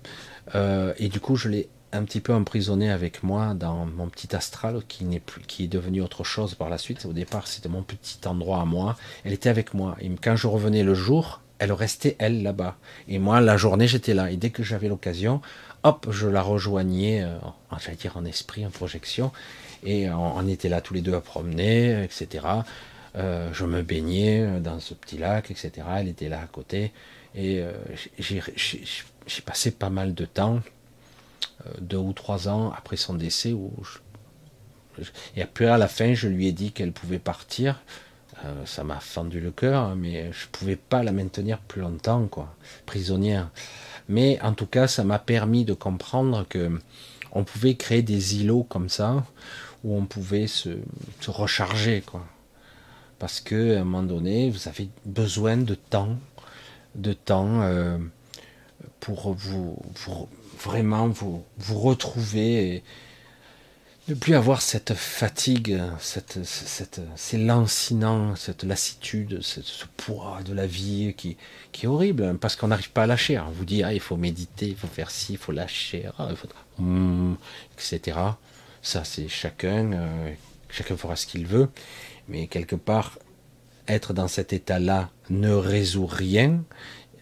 Euh, 0.54 0.92
et 0.98 1.08
du 1.08 1.20
coup, 1.20 1.36
je 1.36 1.48
l'ai 1.48 1.68
un 1.92 2.04
petit 2.04 2.20
peu 2.20 2.32
emprisonné 2.32 2.90
avec 2.90 3.22
moi 3.22 3.54
dans 3.54 3.84
mon 3.84 4.08
petit 4.08 4.34
astral 4.34 4.82
qui 4.88 5.04
n'est 5.04 5.20
plus, 5.20 5.42
qui 5.42 5.64
est 5.64 5.68
devenu 5.68 6.00
autre 6.00 6.24
chose 6.24 6.54
par 6.54 6.70
la 6.70 6.78
suite. 6.78 7.04
Au 7.04 7.12
départ, 7.12 7.46
c'était 7.46 7.68
mon 7.68 7.82
petit 7.82 8.18
endroit 8.26 8.60
à 8.60 8.64
moi. 8.64 8.96
Elle 9.24 9.34
était 9.34 9.50
avec 9.50 9.74
moi. 9.74 9.96
Et 10.00 10.10
quand 10.22 10.36
je 10.36 10.46
revenais 10.46 10.82
le 10.82 10.94
jour, 10.94 11.42
elle 11.58 11.72
restait 11.72 12.16
elle 12.18 12.42
là-bas. 12.42 12.76
Et 13.08 13.18
moi, 13.18 13.40
la 13.40 13.56
journée, 13.56 13.86
j'étais 13.86 14.14
là. 14.14 14.30
Et 14.30 14.36
dès 14.36 14.50
que 14.50 14.62
j'avais 14.62 14.88
l'occasion, 14.88 15.42
hop, 15.84 16.06
je 16.10 16.28
la 16.28 16.42
rejoignais, 16.42 17.22
euh, 17.22 17.38
j'allais 17.80 17.96
dire 17.96 18.16
en 18.16 18.24
esprit, 18.24 18.64
en 18.66 18.70
projection, 18.70 19.32
et 19.84 20.08
on, 20.10 20.46
était 20.46 20.68
là 20.68 20.80
tous 20.80 20.94
les 20.94 21.00
deux 21.00 21.14
à 21.14 21.20
promener, 21.20 22.04
etc. 22.04 22.46
Euh, 23.16 23.52
je 23.52 23.64
me 23.64 23.82
baignais 23.82 24.60
dans 24.60 24.78
ce 24.78 24.94
petit 24.94 25.18
lac, 25.18 25.50
etc. 25.50 25.72
Elle 25.96 26.08
était 26.08 26.28
là 26.28 26.40
à 26.40 26.46
côté, 26.46 26.92
et 27.34 27.60
euh, 27.60 27.72
j'ai 28.18 29.42
passé 29.44 29.72
pas 29.72 29.90
mal 29.90 30.14
de 30.14 30.24
temps, 30.24 30.60
deux 31.80 31.96
ou 31.96 32.12
trois 32.12 32.48
ans 32.48 32.72
après 32.76 32.96
son 32.96 33.14
décès, 33.14 33.54
et 35.36 35.42
après 35.42 35.66
à 35.66 35.78
la 35.78 35.88
fin, 35.88 36.14
je 36.14 36.28
lui 36.28 36.46
ai 36.46 36.52
dit 36.52 36.72
qu'elle 36.72 36.92
pouvait 36.92 37.18
partir. 37.18 37.80
ça 38.66 38.84
m'a 38.84 39.00
fendu 39.00 39.40
le 39.40 39.50
cœur, 39.50 39.82
hein, 39.82 39.94
mais 39.96 40.30
je 40.32 40.46
pouvais 40.48 40.76
pas 40.76 41.02
la 41.02 41.12
maintenir 41.12 41.58
plus 41.58 41.80
longtemps, 41.80 42.26
quoi, 42.28 42.54
prisonnière. 42.86 43.50
Mais 44.12 44.38
en 44.42 44.52
tout 44.52 44.66
cas, 44.66 44.88
ça 44.88 45.04
m'a 45.04 45.18
permis 45.18 45.64
de 45.64 45.72
comprendre 45.72 46.44
que 46.46 46.78
on 47.32 47.44
pouvait 47.44 47.76
créer 47.76 48.02
des 48.02 48.36
îlots 48.36 48.66
comme 48.68 48.90
ça, 48.90 49.24
où 49.84 49.96
on 49.96 50.04
pouvait 50.04 50.46
se, 50.46 50.68
recharger. 51.26 52.04
Parce 53.18 53.40
que 53.40 53.74
à 53.74 53.80
un 53.80 53.84
moment 53.84 54.02
donné, 54.02 54.50
vous 54.50 54.68
avez 54.68 54.90
besoin 55.06 55.56
de 55.56 55.74
temps, 55.74 56.18
de 56.94 57.14
temps 57.14 57.62
euh, 57.62 57.96
pour 59.00 59.32
vous, 59.32 59.78
vraiment 60.58 61.08
vous 61.08 61.42
retrouver 61.80 62.84
ne 64.12 64.18
plus 64.18 64.34
avoir 64.34 64.62
cette 64.62 64.94
fatigue, 64.94 65.80
cette, 65.98 66.44
cette, 66.44 67.00
ces 67.16 67.38
lancinants, 67.38 68.36
cette 68.36 68.62
lassitude, 68.62 69.40
ce, 69.42 69.60
poids 69.96 70.40
de 70.44 70.52
la 70.52 70.66
vie 70.66 71.14
qui, 71.16 71.36
qui 71.72 71.86
est 71.86 71.88
horrible, 71.88 72.24
hein, 72.24 72.36
parce 72.40 72.56
qu'on 72.56 72.68
n'arrive 72.68 72.90
pas 72.90 73.04
à 73.04 73.06
lâcher. 73.06 73.38
On 73.38 73.50
vous 73.50 73.64
dit, 73.64 73.82
ah, 73.82 73.92
il 73.92 74.00
faut 74.00 74.16
méditer, 74.16 74.68
il 74.68 74.76
faut 74.76 74.86
faire 74.86 75.10
ci, 75.10 75.32
il 75.32 75.38
faut 75.38 75.52
lâcher, 75.52 76.08
ah, 76.18 76.28
il 76.30 76.36
faut... 76.36 76.48
Hmm, 76.78 77.34
etc. 77.74 78.18
Ça, 78.82 79.04
c'est 79.04 79.28
chacun, 79.28 79.92
euh, 79.92 80.32
chacun 80.68 80.96
fera 80.96 81.16
ce 81.16 81.26
qu'il 81.26 81.46
veut, 81.46 81.68
mais 82.28 82.46
quelque 82.48 82.76
part, 82.76 83.18
être 83.88 84.12
dans 84.12 84.28
cet 84.28 84.52
état-là 84.52 85.10
ne 85.30 85.52
résout 85.52 86.06
rien, 86.06 86.62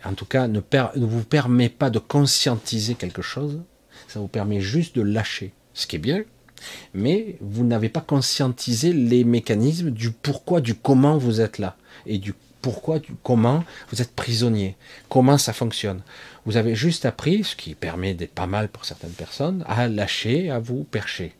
en 0.05 0.15
tout 0.15 0.25
cas, 0.25 0.49
ne, 0.49 0.61
ne 0.61 1.07
vous 1.07 1.25
permet 1.25 1.69
pas 1.69 1.91
de 1.91 1.99
conscientiser 1.99 2.95
quelque 2.95 3.23
chose, 3.23 3.61
ça 4.09 4.19
vous 4.19 4.29
permet 4.29 4.61
juste 4.61 4.97
de 4.97 5.03
lâcher. 5.03 5.53
Ce 5.73 5.87
qui 5.87 5.97
est 5.97 6.01
bien, 6.01 6.25
mais 6.95 7.37
vous 7.41 7.65
n'avez 7.65 7.89
pas 7.89 8.01
conscientisé 8.01 8.93
les 8.93 9.25
mécanismes 9.25 9.91
du 9.91 10.11
pourquoi, 10.11 10.61
du 10.61 10.75
comment 10.75 11.19
vous 11.19 11.41
êtes 11.41 11.59
là, 11.59 11.77
et 12.07 12.19
du 12.19 12.35
pourquoi, 12.63 12.99
du 12.99 13.15
comment 13.23 13.65
vous 13.91 14.03
êtes 14.03 14.15
prisonnier, 14.15 14.77
comment 15.09 15.39
ça 15.39 15.53
fonctionne. 15.53 16.03
Vous 16.47 16.57
avez 16.57 16.75
juste 16.75 17.05
appris, 17.05 17.45
ce 17.45 17.57
qui 17.57 17.75
permet 17.75 18.15
d'être 18.15 18.35
pas 18.35 18.47
mal 18.47 18.69
pour 18.69 18.85
certaines 18.85 19.11
personnes, 19.11 19.65
à 19.67 19.89
lâcher, 19.89 20.51
à 20.51 20.59
vous 20.59 20.85
percher. 20.85 21.35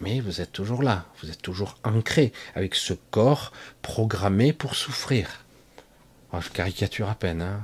Mais 0.00 0.20
vous 0.20 0.40
êtes 0.40 0.52
toujours 0.52 0.82
là, 0.82 1.06
vous 1.22 1.30
êtes 1.30 1.40
toujours 1.40 1.78
ancré 1.84 2.32
avec 2.54 2.74
ce 2.74 2.92
corps 3.10 3.52
programmé 3.82 4.52
pour 4.52 4.74
souffrir. 4.74 5.44
Ah, 6.32 6.40
je 6.40 6.50
caricature 6.50 7.08
à 7.08 7.14
peine, 7.14 7.40
hein. 7.40 7.60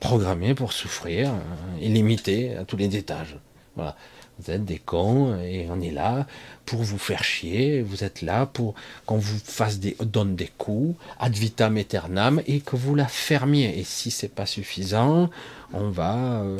programmé 0.00 0.54
pour 0.54 0.72
souffrir, 0.72 1.30
hein, 1.30 1.42
illimité 1.80 2.56
à 2.56 2.64
tous 2.64 2.76
les 2.76 2.96
étages. 2.96 3.36
Voilà. 3.76 3.96
Vous 4.38 4.50
êtes 4.50 4.64
des 4.64 4.78
cons 4.78 5.38
et 5.40 5.68
on 5.70 5.80
est 5.80 5.90
là 5.90 6.26
pour 6.64 6.82
vous 6.82 6.98
faire 6.98 7.22
chier. 7.22 7.82
Vous 7.82 8.02
êtes 8.02 8.22
là 8.22 8.46
pour 8.46 8.74
qu'on 9.06 9.18
vous 9.18 9.38
fasse 9.38 9.78
des, 9.78 9.96
donne 10.00 10.36
des 10.36 10.50
coups 10.58 10.96
ad 11.18 11.34
vitam 11.34 11.76
aeternam 11.76 12.42
et 12.46 12.60
que 12.60 12.76
vous 12.76 12.94
la 12.94 13.06
fermiez. 13.06 13.78
Et 13.78 13.84
si 13.84 14.10
c'est 14.10 14.34
pas 14.34 14.46
suffisant, 14.46 15.30
on 15.72 15.90
va 15.90 16.42
euh, 16.42 16.58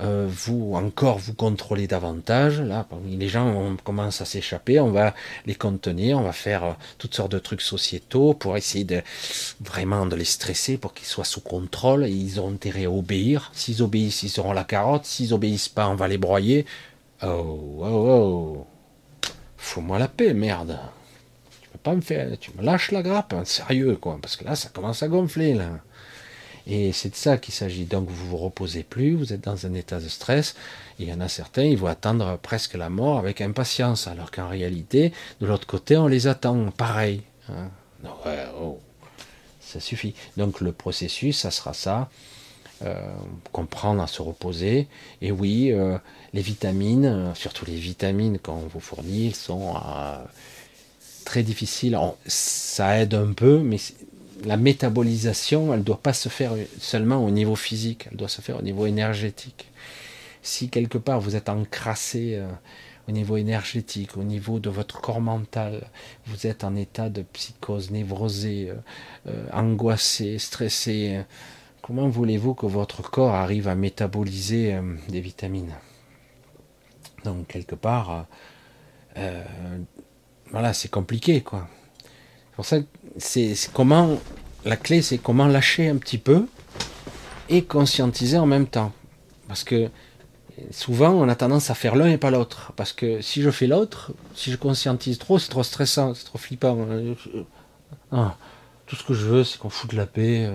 euh, 0.00 0.26
vous 0.28 0.72
encore 0.74 1.18
vous 1.18 1.34
contrôler 1.34 1.86
davantage. 1.86 2.60
Là, 2.60 2.86
les 3.06 3.28
gens 3.28 3.46
on 3.46 3.76
commence 3.76 4.20
à 4.20 4.24
s'échapper, 4.24 4.80
on 4.80 4.90
va 4.90 5.14
les 5.46 5.54
contenir, 5.54 6.18
on 6.18 6.22
va 6.22 6.32
faire 6.32 6.64
euh, 6.64 6.72
toutes 6.98 7.14
sortes 7.14 7.32
de 7.32 7.38
trucs 7.38 7.60
sociétaux 7.60 8.34
pour 8.34 8.56
essayer 8.56 8.84
de 8.84 9.02
vraiment 9.60 10.06
de 10.06 10.16
les 10.16 10.24
stresser 10.24 10.78
pour 10.78 10.94
qu'ils 10.94 11.06
soient 11.06 11.24
sous 11.24 11.40
contrôle. 11.40 12.04
Et 12.04 12.10
ils 12.10 12.40
ont 12.40 12.50
intérêt 12.50 12.86
à 12.86 12.90
obéir. 12.90 13.50
S'ils 13.54 13.82
obéissent, 13.82 14.22
ils 14.22 14.40
auront 14.40 14.52
la 14.52 14.64
carotte. 14.64 15.04
S'ils 15.04 15.34
obéissent 15.34 15.68
pas, 15.68 15.88
on 15.88 15.94
va 15.94 16.08
les 16.08 16.18
broyer. 16.18 16.64
Oh, 17.24 17.78
oh, 17.80 17.86
oh. 17.86 18.66
Fous-moi 19.56 19.98
la 19.98 20.08
paix, 20.08 20.34
merde. 20.34 20.78
Tu 21.62 21.68
peux 21.68 21.78
pas 21.78 21.94
me 21.94 22.00
faire. 22.00 22.36
Tu 22.38 22.50
me 22.56 22.62
lâches 22.62 22.90
la 22.90 23.02
grappe, 23.02 23.32
hein, 23.32 23.44
sérieux, 23.44 23.96
quoi. 23.96 24.18
Parce 24.20 24.36
que 24.36 24.44
là, 24.44 24.56
ça 24.56 24.70
commence 24.70 25.02
à 25.02 25.08
gonfler, 25.08 25.54
là. 25.54 25.70
Et 26.66 26.92
c'est 26.92 27.10
de 27.10 27.14
ça 27.14 27.38
qu'il 27.38 27.54
s'agit. 27.54 27.84
Donc, 27.84 28.08
vous 28.08 28.26
vous 28.28 28.36
reposez 28.36 28.82
plus, 28.82 29.14
vous 29.14 29.32
êtes 29.32 29.42
dans 29.42 29.66
un 29.66 29.74
état 29.74 30.00
de 30.00 30.08
stress. 30.08 30.56
il 30.98 31.08
y 31.08 31.12
en 31.12 31.20
a 31.20 31.28
certains, 31.28 31.64
ils 31.64 31.78
vont 31.78 31.86
attendre 31.86 32.38
presque 32.38 32.74
la 32.74 32.88
mort 32.88 33.18
avec 33.18 33.40
impatience. 33.40 34.08
Alors 34.08 34.30
qu'en 34.30 34.48
réalité, 34.48 35.12
de 35.40 35.46
l'autre 35.46 35.66
côté, 35.66 35.96
on 35.96 36.08
les 36.08 36.26
attend. 36.26 36.70
Pareil. 36.70 37.22
Hein. 37.48 37.70
oh. 38.60 38.80
Ça 39.60 39.78
suffit. 39.78 40.14
Donc, 40.36 40.60
le 40.60 40.72
processus, 40.72 41.38
ça 41.38 41.52
sera 41.52 41.72
ça. 41.72 42.10
Euh, 42.84 42.96
comprendre 43.52 44.02
à 44.02 44.08
se 44.08 44.22
reposer. 44.22 44.88
Et 45.20 45.30
oui, 45.30 45.70
euh, 45.70 45.98
les 46.34 46.42
vitamines, 46.42 47.06
euh, 47.06 47.34
surtout 47.34 47.64
les 47.64 47.76
vitamines 47.76 48.38
qu'on 48.38 48.56
vous 48.56 48.80
fournit, 48.80 49.32
sont 49.32 49.74
très 51.24 51.42
difficiles. 51.42 51.98
ça 52.26 52.98
aide 52.98 53.14
un 53.14 53.32
peu, 53.32 53.58
mais 53.58 53.78
la 54.44 54.56
métabolisation, 54.56 55.72
elle 55.72 55.80
ne 55.80 55.84
doit 55.84 56.02
pas 56.02 56.12
se 56.12 56.28
faire 56.28 56.52
seulement 56.80 57.24
au 57.24 57.30
niveau 57.30 57.56
physique, 57.56 58.08
elle 58.10 58.16
doit 58.16 58.28
se 58.28 58.40
faire 58.40 58.58
au 58.58 58.62
niveau 58.62 58.86
énergétique. 58.86 59.66
Si 60.42 60.68
quelque 60.68 60.98
part 60.98 61.20
vous 61.20 61.36
êtes 61.36 61.48
encrassé, 61.48 62.40
au 63.08 63.12
niveau 63.12 63.36
énergétique, 63.36 64.16
au 64.16 64.22
niveau 64.22 64.58
de 64.60 64.70
votre 64.70 65.00
corps 65.00 65.20
mental. 65.20 65.88
Vous 66.26 66.46
êtes 66.46 66.64
en 66.64 66.76
état 66.76 67.08
de 67.08 67.22
psychose, 67.22 67.90
névrosé, 67.90 68.70
euh, 68.70 68.74
euh, 69.28 69.46
angoissé, 69.52 70.38
stressé. 70.38 71.20
Comment 71.82 72.08
voulez-vous 72.08 72.54
que 72.54 72.66
votre 72.66 73.02
corps 73.02 73.34
arrive 73.34 73.68
à 73.68 73.74
métaboliser 73.74 74.74
euh, 74.74 74.82
des 75.08 75.20
vitamines? 75.20 75.74
Donc 77.24 77.46
quelque 77.46 77.74
part, 77.74 78.26
voilà, 80.50 80.72
c'est 80.72 80.90
compliqué, 80.90 81.40
quoi. 81.40 81.68
C'est 82.50 82.56
pour 82.56 82.66
ça 82.66 82.80
que 82.80 82.86
c'est 83.16 83.56
comment 83.72 84.18
la 84.64 84.76
clé, 84.76 85.02
c'est 85.02 85.18
comment 85.18 85.46
lâcher 85.46 85.88
un 85.88 85.96
petit 85.96 86.18
peu 86.18 86.46
et 87.48 87.64
conscientiser 87.64 88.38
en 88.38 88.46
même 88.46 88.66
temps. 88.66 88.92
Parce 89.48 89.64
que 89.64 89.90
souvent, 90.70 91.10
on 91.10 91.28
a 91.28 91.34
tendance 91.34 91.70
à 91.70 91.74
faire 91.74 91.96
l'un 91.96 92.06
et 92.06 92.18
pas 92.18 92.30
l'autre. 92.30 92.72
Parce 92.76 92.92
que 92.92 93.20
si 93.20 93.42
je 93.42 93.50
fais 93.50 93.66
l'autre, 93.66 94.12
si 94.34 94.50
je 94.50 94.56
conscientise 94.56 95.18
trop, 95.18 95.38
c'est 95.38 95.48
trop 95.48 95.62
stressant, 95.62 96.14
c'est 96.14 96.24
trop 96.24 96.38
flippant. 96.38 96.86
Ah, 98.10 98.36
tout 98.86 98.96
ce 98.96 99.04
que 99.04 99.14
je 99.14 99.26
veux, 99.26 99.44
c'est 99.44 99.58
qu'on 99.58 99.70
foute 99.70 99.94
la 99.94 100.06
paix. 100.06 100.48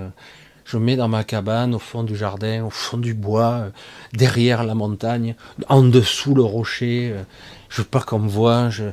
Euh. 0.67 0.71
Je 0.71 0.77
mets 0.77 0.95
dans 0.95 1.07
ma 1.07 1.23
cabane, 1.23 1.75
au 1.75 1.79
fond 1.79 2.03
du 2.03 2.15
jardin, 2.15 2.65
au 2.65 2.69
fond 2.69 2.97
du 2.97 3.13
bois, 3.13 3.53
euh, 3.53 3.69
derrière 4.13 4.63
la 4.63 4.75
montagne, 4.75 5.35
en 5.69 5.83
dessous 5.83 6.35
le 6.35 6.43
rocher. 6.43 7.11
Euh. 7.13 7.23
Je 7.69 7.81
veux 7.81 7.87
pas 7.87 8.01
qu'on 8.01 8.19
me 8.19 8.29
voit, 8.29 8.69
je, 8.69 8.85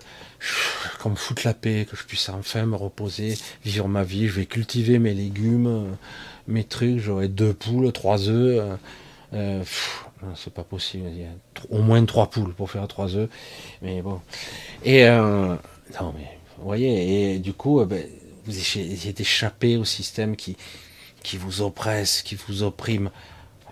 qu'on 1.01 1.11
me 1.11 1.17
foute 1.17 1.45
la 1.45 1.55
paix, 1.55 1.87
que 1.89 1.97
je 1.97 2.05
puisse 2.05 2.29
enfin 2.29 2.67
me 2.67 2.77
reposer, 2.77 3.39
vivre 3.65 3.89
ma 3.89 4.03
vie. 4.03 4.27
Je 4.27 4.35
vais 4.35 4.47
cultiver 4.47 4.99
mes 4.99 5.15
légumes, 5.15 5.97
mes 6.49 6.65
trucs. 6.65 6.99
J'aurai 6.99 7.29
deux 7.29 7.53
poules, 7.55 7.93
trois 7.93 8.29
œufs. 8.29 8.61
c'est 9.33 10.53
pas 10.53 10.65
possible. 10.65 11.05
Il 11.09 11.21
y 11.21 11.25
a 11.25 11.29
au 11.71 11.83
moins 11.83 12.05
trois 12.05 12.29
poules 12.31 12.53
pour 12.53 12.69
faire 12.69 12.89
trois 12.89 13.15
œufs. 13.15 13.31
Mais 13.81 14.03
bon. 14.03 14.21
Et 14.85 15.07
non, 15.07 16.13
mais 16.17 16.39
vous 16.59 16.65
voyez. 16.65 17.35
Et 17.35 17.39
du 17.39 17.53
coup, 17.53 17.85
ben, 17.85 18.03
vous 18.45 18.59
essayez 18.59 19.13
d'échapper 19.13 19.77
au 19.77 19.85
système 19.85 20.35
qui, 20.35 20.57
qui 21.25 21.39
vous 21.39 21.63
oppresse, 21.63 22.23
qui 22.23 22.37
vous 22.37 22.63
opprime. 22.63 23.11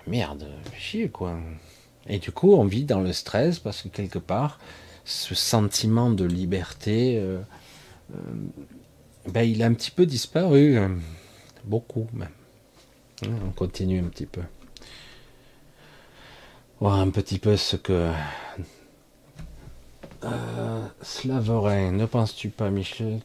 Merde, 0.08 0.48
chier 0.76 1.08
quoi. 1.08 1.38
Et 2.08 2.18
du 2.18 2.32
coup, 2.32 2.54
on 2.54 2.64
vit 2.64 2.84
dans 2.84 3.00
le 3.00 3.12
stress 3.12 3.60
parce 3.60 3.82
que 3.82 3.88
quelque 3.88 4.18
part, 4.18 4.58
ce 5.04 5.36
sentiment 5.36 6.10
de 6.10 6.24
liberté, 6.24 7.18
euh, 7.18 7.38
euh, 8.14 8.18
ben, 9.28 9.42
il 9.42 9.62
a 9.62 9.66
un 9.66 9.74
petit 9.74 9.92
peu 9.92 10.06
disparu. 10.06 10.76
Euh, 10.76 10.88
beaucoup 11.64 12.08
même. 12.12 12.28
On 13.24 13.50
continue 13.50 14.00
un 14.00 14.08
petit 14.08 14.26
peu. 14.26 14.42
Voir 16.80 16.94
un 16.94 17.10
petit 17.10 17.38
peu 17.38 17.56
ce 17.56 17.76
que. 17.76 18.10
Slavorin, 21.02 21.92
ne 21.92 22.06
penses-tu 22.06 22.48
pas, 22.48 22.70
Michel, 22.70 23.20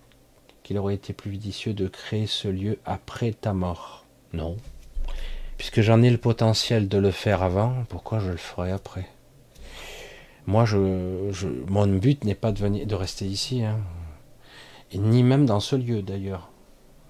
qu'il 0.63 0.77
aurait 0.77 0.95
été 0.95 1.13
plus 1.13 1.31
judicieux 1.31 1.73
de 1.73 1.87
créer 1.87 2.27
ce 2.27 2.47
lieu 2.47 2.77
après 2.85 3.33
ta 3.33 3.53
mort? 3.53 3.96
Non. 4.33 4.57
Puisque 5.57 5.81
j'en 5.81 6.01
ai 6.01 6.09
le 6.09 6.17
potentiel 6.17 6.87
de 6.87 6.97
le 6.97 7.11
faire 7.11 7.43
avant, 7.43 7.85
pourquoi 7.89 8.19
je 8.19 8.31
le 8.31 8.37
ferai 8.37 8.71
après? 8.71 9.07
Moi, 10.45 10.65
je, 10.65 10.77
mon 11.67 11.87
but 11.87 12.23
n'est 12.23 12.35
pas 12.35 12.51
de, 12.51 12.59
venir, 12.59 12.87
de 12.87 12.95
rester 12.95 13.25
ici, 13.25 13.63
hein. 13.63 13.79
ni 14.93 15.23
même 15.23 15.45
dans 15.45 15.59
ce 15.59 15.75
lieu 15.75 16.01
d'ailleurs. 16.01 16.49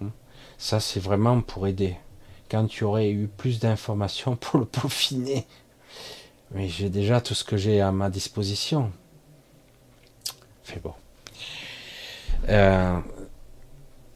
Hein? 0.02 0.10
Ça, 0.58 0.80
c'est 0.80 1.00
vraiment 1.00 1.42
pour 1.42 1.68
aider. 1.68 1.98
Quand 2.50 2.66
tu 2.66 2.84
aurais 2.84 3.12
eu 3.12 3.28
plus 3.28 3.60
d'informations 3.60 4.36
pour 4.42 4.60
le 4.60 4.66
peaufiner. 4.66 5.46
Mais 6.52 6.70
j'ai 6.70 6.90
déjà 6.90 7.22
tout 7.22 7.34
ce 7.34 7.44
que 7.44 7.58
j'ai 7.58 7.82
à 7.82 7.92
ma 7.92 8.10
disposition. 8.10 8.92
Fait 10.64 10.80
bon. 10.80 10.94
Euh, 12.50 13.00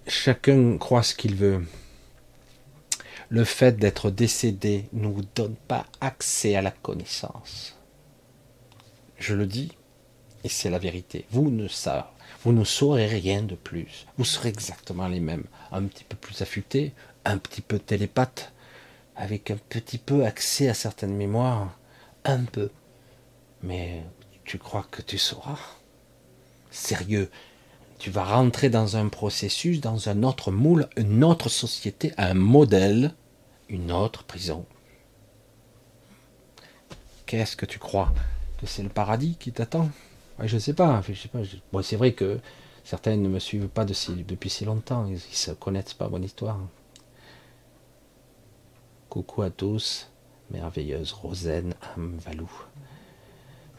chacun 0.08 0.78
croit 0.78 1.04
ce 1.04 1.14
qu'il 1.14 1.36
veut. 1.36 1.66
Le 3.32 3.46
fait 3.46 3.78
d'être 3.78 4.12
décédé 4.12 4.90
ne 4.92 5.08
vous 5.08 5.24
donne 5.36 5.56
pas 5.56 5.86
accès 6.02 6.58
à 6.58 6.62
la 6.62 6.70
connaissance. 6.70 7.78
Je 9.20 9.34
le 9.34 9.46
dis, 9.46 9.72
et 10.44 10.50
c'est 10.50 10.70
la 10.70 10.80
vérité. 10.80 11.26
Vous 11.32 11.50
ne, 11.50 12.64
saurez 12.66 13.08
rien 13.08 13.42
de 13.42 13.56
plus. 13.56 14.06
Vous 14.18 14.26
serez 14.26 14.50
exactement 14.50 15.08
les 15.08 15.22
mêmes. 15.22 15.46
Un 15.72 15.84
petit 15.84 16.04
peu 16.04 16.18
plus 16.18 16.42
affûtés, 16.42 16.92
un 17.24 17.38
petit 17.38 17.62
peu 17.62 17.80
télépathe, 17.80 18.52
avec 19.16 19.50
un 19.50 19.58
petit 19.70 19.98
peu 19.98 20.26
accès 20.26 20.68
à 20.68 20.74
certaines 20.74 21.16
mémoires. 21.16 21.80
Un 22.26 22.44
peu. 22.44 22.70
Mais 23.64 24.04
tu 24.44 24.58
crois 24.58 24.86
que 24.92 25.02
tu 25.02 25.18
sauras? 25.18 25.78
Sérieux, 26.70 27.32
tu 27.98 28.12
vas 28.12 28.26
rentrer 28.26 28.70
dans 28.70 28.98
un 28.98 29.08
processus, 29.08 29.80
dans 29.80 30.10
un 30.10 30.24
autre 30.24 30.52
moule, 30.52 30.90
une 30.98 31.24
autre 31.24 31.48
société, 31.48 32.12
un 32.18 32.34
modèle, 32.34 33.14
une 33.72 33.92
autre 33.92 34.24
prison. 34.26 34.66
Qu'est-ce 37.26 37.56
que 37.56 37.66
tu 37.66 37.80
crois? 37.80 38.14
Que 38.60 38.68
c'est 38.68 38.84
le 38.84 38.90
paradis 38.90 39.38
qui 39.40 39.54
t'attend? 39.54 39.90
Je 40.40 40.56
ne 40.56 40.60
sais 40.60 40.74
pas. 40.74 41.02
Je 41.02 41.28
pas. 41.28 41.40
C'est 41.82 41.96
vrai 41.96 42.12
que 42.12 42.40
certains 42.84 43.16
ne 43.16 43.30
me 43.30 43.40
suivent 43.40 43.70
pas 43.70 43.86
depuis 43.86 44.50
si 44.50 44.66
longtemps. 44.66 45.06
Ils 45.08 45.14
ne 45.14 45.18
se 45.18 45.52
connaissent 45.52 45.94
pas 45.94 46.10
mon 46.10 46.22
histoire. 46.22 46.60
Coucou 49.10 49.42
à 49.42 49.50
tous, 49.50 50.10
merveilleuse 50.52 51.14
Rosen 51.14 51.74
Amvalou. 51.98 52.52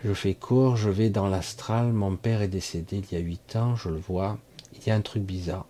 Je 0.04 0.14
fais 0.14 0.34
court, 0.34 0.76
je 0.76 0.90
vais 0.90 1.10
dans 1.10 1.28
l'astral. 1.28 1.92
Mon 1.92 2.16
père 2.16 2.40
est 2.40 2.48
décédé 2.48 2.98
il 2.98 3.12
y 3.12 3.20
a 3.20 3.22
huit 3.22 3.56
ans, 3.56 3.76
je 3.76 3.90
le 3.90 3.98
vois. 3.98 4.38
Il 4.74 4.86
y 4.86 4.90
a 4.90 4.94
un 4.94 5.00
truc 5.02 5.22
bizarre. 5.22 5.66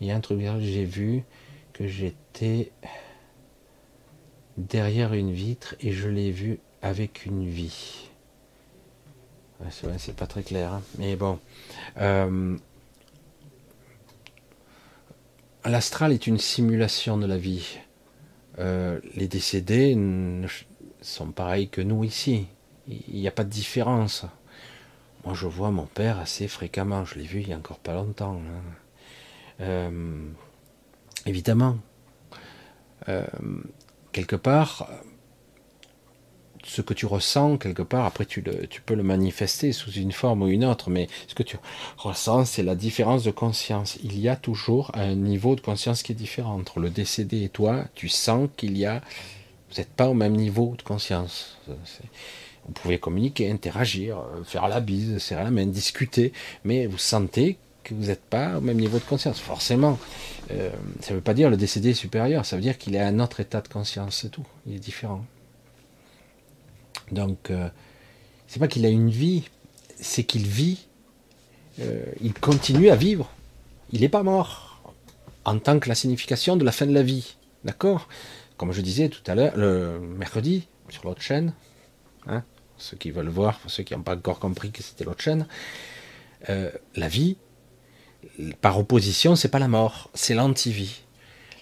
Il 0.00 0.06
y 0.06 0.12
a 0.12 0.16
un 0.16 0.20
truc 0.20 0.38
bizarre. 0.38 0.60
J'ai 0.60 0.84
vu 0.84 1.24
que 1.72 1.86
j'étais 1.86 2.72
derrière 4.56 5.14
une 5.14 5.32
vitre 5.32 5.74
et 5.80 5.92
je 5.92 6.08
l'ai 6.08 6.30
vu 6.30 6.60
avec 6.82 7.26
une 7.26 7.46
vie. 7.46 8.08
c'est 9.70 10.16
pas 10.16 10.26
très 10.26 10.42
clair, 10.42 10.72
hein. 10.72 10.82
mais 10.98 11.16
bon. 11.16 11.38
Euh, 11.98 12.56
l'astral 15.64 16.12
est 16.12 16.26
une 16.26 16.38
simulation 16.38 17.16
de 17.16 17.26
la 17.26 17.38
vie. 17.38 17.78
Euh, 18.58 19.00
les 19.14 19.28
décédés 19.28 19.96
sont 21.00 21.30
pareils 21.32 21.68
que 21.68 21.80
nous 21.80 22.04
ici. 22.04 22.46
Il 22.88 23.14
n'y 23.14 23.28
a 23.28 23.32
pas 23.32 23.44
de 23.44 23.48
différence. 23.48 24.26
Moi, 25.24 25.34
je 25.34 25.46
vois 25.46 25.70
mon 25.70 25.86
père 25.86 26.18
assez 26.18 26.48
fréquemment. 26.48 27.04
Je 27.04 27.14
l'ai 27.14 27.24
vu 27.24 27.40
il 27.40 27.48
y 27.48 27.52
a 27.52 27.56
encore 27.56 27.78
pas 27.78 27.94
longtemps. 27.94 28.40
Hein. 28.40 28.62
Euh, 29.60 30.26
évidemment, 31.26 31.78
euh, 33.08 33.24
quelque 34.12 34.36
part, 34.36 34.88
ce 36.64 36.80
que 36.80 36.94
tu 36.94 37.06
ressens, 37.06 37.58
quelque 37.58 37.82
part, 37.82 38.04
après 38.04 38.24
tu, 38.24 38.44
tu, 38.70 38.80
peux 38.80 38.94
le 38.94 39.02
manifester 39.02 39.72
sous 39.72 39.90
une 39.90 40.12
forme 40.12 40.42
ou 40.42 40.48
une 40.48 40.64
autre, 40.64 40.90
mais 40.90 41.08
ce 41.26 41.34
que 41.34 41.42
tu 41.42 41.56
ressens, 41.96 42.46
c'est 42.46 42.62
la 42.62 42.74
différence 42.74 43.24
de 43.24 43.30
conscience. 43.30 43.98
Il 44.02 44.18
y 44.18 44.28
a 44.28 44.36
toujours 44.36 44.90
un 44.94 45.14
niveau 45.14 45.56
de 45.56 45.60
conscience 45.60 46.02
qui 46.02 46.12
est 46.12 46.16
différent 46.16 46.54
entre 46.54 46.80
le 46.80 46.90
décédé 46.90 47.42
et 47.42 47.48
toi. 47.48 47.84
Tu 47.94 48.08
sens 48.08 48.48
qu'il 48.56 48.76
y 48.78 48.86
a... 48.86 49.00
Vous 49.70 49.78
n'êtes 49.78 49.92
pas 49.92 50.08
au 50.08 50.14
même 50.14 50.36
niveau 50.36 50.74
de 50.76 50.82
conscience. 50.82 51.58
Vous 51.66 52.72
pouvez 52.74 52.98
communiquer, 52.98 53.50
interagir, 53.50 54.18
euh, 54.18 54.44
faire 54.44 54.68
la 54.68 54.80
bise, 54.80 55.18
serrer 55.18 55.44
la 55.44 55.50
main, 55.50 55.66
discuter, 55.66 56.32
mais 56.64 56.86
vous 56.86 56.98
sentez 56.98 57.58
que 57.82 57.94
vous 57.94 58.06
n'êtes 58.06 58.22
pas 58.22 58.58
au 58.58 58.60
même 58.60 58.78
niveau 58.78 58.98
de 58.98 59.04
conscience. 59.04 59.40
Forcément, 59.40 59.98
euh, 60.50 60.70
ça 61.00 61.10
ne 61.10 61.16
veut 61.16 61.22
pas 61.22 61.34
dire 61.34 61.50
le 61.50 61.56
décédé 61.56 61.90
est 61.90 61.94
supérieur, 61.94 62.46
ça 62.46 62.56
veut 62.56 62.62
dire 62.62 62.78
qu'il 62.78 62.94
est 62.94 63.00
à 63.00 63.06
un 63.06 63.20
autre 63.20 63.40
état 63.40 63.60
de 63.60 63.68
conscience, 63.68 64.20
c'est 64.22 64.30
tout. 64.30 64.46
Il 64.66 64.74
est 64.74 64.78
différent. 64.78 65.24
Donc, 67.10 67.50
euh, 67.50 67.68
c'est 68.46 68.60
pas 68.60 68.68
qu'il 68.68 68.86
a 68.86 68.88
une 68.88 69.10
vie, 69.10 69.44
c'est 70.00 70.24
qu'il 70.24 70.46
vit, 70.46 70.86
il 72.20 72.34
continue 72.34 72.90
à 72.90 72.96
vivre. 72.96 73.30
Il 73.92 74.02
n'est 74.02 74.08
pas 74.08 74.22
mort 74.22 74.72
en 75.44 75.58
tant 75.58 75.78
que 75.78 75.88
la 75.88 75.94
signification 75.94 76.56
de 76.56 76.64
la 76.64 76.72
fin 76.72 76.86
de 76.86 76.92
la 76.92 77.02
vie. 77.02 77.36
D'accord? 77.64 78.08
Comme 78.56 78.72
je 78.72 78.80
disais 78.80 79.08
tout 79.08 79.22
à 79.26 79.34
l'heure, 79.34 79.56
le 79.56 79.98
mercredi, 80.00 80.68
sur 80.88 81.04
l'autre 81.04 81.22
chaîne, 81.22 81.52
hein, 82.26 82.42
ceux 82.76 82.96
qui 82.96 83.10
veulent 83.10 83.28
voir, 83.28 83.58
pour 83.58 83.70
ceux 83.70 83.82
qui 83.82 83.94
n'ont 83.94 84.02
pas 84.02 84.16
encore 84.16 84.38
compris 84.38 84.70
que 84.70 84.82
c'était 84.82 85.04
l'autre 85.04 85.22
chaîne, 85.22 85.46
euh, 86.48 86.70
la 86.96 87.08
vie, 87.08 87.36
par 88.60 88.78
opposition, 88.78 89.36
c'est 89.36 89.48
pas 89.48 89.58
la 89.58 89.68
mort, 89.68 90.10
c'est 90.14 90.34
l'anti-vie. 90.34 91.00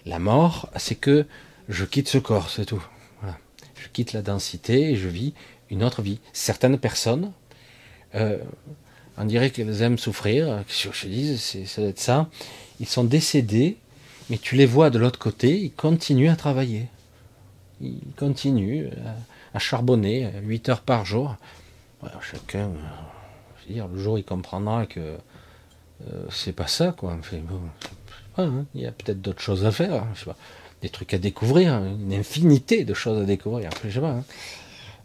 La 0.05 0.19
mort, 0.19 0.69
c'est 0.77 0.95
que 0.95 1.25
je 1.69 1.85
quitte 1.85 2.07
ce 2.07 2.17
corps, 2.17 2.49
c'est 2.49 2.65
tout. 2.65 2.83
Je 3.75 3.87
quitte 3.87 4.13
la 4.13 4.21
densité 4.21 4.91
et 4.91 4.95
je 4.95 5.07
vis 5.07 5.33
une 5.69 5.83
autre 5.83 6.01
vie. 6.01 6.19
Certaines 6.33 6.77
personnes, 6.77 7.31
euh, 8.15 8.37
on 9.17 9.25
dirait 9.25 9.49
qu'elles 9.49 9.81
aiment 9.81 9.97
souffrir, 9.97 10.63
je 10.67 11.07
dis, 11.07 11.37
c'est, 11.37 11.65
ça 11.65 11.81
doit 11.81 11.89
être 11.89 11.99
ça. 11.99 12.29
Ils 12.79 12.87
sont 12.87 13.03
décédés, 13.03 13.77
mais 14.29 14.37
tu 14.37 14.55
les 14.55 14.65
vois 14.65 14.89
de 14.89 14.99
l'autre 14.99 15.19
côté, 15.19 15.59
ils 15.59 15.71
continuent 15.71 16.29
à 16.29 16.35
travailler. 16.35 16.87
Ils 17.81 17.99
continuent. 18.17 18.87
À, 19.05 19.15
à 19.53 19.59
charbonner 19.59 20.29
8 20.43 20.69
heures 20.69 20.81
par 20.81 21.05
jour. 21.05 21.35
chacun, 22.21 22.69
euh, 22.69 22.75
je 23.61 23.67
veux 23.67 23.73
dire, 23.73 23.87
le 23.87 23.99
jour 23.99 24.17
il 24.17 24.23
comprendra 24.23 24.85
que 24.85 25.17
euh, 26.11 26.23
c'est 26.29 26.53
pas 26.53 26.67
ça, 26.67 26.93
quoi. 26.97 27.17
Hein, 28.37 28.65
il 28.73 28.81
y 28.81 28.85
a 28.85 28.91
peut-être 28.91 29.21
d'autres 29.21 29.41
choses 29.41 29.65
à 29.65 29.71
faire, 29.71 29.93
hein, 29.93 30.07
je 30.13 30.19
sais 30.19 30.25
pas, 30.25 30.37
des 30.81 30.89
trucs 30.89 31.13
à 31.13 31.17
découvrir, 31.17 31.73
une 31.75 32.13
infinité 32.13 32.83
de 32.83 32.93
choses 32.93 33.21
à 33.21 33.25
découvrir, 33.25 33.69
je 33.83 33.89
sais. 33.89 34.05
Hein. 34.05 34.23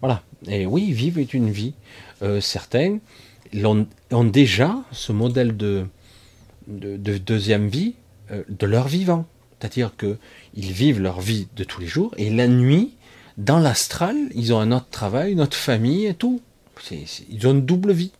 Voilà. 0.01 0.23
Et 0.47 0.66
oui, 0.66 0.93
vivre 0.93 1.18
est 1.18 1.35
une 1.35 1.51
vie. 1.51 1.74
Euh, 2.23 2.40
certains 2.40 2.98
ont, 3.64 4.24
déjà 4.24 4.77
ce 4.93 5.12
modèle 5.12 5.56
de, 5.56 5.86
de, 6.68 7.18
deuxième 7.18 7.68
vie 7.68 7.94
de 8.48 8.66
leur 8.66 8.89
vivant. 8.89 9.27
C'est-à-dire 9.59 9.93
qu'ils 9.97 10.73
vivent 10.73 11.01
leur 11.01 11.20
vie 11.20 11.48
de 11.56 11.64
tous 11.64 11.81
les 11.81 11.86
jours 11.86 12.14
et 12.18 12.28
la 12.28 12.47
nuit, 12.47 12.94
dans 13.39 13.59
l'astral, 13.59 14.16
ils 14.35 14.52
ont 14.52 14.60
un 14.60 14.73
autre 14.73 14.89
travail, 14.90 15.32
une 15.32 15.40
autre 15.40 15.56
famille 15.56 16.06
et 16.06 16.14
tout. 16.14 16.40
ils 16.90 17.47
ont 17.47 17.52
une 17.52 17.64
double 17.64 17.93
vie. 17.93 18.12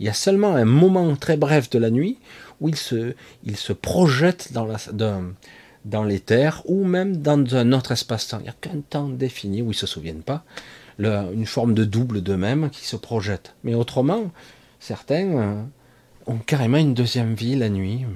Il 0.00 0.06
y 0.06 0.08
a 0.08 0.14
seulement 0.14 0.54
un 0.54 0.64
moment 0.64 1.14
très 1.14 1.36
bref 1.36 1.68
de 1.68 1.78
la 1.78 1.90
nuit 1.90 2.18
où 2.60 2.70
ils 2.70 2.76
se, 2.76 3.14
ils 3.44 3.58
se 3.58 3.74
projettent 3.74 4.50
dans, 4.54 4.64
la, 4.64 4.78
dans 5.84 6.04
l'éther 6.04 6.62
ou 6.64 6.84
même 6.84 7.18
dans 7.18 7.54
un 7.54 7.72
autre 7.72 7.92
espace-temps. 7.92 8.38
Il 8.40 8.44
n'y 8.44 8.48
a 8.48 8.54
qu'un 8.58 8.80
temps 8.80 9.10
défini 9.10 9.60
où 9.60 9.66
ils 9.66 9.68
ne 9.68 9.72
se 9.74 9.86
souviennent 9.86 10.22
pas. 10.22 10.42
une 10.98 11.44
forme 11.46 11.74
de 11.74 11.84
double 11.84 12.22
d'eux-mêmes 12.22 12.70
qui 12.70 12.86
se 12.86 12.96
projette. 12.96 13.54
Mais 13.62 13.74
autrement, 13.74 14.32
certains 14.78 15.36
euh, 15.36 15.62
ont 16.26 16.38
carrément 16.38 16.78
une 16.78 16.94
deuxième 16.94 17.34
vie 17.34 17.54
la 17.54 17.68
nuit. 17.68 18.06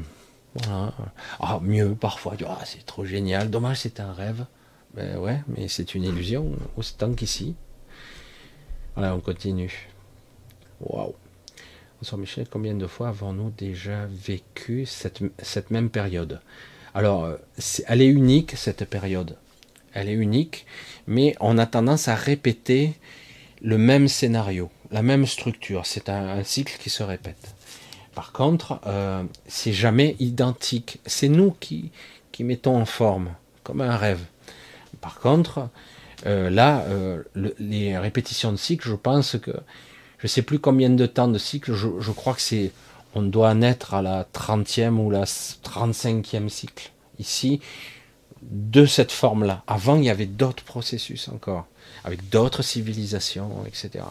Ah, 0.70 1.60
mieux 1.60 1.94
parfois. 1.94 2.34
Ah, 2.48 2.60
c'est 2.64 2.86
trop 2.86 3.04
génial. 3.04 3.50
Dommage, 3.50 3.80
c'est 3.80 4.00
un 4.00 4.14
rêve. 4.14 4.46
Ben 4.94 5.18
ouais, 5.18 5.40
mais 5.48 5.68
c'est 5.68 5.94
une 5.94 6.04
illusion, 6.04 6.52
autant 6.78 7.12
qu'ici. 7.12 7.56
Voilà, 8.94 9.14
on 9.14 9.20
continue. 9.20 9.90
Waouh. 10.80 11.14
Michel, 12.12 12.46
combien 12.50 12.74
de 12.74 12.86
fois 12.86 13.08
avons-nous 13.08 13.50
déjà 13.50 14.06
vécu 14.06 14.86
cette, 14.86 15.70
même 15.70 15.90
période? 15.90 16.40
Alors, 16.94 17.24
euh, 17.24 17.36
elle 17.86 18.02
est 18.02 18.08
unique, 18.08 18.52
cette 18.56 18.84
période. 18.84 19.36
Elle 19.94 20.08
est 20.08 20.14
unique, 20.14 20.66
mais 21.06 21.34
on 21.40 21.56
a 21.56 21.66
tendance 21.66 22.08
à 22.08 22.14
répéter 22.14 22.94
le 23.62 23.78
même 23.78 24.08
scénario, 24.08 24.70
la 24.90 25.02
même 25.02 25.26
structure. 25.26 25.86
C'est 25.86 26.08
un, 26.08 26.44
cycle 26.44 26.76
qui 26.78 26.90
se 26.90 27.02
répète. 27.02 27.54
Par 28.14 28.32
contre, 28.32 28.80
euh, 28.86 29.24
c'est 29.46 29.72
jamais 29.72 30.14
identique. 30.20 31.00
C'est 31.06 31.28
nous 31.28 31.56
qui, 31.58 31.90
mettons 32.40 32.76
en 32.76 32.84
forme, 32.84 33.30
comme 33.62 33.80
un 33.80 33.96
rêve. 33.96 34.22
Par 35.00 35.18
contre, 35.20 35.68
euh, 36.26 36.50
là, 36.50 36.84
les 37.58 37.96
répétitions 37.98 38.52
de 38.52 38.56
cycle, 38.56 38.88
je 38.88 38.94
pense 38.94 39.36
que 39.38 39.52
je 40.24 40.28
ne 40.28 40.30
sais 40.30 40.42
plus 40.42 40.58
combien 40.58 40.88
de 40.88 41.04
temps 41.04 41.28
de 41.28 41.36
cycle, 41.36 41.74
je, 41.74 42.10
crois 42.10 42.32
que 42.32 42.40
c'est, 42.40 42.72
on 43.14 43.20
doit 43.20 43.52
naître 43.52 43.92
à 43.92 44.00
la 44.00 44.24
30e 44.32 44.96
ou 44.96 45.10
la 45.10 45.24
35e 45.24 46.48
cycle. 46.48 46.92
Ici, 47.18 47.60
de 48.40 48.86
cette 48.86 49.12
forme-là. 49.12 49.62
Avant, 49.66 49.96
il 49.96 50.04
y 50.04 50.08
avait 50.08 50.24
d'autres 50.24 50.64
processus 50.64 51.28
encore, 51.28 51.66
avec 52.04 52.26
d'autres 52.30 52.62
civilisations, 52.62 53.66
etc. 53.66 54.02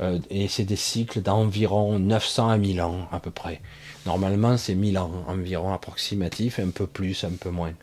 Euh, 0.00 0.18
et 0.30 0.48
c'est 0.48 0.64
des 0.64 0.74
cycles 0.74 1.22
d'environ 1.22 2.00
900 2.00 2.48
à 2.48 2.58
1000 2.58 2.82
ans, 2.82 3.06
à 3.12 3.20
peu 3.20 3.30
près. 3.30 3.60
Normalement, 4.04 4.56
c'est 4.56 4.74
1000 4.74 4.98
ans 4.98 5.12
environ 5.28 5.72
approximatif, 5.72 6.58
un 6.58 6.70
peu 6.70 6.88
plus, 6.88 7.22
un 7.22 7.36
peu 7.38 7.50
moins. 7.50 7.74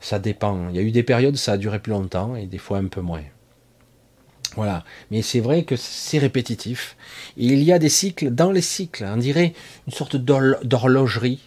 Ça 0.00 0.18
dépend. 0.18 0.70
Il 0.70 0.74
y 0.74 0.80
a 0.80 0.82
eu 0.82 0.90
des 0.90 1.04
périodes, 1.04 1.36
ça 1.36 1.52
a 1.52 1.56
duré 1.56 1.78
plus 1.78 1.92
longtemps 1.92 2.34
et 2.34 2.46
des 2.46 2.58
fois 2.58 2.78
un 2.78 2.88
peu 2.88 3.00
moins. 3.00 3.22
Voilà. 4.54 4.84
Mais 5.10 5.22
c'est 5.22 5.40
vrai 5.40 5.64
que 5.64 5.76
c'est 5.76 6.18
répétitif. 6.18 6.96
il 7.36 7.62
y 7.62 7.72
a 7.72 7.78
des 7.78 7.88
cycles 7.88 8.30
dans 8.30 8.52
les 8.52 8.62
cycles. 8.62 9.04
On 9.04 9.16
dirait 9.16 9.54
une 9.86 9.92
sorte 9.92 10.16
d'horlogerie, 10.16 11.40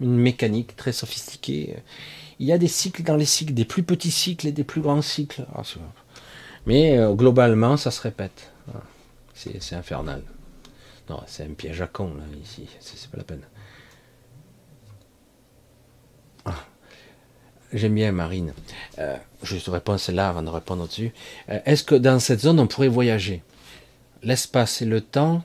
une 0.00 0.16
mécanique 0.16 0.76
très 0.76 0.92
sophistiquée. 0.92 1.76
Il 2.38 2.46
y 2.46 2.52
a 2.52 2.58
des 2.58 2.68
cycles 2.68 3.02
dans 3.02 3.16
les 3.16 3.24
cycles, 3.26 3.54
des 3.54 3.64
plus 3.64 3.82
petits 3.82 4.10
cycles 4.10 4.46
et 4.46 4.52
des 4.52 4.64
plus 4.64 4.80
grands 4.80 5.02
cycles. 5.02 5.46
Ah, 5.54 5.62
Mais 6.66 6.98
euh, 6.98 7.12
globalement, 7.14 7.76
ça 7.76 7.90
se 7.90 8.00
répète. 8.00 8.50
C'est 9.34 9.74
infernal. 9.74 10.22
Non, 11.10 11.20
c'est 11.26 11.44
un 11.44 11.52
piège 11.52 11.82
à 11.82 11.86
con, 11.86 12.14
là, 12.16 12.24
ici. 12.42 12.66
C'est 12.80 13.10
pas 13.10 13.18
la 13.18 13.24
peine. 13.24 13.42
J'aime 17.74 17.96
bien 17.96 18.12
Marine. 18.12 18.52
Euh, 19.00 19.16
je 19.42 19.56
te 19.56 19.68
réponds 19.68 19.98
celle-là 19.98 20.28
avant 20.28 20.42
de 20.42 20.48
répondre 20.48 20.84
au-dessus. 20.84 21.12
Euh, 21.48 21.58
est-ce 21.66 21.82
que 21.82 21.96
dans 21.96 22.20
cette 22.20 22.38
zone, 22.38 22.60
on 22.60 22.68
pourrait 22.68 22.86
voyager? 22.86 23.42
L'espace 24.22 24.80
et 24.80 24.84
le 24.84 25.00
temps, 25.00 25.42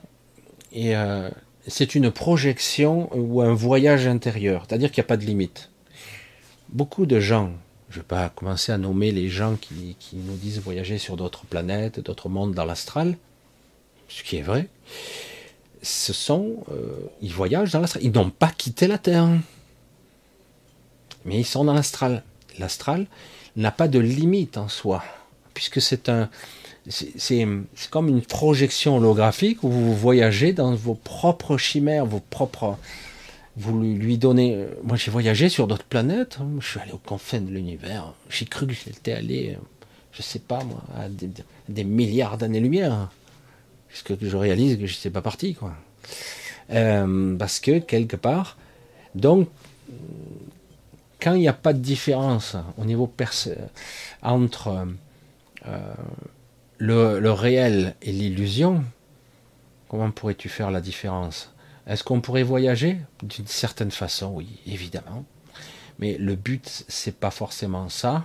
euh, 0.76 1.28
c'est 1.66 1.96
une 1.96 2.12
projection 2.12 3.10
ou 3.16 3.42
un 3.42 3.52
voyage 3.52 4.06
intérieur, 4.06 4.64
c'est-à-dire 4.66 4.92
qu'il 4.92 5.02
n'y 5.02 5.06
a 5.06 5.08
pas 5.08 5.16
de 5.16 5.24
limite. 5.24 5.70
Beaucoup 6.68 7.04
de 7.04 7.18
gens, 7.18 7.50
je 7.88 7.96
ne 7.96 8.02
vais 8.02 8.06
pas 8.06 8.28
commencer 8.28 8.70
à 8.70 8.78
nommer 8.78 9.10
les 9.10 9.28
gens 9.28 9.56
qui, 9.56 9.96
nous 10.12 10.36
disent 10.36 10.60
voyager 10.60 10.98
sur 10.98 11.16
d'autres 11.16 11.46
planètes, 11.46 11.98
d'autres 11.98 12.28
mondes 12.28 12.54
dans 12.54 12.64
l'astral, 12.64 13.16
ce 14.08 14.22
qui 14.22 14.36
est 14.36 14.42
vrai, 14.42 14.68
ce 15.82 16.12
sont, 16.12 16.58
ils 17.20 17.32
voyagent 17.32 17.72
dans 17.72 17.80
l'astral, 17.80 18.04
ils 18.04 18.12
n'ont 18.12 18.30
pas 18.30 18.52
quitté 18.56 18.86
la 18.86 18.98
Terre 18.98 19.28
mais 21.24 21.38
ils 21.38 21.46
sont 21.46 21.64
dans 21.64 21.74
l'astral. 21.74 22.22
L'astral 22.58 23.06
n'a 23.56 23.70
pas 23.70 23.88
de 23.88 23.98
limite 23.98 24.56
en 24.58 24.68
soi, 24.68 25.02
puisque 25.54 25.80
c'est 25.80 26.08
un, 26.08 26.28
c'est 26.88 27.46
comme 27.90 28.08
une 28.08 28.22
projection 28.22 28.96
holographique 28.96 29.62
où 29.62 29.70
vous 29.70 29.94
voyagez 29.94 30.52
dans 30.52 30.74
vos 30.74 30.94
propres 30.94 31.56
chimères, 31.56 32.06
vos 32.06 32.20
propres, 32.20 32.78
vous 33.56 33.80
lui 33.80 34.18
donnez. 34.18 34.54
Euh, 34.54 34.68
moi, 34.82 34.96
j'ai 34.96 35.10
voyagé 35.10 35.48
sur 35.48 35.66
d'autres 35.66 35.84
planètes. 35.84 36.38
Hein. 36.40 36.48
Je 36.60 36.66
suis 36.66 36.80
allé 36.80 36.92
aux 36.92 36.98
confins 36.98 37.40
de 37.40 37.50
l'univers. 37.50 38.14
J'ai 38.28 38.46
cru 38.46 38.66
que 38.66 38.72
j'étais 38.72 39.12
allé, 39.12 39.56
euh, 39.56 39.62
je 40.12 40.22
sais 40.22 40.38
pas 40.38 40.62
moi, 40.64 40.82
à 40.96 41.08
des, 41.68 41.84
milliards 41.84 42.38
d'années-lumière, 42.38 43.10
puisque 43.88 44.22
je 44.22 44.36
réalise 44.36 44.78
que 44.78 44.86
je 44.86 44.94
ne 44.94 44.98
sais 44.98 45.10
pas 45.10 45.22
parti, 45.22 45.54
quoi. 45.54 45.74
Euh, 46.70 47.36
parce 47.36 47.58
que 47.58 47.78
quelque 47.80 48.16
part, 48.16 48.56
donc 49.14 49.48
quand 51.20 51.34
il 51.34 51.40
n'y 51.40 51.48
a 51.48 51.52
pas 51.52 51.72
de 51.72 51.78
différence 51.78 52.56
au 52.78 52.84
niveau 52.84 53.12
entre 54.22 54.86
euh, 55.66 55.94
le, 56.78 57.30
réel 57.30 57.94
et 58.02 58.12
l'illusion, 58.12 58.84
comment 59.88 60.10
pourrais-tu 60.10 60.48
faire 60.48 60.70
la 60.70 60.80
différence? 60.80 61.52
Est-ce 61.86 62.04
qu'on 62.04 62.20
pourrait 62.20 62.42
voyager? 62.42 62.98
D'une 63.22 63.46
certaine 63.46 63.90
façon, 63.90 64.32
oui, 64.34 64.60
évidemment. 64.66 65.24
Mais 65.98 66.16
le 66.16 66.34
but, 66.34 66.84
c'est 66.88 67.16
pas 67.16 67.30
forcément 67.30 67.88
ça 67.88 68.24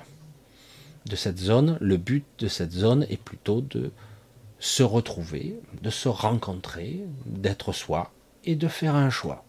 de 1.06 1.16
cette 1.16 1.40
zone. 1.40 1.78
Le 1.82 1.98
but 1.98 2.26
de 2.40 2.48
cette 2.48 2.72
zone 2.72 3.06
est 3.10 3.22
plutôt 3.22 3.62
de 3.62 3.92
se 4.60 4.84
retrouver, 4.84 5.60
de 5.82 5.90
se 5.90 6.08
rencontrer, 6.08 7.02
d'être 7.26 7.74
soi 7.74 8.12
et 8.46 8.56
de 8.56 8.68
faire 8.68 8.96
un 8.96 9.10
choix. 9.10 9.44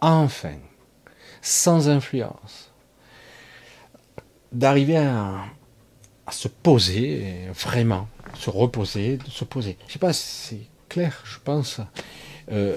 Enfin, 0.00 0.56
sans 1.44 1.90
influence, 1.90 2.70
d'arriver 4.50 4.96
à, 4.96 5.44
se 6.30 6.48
poser 6.48 7.48
vraiment, 7.52 8.08
se 8.34 8.48
reposer, 8.48 9.18
se 9.28 9.44
poser. 9.44 9.76
Je 9.86 9.92
sais 9.92 9.98
pas, 9.98 10.14
c'est 10.14 10.62
clair, 10.88 11.22
je 11.24 11.36
pense. 11.44 11.80
Euh, 12.50 12.76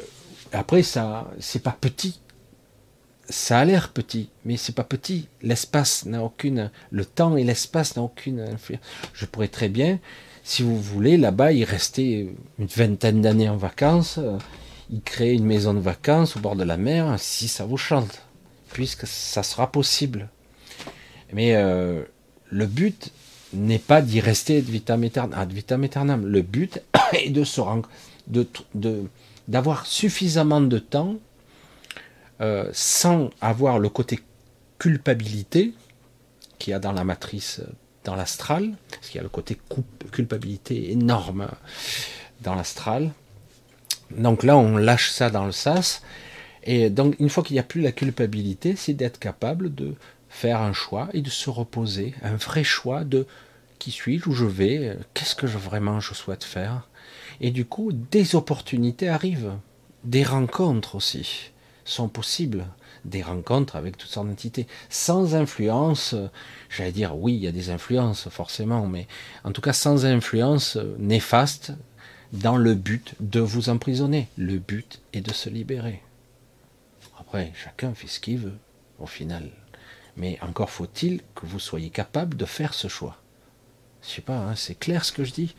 après, 0.51 0.83
ça, 0.83 1.31
c'est 1.39 1.63
pas 1.63 1.75
petit. 1.79 2.19
Ça 3.29 3.59
a 3.59 3.65
l'air 3.65 3.93
petit, 3.93 4.29
mais 4.43 4.57
c'est 4.57 4.75
pas 4.75 4.83
petit. 4.83 5.29
L'espace 5.41 6.05
n'a 6.05 6.21
aucune, 6.21 6.69
le 6.91 7.05
temps 7.05 7.37
et 7.37 7.45
l'espace 7.45 7.95
n'ont 7.95 8.05
aucune 8.05 8.41
influence. 8.41 8.81
Je 9.13 9.25
pourrais 9.25 9.47
très 9.47 9.69
bien, 9.69 9.99
si 10.43 10.61
vous 10.61 10.79
voulez, 10.79 11.15
là-bas, 11.15 11.53
y 11.53 11.63
rester 11.63 12.35
une 12.59 12.65
vingtaine 12.65 13.21
d'années 13.21 13.49
en 13.49 13.57
vacances, 13.57 14.17
euh, 14.17 14.37
y 14.89 14.99
créer 14.99 15.33
une 15.33 15.45
maison 15.45 15.73
de 15.73 15.79
vacances 15.79 16.35
au 16.35 16.41
bord 16.41 16.57
de 16.57 16.65
la 16.65 16.75
mer, 16.75 17.15
si 17.17 17.47
ça 17.47 17.63
vous 17.63 17.77
chante 17.77 18.26
puisque 18.71 19.07
ça 19.07 19.43
sera 19.43 19.71
possible. 19.71 20.29
Mais 21.33 21.55
euh, 21.55 22.03
le 22.49 22.65
but 22.65 23.11
n'est 23.53 23.79
pas 23.79 24.01
d'y 24.01 24.19
rester 24.19 24.61
de 24.61 24.71
vitam 24.71 25.03
aeternam. 25.03 26.25
Le 26.25 26.41
but 26.41 26.81
est 27.13 27.29
de 27.29 27.43
se 27.43 27.61
rendre, 27.61 27.89
de, 28.27 28.47
d'avoir 29.47 29.85
suffisamment 29.85 30.61
de 30.61 30.79
temps 30.79 31.15
euh, 32.41 32.69
sans 32.73 33.29
avoir 33.41 33.79
le 33.79 33.89
côté 33.89 34.19
culpabilité 34.79 35.73
qu'il 36.59 36.71
y 36.71 36.73
a 36.73 36.79
dans 36.79 36.91
la 36.91 37.03
matrice, 37.03 37.61
dans 38.03 38.15
l'astral, 38.15 38.73
parce 38.89 39.07
qu'il 39.07 39.17
y 39.17 39.19
a 39.19 39.23
le 39.23 39.29
côté 39.29 39.59
culpabilité 40.11 40.91
énorme 40.91 41.47
dans 42.41 42.55
l'astral. 42.55 43.11
Donc 44.11 44.43
là, 44.43 44.57
on 44.57 44.77
lâche 44.77 45.09
ça 45.09 45.29
dans 45.29 45.45
le 45.45 45.51
sas 45.51 46.01
et 46.67 46.89
donc, 46.89 47.15
une 47.19 47.29
fois 47.29 47.43
qu'il 47.43 47.53
n'y 47.53 47.61
a 47.61 47.63
plus 47.63 47.81
la 47.81 47.93
culpabilité, 47.93 48.75
c'est 48.75 48.93
d'être 48.93 49.19
capable 49.19 49.73
de 49.73 49.95
faire 50.29 50.61
un 50.61 50.73
choix 50.73 51.07
et 51.13 51.21
de 51.21 51.29
se 51.29 51.49
reposer, 51.49 52.13
un 52.21 52.35
vrai 52.35 52.65
choix 52.65 53.05
de 53.05 53.25
qui 53.79 53.91
suis-je, 53.91 54.27
où 54.27 54.33
je 54.33 54.43
vais, 54.43 54.97
qu'est-ce 55.13 55.33
que 55.33 55.45
vraiment 55.45 56.01
je 56.01 56.13
souhaite 56.13 56.43
faire. 56.43 56.89
Et 57.39 57.51
du 57.51 57.63
coup, 57.63 57.93
des 57.93 58.35
opportunités 58.35 59.07
arrivent, 59.07 59.53
des 60.03 60.23
rencontres 60.23 60.95
aussi 60.95 61.51
sont 61.85 62.09
possibles, 62.09 62.65
des 63.05 63.21
rencontres 63.21 63.77
avec 63.77 63.97
toutes 63.97 64.09
sortes 64.09 64.27
d'entités, 64.27 64.67
sans 64.89 65.35
influence, 65.35 66.15
j'allais 66.69 66.91
dire 66.91 67.17
oui, 67.17 67.35
il 67.35 67.43
y 67.43 67.47
a 67.47 67.53
des 67.53 67.69
influences 67.69 68.27
forcément, 68.27 68.87
mais 68.87 69.07
en 69.45 69.53
tout 69.53 69.61
cas 69.61 69.71
sans 69.71 70.05
influence 70.05 70.77
néfaste 70.99 71.71
dans 72.33 72.57
le 72.57 72.75
but 72.75 73.13
de 73.21 73.39
vous 73.39 73.69
emprisonner. 73.69 74.27
Le 74.37 74.57
but 74.57 74.99
est 75.13 75.21
de 75.21 75.31
se 75.31 75.49
libérer. 75.49 76.01
Après, 77.27 77.51
chacun 77.61 77.93
fait 77.93 78.07
ce 78.07 78.21
qu'il 78.21 78.37
veut, 78.37 78.57
au 78.99 79.05
final. 79.05 79.49
Mais 80.15 80.39
encore 80.41 80.69
faut-il 80.69 81.21
que 81.35 81.45
vous 81.45 81.59
soyez 81.59 81.89
capable 81.89 82.37
de 82.37 82.45
faire 82.45 82.73
ce 82.73 82.87
choix. 82.87 83.17
Je 84.01 84.07
sais 84.07 84.21
pas, 84.21 84.37
hein, 84.37 84.55
c'est 84.55 84.79
clair 84.79 85.03
ce 85.03 85.11
que 85.11 85.25
je 85.25 85.33
dis. 85.33 85.53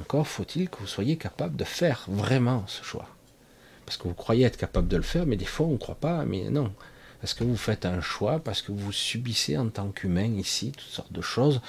Encore 0.00 0.26
faut-il 0.26 0.68
que 0.68 0.78
vous 0.78 0.88
soyez 0.88 1.16
capable 1.16 1.54
de 1.54 1.62
faire 1.62 2.06
vraiment 2.08 2.64
ce 2.66 2.82
choix. 2.82 3.08
Parce 3.84 3.96
que 3.98 4.08
vous 4.08 4.14
croyez 4.14 4.44
être 4.44 4.56
capable 4.56 4.88
de 4.88 4.96
le 4.96 5.04
faire, 5.04 5.26
mais 5.26 5.36
des 5.36 5.44
fois 5.44 5.68
on 5.68 5.74
ne 5.74 5.78
croit 5.78 5.94
pas, 5.94 6.24
mais 6.24 6.50
non. 6.50 6.74
Parce 7.20 7.34
que 7.34 7.44
vous 7.44 7.56
faites 7.56 7.86
un 7.86 8.00
choix, 8.00 8.40
parce 8.40 8.60
que 8.60 8.72
vous 8.72 8.90
subissez 8.90 9.56
en 9.56 9.68
tant 9.68 9.90
qu'humain 9.90 10.34
ici 10.36 10.72
toutes 10.72 10.88
sortes 10.88 11.12
de 11.12 11.22
choses. 11.22 11.60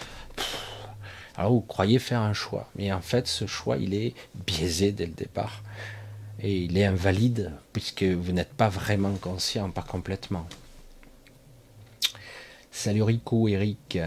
alors 1.38 1.52
vous 1.52 1.62
croyez 1.62 2.00
faire 2.00 2.22
un 2.22 2.34
choix, 2.34 2.72
mais 2.76 2.92
en 2.92 3.02
fait 3.02 3.28
ce 3.28 3.46
choix 3.46 3.78
il 3.78 3.94
est 3.94 4.16
biaisé 4.48 4.92
dès 4.92 5.06
le 5.06 5.14
départ. 5.14 5.62
Et 6.40 6.58
il 6.60 6.78
est 6.78 6.86
invalide 6.86 7.52
puisque 7.74 8.04
vous 8.04 8.32
n'êtes 8.32 8.54
pas 8.54 8.70
vraiment 8.70 9.14
conscient, 9.14 9.70
pas 9.72 9.82
complètement. 9.82 10.48
Salut 12.72 13.04
Rico, 13.04 13.48
Eric. 13.48 13.98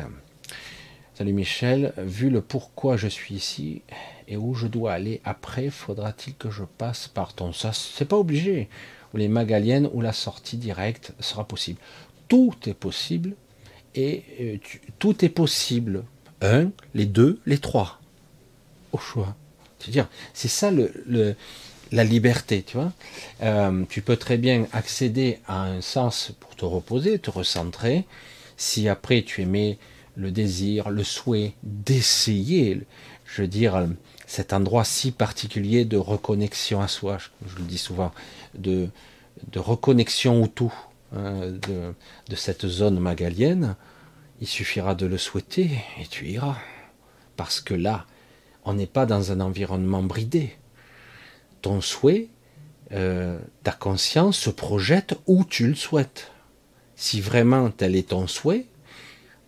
Salut 1.15 1.33
Michel. 1.33 1.93
Vu 1.99 2.31
le 2.31 2.41
pourquoi 2.41 2.97
je 2.97 3.09
suis 3.09 3.35
ici 3.35 3.83
et 4.29 4.37
où 4.37 4.55
je 4.55 4.69
dois 4.69 4.93
aller 4.93 5.21
après, 5.25 5.71
faudra-t-il 5.71 6.37
que 6.37 6.51
je 6.51 6.63
passe 6.63 7.09
par 7.09 7.35
ton 7.35 7.53
Ça, 7.53 7.73
c'est 7.73 8.05
pas 8.05 8.17
obligé. 8.17 8.69
Ou 9.13 9.17
les 9.17 9.29
Magaliennes 9.29 9.91
ou 9.93 10.01
la 10.01 10.13
sortie 10.13 10.57
directe 10.57 11.13
sera 11.19 11.45
possible. 11.45 11.81
Tout 12.29 12.55
est 12.67 12.75
possible 12.75 13.35
et 13.97 14.23
euh, 14.41 14.57
tout 15.01 15.25
est 15.25 15.31
possible. 15.31 16.05
Un, 16.43 16.71
les 16.95 17.07
deux, 17.07 17.41
les 17.45 17.59
trois. 17.59 18.01
Au 18.93 18.99
choix. 18.99 19.35
C'est 20.33 20.49
ça 20.49 20.71
le, 20.71 21.35
la 21.93 22.05
liberté, 22.05 22.63
tu 22.63 22.77
vois. 22.77 22.93
Euh, 23.43 23.85
tu 23.89 24.03
peux 24.03 24.17
très 24.17 24.39
bien 24.39 24.67
accéder 24.73 25.39
à 25.47 25.63
un 25.63 25.81
sens 25.81 26.33
pour 26.41 26.55
te 26.57 26.65
reposer, 26.65 27.19
te 27.19 27.31
recentrer, 27.31 28.07
si 28.57 28.89
après 28.89 29.23
tu 29.23 29.43
aimais 29.43 29.79
le 30.17 30.31
désir, 30.31 30.91
le 30.91 31.05
souhait 31.05 31.55
d'essayer, 31.63 32.81
je 33.25 33.43
veux 33.43 33.49
dire, 33.49 33.89
cet 34.27 34.53
endroit 34.53 34.85
si 34.85 35.13
particulier 35.13 35.85
de 35.85 35.97
reconnexion 35.97 36.81
à 36.81 36.89
soi, 36.89 37.19
je, 37.19 37.57
le 37.57 37.65
dis 37.65 37.79
souvent, 37.79 38.13
de, 38.55 38.89
reconnexion 39.57 40.43
au 40.43 40.47
tout 40.47 40.75
hein, 41.17 41.49
de, 41.49 41.95
de 42.29 42.37
cette 42.37 42.67
zone 42.67 43.01
magalienne, 43.01 43.77
il 44.41 44.47
suffira 44.47 44.95
de 44.95 45.07
le 45.07 45.19
souhaiter 45.19 45.71
et 46.01 46.07
tu 46.07 46.27
iras. 46.27 46.57
Parce 47.37 47.61
que 47.61 47.75
là, 47.75 48.07
on 48.65 48.75
n'est 48.75 48.87
pas 48.87 49.07
dans 49.07 49.33
un 49.33 49.41
environnement 49.41 50.03
bridé. 50.03 50.57
Ton 51.63 51.81
souhait, 51.81 52.29
euh, 52.93 53.39
ta 53.63 53.73
conscience 53.73 54.39
se 54.39 54.51
projette 54.51 55.15
où 55.27 55.45
tu 55.45 55.67
le 55.69 55.75
souhaites. 55.75 56.31
Si 56.97 57.21
vraiment 57.21 57.71
tel 57.71 57.97
est 57.97 58.11
ton 58.11 58.27
souhait, 58.27 58.67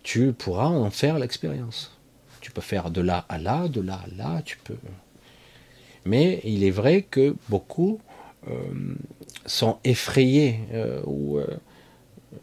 tu 0.03 0.33
pourras 0.33 0.67
en 0.67 0.89
faire 0.89 1.19
l'expérience. 1.19 1.97
Tu 2.41 2.51
peux 2.51 2.61
faire 2.61 2.91
de 2.91 3.01
là 3.01 3.25
à 3.29 3.37
là, 3.37 3.67
de 3.67 3.81
là 3.81 4.01
à 4.05 4.15
là, 4.15 4.41
tu 4.43 4.57
peux. 4.57 4.77
Mais 6.05 6.41
il 6.43 6.63
est 6.63 6.71
vrai 6.71 7.03
que 7.03 7.35
beaucoup 7.49 7.99
euh, 8.49 8.53
sont 9.45 9.77
effrayés 9.83 10.59
euh, 10.73 11.01
ou 11.05 11.39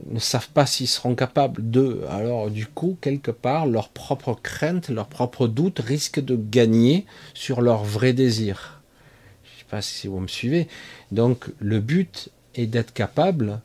ne 0.06 0.18
savent 0.18 0.48
pas 0.51 0.66
s'ils 0.66 0.88
seront 0.88 1.14
capables 1.14 1.70
de. 1.70 2.02
Alors 2.09 2.51
du 2.51 2.66
coup, 2.66 2.97
quelque 3.01 3.30
part, 3.30 3.66
leur 3.66 3.88
propre 3.88 4.34
crainte, 4.34 4.88
leur 4.88 5.06
propre 5.06 5.47
doute 5.47 5.80
risquent 5.80 6.24
de 6.24 6.36
gagner 6.36 7.06
sur 7.34 7.60
leur 7.60 7.84
vrai 7.84 8.12
désir. 8.12 8.80
Si 9.80 10.09
vous 10.09 10.20
me 10.20 10.28
suivez. 10.28 10.68
Donc 11.12 11.47
le 11.59 11.80
but 11.80 12.30
est 12.55 12.66
d'être 12.66 12.92
capable 12.92 13.60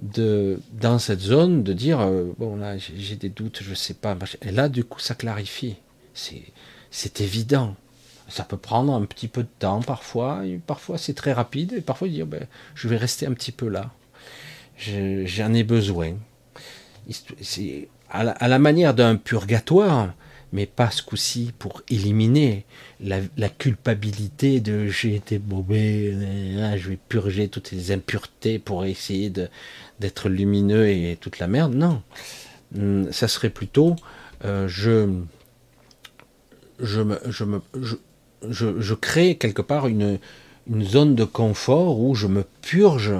de 0.00 0.60
dans 0.72 0.98
cette 0.98 1.20
zone 1.20 1.62
de 1.62 1.72
dire 1.72 2.00
euh, 2.00 2.32
bon 2.38 2.56
là 2.56 2.76
j'ai 2.78 3.16
des 3.16 3.28
doutes 3.28 3.60
je 3.62 3.74
sais 3.74 3.94
pas 3.94 4.16
et 4.40 4.50
là 4.50 4.68
du 4.68 4.84
coup 4.84 5.00
ça 5.00 5.14
clarifie. 5.14 5.76
C'est 6.14 7.20
évident. 7.20 7.74
Ça 8.28 8.44
peut 8.44 8.56
prendre 8.56 8.94
un 8.94 9.04
petit 9.04 9.28
peu 9.28 9.42
de 9.42 9.48
temps 9.58 9.80
parfois. 9.82 10.42
Parfois 10.66 10.98
c'est 10.98 11.14
très 11.14 11.32
rapide. 11.32 11.72
Et 11.72 11.80
parfois 11.80 12.08
dire 12.08 12.26
ben, 12.26 12.46
je 12.74 12.88
vais 12.88 12.96
rester 12.96 13.26
un 13.26 13.32
petit 13.32 13.52
peu 13.52 13.68
là. 13.68 13.90
J'en 14.76 15.52
ai 15.54 15.64
besoin. 15.64 16.14
C'est 17.40 17.88
à 18.10 18.48
la 18.48 18.58
manière 18.58 18.94
d'un 18.94 19.16
purgatoire 19.16 20.12
mais 20.52 20.66
pas 20.66 20.90
ce 20.90 21.02
coup-ci 21.02 21.52
pour 21.58 21.82
éliminer 21.88 22.64
la, 23.00 23.48
culpabilité 23.48 24.60
de 24.60 24.86
j'ai 24.86 25.14
été 25.14 25.38
mauvais, 25.38 26.12
je 26.76 26.90
vais 26.90 26.98
purger 27.08 27.48
toutes 27.48 27.70
les 27.72 27.90
impuretés 27.92 28.58
pour 28.58 28.84
essayer 28.84 29.32
d'être 30.00 30.28
lumineux 30.28 30.88
et 30.88 31.16
toute 31.20 31.38
la 31.38 31.48
merde. 31.48 31.74
Non, 31.74 32.02
hum, 32.76 33.10
ça 33.12 33.28
serait 33.28 33.50
plutôt 33.50 33.96
euh, 34.44 34.66
je, 34.68 35.08
je, 36.80 37.00
me, 37.00 37.18
je, 37.26 37.44
me, 37.44 37.60
je, 37.80 37.96
je, 38.80 38.94
crée 38.94 39.36
quelque 39.36 39.62
part 39.62 39.86
une, 39.86 40.18
une 40.68 40.84
zone 40.84 41.14
de 41.14 41.24
confort 41.24 42.00
où 42.00 42.14
je 42.14 42.26
me 42.26 42.44
purge 42.60 43.14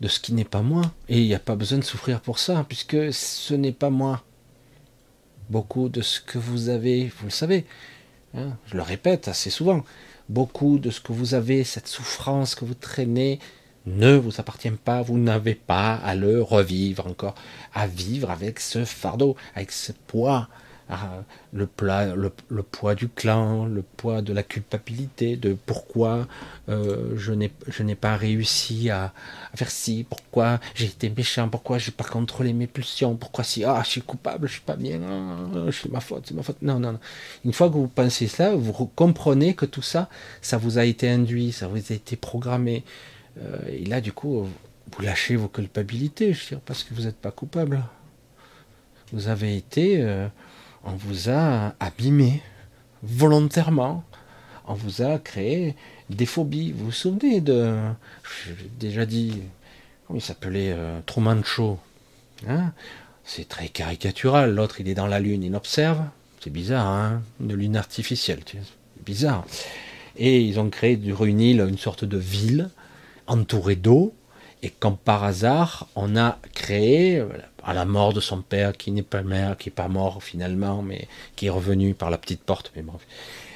de 0.00 0.08
ce 0.08 0.20
qui 0.20 0.34
n'est 0.34 0.44
pas 0.44 0.62
moi. 0.62 0.92
Et 1.08 1.20
il 1.20 1.26
n'y 1.26 1.34
a 1.34 1.38
pas 1.40 1.56
besoin 1.56 1.78
de 1.78 1.84
souffrir 1.84 2.20
pour 2.20 2.38
ça, 2.38 2.64
puisque 2.68 3.12
ce 3.12 3.54
n'est 3.54 3.72
pas 3.72 3.90
moi 3.90 4.22
beaucoup 5.50 5.88
de 5.88 6.00
ce 6.00 6.20
que 6.20 6.38
vous 6.38 6.68
avez, 6.68 7.12
vous 7.18 7.26
le 7.26 7.30
savez, 7.30 7.66
hein, 8.34 8.56
je 8.66 8.76
le 8.76 8.82
répète 8.82 9.28
assez 9.28 9.50
souvent, 9.50 9.84
beaucoup 10.28 10.78
de 10.78 10.90
ce 10.90 11.00
que 11.00 11.12
vous 11.12 11.34
avez, 11.34 11.64
cette 11.64 11.88
souffrance 11.88 12.54
que 12.54 12.64
vous 12.64 12.74
traînez, 12.74 13.40
ne 13.86 14.14
vous 14.14 14.40
appartient 14.40 14.70
pas, 14.70 15.02
vous 15.02 15.18
n'avez 15.18 15.54
pas 15.54 15.94
à 15.94 16.14
le 16.14 16.42
revivre 16.42 17.06
encore, 17.06 17.34
à 17.74 17.86
vivre 17.86 18.30
avec 18.30 18.60
ce 18.60 18.84
fardeau, 18.84 19.36
avec 19.54 19.72
ce 19.72 19.92
poids, 20.06 20.48
le, 21.52 21.66
poids 22.62 22.94
du 22.94 23.08
clan, 23.08 23.66
le 23.66 23.82
poids 23.82 24.22
de 24.22 24.32
la 24.32 24.42
culpabilité, 24.42 25.36
de 25.36 25.56
pourquoi 25.66 26.26
euh, 26.68 27.14
je 27.16 27.32
n'ai 27.82 27.94
pas 27.94 28.16
réussi 28.16 28.90
à, 28.90 29.12
faire 29.54 29.70
ci, 29.70 30.06
pourquoi 30.08 30.60
j'ai 30.74 30.86
été 30.86 31.10
méchant, 31.10 31.48
pourquoi 31.48 31.78
j'ai 31.78 31.92
pas 31.92 32.04
contrôlé 32.04 32.52
mes 32.52 32.66
pulsions, 32.66 33.16
pourquoi 33.16 33.44
si 33.44 33.64
ah 33.64 33.82
je 33.84 33.90
suis 33.90 34.02
coupable, 34.02 34.48
je 34.48 34.54
suis 34.54 34.62
pas 34.62 34.76
bien, 34.76 35.00
ah, 35.08 35.70
c'est 35.72 35.90
ma 35.90 36.00
faute, 36.00 36.24
c'est 36.26 36.34
ma 36.34 36.42
faute. 36.42 36.60
Non, 36.62 36.78
non, 36.80 36.92
non. 36.92 37.00
Une 37.44 37.52
fois 37.52 37.68
que 37.68 37.74
vous 37.74 37.88
pensez 37.88 38.26
cela, 38.26 38.54
vous 38.54 38.72
comprenez 38.72 39.54
que 39.54 39.66
tout 39.66 39.82
ça, 39.82 40.08
ça 40.42 40.56
vous 40.56 40.78
a 40.78 40.84
été 40.84 41.08
induit, 41.08 41.52
ça 41.52 41.68
vous 41.68 41.76
a 41.76 41.94
été 41.94 42.16
programmé. 42.16 42.84
Euh, 43.38 43.58
et 43.68 43.84
là, 43.84 44.00
du 44.00 44.12
coup, 44.12 44.46
vous 44.92 45.02
lâchez 45.02 45.36
vos 45.36 45.48
culpabilités, 45.48 46.32
je 46.32 46.42
veux 46.42 46.48
dire, 46.48 46.60
parce 46.60 46.82
que 46.84 46.94
vous 46.94 47.02
n'êtes 47.02 47.16
pas 47.16 47.30
coupable. 47.30 47.82
Vous 49.12 49.28
avez 49.28 49.56
été 49.56 50.02
euh, 50.02 50.28
on 50.84 50.92
vous 50.92 51.30
a 51.30 51.74
abîmé 51.80 52.42
volontairement. 53.02 54.04
On 54.66 54.74
vous 54.74 55.02
a 55.02 55.18
créé 55.18 55.74
des 56.10 56.26
phobies. 56.26 56.72
Vous 56.72 56.86
vous 56.86 56.92
souvenez 56.92 57.40
de. 57.40 57.76
J'ai 58.46 58.68
déjà 58.78 59.06
dit. 59.06 59.42
Comment 60.06 60.18
il 60.18 60.22
s'appelait 60.22 60.72
euh. 60.72 61.00
Hein? 62.48 62.72
C'est 63.24 63.48
très 63.48 63.68
caricatural. 63.68 64.54
L'autre, 64.54 64.80
il 64.80 64.88
est 64.88 64.94
dans 64.94 65.06
la 65.06 65.20
Lune, 65.20 65.42
il 65.42 65.54
observe. 65.54 66.02
C'est 66.40 66.50
bizarre, 66.50 66.86
hein? 66.86 67.22
Une 67.40 67.54
lune 67.54 67.76
artificielle. 67.76 68.40
C'est 68.46 68.58
bizarre. 69.04 69.44
Et 70.16 70.40
ils 70.40 70.58
ont 70.58 70.70
créé 70.70 70.96
du 70.96 71.12
une 71.12 71.40
île 71.40 71.60
une 71.60 71.78
sorte 71.78 72.04
de 72.04 72.16
ville 72.16 72.70
entourée 73.26 73.76
d'eau. 73.76 74.14
Et 74.62 74.70
comme 74.70 74.96
par 74.96 75.24
hasard, 75.24 75.88
on 75.94 76.16
a 76.16 76.38
créé 76.54 77.24
à 77.64 77.74
la 77.74 77.84
mort 77.84 78.12
de 78.12 78.20
son 78.20 78.42
père, 78.42 78.76
qui 78.76 78.90
n'est 78.90 79.02
pas 79.02 79.22
mère, 79.22 79.56
qui 79.56 79.68
n'est 79.68 79.74
pas 79.74 79.88
mort 79.88 80.22
finalement, 80.22 80.82
mais 80.82 81.08
qui 81.36 81.46
est 81.46 81.50
revenu 81.50 81.94
par 81.94 82.10
la 82.10 82.18
petite 82.18 82.42
porte. 82.42 82.72
Mais 82.76 82.84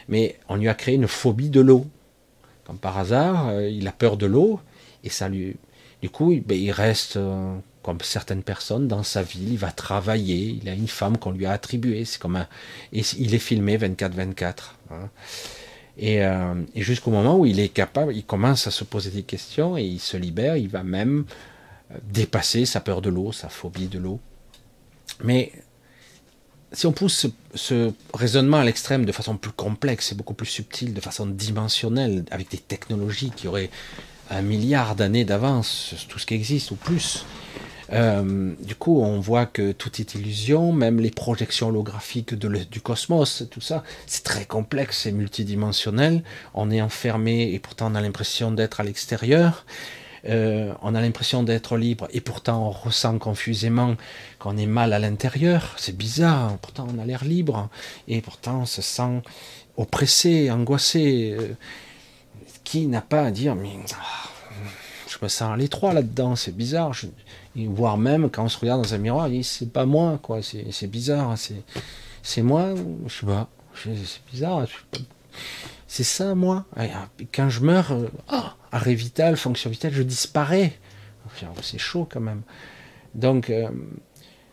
Mais 0.09 0.39
on 0.49 0.57
lui 0.57 0.69
a 0.69 0.75
créé 0.75 0.95
une 0.95 1.09
phobie 1.09 1.51
de 1.51 1.61
l'eau. 1.61 1.87
Comme 2.65 2.79
par 2.79 2.99
hasard, 2.99 3.49
euh, 3.49 3.69
il 3.69 3.87
a 3.89 3.93
peur 3.93 4.17
de 4.17 4.27
l'eau, 4.27 4.61
et 5.03 5.11
ça 5.11 5.29
lui. 5.29 5.57
Du 6.01 6.11
coup, 6.11 6.33
il 6.33 6.43
ben, 6.43 6.71
reste, 6.71 7.17
euh, 7.17 7.57
comme 7.83 7.99
certaines 8.03 8.43
personnes, 8.43 8.89
dans 8.89 9.03
sa 9.03 9.23
ville, 9.23 9.53
il 9.53 9.59
va 9.59 9.71
travailler, 9.71 10.59
il 10.63 10.69
a 10.69 10.73
une 10.73 10.89
femme 10.89 11.19
qu'on 11.19 11.31
lui 11.31 11.47
a 11.47 11.53
attribuée, 11.53 12.05
c'est 12.05 12.21
comme 12.21 12.37
un. 12.37 12.47
Et 12.93 13.03
il 13.19 13.35
est 13.35 13.39
filmé 13.39 13.77
24-24. 13.77 14.55
Hein. 14.91 15.11
Euh, 16.03 16.55
et 16.75 16.83
jusqu'au 16.83 17.11
moment 17.11 17.39
où 17.39 17.47
il 17.47 17.61
est 17.61 17.69
capable, 17.69 18.15
il 18.15 18.25
commence 18.25 18.67
à 18.67 18.71
se 18.71 18.85
poser 18.85 19.11
des 19.11 19.23
questions 19.23 19.77
et 19.77 19.85
il 19.85 20.01
se 20.01 20.17
libère, 20.17 20.57
il 20.57 20.69
va 20.69 20.83
même 20.83 21.25
dépasser 22.03 22.67
sa 22.67 22.81
peur 22.81 23.03
de 23.03 23.11
l'eau, 23.11 23.33
sa 23.33 23.49
phobie 23.49 23.89
de 23.89 23.99
l'eau. 23.99 24.21
Mais 25.23 25.53
si 26.73 26.87
on 26.87 26.93
pousse 26.93 27.27
ce, 27.55 27.93
raisonnement 28.13 28.59
à 28.59 28.65
l'extrême 28.65 29.05
de 29.05 29.13
façon 29.13 29.37
plus 29.37 29.53
complexe 29.53 30.13
et 30.13 30.15
beaucoup 30.15 30.35
plus 30.35 30.47
subtile, 30.47 30.95
de 30.95 31.01
façon 31.01 31.27
dimensionnelle, 31.27 32.25
avec 32.31 32.51
des 32.51 32.59
technologies 32.59 33.31
qui 33.35 33.49
auraient 33.49 33.71
un 34.31 34.43
milliard 34.43 34.97
d'années 34.97 35.25
d'avance 35.25 35.95
sur 35.97 36.09
tout 36.09 36.19
ce 36.19 36.27
qui 36.27 36.35
existe 36.35 36.71
ou 36.71 36.77
plus, 36.77 37.25
euh, 37.93 38.55
du 38.61 38.75
coup, 38.75 39.01
on 39.03 39.21
voit 39.21 39.47
que 39.47 39.73
tout 39.73 40.01
est 40.01 40.15
illusion, 40.15 40.73
même 40.73 41.01
les 41.01 41.11
projections 41.11 41.69
holographiques 41.69 42.35
du 42.35 42.81
cosmos, 42.81 43.45
tout 43.51 43.61
ça, 43.61 43.85
c'est 44.07 44.25
très 44.25 44.47
complexe 44.47 45.07
et 45.07 45.13
multidimensionnel. 45.13 46.23
On 46.55 46.71
est 46.71 46.81
enfermé 46.81 47.53
et 47.53 47.59
pourtant 47.59 47.93
on 47.93 47.95
a 47.95 48.01
l'impression 48.01 48.51
d'être 48.51 48.81
à 48.81 48.85
l'extérieur. 48.85 49.65
Euh, 50.27 50.73
on 50.83 50.95
a 50.95 51.01
l'impression 51.01 51.43
d'être 51.43 51.77
libre 51.77 52.09
et 52.11 52.21
pourtant 52.21 52.69
on 52.69 52.71
ressent 52.71 53.19
confusément 53.19 53.97
qu'on 54.39 54.57
est 54.57 54.67
mal 54.67 54.93
à 54.93 54.99
l'intérieur. 54.99 55.75
C'est 55.77 55.97
bizarre, 55.97 56.57
pourtant 56.59 56.87
on 56.95 56.99
a 56.99 57.05
l'air 57.05 57.25
libre 57.25 57.69
et 58.09 58.21
pourtant 58.21 58.61
on 58.61 58.67
se 58.67 58.83
sent 58.83 59.23
oppressé, 59.77 60.51
angoissé. 60.51 61.37
Euh, 61.39 61.55
qui 62.65 62.87
n'a 62.87 63.03
pas 63.03 63.23
à 63.23 63.31
dire, 63.31 63.55
mais 63.55 63.69
ah, 63.95 64.29
je 65.07 65.19
me 65.23 65.29
sens 65.29 65.53
à 65.53 65.57
l'étroit 65.57 65.93
là-dedans, 65.93 66.35
c'est 66.35 66.57
bizarre. 66.57 66.93
voire 67.55 67.99
même 67.99 68.31
quand 68.31 68.45
on 68.45 68.49
se 68.49 68.59
regarde 68.59 68.83
dans 68.83 68.95
un 68.95 68.99
miroir, 68.99 69.29
c'est 69.43 69.71
pas 69.71 69.85
moi, 69.85 70.19
quoi, 70.21 70.41
c'est 70.43 70.87
bizarre, 70.87 71.37
c'est 72.23 72.43
moi, 72.43 72.75
je 73.07 73.15
sais 73.15 73.27
pas, 73.27 73.49
c'est 73.75 74.23
bizarre. 74.33 74.67
C'est 75.87 76.05
ça, 76.05 76.35
moi. 76.35 76.65
Quand 77.33 77.49
je 77.51 77.61
meurs, 77.61 77.93
euh, 77.93 78.09
ah, 78.29 78.57
arrêt 78.75 78.95
vital, 78.95 79.37
fonction 79.37 79.71
vitale, 79.71 79.93
je 79.93 80.03
disparais. 80.03 80.73
C'est 81.63 81.79
chaud 81.79 82.07
quand 82.11 82.21
même. 82.21 82.43
Donc, 83.15 83.49
euh, 83.49 83.69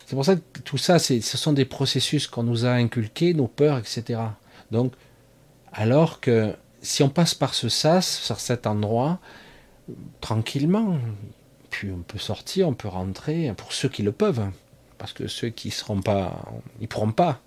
c'est 0.05 0.15
pour 0.15 0.23
ça 0.23 0.35
que 0.35 0.59
tout 0.63 0.77
ça, 0.77 0.99
ce 0.99 1.19
sont 1.21 1.53
des 1.53 1.65
processus 1.65 2.27
qu'on 2.27 2.43
nous 2.43 2.65
a 2.65 2.71
inculqués, 2.71 3.33
nos 3.33 3.47
peurs, 3.47 3.79
etc. 3.79 4.21
Donc, 4.69 4.93
alors 5.73 6.21
que 6.21 6.53
si 6.81 7.01
on 7.03 7.09
passe 7.09 7.33
par 7.33 7.53
ce 7.53 7.67
sas, 7.67 8.25
par 8.27 8.39
cet 8.39 8.67
endroit, 8.67 9.19
tranquillement, 10.21 10.99
puis 11.69 11.91
on 11.91 12.03
peut 12.03 12.19
sortir, 12.19 12.67
on 12.67 12.73
peut 12.73 12.87
rentrer, 12.87 13.51
pour 13.57 13.73
ceux 13.73 13.89
qui 13.89 14.03
le 14.03 14.11
peuvent, 14.11 14.45
parce 15.01 15.13
que 15.13 15.27
ceux 15.27 15.49
qui 15.49 15.71
seront 15.71 15.99
pas, 15.99 16.45
ils 16.79 16.87
pourront 16.87 17.11
pas. 17.11 17.41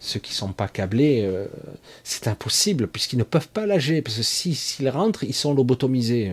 Ceux 0.00 0.18
qui 0.20 0.32
sont 0.32 0.54
pas 0.54 0.68
câblés, 0.68 1.20
euh, 1.22 1.46
c'est 2.02 2.28
impossible 2.28 2.88
puisqu'ils 2.88 3.18
ne 3.18 3.24
peuvent 3.24 3.48
pas 3.48 3.66
l'âger, 3.66 4.00
parce 4.00 4.16
que 4.16 4.22
s'ils 4.22 4.88
rentrent, 4.88 5.22
ils 5.22 5.34
sont 5.34 5.52
lobotomisés, 5.52 6.32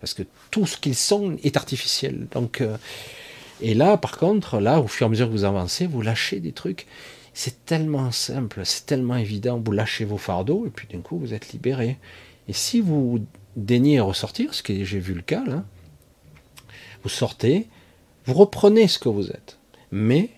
parce 0.00 0.12
que 0.12 0.24
tout 0.50 0.66
ce 0.66 0.76
qu'ils 0.76 0.96
sont 0.96 1.36
est 1.44 1.56
artificiel. 1.56 2.26
Donc, 2.32 2.60
euh, 2.60 2.76
et 3.60 3.74
là, 3.74 3.96
par 3.96 4.18
contre, 4.18 4.58
là, 4.58 4.80
au 4.80 4.88
fur 4.88 5.04
et 5.04 5.06
à 5.06 5.10
mesure 5.10 5.28
que 5.28 5.32
vous 5.32 5.44
avancez, 5.44 5.86
vous 5.86 6.02
lâchez 6.02 6.40
des 6.40 6.52
trucs. 6.52 6.88
C'est 7.32 7.64
tellement 7.64 8.10
simple, 8.10 8.62
c'est 8.64 8.86
tellement 8.86 9.16
évident. 9.16 9.62
Vous 9.64 9.70
lâchez 9.70 10.04
vos 10.04 10.18
fardeaux 10.18 10.66
et 10.66 10.70
puis 10.70 10.88
d'un 10.92 11.00
coup, 11.00 11.16
vous 11.16 11.32
êtes 11.32 11.52
libéré. 11.52 11.96
Et 12.48 12.52
si 12.52 12.80
vous 12.80 13.20
daignez 13.54 14.00
ressortir, 14.00 14.52
ce 14.52 14.64
que 14.64 14.84
j'ai 14.84 14.98
vu 14.98 15.14
le 15.14 15.22
cas 15.22 15.44
là, 15.46 15.64
vous 17.04 17.08
sortez, 17.08 17.68
vous 18.26 18.34
reprenez 18.34 18.88
ce 18.88 18.98
que 18.98 19.08
vous 19.08 19.30
êtes 19.30 19.59
mais 19.90 20.30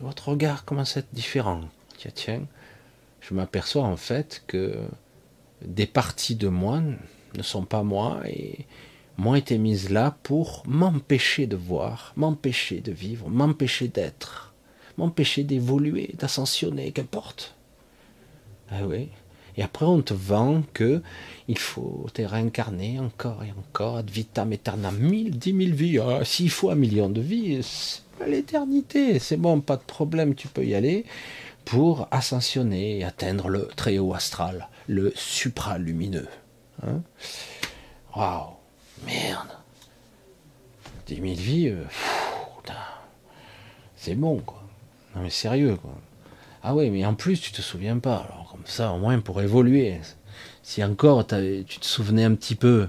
votre 0.00 0.30
regard 0.30 0.64
commence 0.64 0.96
à 0.96 1.00
être 1.00 1.12
différent? 1.12 1.62
Tiens, 1.98 2.10
tiens, 2.14 2.42
je 3.20 3.34
m'aperçois 3.34 3.84
en 3.84 3.96
fait 3.96 4.42
que 4.46 4.78
des 5.64 5.86
parties 5.86 6.34
de 6.34 6.48
moi 6.48 6.82
ne 7.36 7.42
sont 7.42 7.64
pas 7.64 7.82
moi 7.82 8.20
et 8.26 8.66
m'ont 9.18 9.34
été 9.34 9.58
mises 9.58 9.90
là 9.90 10.16
pour 10.22 10.62
m'empêcher 10.66 11.46
de 11.46 11.56
voir, 11.56 12.12
m'empêcher 12.16 12.80
de 12.80 12.92
vivre, 12.92 13.28
m'empêcher 13.28 13.88
d'être, 13.88 14.54
m'empêcher 14.96 15.44
d'évoluer, 15.44 16.14
d'ascensionner, 16.18 16.92
qu'importe. 16.92 17.54
Ah 18.70 18.86
oui. 18.86 19.08
Et 19.56 19.62
après, 19.62 19.84
on 19.84 20.00
te 20.00 20.14
vend 20.14 20.62
que 20.72 21.02
il 21.46 21.58
faut 21.58 22.06
te 22.14 22.22
réincarner 22.22 22.98
encore 22.98 23.44
et 23.44 23.52
encore, 23.52 23.98
ad 23.98 24.08
vitam 24.08 24.50
aeternam, 24.52 24.96
mille, 24.96 25.38
dix 25.38 25.52
mille 25.52 25.74
vies. 25.74 25.98
Ah, 25.98 26.24
s'il 26.24 26.50
faut 26.50 26.70
un 26.70 26.74
million 26.74 27.10
de 27.10 27.20
vies, 27.20 28.01
l'éternité. 28.26 29.18
C'est 29.18 29.36
bon, 29.36 29.60
pas 29.60 29.76
de 29.76 29.82
problème, 29.82 30.34
tu 30.34 30.48
peux 30.48 30.64
y 30.64 30.74
aller 30.74 31.04
pour 31.64 32.08
ascensionner 32.10 32.98
et 32.98 33.04
atteindre 33.04 33.48
le 33.48 33.68
très 33.76 33.98
haut 33.98 34.14
astral, 34.14 34.68
le 34.88 35.12
supralumineux. 35.14 36.28
Hein 36.86 37.02
Waouh, 38.16 38.54
merde. 39.06 39.48
10 41.06 41.14
000 41.14 41.26
vies, 41.34 41.68
euh, 41.68 41.84
c'est 44.02 44.16
bon, 44.16 44.40
quoi. 44.40 44.60
Non, 45.14 45.22
mais 45.22 45.30
sérieux, 45.30 45.76
quoi. 45.76 45.92
Ah 46.64 46.74
oui, 46.74 46.90
mais 46.90 47.04
en 47.04 47.14
plus, 47.14 47.40
tu 47.40 47.52
te 47.52 47.62
souviens 47.62 47.98
pas. 47.98 48.16
Alors, 48.16 48.48
comme 48.50 48.66
ça, 48.66 48.90
au 48.90 48.98
moins, 48.98 49.20
pour 49.20 49.40
évoluer. 49.40 50.00
Si 50.64 50.82
encore, 50.82 51.24
tu 51.24 51.78
te 51.78 51.84
souvenais 51.84 52.24
un 52.24 52.34
petit 52.34 52.56
peu, 52.56 52.88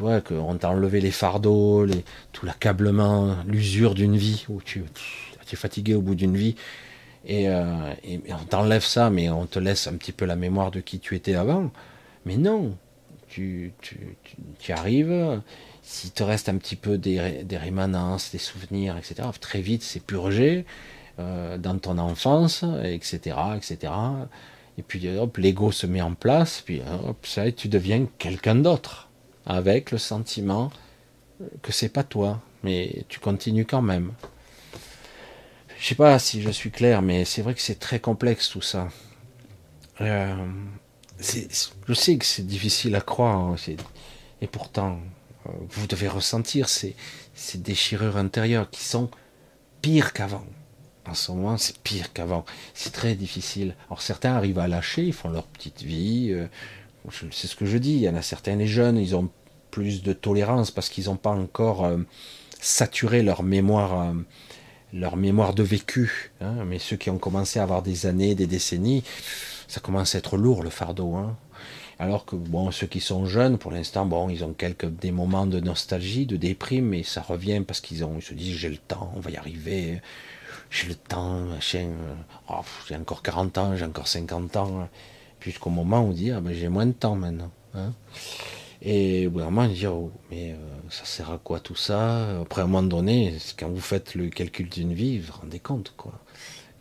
tu 0.00 0.04
vois, 0.04 0.22
qu'on 0.22 0.56
t'a 0.56 0.70
enlevé 0.70 0.98
les 1.02 1.10
fardeaux, 1.10 1.86
tout 2.32 2.46
l'accablement, 2.46 3.36
l'usure 3.46 3.92
d'une 3.92 4.16
vie, 4.16 4.46
où 4.48 4.62
tu, 4.62 4.82
es 5.52 5.56
fatigué 5.56 5.94
au 5.94 6.00
bout 6.00 6.14
d'une 6.14 6.38
vie, 6.38 6.56
euh, 7.28 7.92
et, 8.02 8.18
on 8.30 8.44
t'enlève 8.46 8.82
ça, 8.82 9.10
mais 9.10 9.28
on 9.28 9.44
te 9.44 9.58
laisse 9.58 9.88
un 9.88 9.96
petit 9.96 10.12
peu 10.12 10.24
la 10.24 10.36
mémoire 10.36 10.70
de 10.70 10.80
qui 10.80 11.00
tu 11.00 11.16
étais 11.16 11.34
avant. 11.34 11.70
Mais 12.24 12.38
non, 12.38 12.78
tu, 13.28 13.74
tu, 13.82 14.72
arrives, 14.72 15.42
s'il 15.82 16.12
te 16.12 16.22
reste 16.22 16.48
un 16.48 16.56
petit 16.56 16.76
peu 16.76 16.96
des, 16.96 17.44
des, 17.44 17.58
rémanences, 17.58 18.30
des 18.32 18.38
souvenirs, 18.38 18.96
etc., 18.96 19.28
très 19.38 19.60
vite 19.60 19.82
c'est 19.82 20.02
purgé 20.02 20.64
euh, 21.18 21.58
dans 21.58 21.76
ton 21.76 21.98
enfance, 21.98 22.64
etc., 22.84 23.36
etc. 23.54 23.92
Et 24.78 24.82
puis 24.82 25.06
hop, 25.18 25.36
l'ego 25.36 25.72
se 25.72 25.86
met 25.86 26.00
en 26.00 26.14
place, 26.14 26.62
puis 26.64 26.80
hop, 27.06 27.26
ça, 27.26 27.52
tu 27.52 27.68
deviens 27.68 28.06
quelqu'un 28.16 28.54
d'autre 28.54 29.09
avec 29.46 29.90
le 29.90 29.98
sentiment 29.98 30.70
que 31.62 31.72
c'est 31.72 31.88
pas 31.88 32.04
toi, 32.04 32.40
mais 32.62 33.04
tu 33.08 33.20
continues 33.20 33.64
quand 33.64 33.82
même. 33.82 34.12
Je 35.78 35.88
sais 35.88 35.94
pas 35.94 36.18
si 36.18 36.42
je 36.42 36.50
suis 36.50 36.70
clair, 36.70 37.00
mais 37.00 37.24
c'est 37.24 37.42
vrai 37.42 37.54
que 37.54 37.62
c'est 37.62 37.78
très 37.78 38.00
complexe 38.00 38.50
tout 38.50 38.60
ça. 38.60 38.88
Euh, 40.00 40.34
je 41.18 41.94
sais 41.94 42.18
que 42.18 42.24
c'est 42.24 42.46
difficile 42.46 42.94
à 42.94 43.00
croire, 43.00 43.38
hein, 43.38 43.56
et 44.42 44.46
pourtant, 44.46 45.00
euh, 45.46 45.50
vous 45.70 45.86
devez 45.86 46.08
ressentir 46.08 46.68
ces, 46.68 46.94
ces 47.34 47.58
déchirures 47.58 48.16
intérieures 48.16 48.70
qui 48.70 48.84
sont 48.84 49.10
pires 49.82 50.12
qu'avant. 50.12 50.44
En 51.06 51.14
ce 51.14 51.32
moment, 51.32 51.56
c'est 51.56 51.78
pire 51.78 52.12
qu'avant. 52.12 52.44
C'est 52.74 52.92
très 52.92 53.14
difficile. 53.14 53.74
Alors 53.88 54.02
certains 54.02 54.34
arrivent 54.34 54.58
à 54.58 54.68
lâcher, 54.68 55.02
ils 55.02 55.12
font 55.12 55.30
leur 55.30 55.46
petite 55.46 55.82
vie. 55.82 56.28
Euh, 56.30 56.46
c'est 57.10 57.46
ce 57.46 57.56
que 57.56 57.66
je 57.66 57.78
dis. 57.78 57.94
Il 57.94 58.00
y 58.00 58.08
en 58.08 58.14
a 58.14 58.22
certains, 58.22 58.56
les 58.56 58.66
jeunes, 58.66 58.98
ils 58.98 59.16
ont 59.16 59.28
plus 59.70 60.02
de 60.02 60.12
tolérance 60.12 60.70
parce 60.70 60.88
qu'ils 60.88 61.06
n'ont 61.06 61.16
pas 61.16 61.30
encore 61.30 61.84
euh, 61.84 61.98
saturé 62.60 63.22
leur 63.22 63.42
mémoire, 63.42 64.00
euh, 64.00 64.12
leur 64.92 65.16
mémoire 65.16 65.54
de 65.54 65.62
vécu. 65.62 66.32
Hein. 66.40 66.64
mais 66.66 66.78
ceux 66.78 66.96
qui 66.96 67.10
ont 67.10 67.18
commencé 67.18 67.58
à 67.58 67.62
avoir 67.62 67.82
des 67.82 68.06
années, 68.06 68.34
des 68.34 68.46
décennies, 68.46 69.04
ça 69.68 69.80
commence 69.80 70.14
à 70.14 70.18
être 70.18 70.36
lourd 70.36 70.62
le 70.62 70.70
fardeau. 70.70 71.14
Hein. 71.14 71.36
Alors 71.98 72.24
que 72.24 72.34
bon, 72.34 72.70
ceux 72.70 72.86
qui 72.86 73.00
sont 73.00 73.26
jeunes, 73.26 73.58
pour 73.58 73.72
l'instant, 73.72 74.06
bon, 74.06 74.30
ils 74.30 74.42
ont 74.42 74.54
quelques 74.54 74.86
des 74.86 75.12
moments 75.12 75.46
de 75.46 75.60
nostalgie, 75.60 76.24
de 76.24 76.36
déprime, 76.36 76.86
mais 76.86 77.02
ça 77.02 77.20
revient 77.20 77.62
parce 77.66 77.80
qu'ils 77.80 78.04
ont, 78.04 78.14
ils 78.16 78.22
se 78.22 78.32
disent 78.32 78.56
j'ai 78.56 78.70
le 78.70 78.78
temps, 78.78 79.12
on 79.16 79.20
va 79.20 79.30
y 79.30 79.36
arriver, 79.36 80.00
j'ai 80.70 80.88
le 80.88 80.94
temps, 80.94 81.40
machin, 81.40 81.90
oh, 82.48 82.62
j'ai 82.88 82.96
encore 82.96 83.22
40 83.22 83.58
ans, 83.58 83.76
j'ai 83.76 83.84
encore 83.84 84.08
50 84.08 84.56
ans, 84.56 84.88
jusqu'au 85.40 85.70
moment 85.70 86.06
où 86.06 86.12
dit 86.12 86.30
ah 86.30 86.40
ben 86.40 86.52
j'ai 86.54 86.68
moins 86.68 86.86
de 86.86 86.92
temps 86.92 87.16
maintenant. 87.16 87.50
Hein. 87.74 87.92
Et 88.82 89.26
vraiment 89.26 89.66
dire, 89.66 89.94
oh, 89.94 90.10
mais 90.30 90.52
euh, 90.52 90.56
ça 90.88 91.04
sert 91.04 91.30
à 91.30 91.38
quoi 91.38 91.60
tout 91.60 91.74
ça? 91.74 92.40
Après, 92.40 92.62
à 92.62 92.64
un 92.64 92.68
moment 92.68 92.86
donné, 92.86 93.36
quand 93.58 93.68
vous 93.68 93.80
faites 93.80 94.14
le 94.14 94.30
calcul 94.30 94.68
d'une 94.68 94.94
vie, 94.94 95.18
vous 95.18 95.26
vous 95.32 95.40
rendez 95.40 95.58
compte, 95.58 95.92
quoi. 95.96 96.18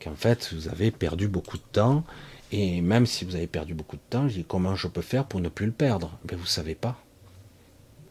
Qu'en 0.02 0.15
fait, 0.15 0.53
vous 0.53 0.69
avez 0.69 0.91
perdu 0.91 1.27
beaucoup 1.27 1.57
de 1.57 1.64
temps. 1.73 2.06
Et 2.53 2.80
même 2.80 3.06
si 3.06 3.26
vous 3.26 3.36
avez 3.36 3.48
perdu 3.48 3.73
beaucoup 3.73 3.98
de 3.98 4.02
temps, 4.10 4.30
je 4.30 4.36
dis, 4.36 4.45
comment 4.45 4.76
je 4.76 4.88
peux 4.88 5.02
faire 5.02 5.26
pour 5.26 5.41
ne 5.41 5.49
plus 5.49 5.65
le 5.65 5.73
perdre? 5.73 6.18
Mais 6.30 6.38
vous 6.38 6.45
savez 6.45 6.73
pas. 6.73 6.98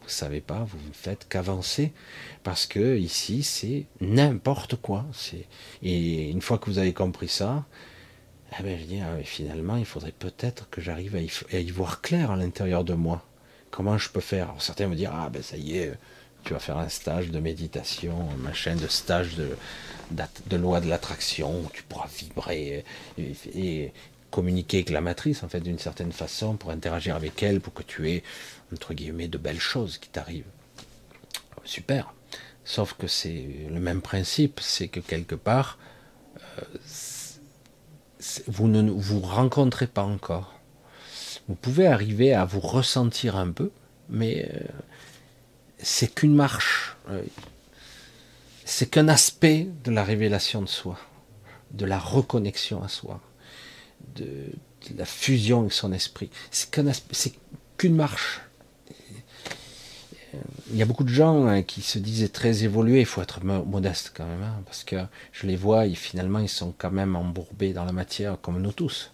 Vous 0.03 0.11
savez 0.11 0.43
pas, 0.43 0.65
vous 0.65 0.79
ne 0.87 0.93
faites 0.93 1.27
qu'avancer. 1.29 1.93
Parce 2.43 2.67
que 2.67 2.99
ici, 2.99 3.43
c'est 3.43 3.87
n'importe 4.03 4.77
quoi. 4.77 5.07
Et 5.83 6.29
une 6.31 6.43
fois 6.43 6.59
que 6.59 6.67
vous 6.67 6.79
avez 6.79 6.93
compris 6.93 7.29
ça, 7.29 7.65
eh 8.61 8.79
je 8.79 8.85
dis, 8.85 9.01
ah, 9.01 9.23
finalement, 9.23 9.77
il 9.77 9.85
faudrait 9.85 10.13
peut-être 10.13 10.69
que 10.71 10.81
j'arrive 10.81 11.17
à 11.17 11.59
y 11.59 11.71
voir 11.71 12.01
clair 12.01 12.31
à 12.31 12.37
l'intérieur 12.37 12.85
de 12.85 12.95
moi 12.95 13.25
Comment 13.71 13.99
je 13.99 14.09
peux 14.09 14.21
faire? 14.21 14.55
Certains 14.59 14.89
me 14.89 14.97
dire 14.97 15.13
ah 15.15 15.29
ben 15.29 15.43
ça 15.43 15.57
y 15.57 15.77
est, 15.77 15.93
tu 16.45 16.53
vas 16.53 16.59
faire 16.59 16.79
un 16.79 16.89
stage 16.89 17.31
de 17.31 17.39
méditation, 17.39 18.29
machin 18.39 18.77
de 18.77 18.89
stage 18.89 19.37
de, 19.37 19.51
de, 20.11 20.57
loi 20.57 20.81
de 20.81 20.89
l'attraction, 20.89 21.65
tu 21.73 21.83
pourras 21.83 22.09
vibrer 22.09 22.85
et, 23.19 23.93
communiquer 24.31 24.79
avec 24.79 24.91
la 24.91 25.01
matrice, 25.01 25.43
en 25.43 25.49
fait, 25.49 25.61
d'une 25.61 25.79
certaine 25.79 26.13
façon, 26.13 26.57
pour 26.57 26.71
interagir 26.71 27.17
avec 27.17 27.43
elle, 27.43 27.63
pour 27.63 27.73
que 27.73 27.83
tu 27.83 28.11
aies, 28.11 28.23
entre 28.75 28.93
guillemets, 28.93 29.29
de 29.29 29.39
belles 29.39 29.61
choses 29.61 29.97
qui 29.97 30.11
t'arrivent. 30.11 30.45
Super. 31.65 32.13
Sauf 32.65 32.93
que 32.93 33.07
c'est 33.07 33.47
le 33.71 33.81
même 33.81 34.03
principe, 34.03 34.61
c'est 34.61 34.89
que 34.89 35.01
quelque 35.01 35.35
part, 35.35 35.79
euh, 36.37 36.63
vous 38.47 38.69
ne 38.69 38.91
vous 38.91 39.21
rencontrez 39.21 39.87
pas 39.87 40.03
encore. 40.03 40.55
Vous 41.49 41.55
pouvez 41.55 41.87
arriver 41.87 42.35
à 42.35 42.45
vous 42.45 42.61
ressentir 42.61 43.37
un 43.37 43.51
peu, 43.51 43.71
mais 44.09 44.51
euh, 44.53 44.61
c'est 45.79 46.15
qu'une 46.15 46.35
marche. 46.35 46.97
Euh, 47.11 47.23
c'est 48.65 48.91
qu'un 48.91 49.09
aspect 49.09 49.67
de 49.85 49.91
la 49.91 50.05
révélation 50.05 50.61
de 50.61 50.69
soi, 50.69 50.99
de 51.71 51.87
la 51.87 51.99
reconnexion 51.99 52.83
à 52.83 52.89
soi, 52.89 53.21
de, 54.15 54.27
la 54.97 55.07
fusion 55.07 55.61
avec 55.61 55.73
son 55.73 55.93
esprit. 55.93 56.31
C'est 56.51 56.71
qu'une 57.77 57.95
marche. 57.95 58.41
Il 60.71 60.77
y 60.77 60.83
a 60.83 60.85
beaucoup 60.85 61.05
de 61.05 61.09
gens 61.09 61.47
hein, 61.47 61.63
qui 61.63 61.81
se 61.81 61.99
disent 61.99 62.31
très 62.33 62.65
évolués, 62.65 63.01
il 63.01 63.07
faut 63.07 63.23
être 63.23 63.43
modeste 63.43 64.13
quand 64.15 64.27
même, 64.27 64.43
hein, 64.43 64.61
parce 64.67 64.85
que 64.85 64.97
je 65.33 65.47
les 65.47 65.57
vois 65.57 65.87
et 65.87 65.95
finalement 65.95 66.39
ils 66.39 66.49
sont 66.49 66.75
quand 66.77 66.91
même 66.91 67.17
embourbés 67.17 67.73
dans 67.73 67.85
la 67.85 67.93
matière 67.93 68.39
comme 68.41 68.61
nous 68.61 68.73
tous. 68.73 69.13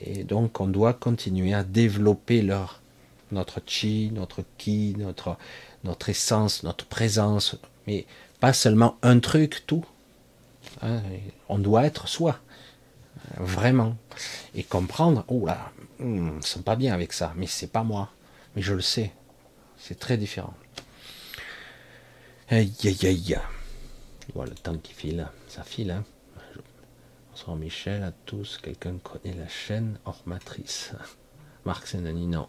Et 0.00 0.24
donc 0.24 0.60
on 0.60 0.66
doit 0.66 0.92
continuer 0.92 1.54
à 1.54 1.64
développer 1.64 2.42
leur, 2.42 2.82
notre 3.30 3.60
chi, 3.66 4.10
notre 4.12 4.44
ki, 4.58 4.94
notre, 4.98 5.36
notre 5.84 6.10
essence, 6.10 6.62
notre 6.62 6.84
présence, 6.84 7.56
mais 7.86 8.06
pas 8.40 8.52
seulement 8.52 8.98
un 9.02 9.20
truc, 9.20 9.64
tout. 9.66 9.84
Hein, 10.82 11.00
on 11.48 11.58
doit 11.58 11.84
être 11.84 12.08
soi, 12.08 12.38
vraiment, 13.38 13.96
et 14.54 14.62
comprendre, 14.62 15.24
oh 15.28 15.46
là, 15.46 15.72
hmm, 15.98 16.36
ne 16.36 16.42
sont 16.42 16.62
pas 16.62 16.76
bien 16.76 16.94
avec 16.94 17.12
ça, 17.12 17.32
mais 17.36 17.46
c'est 17.46 17.70
pas 17.70 17.82
moi, 17.82 18.10
mais 18.54 18.62
je 18.62 18.74
le 18.74 18.80
sais, 18.80 19.12
c'est 19.82 19.98
très 19.98 20.16
différent. 20.16 20.54
Aïe 22.48 22.72
aïe 22.84 23.06
aïe. 23.06 23.38
Voilà 24.34 24.52
le 24.52 24.56
temps 24.56 24.78
qui 24.78 24.92
file, 24.92 25.26
ça 25.48 25.64
file. 25.64 25.90
Hein. 25.90 26.04
Bonsoir 27.30 27.56
Michel, 27.56 28.04
à 28.04 28.12
tous. 28.24 28.58
Quelqu'un 28.62 28.98
connaît 28.98 29.34
la 29.34 29.48
chaîne 29.48 29.98
hors 30.04 30.22
matrice 30.24 30.92
Marc 31.64 31.88
Senani, 31.88 32.28
non. 32.28 32.48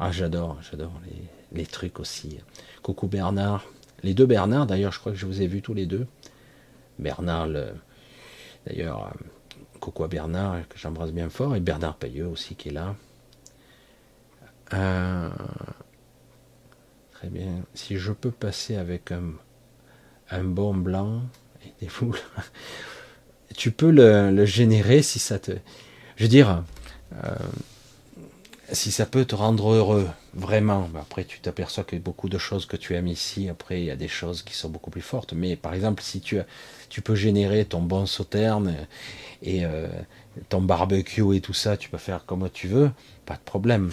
Ah, 0.00 0.10
j'adore, 0.10 0.58
j'adore 0.68 1.00
les, 1.06 1.60
les, 1.60 1.66
trucs 1.66 2.00
aussi. 2.00 2.38
Coucou 2.82 3.06
Bernard, 3.06 3.64
les 4.02 4.12
deux 4.12 4.26
Bernard, 4.26 4.66
d'ailleurs, 4.66 4.90
je 4.90 4.98
crois 4.98 5.12
que 5.12 5.18
je 5.18 5.26
vous 5.26 5.42
ai 5.42 5.46
vus 5.46 5.62
tous 5.62 5.74
les 5.74 5.86
deux. 5.86 6.08
Bernard, 6.98 7.48
d'ailleurs, 8.66 9.06
euh, 9.06 9.10
coucou 9.78 10.02
à 10.02 10.08
Bernard, 10.08 10.68
que 10.68 10.76
j'embrasse 10.76 11.12
bien 11.12 11.30
fort, 11.30 11.54
et 11.54 11.60
Bernard 11.60 11.96
Payeux 11.96 12.26
aussi 12.26 12.56
qui 12.56 12.70
est 12.70 12.72
là. 12.72 12.96
Euh, 14.72 15.30
bien. 17.26 17.62
Si 17.74 17.96
je 17.98 18.12
peux 18.12 18.30
passer 18.30 18.76
avec 18.76 19.12
un, 19.12 19.32
un 20.30 20.44
bon 20.44 20.74
blanc 20.74 21.22
et 21.64 21.72
des 21.80 21.88
foules, 21.88 22.18
tu 23.56 23.70
peux 23.70 23.90
le, 23.90 24.44
générer 24.44 25.02
si 25.02 25.18
ça 25.18 25.38
te. 25.38 25.52
Je 26.16 26.24
veux 26.24 26.28
dire, 26.28 26.62
euh, 27.24 27.34
si 28.72 28.90
ça 28.90 29.06
peut 29.06 29.24
te 29.24 29.34
rendre 29.34 29.72
heureux, 29.72 30.08
vraiment. 30.32 30.88
Après, 31.00 31.24
tu 31.24 31.40
t'aperçois 31.40 31.84
que 31.84 31.96
beaucoup 31.96 32.28
de 32.28 32.38
choses 32.38 32.66
que 32.66 32.76
tu 32.76 32.94
aimes 32.94 33.08
ici, 33.08 33.48
après, 33.48 33.80
il 33.80 33.86
y 33.86 33.90
a 33.90 33.96
des 33.96 34.08
choses 34.08 34.42
qui 34.42 34.54
sont 34.54 34.68
beaucoup 34.68 34.90
plus 34.90 35.02
fortes. 35.02 35.32
Mais 35.32 35.56
par 35.56 35.74
exemple, 35.74 36.02
si 36.02 36.20
tu, 36.20 36.38
tu 36.88 37.02
peux 37.02 37.14
générer 37.14 37.64
ton 37.64 37.80
bon 37.80 38.06
sauterne 38.06 38.74
et 39.42 39.64
euh, 39.64 39.88
ton 40.48 40.60
barbecue 40.60 41.36
et 41.36 41.40
tout 41.40 41.54
ça, 41.54 41.76
tu 41.76 41.88
peux 41.88 41.98
faire 41.98 42.24
comme 42.26 42.48
tu 42.50 42.68
veux, 42.68 42.90
pas 43.26 43.34
de 43.34 43.42
problème. 43.44 43.92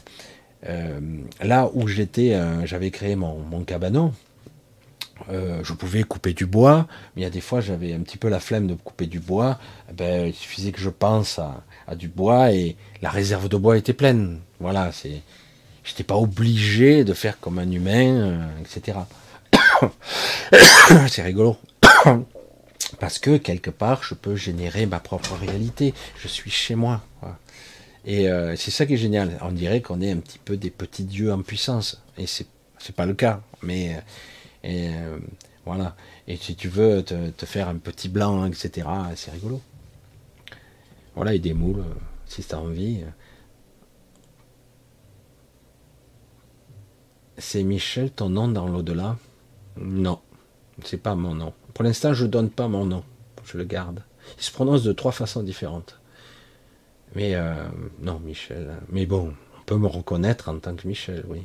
Euh, 0.67 0.99
là 1.41 1.69
où 1.73 1.88
j'étais, 1.88 2.33
euh, 2.33 2.65
j'avais 2.65 2.91
créé 2.91 3.15
mon, 3.15 3.39
mon 3.39 3.63
cabanon, 3.63 4.13
euh, 5.29 5.63
je 5.63 5.73
pouvais 5.73 6.03
couper 6.03 6.33
du 6.33 6.45
bois, 6.45 6.88
mais 7.15 7.21
il 7.21 7.23
y 7.23 7.27
a 7.27 7.31
des 7.31 7.41
fois 7.41 7.61
j'avais 7.61 7.93
un 7.93 7.99
petit 8.01 8.17
peu 8.17 8.29
la 8.29 8.39
flemme 8.39 8.67
de 8.67 8.75
couper 8.75 9.07
du 9.07 9.19
bois. 9.19 9.59
Eh 9.89 9.93
ben, 9.93 10.27
il 10.27 10.33
suffisait 10.33 10.71
que 10.71 10.79
je 10.79 10.89
pense 10.89 11.39
à, 11.39 11.63
du 11.95 12.07
bois 12.07 12.51
et 12.51 12.75
la 13.01 13.09
réserve 13.09 13.49
de 13.49 13.57
bois 13.57 13.77
était 13.77 13.93
pleine. 13.93 14.39
Voilà, 14.59 14.91
c'est, 14.91 15.21
j'étais 15.83 16.03
pas 16.03 16.15
obligé 16.15 17.03
de 17.03 17.13
faire 17.13 17.39
comme 17.39 17.59
un 17.59 17.69
humain, 17.69 18.49
etc. 18.61 18.99
c'est 21.09 21.21
rigolo. 21.21 21.57
Parce 22.99 23.19
que 23.19 23.38
quelque 23.38 23.69
part, 23.69 24.03
je 24.03 24.13
peux 24.13 24.35
générer 24.35 24.85
ma 24.85 24.99
propre 24.99 25.35
réalité. 25.35 25.93
Je 26.17 26.27
suis 26.27 26.51
chez 26.51 26.75
moi. 26.75 27.01
Et 28.06 28.30
euh, 28.30 28.56
c'est 28.56 28.72
ça 28.72 28.86
qui 28.86 28.95
est 28.95 28.98
génial. 28.98 29.38
On 29.41 29.52
dirait 29.52 29.82
qu'on 29.82 30.02
est 30.02 30.11
un 30.11 30.18
petit 30.18 30.40
peu 30.40 30.57
des 30.57 30.72
petits 30.72 31.03
dieux 31.03 31.32
en 31.32 31.41
puissance. 31.41 32.02
Et 32.18 32.28
c'est, 32.28 32.48
c'est 32.80 32.95
pas 32.95 33.06
le 33.06 33.14
cas. 33.14 33.41
Mais 33.61 34.02
et 34.64 34.90
euh, 34.90 35.19
voilà. 35.65 35.95
Et 36.28 36.38
si 36.38 36.56
tu 36.56 36.68
veux 36.68 37.03
te, 37.03 37.45
faire 37.45 37.68
un 37.68 37.78
petit 37.78 38.10
blanc, 38.10 38.45
etc., 38.45 38.88
c'est 39.15 39.32
rigolo. 39.32 39.61
Voilà, 41.15 41.34
et 41.34 41.40
des 41.40 41.53
euh, 41.53 41.84
si 42.26 42.44
tu 42.44 42.56
as 42.56 42.60
envie. 42.60 43.03
C'est 47.38 47.64
Michel, 47.64 48.11
ton 48.11 48.30
nom 48.30 48.48
dans 48.48 48.68
l'au-delà? 48.68 49.18
Non, 49.78 50.19
c'est 50.84 51.02
pas 51.02 51.15
mon 51.15 51.34
nom. 51.34 51.53
Pour 51.73 51.84
l'instant, 51.84 52.14
je 52.14 52.26
donne 52.26 52.49
pas 52.49 52.68
mon 52.68 52.86
nom. 52.86 53.03
Je 53.45 53.57
le 53.57 53.64
garde. 53.64 54.03
Il 54.38 54.44
se 54.44 54.52
prononce 54.52 54.84
de 54.84 54.91
trois 54.91 55.11
façons 55.11 55.41
différentes. 55.41 55.99
Mais 57.15 57.35
euh, 57.35 57.53
non, 58.01 58.19
Michel. 58.19 58.75
Mais 58.89 59.05
bon, 59.05 59.33
on 59.59 59.63
peut 59.63 59.77
me 59.77 59.88
reconnaître 59.88 60.49
en 60.49 60.59
tant 60.59 60.75
que 60.75 60.88
Michel, 60.88 61.23
oui. 61.27 61.43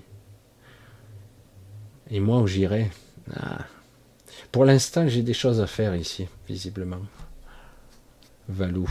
Et 2.10 2.20
moi, 2.20 2.40
où 2.40 2.46
j'irai? 2.46 2.90
Ah. 3.34 3.66
Pour 4.52 4.64
l'instant, 4.64 5.08
j'ai 5.08 5.22
des 5.22 5.34
choses 5.34 5.60
à 5.60 5.66
faire 5.66 5.96
ici, 5.96 6.26
visiblement. 6.48 7.02
Valou. 8.48 8.88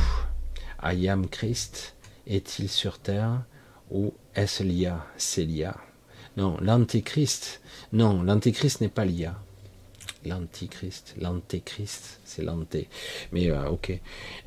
Ayam 0.80 1.28
Christ 1.28 1.96
est-il 2.28 2.70
sur 2.70 3.00
terre 3.00 3.44
ou 3.90 4.14
est-ce 4.36 4.64
l'IA 4.64 5.06
C'est 5.18 5.44
l'IA. 5.44 5.78
Non, 6.38 6.58
l'antéchrist. 6.60 7.62
Non, 7.94 8.22
l'antéchrist 8.22 8.82
n'est 8.82 8.90
pas 8.90 9.06
l'IA. 9.06 9.40
L'antichrist. 10.26 11.16
L'antéchrist, 11.20 12.20
c'est 12.26 12.44
l'anté. 12.44 12.90
Mais 13.32 13.50
euh, 13.50 13.70
ok. 13.70 13.98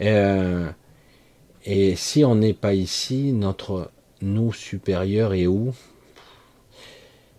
Euh, 0.01 0.71
et 1.71 1.97
si 1.97 2.25
on 2.25 2.35
n'est 2.35 2.55
pas 2.55 2.73
ici, 2.73 3.35
notre 3.35 3.91
nous 4.23 4.55
supérieur 4.55 5.35
est 5.35 5.47
où? 5.47 5.75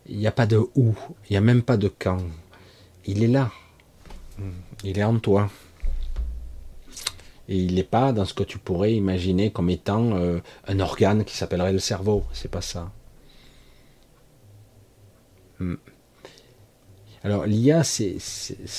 Il 0.06 0.20
n'y 0.20 0.28
a 0.28 0.32
pas 0.32 0.46
de 0.46 0.58
où, 0.76 0.94
il 1.28 1.32
n'y 1.32 1.38
a 1.38 1.42
même 1.42 1.64
pas 1.64 1.78
de 1.78 1.88
quand. 1.88 2.20
Il 3.08 3.24
est 3.24 3.28
là. 3.28 3.52
Il 4.84 5.00
est 5.00 5.04
en 5.04 5.18
toi. 5.18 5.50
Et 7.48 7.58
il 7.58 7.74
n'est 7.74 7.84
pas 7.84 8.14
dans 8.14 8.26
ce 8.26 8.36
que 8.36 8.44
tu 8.44 8.60
pourrais 8.60 8.94
imaginer 8.94 9.50
comme 9.52 9.72
étant 9.72 10.16
euh, 10.16 10.40
un 10.68 10.80
organe 10.80 11.26
qui 11.26 11.36
s'appellerait 11.36 11.74
le 11.74 11.80
cerveau. 11.80 12.24
C'est 12.32 12.52
pas 12.52 12.62
ça. 12.62 12.92
Hmm. 15.58 15.78
Alors 17.24 17.48
l'IA, 17.48 17.84
c'est 17.84 18.20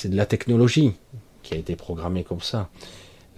de 0.05 0.15
la 0.15 0.25
technologie 0.25 0.93
qui 1.43 1.55
a 1.55 1.57
été 1.57 1.75
programmée 1.75 2.23
comme 2.23 2.39
ça. 2.39 2.69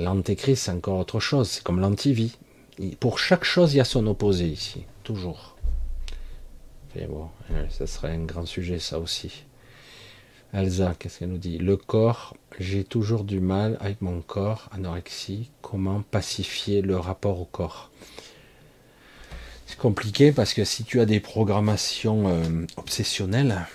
L'antéchrist, 0.03 0.65
c'est 0.65 0.71
encore 0.71 0.99
autre 0.99 1.19
chose. 1.19 1.49
C'est 1.49 1.63
comme 1.63 1.79
l'antivie. 1.79 2.37
Pour 2.99 3.19
chaque 3.19 3.43
chose, 3.43 3.73
il 3.73 3.77
y 3.77 3.81
a 3.81 3.85
son 3.85 4.05
opposé 4.07 4.45
ici. 4.47 4.85
Toujours. 5.03 5.55
Et 6.95 7.05
bon, 7.05 7.29
ça 7.69 7.87
serait 7.87 8.11
un 8.11 8.23
grand 8.25 8.45
sujet, 8.45 8.79
ça 8.79 8.99
aussi. 8.99 9.43
Elsa, 10.53 10.93
qu'est-ce 10.99 11.19
qu'elle 11.19 11.29
nous 11.29 11.39
dit? 11.39 11.57
Le 11.57 11.77
corps, 11.77 12.35
j'ai 12.59 12.83
toujours 12.83 13.23
du 13.23 13.39
mal 13.39 13.77
avec 13.79 14.01
mon 14.01 14.21
corps, 14.21 14.69
anorexie. 14.71 15.49
Comment 15.63 16.03
pacifier 16.03 16.83
le 16.83 16.97
rapport 16.97 17.41
au 17.41 17.45
corps? 17.45 17.89
C'est 19.65 19.79
compliqué 19.79 20.31
parce 20.31 20.53
que 20.53 20.63
si 20.63 20.83
tu 20.83 20.99
as 20.99 21.05
des 21.05 21.19
programmations 21.19 22.27
euh, 22.27 22.67
obsessionnelles, 22.77 23.65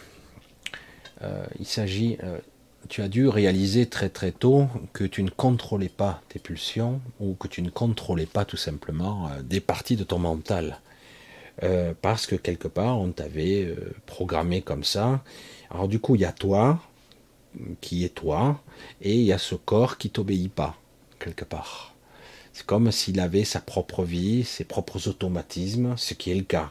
euh, 1.22 1.44
il 1.58 1.66
s'agit, 1.66 2.18
euh, 2.22 2.38
tu 2.88 3.02
as 3.02 3.08
dû 3.08 3.28
réaliser 3.28 3.86
très 3.86 4.08
très 4.08 4.32
tôt 4.32 4.68
que 4.92 5.04
tu 5.04 5.22
ne 5.22 5.30
contrôlais 5.30 5.88
pas 5.88 6.22
tes 6.28 6.38
pulsions 6.38 7.00
ou 7.20 7.34
que 7.34 7.48
tu 7.48 7.62
ne 7.62 7.70
contrôlais 7.70 8.26
pas 8.26 8.44
tout 8.44 8.56
simplement 8.56 9.30
des 9.42 9.60
parties 9.60 9.96
de 9.96 10.04
ton 10.04 10.18
mental. 10.18 10.78
Euh, 11.64 11.92
parce 12.00 12.26
que 12.26 12.36
quelque 12.36 12.68
part 12.68 13.00
on 13.00 13.10
t'avait 13.10 13.64
euh, 13.64 13.92
programmé 14.06 14.62
comme 14.62 14.84
ça. 14.84 15.22
Alors 15.70 15.88
du 15.88 15.98
coup 15.98 16.14
il 16.14 16.20
y 16.20 16.24
a 16.24 16.32
toi 16.32 16.80
qui 17.80 18.04
est 18.04 18.14
toi 18.14 18.62
et 19.02 19.14
il 19.14 19.24
y 19.24 19.32
a 19.32 19.38
ce 19.38 19.56
corps 19.56 19.98
qui 19.98 20.10
t'obéit 20.10 20.52
pas 20.52 20.76
quelque 21.18 21.44
part. 21.44 21.94
C'est 22.52 22.64
comme 22.64 22.92
s'il 22.92 23.18
avait 23.18 23.44
sa 23.44 23.60
propre 23.60 24.04
vie, 24.04 24.44
ses 24.44 24.64
propres 24.64 25.08
automatismes, 25.08 25.94
ce 25.96 26.14
qui 26.14 26.30
est 26.30 26.36
le 26.36 26.44
cas. 26.44 26.70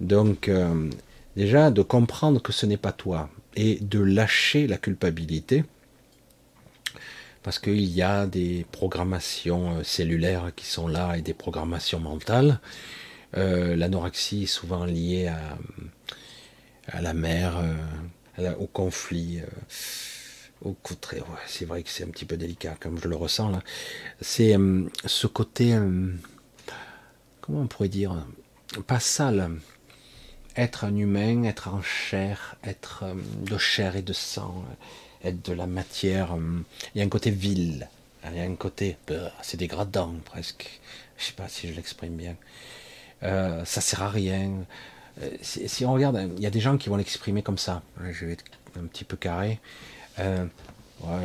Donc 0.00 0.48
euh, 0.48 0.90
déjà 1.36 1.70
de 1.70 1.82
comprendre 1.82 2.42
que 2.42 2.52
ce 2.52 2.66
n'est 2.66 2.76
pas 2.76 2.92
toi 2.92 3.30
et 3.58 3.78
de 3.80 4.00
lâcher 4.00 4.66
la 4.66 4.78
culpabilité 4.78 5.64
parce 7.42 7.58
qu'il 7.58 7.84
y 7.84 8.02
a 8.02 8.26
des 8.26 8.66
programmations 8.72 9.82
cellulaires 9.82 10.52
qui 10.54 10.66
sont 10.66 10.88
là 10.88 11.16
et 11.16 11.22
des 11.22 11.34
programmations 11.34 12.00
mentales 12.00 12.60
euh, 13.36 13.76
l'anorexie 13.76 14.44
est 14.44 14.46
souvent 14.46 14.84
liée 14.84 15.26
à, 15.26 15.58
à 16.88 17.02
la 17.02 17.14
mer, 17.14 17.58
euh, 18.38 18.54
au 18.58 18.66
conflit. 18.66 19.40
au 20.62 20.72
contraire, 20.72 21.24
c'est 21.46 21.64
vrai 21.64 21.82
que 21.82 21.90
c'est 21.90 22.04
un 22.04 22.08
petit 22.08 22.24
peu 22.24 22.36
délicat, 22.36 22.76
comme 22.80 22.98
je 23.00 23.08
le 23.08 23.16
ressens 23.16 23.50
là. 23.50 23.62
C'est 24.20 24.56
euh, 24.56 24.84
ce 25.04 25.26
côté, 25.26 25.74
euh, 25.74 26.12
comment 27.40 27.60
on 27.60 27.66
pourrait 27.66 27.88
dire, 27.88 28.26
pas 28.86 29.00
sale. 29.00 29.50
Être 30.58 30.84
un 30.84 30.94
humain, 30.94 31.44
être 31.44 31.68
en 31.68 31.80
chair, 31.80 32.56
être 32.64 33.04
euh, 33.04 33.14
de 33.46 33.56
chair 33.56 33.96
et 33.96 34.02
de 34.02 34.12
sang, 34.12 34.62
être 35.24 35.42
de 35.48 35.54
la 35.54 35.66
matière. 35.66 36.36
il 36.94 36.98
y 36.98 37.02
a 37.02 37.04
un 37.06 37.08
côté 37.08 37.30
vil, 37.30 37.88
il 38.30 38.36
y 38.36 38.40
a 38.40 38.42
un 38.42 38.56
côté, 38.56 38.96
bah, 39.06 39.32
c'est 39.40 39.56
dégradant 39.56 40.14
presque. 40.26 40.80
Je 41.16 41.24
sais 41.24 41.32
pas 41.32 41.48
si 41.48 41.68
je 41.68 41.74
l'exprime 41.74 42.16
bien. 42.16 42.36
ça 43.22 43.80
sert 43.80 44.02
à 44.02 44.10
rien. 44.10 44.50
Si, 45.42 45.84
on 45.84 45.92
regarde, 45.92 46.30
il 46.36 46.42
y 46.42 46.46
a 46.46 46.50
des 46.50 46.60
gens 46.60 46.76
qui 46.76 46.88
vont 46.88 46.96
l'exprimer 46.96 47.42
comme 47.42 47.58
ça. 47.58 47.82
Je 48.12 48.26
vais 48.26 48.32
être 48.34 48.44
un 48.78 48.86
petit 48.86 49.04
peu 49.04 49.16
carré. 49.16 49.58
Euh, 50.18 50.44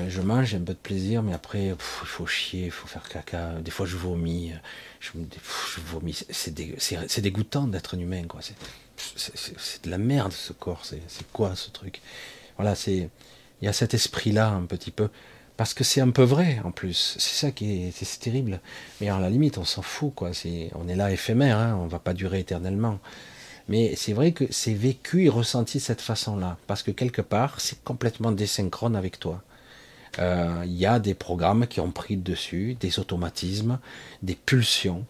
je 0.08 0.22
mange, 0.22 0.48
j'ai 0.48 0.58
un 0.58 0.62
peu 0.62 0.74
de 0.74 0.78
plaisir, 0.78 1.24
mais 1.24 1.34
après, 1.34 1.68
il 1.68 1.76
faut 1.78 2.26
chier, 2.26 2.66
il 2.66 2.72
faut 2.72 2.88
faire 2.88 3.08
caca. 3.10 3.54
Des 3.62 3.72
fois, 3.72 3.86
je 3.86 3.98
vomis. 3.98 4.52
Je, 5.00 5.12
vomis. 5.86 6.26
C'est 6.30 7.22
dégoûtant 7.22 7.68
d'être 7.68 7.96
humain, 7.96 8.24
quoi. 8.28 8.42
C'est 9.16 9.86
de 9.86 9.90
la 9.90 9.98
merde, 9.98 10.32
ce 10.32 10.54
corps. 10.54 10.84
C'est 10.86 11.32
quoi, 11.32 11.56
ce 11.56 11.70
truc? 11.70 12.02
Voilà, 12.58 12.76
c'est. 12.76 13.10
Il 13.62 13.66
y 13.66 13.68
a 13.68 13.74
cet 13.74 13.94
esprit-là, 13.94 14.50
un 14.50 14.66
petit 14.66 14.92
peu. 14.92 15.10
Parce 15.56 15.74
que 15.74 15.84
c'est 15.84 16.02
un 16.02 16.10
peu 16.10 16.24
vrai, 16.24 16.60
en 16.64 16.72
plus. 16.72 17.16
C'est 17.20 17.36
ça 17.36 17.52
qui 17.52 17.88
est, 17.88 18.20
terrible. 18.20 18.60
Mais 19.00 19.10
à 19.10 19.20
la 19.20 19.30
limite, 19.30 19.58
on 19.58 19.66
s'en 19.66 19.82
fout, 19.82 20.14
quoi. 20.14 20.32
on 20.76 20.88
est 20.88 20.96
là 20.96 21.12
éphémère, 21.12 21.58
hein, 21.58 21.80
on 21.82 21.88
va 21.88 22.00
pas 22.00 22.14
durer 22.14 22.40
éternellement. 22.40 23.00
Mais 23.70 23.96
c'est 23.96 24.14
vrai 24.14 24.34
que 24.34 24.46
c'est 24.52 24.74
vécu 24.74 25.26
et 25.26 25.30
ressenti 25.30 25.78
de 25.78 25.84
cette 25.84 26.02
façon-là, 26.02 26.58
parce 26.68 26.84
que 26.84 26.92
quelque 26.92 27.22
part, 27.22 27.62
c'est 27.62 27.82
complètement 27.84 28.32
désynchrone 28.32 28.96
avec 28.96 29.20
toi. 29.20 29.42
Euh, 30.20 30.64
il 30.66 30.74
y 30.74 30.86
a 30.86 31.00
des 31.00 31.14
programmes 31.14 31.68
qui 31.68 31.80
ont 31.80 31.92
pris 31.92 32.18
dessus, 32.18 32.76
des 32.80 33.00
automatismes, 33.00 33.80
des 34.22 34.36
pulsions, 34.36 35.06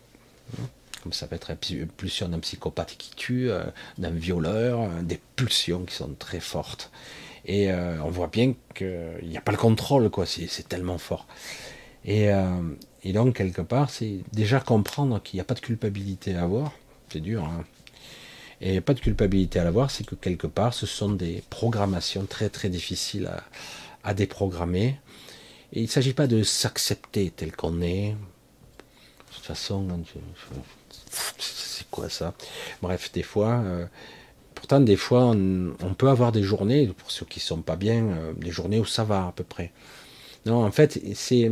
comme 1.01 1.13
ça 1.13 1.27
peut 1.27 1.35
être 1.35 1.51
une 1.71 1.87
pulsion 1.87 2.29
d'un 2.29 2.39
psychopathe 2.39 2.95
qui 2.97 3.11
tue, 3.15 3.51
euh, 3.51 3.63
d'un 3.97 4.11
violeur, 4.11 4.81
euh, 4.81 5.01
des 5.01 5.19
pulsions 5.35 5.83
qui 5.83 5.95
sont 5.95 6.13
très 6.17 6.39
fortes. 6.39 6.91
Et 7.45 7.73
on 7.73 8.09
voit 8.09 8.27
bien 8.27 8.53
qu'il 8.73 9.27
n'y 9.27 9.35
a 9.35 9.41
pas 9.41 9.51
le 9.51 9.57
contrôle, 9.57 10.09
quoi. 10.09 10.25
C'est 10.25 10.69
tellement 10.69 10.97
fort. 10.97 11.27
Et, 12.05 12.29
et, 13.03 13.11
donc 13.11 13.35
quelque 13.35 13.61
part, 13.61 13.89
c'est 13.89 14.19
déjà 14.31 14.61
comprendre 14.61 15.21
qu'il 15.21 15.35
n'y 15.35 15.41
a 15.41 15.43
pas 15.43 15.53
de 15.53 15.59
culpabilité 15.59 16.35
à 16.35 16.43
avoir. 16.43 16.71
C'est 17.09 17.19
dur. 17.19 17.43
Hein 17.43 17.65
et 18.65 18.79
pas 18.79 18.93
de 18.93 19.01
culpabilité 19.01 19.59
à 19.59 19.65
l'avoir, 19.65 19.91
c'est 19.91 20.05
que 20.05 20.15
quelque 20.15 20.47
part, 20.47 20.73
ce 20.73 20.85
sont 20.85 21.11
des 21.11 21.43
programmations 21.49 22.25
très 22.25 22.47
très 22.47 22.69
difficiles 22.69 23.27
à, 23.27 23.43
déprogrammer. 24.13 24.99
Et 25.71 25.79
il 25.79 25.83
ne 25.83 25.87
s'agit 25.87 26.13
pas 26.13 26.27
de 26.27 26.43
s'accepter 26.43 27.31
tel 27.35 27.55
qu'on 27.55 27.81
est. 27.81 28.11
De 28.11 29.35
toute 29.35 29.45
façon, 29.45 29.87
c'est 31.09 31.89
quoi 31.89 32.09
ça? 32.09 32.33
Bref, 32.81 33.11
des 33.11 33.23
fois, 33.23 33.61
euh, 33.65 33.85
pourtant 34.53 34.79
des 34.79 34.95
fois, 34.95 35.25
on, 35.25 35.93
peut 35.97 36.09
avoir 36.09 36.31
des 36.31 36.43
journées, 36.43 36.87
pour 36.87 37.09
ceux 37.09 37.25
qui 37.25 37.39
ne 37.39 37.43
sont 37.43 37.61
pas 37.61 37.75
bien, 37.75 38.05
euh, 38.05 38.33
des 38.33 38.51
journées 38.51 38.79
où 38.79 38.85
ça 38.85 39.03
va 39.03 39.27
à 39.27 39.31
peu 39.31 39.43
près. 39.43 39.71
Non, 40.45 40.63
en 40.63 40.71
fait, 40.71 41.01
c'est 41.15 41.49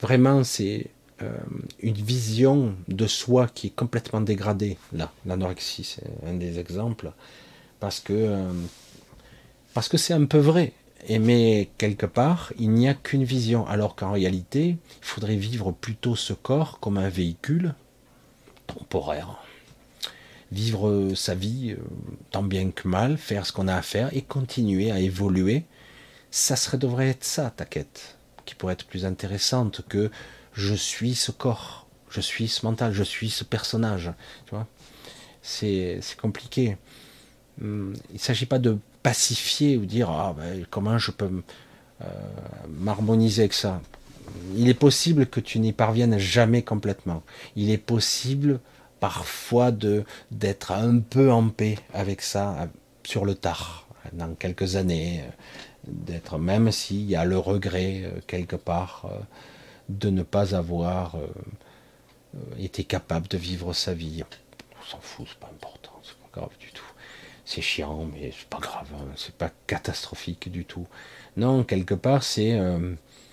vraiment, 0.00 0.44
c'est 0.44 0.86
euh, 1.22 1.36
une 1.80 1.94
vision 1.94 2.76
de 2.86 3.06
soi 3.06 3.48
qui 3.52 3.68
est 3.68 3.74
complètement 3.74 4.20
dégradée. 4.20 4.76
Là, 4.92 5.10
l'anorexie, 5.26 5.84
c'est 5.84 6.04
un 6.26 6.34
des 6.34 6.58
exemples, 6.60 7.10
parce 7.80 7.98
que 7.98 8.46
parce 9.74 9.88
que 9.88 9.96
c'est 9.96 10.14
un 10.14 10.26
peu 10.26 10.38
vrai. 10.38 10.72
Mais 11.08 11.70
quelque 11.78 12.06
part, 12.06 12.52
il 12.58 12.70
n'y 12.70 12.88
a 12.88 12.94
qu'une 12.94 13.24
vision, 13.24 13.66
alors 13.66 13.96
qu'en 13.96 14.12
réalité, 14.12 14.76
il 15.00 15.04
faudrait 15.04 15.36
vivre 15.36 15.72
plutôt 15.72 16.16
ce 16.16 16.34
corps 16.34 16.80
comme 16.80 16.98
un 16.98 17.08
véhicule 17.08 17.74
temporaire. 18.66 19.42
Vivre 20.52 21.12
sa 21.14 21.34
vie 21.34 21.72
euh, 21.72 21.82
tant 22.30 22.42
bien 22.42 22.70
que 22.70 22.88
mal, 22.88 23.16
faire 23.16 23.46
ce 23.46 23.52
qu'on 23.52 23.68
a 23.68 23.74
à 23.74 23.82
faire 23.82 24.14
et 24.14 24.22
continuer 24.22 24.90
à 24.90 24.98
évoluer. 24.98 25.64
Ça 26.30 26.56
serait, 26.56 26.78
devrait 26.78 27.08
être 27.08 27.24
ça, 27.24 27.50
ta 27.50 27.64
quête, 27.64 28.18
qui 28.44 28.54
pourrait 28.54 28.74
être 28.74 28.86
plus 28.86 29.06
intéressante 29.06 29.82
que 29.88 30.10
je 30.52 30.74
suis 30.74 31.14
ce 31.14 31.30
corps, 31.30 31.86
je 32.10 32.20
suis 32.20 32.48
ce 32.48 32.66
mental, 32.66 32.92
je 32.92 33.02
suis 33.02 33.30
ce 33.30 33.44
personnage. 33.44 34.12
Tu 34.46 34.54
vois 34.54 34.66
c'est, 35.42 36.00
compliqué. 36.20 36.76
Hmm, 37.60 37.92
il 38.10 38.14
ne 38.14 38.18
s'agit 38.18 38.46
pas 38.46 38.58
de 38.58 38.78
pacifier 39.08 39.78
ou 39.78 39.86
dire 39.86 40.10
ah, 40.10 40.34
ben, 40.36 40.66
comment 40.68 40.98
je 40.98 41.10
peux 41.10 41.30
euh, 42.02 42.04
m'harmoniser 42.68 43.42
avec 43.42 43.54
ça? 43.54 43.80
Il 44.54 44.68
est 44.68 44.74
possible 44.74 45.24
que 45.26 45.40
tu 45.40 45.60
n'y 45.60 45.72
parviennes 45.72 46.18
jamais 46.18 46.60
complètement. 46.60 47.22
Il 47.56 47.70
est 47.70 47.84
possible 47.94 48.60
parfois 49.00 49.70
d'être 50.30 50.72
un 50.72 50.98
peu 50.98 51.32
en 51.32 51.48
paix 51.48 51.78
avec 51.94 52.20
ça 52.20 52.44
euh, 52.50 52.66
sur 53.02 53.24
le 53.24 53.34
tard, 53.34 53.86
dans 54.12 54.34
quelques 54.34 54.76
années, 54.76 55.22
euh, 55.22 55.30
d'être 55.86 56.36
même 56.36 56.70
s'il 56.70 57.08
y 57.08 57.16
a 57.16 57.24
le 57.24 57.38
regret 57.38 58.12
quelque 58.26 58.56
part 58.56 59.10
de 59.88 60.10
ne 60.10 60.22
pas 60.22 60.54
avoir 60.54 61.16
été 62.58 62.84
capable 62.84 63.26
de 63.28 63.38
vivre 63.38 63.72
sa 63.72 63.94
vie. 63.94 64.22
On 64.78 64.84
s'en 64.84 65.00
fout, 65.00 65.26
c'est 65.30 65.38
pas 65.38 65.50
important, 65.50 65.98
c'est 66.02 66.18
pas 66.18 66.40
grave. 66.40 66.50
C'est 67.50 67.62
chiant, 67.62 68.06
mais 68.12 68.30
c'est 68.38 68.48
pas 68.48 68.58
grave, 68.58 68.88
hein, 68.94 69.06
c'est 69.16 69.34
pas 69.34 69.50
catastrophique 69.66 70.52
du 70.52 70.66
tout. 70.66 70.86
Non, 71.38 71.64
quelque 71.64 71.94
part, 71.94 72.22
c'est 72.22 72.52
euh, 72.52 72.92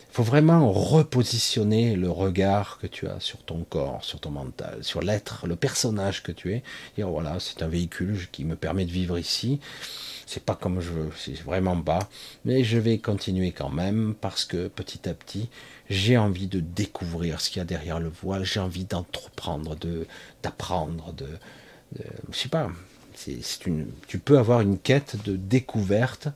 faut 0.10 0.24
vraiment 0.24 0.72
repositionner 0.72 1.98
le 1.98 2.10
regard 2.10 2.78
que 2.78 2.88
tu 2.88 3.10
as 3.10 3.20
sur 3.20 3.40
ton 3.44 3.66
corps, 3.66 4.06
sur 4.06 4.22
ton 4.22 4.32
mental, 4.32 4.82
sur 4.86 5.02
l'être, 5.02 5.48
le 5.48 5.58
personnage 5.58 6.24
que 6.24 6.32
tu 6.32 6.54
es. 6.54 6.64
Voilà, 6.98 7.42
c'est 7.42 7.62
un 7.62 7.68
véhicule 7.68 8.30
qui 8.32 8.46
me 8.46 8.56
permet 8.56 8.86
de 8.86 8.92
vivre 8.92 9.20
ici. 9.20 9.60
C'est 10.26 10.46
pas 10.46 10.56
comme 10.56 10.80
je 10.80 10.92
veux, 10.92 11.12
c'est 11.18 11.38
vraiment 11.42 11.82
pas. 11.82 12.08
Mais 12.46 12.64
je 12.64 12.78
vais 12.78 13.00
continuer 13.00 13.52
quand 13.52 13.70
même 13.70 14.16
parce 14.22 14.46
que 14.46 14.70
petit 14.70 15.10
à 15.10 15.14
petit, 15.14 15.50
j'ai 15.90 16.18
envie 16.18 16.48
de 16.48 16.62
découvrir 16.62 17.42
ce 17.42 17.50
qu'il 17.50 17.60
y 17.60 17.62
a 17.62 17.66
derrière 17.66 18.00
le 18.00 18.08
voile, 18.08 18.46
j'ai 18.46 18.62
envie 18.62 18.86
d'entreprendre, 18.86 19.76
de 19.76 20.08
d'apprendre, 20.42 21.12
de, 21.12 21.28
de, 21.98 22.04
je 22.32 22.38
sais 22.38 22.48
pas. 22.48 22.70
C'est 23.26 23.60
tu 24.08 24.20
peux 24.20 24.38
avoir 24.38 24.62
une 24.62 24.78
quête 24.78 25.24
de 25.24 25.36
découverte 25.36 26.28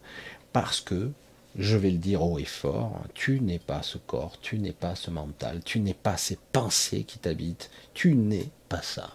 parce 0.54 0.82
que 0.82 1.12
je 1.58 1.78
vais 1.78 1.92
le 1.92 1.98
dire 1.98 2.24
haut 2.24 2.40
et 2.40 2.46
fort, 2.46 3.04
tu 3.14 3.42
n'es 3.42 3.60
pas 3.60 3.84
ce 3.84 3.98
corps, 3.98 4.38
tu 4.42 4.58
n'es 4.60 4.72
pas 4.72 4.96
ce 4.96 5.12
mental, 5.12 5.62
tu 5.64 5.80
n'es 5.80 5.94
pas 5.94 6.18
ces 6.18 6.38
pensées 6.52 7.04
qui 7.04 7.20
t'habitent, 7.20 7.70
tu 7.94 8.16
n'es 8.16 8.50
pas 8.70 8.82
ça. 8.82 9.12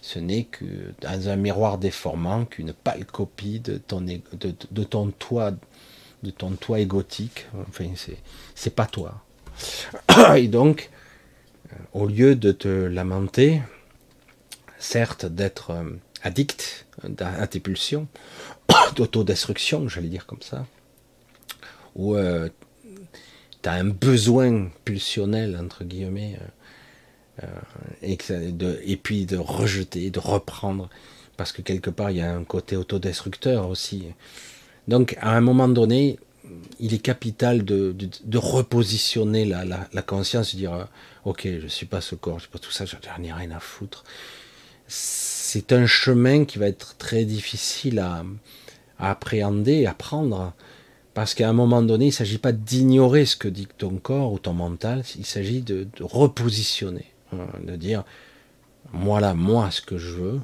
Ce 0.00 0.18
n'est 0.18 0.44
que 0.44 0.64
dans 1.00 1.28
un 1.28 1.36
miroir 1.36 1.78
déformant 1.78 2.46
qu'une 2.46 2.72
pâle 2.72 3.04
copie 3.04 3.60
de 3.60 3.78
ton, 3.78 4.00
de, 4.00 4.14
égotique. 6.76 7.46
Enfin, 7.68 7.86
c'est 8.54 8.74
pas 8.74 8.86
toi. 8.86 9.22
Et 10.36 10.48
donc, 10.48 10.90
euh, 11.72 11.76
au 11.92 12.06
lieu 12.06 12.34
de 12.34 12.52
te 12.52 12.68
lamenter, 12.68 13.62
certes 14.78 15.26
d'être 15.26 15.70
euh, 15.70 15.90
addict 16.24 16.86
à 17.20 17.46
tes 17.46 17.60
pulsions, 17.60 18.08
d'autodestruction, 18.96 19.88
j'allais 19.88 20.08
dire 20.08 20.26
comme 20.26 20.42
ça, 20.42 20.66
ou 21.94 22.16
euh, 22.16 22.48
tu 23.62 23.68
as 23.68 23.72
un 23.72 23.84
besoin 23.84 24.68
pulsionnel, 24.84 25.56
entre 25.56 25.84
guillemets, 25.84 26.38
et, 28.02 28.16
de, 28.16 28.80
et 28.84 28.96
puis 28.96 29.26
de 29.26 29.36
rejeter, 29.36 30.10
de 30.10 30.18
reprendre, 30.18 30.88
parce 31.36 31.52
que 31.52 31.62
quelque 31.62 31.90
part, 31.90 32.10
il 32.10 32.18
y 32.18 32.20
a 32.20 32.32
un 32.32 32.44
côté 32.44 32.76
autodestructeur 32.76 33.68
aussi. 33.68 34.06
Donc, 34.88 35.16
à 35.20 35.36
un 35.36 35.40
moment 35.40 35.68
donné, 35.68 36.18
il 36.80 36.94
est 36.94 36.98
capital 36.98 37.64
de, 37.64 37.94
repositionner 38.34 39.44
la, 39.44 40.02
conscience, 40.02 40.54
de 40.54 40.58
dire 40.58 40.74
euh, 40.74 40.84
ok, 41.24 41.48
je 41.62 41.66
suis 41.66 41.86
pas 41.86 42.00
ce 42.00 42.14
corps, 42.14 42.38
je 42.38 42.44
suis 42.44 42.50
pas 42.50 42.58
tout 42.58 42.70
ça, 42.70 42.84
je 42.84 42.96
n'ai 43.20 43.32
rien 43.32 43.50
à 43.50 43.60
foutre. 43.60 44.04
C'est 45.56 45.72
un 45.72 45.86
chemin 45.86 46.46
qui 46.46 46.58
va 46.58 46.66
être 46.66 46.96
très 46.96 47.24
difficile 47.24 48.00
à, 48.00 48.24
appréhender, 48.98 49.86
à 49.86 49.94
prendre, 49.94 50.52
parce 51.14 51.32
qu'à 51.32 51.48
un 51.48 51.52
moment 51.52 51.80
donné, 51.80 52.06
il 52.06 52.08
ne 52.08 52.12
s'agit 52.12 52.38
pas 52.38 52.50
d'ignorer 52.50 53.24
ce 53.24 53.36
que 53.36 53.46
dit 53.46 53.68
ton 53.78 53.98
corps 53.98 54.32
ou 54.32 54.40
ton 54.40 54.52
mental, 54.52 55.04
il 55.16 55.24
s'agit 55.24 55.60
de, 55.60 55.86
repositionner, 56.00 57.04
hein, 57.32 57.46
de 57.62 57.76
dire 57.76 58.02
voilà, 58.92 59.34
moi, 59.34 59.70
ce 59.70 59.80
que 59.80 59.96
je 59.96 60.14
veux, 60.14 60.40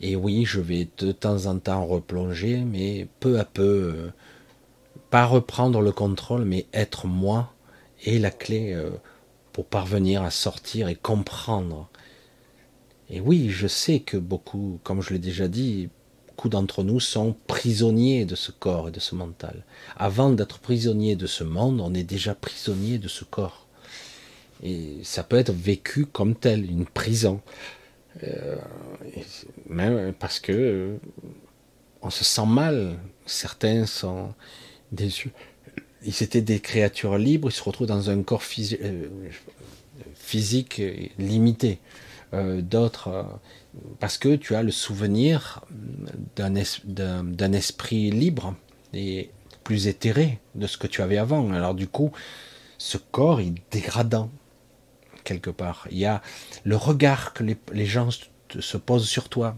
et 0.00 0.14
oui, 0.14 0.44
je 0.44 0.60
vais 0.60 0.86
de 0.98 1.10
temps 1.10 1.46
en 1.46 1.58
temps 1.58 1.84
replonger, 1.84 2.58
mais 2.58 3.08
peu 3.18 3.40
à 3.40 3.44
peu. 3.44 3.92
Euh, 3.96 4.10
pas 5.10 5.24
reprendre 5.24 5.80
le 5.80 5.90
contrôle, 5.90 6.44
mais 6.44 6.66
être 6.72 7.08
moi 7.08 7.52
est 8.06 8.20
la 8.20 8.30
clé 8.30 8.72
euh, 8.72 8.90
pour 9.52 9.64
parvenir 9.64 10.22
à 10.22 10.30
sortir 10.30 10.86
et 10.86 10.94
comprendre. 10.94 11.88
Et 13.10 13.20
oui, 13.20 13.48
je 13.50 13.66
sais 13.66 14.00
que 14.00 14.16
beaucoup, 14.16 14.80
comme 14.84 15.02
je 15.02 15.12
l'ai 15.12 15.18
déjà 15.18 15.48
dit, 15.48 15.88
beaucoup 16.28 16.48
d'entre 16.48 16.82
nous 16.82 17.00
sont 17.00 17.34
prisonniers 17.46 18.24
de 18.24 18.34
ce 18.34 18.52
corps 18.52 18.88
et 18.88 18.92
de 18.92 19.00
ce 19.00 19.14
mental. 19.14 19.64
Avant 19.96 20.30
d'être 20.30 20.58
prisonnier 20.58 21.16
de 21.16 21.26
ce 21.26 21.42
monde, 21.42 21.80
on 21.80 21.94
est 21.94 22.04
déjà 22.04 22.34
prisonnier 22.34 22.98
de 22.98 23.08
ce 23.08 23.24
corps. 23.24 23.66
Et 24.62 24.98
ça 25.04 25.22
peut 25.22 25.36
être 25.36 25.52
vécu 25.52 26.06
comme 26.06 26.34
tel, 26.34 26.70
une 26.70 26.86
prison. 26.86 27.40
Euh, 28.24 28.56
même 29.68 30.12
parce 30.12 30.40
que 30.40 30.52
euh, 30.52 30.96
on 32.02 32.10
se 32.10 32.24
sent 32.24 32.46
mal. 32.46 32.98
Certains 33.26 33.86
sont 33.86 34.34
déçus. 34.92 35.32
Ils 36.04 36.22
étaient 36.22 36.42
des 36.42 36.60
créatures 36.60 37.18
libres, 37.18 37.48
ils 37.50 37.54
se 37.54 37.62
retrouvent 37.62 37.86
dans 37.86 38.10
un 38.10 38.22
corps 38.22 38.42
euh, 38.82 39.08
physique 40.14 40.80
limité. 41.18 41.78
D'autres, 42.32 43.24
parce 44.00 44.18
que 44.18 44.36
tu 44.36 44.54
as 44.54 44.62
le 44.62 44.70
souvenir 44.70 45.64
d'un 46.36 47.52
esprit 47.52 48.10
libre 48.10 48.54
et 48.92 49.30
plus 49.64 49.86
éthéré 49.86 50.38
de 50.54 50.66
ce 50.66 50.76
que 50.76 50.86
tu 50.86 51.02
avais 51.02 51.18
avant. 51.18 51.50
Alors 51.52 51.74
du 51.74 51.88
coup, 51.88 52.12
ce 52.76 52.98
corps 52.98 53.40
est 53.40 53.52
dégradant 53.70 54.30
quelque 55.24 55.50
part. 55.50 55.86
Il 55.90 55.98
y 55.98 56.06
a 56.06 56.22
le 56.64 56.76
regard 56.76 57.32
que 57.34 57.44
les, 57.44 57.86
gens 57.86 58.08
se 58.10 58.76
posent 58.76 59.08
sur 59.08 59.28
toi. 59.28 59.56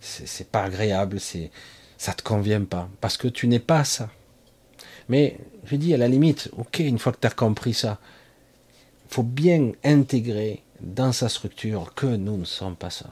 C'est 0.00 0.50
pas 0.50 0.64
agréable, 0.64 1.20
c'est 1.20 1.50
ça 1.98 2.14
te 2.14 2.22
convient 2.22 2.64
pas 2.64 2.88
parce 3.00 3.16
que 3.16 3.28
tu 3.28 3.46
n'es 3.46 3.58
pas 3.58 3.84
ça. 3.84 4.10
Mais 5.08 5.38
je 5.64 5.76
dis 5.76 5.92
à 5.92 5.96
la 5.96 6.08
limite, 6.08 6.50
ok, 6.56 6.78
une 6.78 6.98
fois 6.98 7.12
que 7.12 7.20
tu 7.20 7.26
as 7.26 7.30
compris 7.30 7.74
ça, 7.74 7.98
faut 9.08 9.22
bien 9.22 9.72
intégrer 9.84 10.62
dans 10.80 11.12
sa 11.12 11.28
structure 11.28 11.94
que 11.94 12.06
nous 12.06 12.36
ne 12.36 12.44
sommes 12.44 12.76
pas 12.76 12.90
ça. 12.90 13.10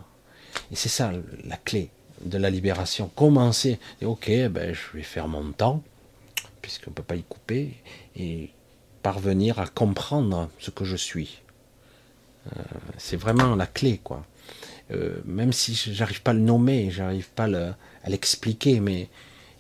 Et 0.71 0.77
c'est 0.77 0.89
ça 0.89 1.13
la 1.45 1.57
clé 1.57 1.91
de 2.25 2.39
la 2.39 2.51
libération. 2.51 3.11
Commencer, 3.15 3.79
ok, 4.03 4.31
ben, 4.51 4.75
je 4.75 4.97
vais 4.97 5.03
faire 5.03 5.29
mon 5.29 5.53
temps, 5.53 5.83
puisqu'on 6.63 6.91
ne 6.91 6.95
peut 6.95 7.03
pas 7.03 7.17
y 7.17 7.23
couper, 7.23 7.75
et 8.17 8.51
parvenir 9.03 9.59
à 9.59 9.67
comprendre 9.67 10.51
ce 10.59 10.71
que 10.71 10.85
je 10.85 10.97
suis. 10.97 11.41
Euh, 12.47 12.63
c'est 12.97 13.17
vraiment 13.17 13.55
la 13.55 13.67
clé, 13.67 14.01
quoi. 14.03 14.25
Euh, 14.91 15.19
même 15.25 15.53
si 15.53 15.75
j'arrive 15.75 16.23
pas 16.23 16.31
à 16.31 16.35
le 16.35 16.41
nommer, 16.41 16.91
j'arrive 16.91 17.29
pas 17.31 17.45
à 17.45 18.09
l'expliquer, 18.09 18.81
mais 18.81 19.09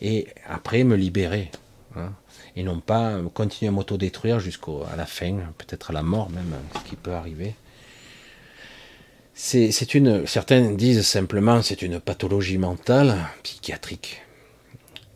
et 0.00 0.28
après 0.46 0.84
me 0.84 0.96
libérer, 0.96 1.50
hein. 1.96 2.12
et 2.56 2.62
non 2.62 2.78
pas 2.80 3.20
continuer 3.34 3.68
à 3.68 3.72
m'autodétruire 3.72 4.38
jusqu'à 4.40 4.96
la 4.96 5.06
fin, 5.06 5.38
peut-être 5.58 5.90
à 5.90 5.92
la 5.92 6.02
mort 6.02 6.30
même, 6.30 6.54
ce 6.74 6.88
qui 6.88 6.96
peut 6.96 7.12
arriver. 7.12 7.54
C'est 9.40 9.94
une, 9.94 10.26
certains 10.26 10.72
disent 10.72 11.06
simplement 11.06 11.62
c'est 11.62 11.82
une 11.82 12.00
pathologie 12.00 12.58
mentale, 12.58 13.16
psychiatrique. 13.44 14.20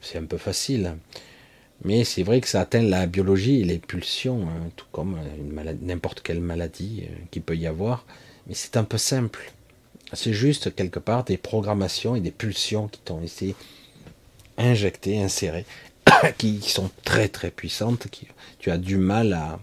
C'est 0.00 0.16
un 0.16 0.26
peu 0.26 0.38
facile. 0.38 0.94
Mais 1.84 2.04
c'est 2.04 2.22
vrai 2.22 2.40
que 2.40 2.46
ça 2.46 2.60
atteint 2.60 2.82
la 2.82 3.06
biologie 3.06 3.60
et 3.60 3.64
les 3.64 3.78
pulsions, 3.78 4.42
hein, 4.42 4.70
tout 4.76 4.86
comme 4.92 5.18
n'importe 5.82 6.22
quelle 6.22 6.40
maladie 6.40 7.02
euh, 7.02 7.14
qui 7.32 7.40
peut 7.40 7.56
y 7.56 7.66
avoir. 7.66 8.06
Mais 8.46 8.54
c'est 8.54 8.76
un 8.76 8.84
peu 8.84 8.96
simple. 8.96 9.52
C'est 10.12 10.32
juste 10.32 10.72
quelque 10.72 11.00
part 11.00 11.24
des 11.24 11.36
programmations 11.36 12.14
et 12.14 12.20
des 12.20 12.30
pulsions 12.30 12.86
qui 12.86 13.00
t'ont 13.00 13.22
été 13.22 13.56
injectées, 14.56 15.20
insérées, 15.20 15.66
qui, 16.38 16.60
sont 16.60 16.92
très 17.04 17.26
très 17.26 17.50
puissantes, 17.50 18.06
qui 18.12 18.28
tu 18.60 18.70
as 18.70 18.78
du 18.78 18.98
mal 18.98 19.32
à. 19.32 19.58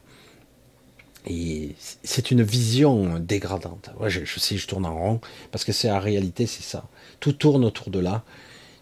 Et 1.27 1.75
c'est 2.03 2.31
une 2.31 2.41
vision 2.41 3.19
dégradante. 3.19 3.89
je, 4.07 4.23
je 4.23 4.39
sais, 4.39 4.57
je 4.57 4.67
tourne 4.67 4.85
en 4.85 4.97
rond, 4.97 5.21
parce 5.51 5.63
que 5.65 5.71
c'est 5.71 5.89
la 5.89 5.99
réalité, 5.99 6.47
c'est 6.47 6.63
ça. 6.63 6.87
Tout 7.19 7.33
tourne 7.33 7.65
autour 7.65 7.89
de 7.89 7.99
là. 7.99 8.23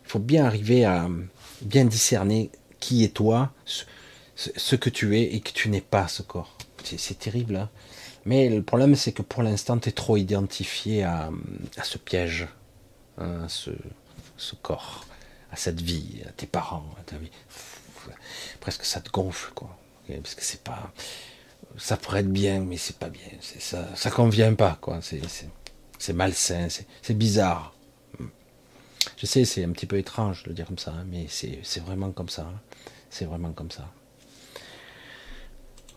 Il 0.05 0.09
faut 0.09 0.19
bien 0.19 0.45
arriver 0.45 0.85
à 0.85 1.09
bien 1.61 1.85
discerner 1.85 2.51
qui 2.80 3.03
est 3.03 3.14
toi, 3.14 3.51
ce, 4.35 4.76
que 4.76 4.89
tu 4.89 5.18
es 5.18 5.23
et 5.35 5.41
que 5.41 5.51
tu 5.51 5.69
n'es 5.69 5.81
pas 5.81 6.07
ce 6.07 6.22
corps. 6.22 6.55
C'est 6.84 7.19
terrible. 7.19 7.55
Hein 7.55 7.69
Mais 8.26 8.49
le 8.49 8.64
problème, 8.64 8.95
c'est 8.95 9.11
que 9.11 9.22
pour 9.22 9.43
l'instant, 9.43 9.77
tu 9.77 9.89
es 9.89 9.91
trop 9.91 10.15
identifié 10.15 11.03
à, 11.03 11.30
ce 11.84 11.97
piège, 11.97 12.47
hein, 13.18 13.43
à 13.45 13.49
ce, 13.49 13.72
corps, 14.61 15.05
à 15.51 15.55
cette 15.55 15.81
vie, 15.81 16.22
à 16.27 16.31
tes 16.31 16.45
parents, 16.47 16.85
à 16.99 17.03
ta 17.03 17.18
vie. 17.18 17.31
Presque 18.61 18.85
ça 18.85 19.01
te 19.01 19.09
gonfle, 19.09 19.51
quoi. 19.53 19.77
Parce 20.07 20.35
que 20.35 20.43
c'est 20.43 20.64
pas. 20.64 20.93
Ça 21.76 21.98
pourrait 21.98 22.22
être 22.22 22.31
bien, 22.31 22.61
mais 22.61 22.77
c'est 22.77 22.98
pas 22.98 23.10
bien. 23.10 23.22
Ça, 23.41 23.95
ça 23.95 24.10
convient 24.10 24.53
pas, 24.53 24.77
quoi. 24.81 24.99
C'est 25.02 26.14
malsain, 26.14 26.68
c'est 26.69 27.14
bizarre. 27.14 27.73
Je 29.18 29.26
sais, 29.26 29.45
c'est 29.45 29.64
un 29.64 29.72
petit 29.72 29.85
peu 29.85 29.98
étrange 29.98 30.44
de 30.44 30.53
dire 30.53 30.68
comme 30.68 30.77
ça, 30.77 30.91
hein, 30.91 31.06
mais 31.07 31.27
c'est 31.27 31.80
vraiment 31.80 32.11
comme 32.11 32.30
ça. 32.30 32.44
Hein. 32.44 32.60
C'est 33.10 33.26
vraiment 33.26 33.52
comme 33.52 33.72
ça. 33.72 33.91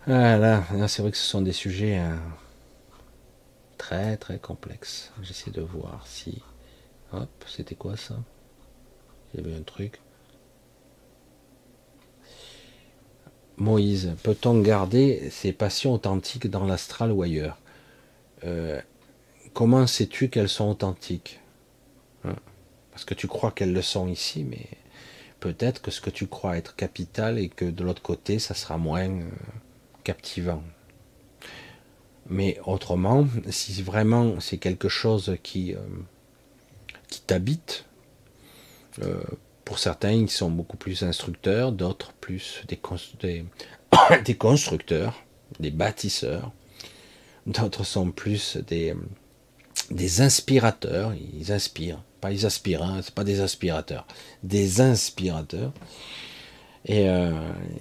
Voilà, 0.06 0.64
c'est 0.88 1.02
vrai 1.02 1.10
que 1.10 1.16
ce 1.16 1.26
sont 1.26 1.42
des 1.42 1.52
sujets 1.52 1.96
hein, 1.96 2.18
très 3.78 4.16
très 4.16 4.38
complexes. 4.38 5.12
J'essaie 5.22 5.50
de 5.50 5.60
voir 5.60 6.06
si. 6.06 6.42
Hop, 7.12 7.28
c'était 7.46 7.74
quoi 7.74 7.96
ça? 7.96 8.16
Il 9.32 9.40
y 9.40 9.44
avait 9.44 9.56
un 9.56 9.62
truc. 9.62 10.00
Moïse, 13.60 14.16
peut-on 14.22 14.60
garder 14.60 15.28
ses 15.30 15.52
passions 15.52 15.92
authentiques 15.92 16.48
dans 16.48 16.64
l'astral 16.64 17.12
ou 17.12 17.22
ailleurs? 17.22 17.58
Euh, 18.44 18.80
Comment 19.52 19.86
sais-tu 19.86 20.28
qu'elles 20.28 20.48
sont 20.48 20.70
authentiques? 20.70 21.40
Parce 22.92 23.04
que 23.04 23.14
tu 23.14 23.26
crois 23.26 23.50
qu'elles 23.50 23.72
le 23.72 23.82
sont 23.82 24.08
ici, 24.08 24.44
mais 24.44 24.66
peut-être 25.40 25.82
que 25.82 25.90
ce 25.90 26.00
que 26.00 26.10
tu 26.10 26.26
crois 26.26 26.56
être 26.56 26.76
capital 26.76 27.38
et 27.38 27.48
que 27.48 27.64
de 27.64 27.84
l'autre 27.84 28.02
côté, 28.02 28.38
ça 28.38 28.54
sera 28.54 28.78
moins 28.78 29.08
euh, 29.08 29.28
captivant. 30.04 30.62
Mais 32.28 32.58
autrement, 32.64 33.26
si 33.48 33.82
vraiment 33.82 34.38
c'est 34.38 34.58
quelque 34.58 34.88
chose 34.88 35.36
qui, 35.42 35.74
euh, 35.74 35.78
qui 37.08 37.22
t'habite, 37.22 37.84
pour 39.70 39.78
certains, 39.78 40.10
ils 40.10 40.28
sont 40.28 40.50
beaucoup 40.50 40.76
plus 40.76 41.04
instructeurs, 41.04 41.70
d'autres 41.70 42.12
plus 42.14 42.62
des, 42.66 42.80
des, 44.24 44.34
constructeurs, 44.34 45.22
des 45.60 45.70
bâtisseurs, 45.70 46.50
d'autres 47.46 47.84
sont 47.84 48.10
plus 48.10 48.56
des, 48.56 48.96
des 49.92 50.22
inspirateurs, 50.22 51.14
ils 51.14 51.52
inspirent 51.52 52.02
pas 52.20 52.32
ils 52.32 52.46
aspirent, 52.46 52.82
hein, 52.82 52.98
c'est 53.00 53.14
pas 53.14 53.22
des 53.22 53.40
aspirateurs, 53.42 54.08
des 54.42 54.80
inspirateurs. 54.80 55.72
Et, 56.84 57.08
euh, 57.08 57.30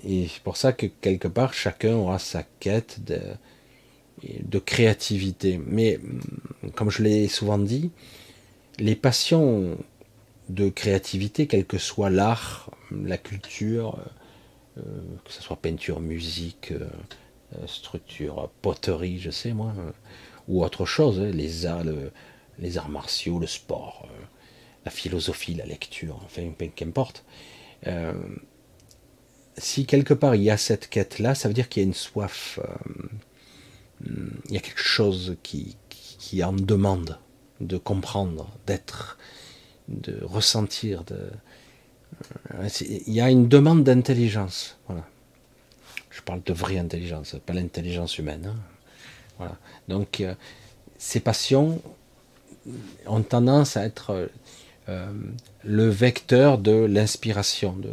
c'est 0.03 0.43
pour 0.43 0.57
ça 0.57 0.73
que 0.73 0.85
quelque 0.85 1.27
part 1.27 1.55
chacun 1.55 1.95
aura 1.95 2.19
sa 2.19 2.43
quête 2.59 3.03
de, 3.03 3.19
de 4.43 4.59
créativité. 4.59 5.59
Mais 5.65 5.97
mm, 5.99 6.69
comme 6.75 6.91
je 6.91 7.01
l'ai 7.01 7.27
souvent 7.27 7.57
dit, 7.57 7.89
les 8.77 8.95
passions 8.95 9.75
de 10.49 10.69
créativité, 10.69 11.47
quel 11.47 11.65
que 11.65 11.77
soit 11.77 12.09
l'art, 12.09 12.71
la 12.91 13.17
culture, 13.17 13.99
euh, 14.77 14.81
que 15.25 15.31
ce 15.31 15.41
soit 15.41 15.57
peinture, 15.57 15.99
musique, 15.99 16.71
euh, 16.71 16.87
structure, 17.67 18.49
poterie, 18.61 19.19
je 19.19 19.31
sais 19.31 19.53
moi, 19.53 19.73
ou 20.47 20.63
autre 20.63 20.85
chose, 20.85 21.19
hein, 21.19 21.31
les 21.31 21.65
arts, 21.65 21.83
les 22.59 22.77
arts 22.77 22.89
martiaux, 22.89 23.39
le 23.39 23.47
sport, 23.47 24.07
euh, 24.09 24.25
la 24.85 24.91
philosophie, 24.91 25.53
la 25.53 25.65
lecture, 25.65 26.19
enfin, 26.25 26.51
qu'importe. 26.75 27.23
Euh, 27.87 28.13
si 29.57 29.85
quelque 29.85 30.13
part 30.13 30.35
il 30.35 30.43
y 30.43 30.49
a 30.49 30.57
cette 30.57 30.89
quête-là, 30.89 31.35
ça 31.35 31.47
veut 31.47 31.53
dire 31.53 31.69
qu'il 31.69 31.83
y 31.83 31.85
a 31.85 31.87
une 31.87 31.93
soif, 31.93 32.59
euh, 32.63 34.29
il 34.47 34.53
y 34.53 34.57
a 34.57 34.61
quelque 34.61 34.81
chose 34.81 35.35
qui, 35.43 35.75
en 36.43 36.53
demande 36.53 37.19
de 37.59 37.77
comprendre, 37.77 38.49
d'être, 38.65 39.17
de 39.89 40.23
ressentir. 40.23 41.03
De, 41.03 41.17
il 42.81 43.13
y 43.13 43.21
a 43.21 43.29
une 43.29 43.47
demande 43.47 43.83
d'intelligence. 43.83 44.77
Voilà. 44.87 45.05
Je 46.09 46.21
parle 46.21 46.41
de 46.43 46.53
vraie 46.53 46.77
intelligence, 46.77 47.35
pas 47.45 47.53
l'intelligence 47.53 48.17
humaine. 48.17 48.47
Hein. 48.47 48.55
Voilà. 49.37 49.57
Donc, 49.87 50.23
ces 50.97 51.19
passions 51.19 51.81
ont 53.05 53.21
tendance 53.21 53.77
à 53.77 53.85
être 53.85 54.29
euh, 54.89 55.11
le 55.63 55.89
vecteur 55.89 56.57
de 56.57 56.71
l'inspiration, 56.71 57.73
de, 57.73 57.89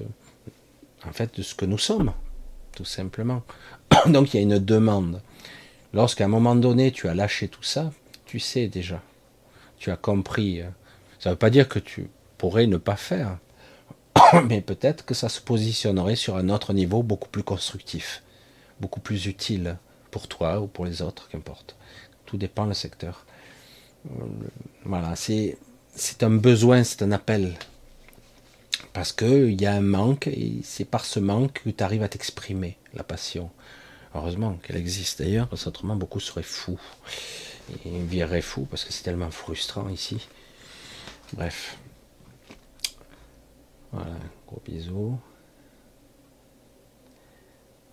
en 1.06 1.12
fait, 1.12 1.36
de 1.36 1.42
ce 1.42 1.54
que 1.54 1.66
nous 1.66 1.78
sommes, 1.78 2.12
tout 2.74 2.84
simplement. 2.84 3.42
Donc 4.06 4.32
il 4.32 4.38
y 4.38 4.40
a 4.40 4.42
une 4.42 4.58
demande. 4.58 5.20
Lorsqu'à 5.92 6.24
un 6.24 6.28
moment 6.28 6.54
donné 6.54 6.92
tu 6.92 7.08
as 7.08 7.14
lâché 7.14 7.48
tout 7.48 7.62
ça, 7.62 7.92
tu 8.24 8.38
sais 8.38 8.68
déjà, 8.68 9.02
tu 9.78 9.90
as 9.90 9.96
compris. 9.96 10.62
Euh, 10.62 10.68
ça 11.26 11.30
ne 11.30 11.34
veut 11.34 11.38
pas 11.38 11.50
dire 11.50 11.68
que 11.68 11.80
tu 11.80 12.08
pourrais 12.38 12.68
ne 12.68 12.76
pas 12.76 12.94
faire, 12.94 13.38
mais 14.44 14.60
peut-être 14.60 15.04
que 15.04 15.12
ça 15.12 15.28
se 15.28 15.40
positionnerait 15.40 16.14
sur 16.14 16.36
un 16.36 16.50
autre 16.50 16.72
niveau 16.72 17.02
beaucoup 17.02 17.28
plus 17.28 17.42
constructif, 17.42 18.22
beaucoup 18.78 19.00
plus 19.00 19.26
utile 19.26 19.76
pour 20.12 20.28
toi 20.28 20.60
ou 20.60 20.68
pour 20.68 20.84
les 20.84 21.02
autres, 21.02 21.28
qu'importe. 21.28 21.74
Tout 22.26 22.36
dépend 22.36 22.64
le 22.64 22.74
secteur. 22.74 23.26
Voilà, 24.84 25.16
c'est 25.16 25.56
un 26.22 26.30
besoin, 26.30 26.84
c'est 26.84 27.02
un 27.02 27.10
appel. 27.10 27.54
Parce 28.92 29.10
qu'il 29.10 29.60
y 29.60 29.66
a 29.66 29.72
un 29.72 29.80
manque, 29.80 30.28
et 30.28 30.60
c'est 30.62 30.84
par 30.84 31.04
ce 31.04 31.18
manque 31.18 31.60
que 31.64 31.70
tu 31.70 31.82
arrives 31.82 32.04
à 32.04 32.08
t'exprimer, 32.08 32.78
la 32.94 33.02
passion. 33.02 33.50
Heureusement 34.14 34.52
qu'elle 34.62 34.76
existe 34.76 35.22
d'ailleurs, 35.22 35.48
parce 35.48 35.64
qu'autrement 35.64 35.96
beaucoup 35.96 36.20
seraient 36.20 36.44
fous. 36.44 36.80
Et 37.84 37.98
viraient 37.98 38.42
fous 38.42 38.68
parce 38.70 38.84
que 38.84 38.92
c'est 38.92 39.02
tellement 39.02 39.32
frustrant 39.32 39.88
ici. 39.88 40.28
Bref. 41.32 41.78
Voilà, 43.92 44.16
gros 44.46 44.62
bisous. 44.64 45.18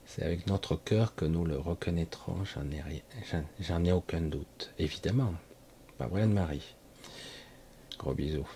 C'est 0.06 0.24
avec 0.24 0.46
notre 0.48 0.76
cœur 0.76 1.16
que 1.16 1.26
nous 1.26 1.44
le 1.44 1.58
reconnaîtrons, 1.58 2.44
j'en 2.46 3.84
ai, 3.84 3.92
aucun 3.92 4.22
doute, 4.22 4.72
évidemment. 4.78 5.34
Pas 5.98 6.08
vrai 6.08 6.28
Marie. 6.28 6.76
Gros 7.98 8.14
bisous. 8.14 8.48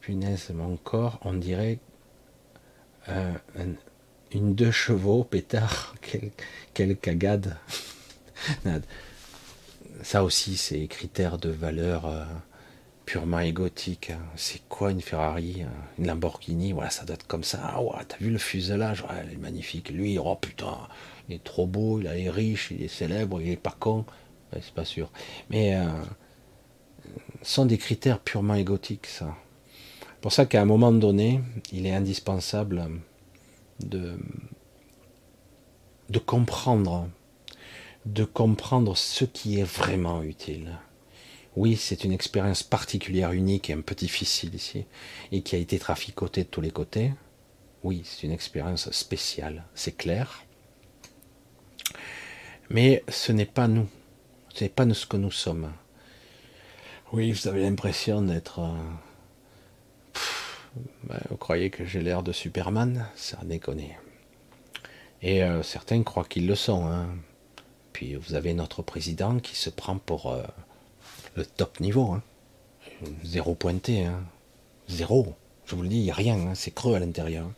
Punaise, 0.00 0.50
mon 0.50 0.76
corps, 0.76 1.20
on 1.22 1.34
dirait 1.34 1.78
euh, 3.08 3.32
une 4.32 4.54
deux 4.54 4.70
chevaux, 4.72 5.22
pétard, 5.24 5.94
quelle, 6.74 6.96
cagade. 6.96 7.56
Ça 10.02 10.24
aussi, 10.24 10.56
c'est 10.56 10.88
critères 10.88 11.38
de 11.38 11.50
valeur 11.50 12.06
euh, 12.06 12.24
purement 13.04 13.40
égotique. 13.40 14.10
Hein. 14.10 14.20
C'est 14.36 14.62
quoi 14.68 14.90
une 14.90 15.00
Ferrari, 15.00 15.64
une 15.98 16.06
Lamborghini? 16.06 16.72
Voilà, 16.72 16.90
ça 16.90 17.04
doit 17.04 17.14
être 17.14 17.26
comme 17.26 17.44
ça. 17.44 17.60
Ah 17.62 17.82
ouais, 17.82 18.04
t'as 18.06 18.16
vu 18.18 18.30
le 18.30 18.38
fuselage? 18.38 19.02
Ouais, 19.02 19.24
Il 19.26 19.34
est 19.34 19.36
magnifique. 19.36 19.90
Lui, 19.90 20.18
oh 20.18 20.36
putain, 20.36 20.76
il 21.28 21.34
est 21.36 21.44
trop 21.44 21.66
beau, 21.66 22.00
il 22.00 22.06
est 22.06 22.30
riche, 22.30 22.70
il 22.70 22.82
est 22.82 22.88
célèbre, 22.88 23.40
il 23.40 23.50
est 23.50 23.56
pas 23.56 23.76
con. 23.78 24.04
c'est 24.52 24.74
pas 24.74 24.84
sûr. 24.84 25.10
Mais 25.50 25.74
euh, 25.74 25.86
ce 27.42 27.54
sont 27.54 27.66
des 27.66 27.78
critères 27.78 28.20
purement 28.20 28.54
égotiques, 28.54 29.06
ça. 29.06 29.34
Pour 30.20 30.32
ça 30.32 30.46
qu'à 30.46 30.62
un 30.62 30.66
moment 30.66 30.92
donné, 30.92 31.40
il 31.72 31.86
est 31.86 31.94
indispensable 31.94 32.88
de 33.80 34.16
comprendre, 36.24 37.08
de 38.06 38.24
comprendre 38.24 38.96
ce 38.96 39.24
qui 39.24 39.58
est 39.58 39.64
vraiment 39.64 40.22
utile. 40.22 40.78
Oui, 41.54 41.76
c'est 41.76 42.04
une 42.04 42.12
expérience 42.12 42.62
particulière, 42.62 43.32
unique 43.32 43.68
et 43.68 43.74
un 43.74 43.82
peu 43.82 43.94
difficile 43.94 44.54
ici, 44.54 44.86
et 45.32 45.42
qui 45.42 45.54
a 45.54 45.58
été 45.58 45.78
traficotée 45.78 46.44
de 46.44 46.48
tous 46.48 46.62
les 46.62 46.70
côtés. 46.70 47.12
Oui, 47.82 48.02
c'est 48.04 48.22
une 48.22 48.32
expérience 48.32 48.90
spéciale, 48.90 49.64
c'est 49.74 49.96
clair. 49.96 50.44
Mais 52.70 53.04
ce 53.08 53.32
n'est 53.32 53.44
pas 53.44 53.68
nous, 53.68 53.88
ce 54.54 54.64
n'est 54.64 54.70
pas 54.70 54.88
ce 54.94 55.04
que 55.04 55.18
nous 55.18 55.30
sommes. 55.30 55.72
Oui, 57.12 57.32
vous 57.32 57.48
avez 57.48 57.62
l'impression 57.62 58.22
d'être... 58.22 58.60
Euh, 58.60 58.72
ben, 61.04 61.20
vous 61.28 61.36
croyez 61.36 61.68
que 61.68 61.84
j'ai 61.84 62.00
l'air 62.00 62.22
de 62.22 62.32
Superman? 62.32 63.06
Ça 63.14 63.38
déconne. 63.42 63.82
Et 65.20 65.44
euh, 65.44 65.62
certains 65.62 66.02
croient 66.02 66.24
qu'ils 66.24 66.46
le 66.46 66.54
sont. 66.54 66.86
Hein. 66.86 67.08
Puis 67.92 68.14
vous 68.14 68.34
avez 68.34 68.54
notre 68.54 68.80
président 68.80 69.38
qui 69.38 69.54
se 69.54 69.68
prend 69.68 69.98
pour 69.98 70.32
euh, 70.32 70.42
le 71.34 71.46
top 71.46 71.80
niveau. 71.80 72.12
Hein. 72.12 72.22
Zéro 73.24 73.54
pointé. 73.54 74.04
Hein. 74.04 74.22
Zéro. 74.88 75.34
Je 75.66 75.74
vous 75.74 75.82
le 75.82 75.88
dis, 75.88 75.98
il 75.98 76.04
n'y 76.04 76.10
a 76.10 76.14
rien. 76.14 76.38
Hein. 76.38 76.54
C'est 76.54 76.72
creux 76.72 76.94
à 76.94 76.98
l'intérieur. 76.98 77.50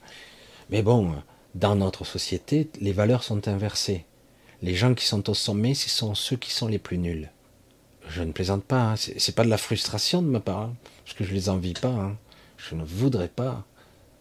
Mais 0.71 0.83
bon, 0.83 1.15
dans 1.55 1.77
notre 1.77 2.05
société, 2.05 2.71
les 2.81 2.93
valeurs 2.93 3.23
sont 3.23 3.49
inversées. 3.49 4.05
Les 4.63 4.75
gens 4.75 4.95
qui 4.95 5.05
sont 5.05 5.29
au 5.29 5.35
sommet, 5.35 5.75
ce 5.75 5.91
sont 5.91 6.15
ceux 6.15 6.37
qui 6.37 6.51
sont 6.51 6.69
les 6.69 6.79
plus 6.79 6.99
nuls. 6.99 7.31
Je 8.09 8.23
ne 8.23 8.33
plaisante 8.33 8.65
pas, 8.65 8.93
hein. 8.93 8.95
c'est 8.97 9.35
pas 9.35 9.45
de 9.45 9.51
la 9.51 9.59
frustration 9.59 10.21
de 10.21 10.29
ma 10.29 10.41
part, 10.41 10.73
parce 11.05 11.17
que 11.17 11.25
je 11.25 11.33
les 11.33 11.49
envie 11.49 11.75
pas. 11.75 12.13
Je 12.57 12.75
ne 12.75 12.85
voudrais 12.85 13.29
pas, 13.29 13.65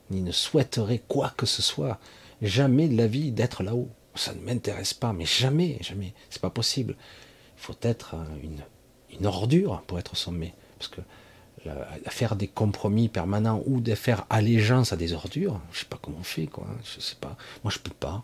ni 0.10 0.22
ne 0.22 0.32
souhaiterais 0.32 1.02
quoi 1.08 1.34
que 1.36 1.46
ce 1.46 1.62
soit, 1.62 2.00
jamais 2.42 2.88
de 2.88 2.98
la 2.98 3.08
vie 3.08 3.32
d'être 3.32 3.64
là-haut. 3.64 3.90
Ça 4.16 4.34
ne 4.34 4.42
m'intéresse 4.42 4.94
pas, 4.94 5.12
mais 5.12 5.26
jamais, 5.26 5.78
jamais. 5.82 6.14
C'est 6.30 6.42
pas 6.42 6.50
possible. 6.50 6.96
Il 7.58 7.62
faut 7.62 7.76
être 7.82 8.16
une, 8.44 8.62
une, 9.20 9.26
ordure 9.26 9.82
pour 9.88 10.00
être 10.00 10.16
sommet. 10.16 10.54
Parce 10.78 10.90
que 10.90 11.02
faire 12.10 12.36
des 12.36 12.48
compromis 12.48 13.08
permanents 13.08 13.64
ou 13.66 13.80
de 13.80 13.96
faire 13.96 14.26
allégeance 14.30 14.92
à 14.92 14.98
des 14.98 15.14
ordures, 15.14 15.62
je 15.72 15.80
sais 15.80 15.86
pas 15.86 15.98
comment 16.02 16.18
on 16.20 16.24
fait, 16.24 16.48
quoi. 16.48 16.68
Je 16.84 17.00
sais 17.00 17.16
pas. 17.16 17.38
Moi, 17.64 17.72
je 17.72 17.80
peux 17.80 17.92
pas. 17.92 18.24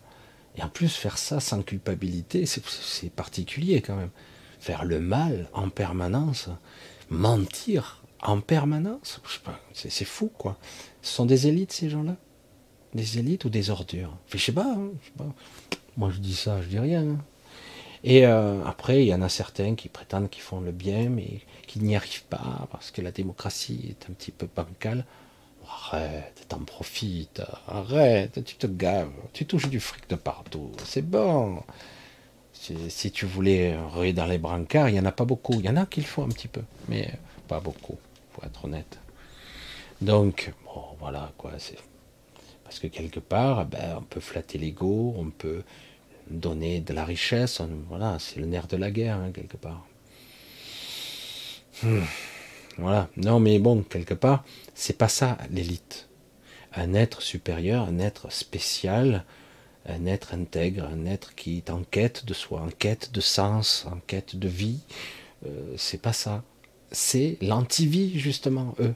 Et 0.57 0.63
en 0.63 0.69
plus, 0.69 0.93
faire 0.95 1.17
ça 1.17 1.39
sans 1.39 1.61
culpabilité, 1.61 2.45
c'est 2.45 3.11
particulier 3.11 3.81
quand 3.81 3.95
même 3.95 4.11
faire 4.59 4.85
le 4.85 4.99
mal 4.99 5.49
en 5.53 5.69
permanence, 5.69 6.49
mentir 7.09 8.03
en 8.21 8.41
permanence, 8.41 9.21
c'est 9.73 10.05
fou 10.05 10.29
quoi. 10.37 10.57
Ce 11.01 11.13
sont 11.13 11.25
des 11.25 11.47
élites 11.47 11.71
ces 11.71 11.89
gens-là? 11.89 12.17
Des 12.93 13.17
élites 13.17 13.45
ou 13.45 13.49
des 13.49 13.69
ordures? 13.69 14.17
Je 14.27 14.37
sais 14.37 14.51
pas, 14.51 14.73
hein, 14.73 14.89
sais 15.03 15.11
pas. 15.17 15.33
Moi 15.95 16.11
je 16.11 16.19
dis 16.19 16.35
ça, 16.35 16.61
je 16.61 16.67
dis 16.67 16.79
rien. 16.79 17.03
Hein. 17.03 17.17
Et 18.03 18.25
euh, 18.25 18.63
après, 18.65 19.03
il 19.03 19.07
y 19.07 19.13
en 19.13 19.21
a 19.21 19.29
certains 19.29 19.75
qui 19.75 19.89
prétendent 19.89 20.29
qu'ils 20.29 20.43
font 20.43 20.61
le 20.61 20.71
bien, 20.71 21.09
mais 21.09 21.41
qui 21.67 21.79
n'y 21.79 21.95
arrivent 21.95 22.23
pas 22.23 22.67
parce 22.71 22.91
que 22.91 23.01
la 23.01 23.11
démocratie 23.11 23.87
est 23.89 24.09
un 24.09 24.13
petit 24.13 24.31
peu 24.31 24.47
bancale. 24.55 25.05
Arrête, 25.71 26.45
t'en 26.47 26.59
profites, 26.59 27.43
arrête, 27.67 28.43
tu 28.43 28.55
te 28.55 28.65
gaves, 28.65 29.11
tu 29.33 29.45
touches 29.45 29.69
du 29.69 29.79
fric 29.79 30.09
de 30.09 30.15
partout, 30.15 30.71
c'est 30.83 31.07
bon. 31.07 31.61
Si, 32.53 33.11
tu 33.11 33.25
voulais 33.25 33.77
ruer 33.93 34.11
dans 34.11 34.25
les 34.25 34.37
brancards, 34.37 34.89
il 34.89 34.93
n'y 34.93 34.99
en 34.99 35.05
a 35.05 35.11
pas 35.11 35.25
beaucoup. 35.25 35.53
Il 35.53 35.65
y 35.65 35.69
en 35.69 35.77
a 35.77 35.85
qui 35.85 36.01
le 36.01 36.07
font 36.07 36.25
un 36.25 36.29
petit 36.29 36.47
peu, 36.47 36.61
mais 36.89 37.09
pas 37.47 37.59
beaucoup, 37.59 37.97
pour 38.33 38.43
être 38.43 38.65
honnête. 38.65 38.99
Donc, 40.01 40.51
bon, 40.65 40.83
voilà, 40.99 41.31
quoi. 41.37 41.51
Parce 42.63 42.79
que 42.79 42.87
quelque 42.87 43.19
part, 43.19 43.65
ben, 43.65 43.97
on 43.99 44.01
peut 44.01 44.19
flatter 44.19 44.57
l'ego, 44.57 45.15
on 45.17 45.29
peut 45.29 45.63
donner 46.29 46.79
de 46.79 46.93
la 46.93 47.05
richesse. 47.05 47.61
voilà, 47.89 48.17
c'est 48.19 48.39
le 48.39 48.45
nerf 48.45 48.67
de 48.67 48.77
la 48.77 48.91
guerre, 48.91 49.17
hein, 49.17 49.31
quelque 49.33 49.57
part. 49.57 49.85
Hmm. 51.83 52.01
Voilà. 52.77 53.09
Non, 53.17 53.39
mais 53.39 53.59
bon, 53.59 53.83
quelque 53.83 54.13
part, 54.13 54.43
c'est 54.73 54.97
pas 54.97 55.09
ça 55.09 55.37
l'élite. 55.51 56.07
Un 56.73 56.93
être 56.93 57.21
supérieur, 57.21 57.87
un 57.87 57.99
être 57.99 58.31
spécial, 58.31 59.25
un 59.85 60.05
être 60.05 60.33
intègre, 60.33 60.85
un 60.85 61.05
être 61.05 61.35
qui 61.35 61.57
est 61.57 61.69
en 61.69 61.83
quête 61.83 62.25
de 62.25 62.33
soi, 62.33 62.61
en 62.61 62.69
quête 62.69 63.11
de 63.11 63.21
sens, 63.21 63.85
en 63.91 63.99
quête 64.07 64.35
de 64.35 64.47
vie. 64.47 64.79
Euh, 65.45 65.73
c'est 65.77 66.01
pas 66.01 66.13
ça. 66.13 66.43
C'est 66.91 67.37
l'antivie, 67.41 68.17
justement, 68.19 68.75
eux. 68.79 68.93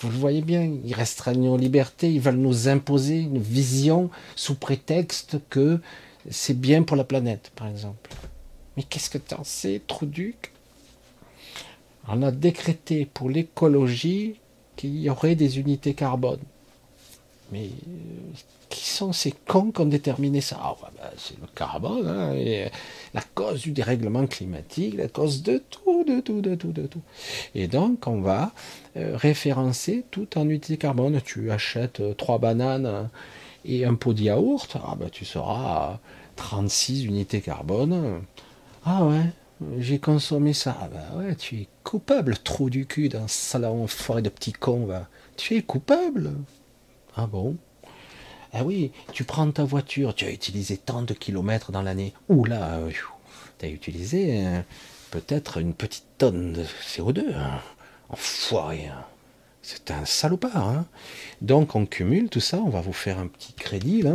Vous 0.00 0.10
le 0.10 0.16
voyez 0.16 0.42
bien, 0.42 0.62
ils 0.84 0.94
restreignent 0.94 1.44
nos 1.44 1.56
libertés, 1.56 2.12
ils 2.12 2.20
veulent 2.20 2.36
nous 2.36 2.68
imposer 2.68 3.18
une 3.18 3.40
vision 3.40 4.10
sous 4.36 4.54
prétexte 4.54 5.38
que 5.50 5.80
c'est 6.30 6.58
bien 6.58 6.82
pour 6.82 6.96
la 6.96 7.04
planète, 7.04 7.52
par 7.56 7.68
exemple. 7.68 8.10
Mais 8.76 8.82
qu'est-ce 8.82 9.10
que 9.10 9.18
t'en 9.18 9.44
sais, 9.44 9.82
Trouduc? 9.86 10.52
On 12.08 12.22
a 12.22 12.30
décrété 12.30 13.06
pour 13.06 13.28
l'écologie 13.28 14.36
qu'il 14.76 14.96
y 14.96 15.10
aurait 15.10 15.34
des 15.34 15.58
unités 15.58 15.94
carbone. 15.94 16.40
Mais 17.52 17.66
euh, 17.66 18.32
qui 18.68 18.86
sont 18.86 19.12
ces 19.12 19.32
cons 19.32 19.70
qui 19.72 19.80
ont 19.80 19.86
déterminé 19.86 20.40
ça? 20.40 20.58
Ah, 20.62 20.76
ben, 20.80 21.10
C'est 21.16 21.38
le 21.40 21.46
carbone, 21.54 22.06
hein, 22.06 22.34
et 22.34 22.70
la 23.14 23.22
cause 23.34 23.62
du 23.62 23.72
dérèglement 23.72 24.26
climatique, 24.26 24.94
la 24.96 25.08
cause 25.08 25.42
de 25.42 25.62
tout, 25.70 26.04
de 26.04 26.20
tout, 26.20 26.40
de 26.40 26.54
tout, 26.54 26.72
de 26.72 26.86
tout. 26.86 27.02
Et 27.54 27.66
donc, 27.66 28.06
on 28.06 28.20
va 28.20 28.52
euh, 28.96 29.16
référencer 29.16 30.04
tout 30.10 30.38
en 30.38 30.48
unité 30.48 30.76
carbone. 30.76 31.20
Tu 31.24 31.50
achètes 31.50 32.00
euh, 32.00 32.14
trois 32.14 32.38
bananes 32.38 33.08
et 33.64 33.84
un 33.84 33.94
pot 33.94 34.14
de 34.14 34.22
yaourt, 34.22 34.76
ah 34.82 34.94
ben, 34.98 35.10
tu 35.10 35.24
seras 35.24 35.98
36 36.38 37.04
unités 37.04 37.40
carbone. 37.40 38.22
Ah 38.86 39.04
ouais, 39.04 39.26
j'ai 39.78 39.98
consommé 39.98 40.54
ça. 40.54 40.78
Ah 40.80 40.88
ben 40.88 41.18
ouais, 41.18 41.34
tu 41.34 41.56
es 41.56 41.68
coupable, 41.84 42.38
trou 42.38 42.70
du 42.70 42.86
cul 42.86 43.08
d'un 43.08 43.28
salon 43.28 43.86
forêt 43.86 44.22
de 44.22 44.28
petits 44.28 44.52
cons. 44.52 44.88
Tu 45.36 45.56
es 45.56 45.62
coupable. 45.62 46.32
Ah 47.16 47.26
bon? 47.26 47.56
Ah 48.52 48.64
oui, 48.64 48.92
tu 49.12 49.24
prends 49.24 49.50
ta 49.50 49.64
voiture, 49.64 50.14
tu 50.14 50.24
as 50.24 50.30
utilisé 50.30 50.78
tant 50.78 51.02
de 51.02 51.12
kilomètres 51.12 51.72
dans 51.72 51.82
l'année. 51.82 52.14
Oula, 52.28 52.76
euh, 52.76 52.90
tu 53.58 53.66
as 53.66 53.68
utilisé 53.68 54.46
euh, 54.46 54.62
peut-être 55.10 55.58
une 55.58 55.74
petite 55.74 56.06
tonne 56.18 56.52
de 56.52 56.64
CO2. 56.64 57.34
Hein. 57.34 57.60
Enfoiré. 58.10 58.86
Hein. 58.86 59.04
C'est 59.70 59.90
un 59.90 60.06
salopard. 60.06 60.66
Hein. 60.66 60.86
Donc 61.42 61.76
on 61.76 61.84
cumule 61.84 62.30
tout 62.30 62.40
ça, 62.40 62.56
on 62.56 62.70
va 62.70 62.80
vous 62.80 62.94
faire 62.94 63.18
un 63.18 63.26
petit 63.26 63.52
crédit 63.52 64.00
là, 64.00 64.14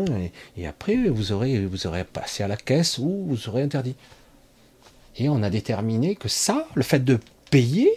et, 0.57 0.65
après 0.65 0.95
vous 0.95 1.31
aurez, 1.31 1.63
vous 1.63 1.85
aurez 1.85 2.05
passé 2.05 2.41
à 2.41 2.47
la 2.47 2.57
caisse 2.57 2.97
ou 2.97 3.25
vous 3.27 3.49
aurez 3.49 3.61
interdit. 3.61 3.95
Et 5.15 5.29
on 5.29 5.43
a 5.43 5.51
déterminé 5.51 6.15
que 6.15 6.27
ça, 6.27 6.65
le 6.73 6.81
fait 6.81 7.05
de 7.05 7.19
payer, 7.51 7.91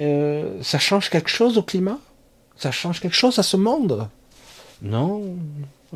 euh, 0.00 0.60
ça 0.64 0.80
change 0.80 1.10
quelque 1.10 1.30
chose 1.30 1.58
au 1.58 1.62
climat? 1.62 2.00
Ça 2.56 2.72
change 2.72 3.00
quelque 3.00 3.14
chose 3.14 3.38
à 3.38 3.44
ce 3.44 3.56
monde? 3.56 4.08
Non, 4.82 5.22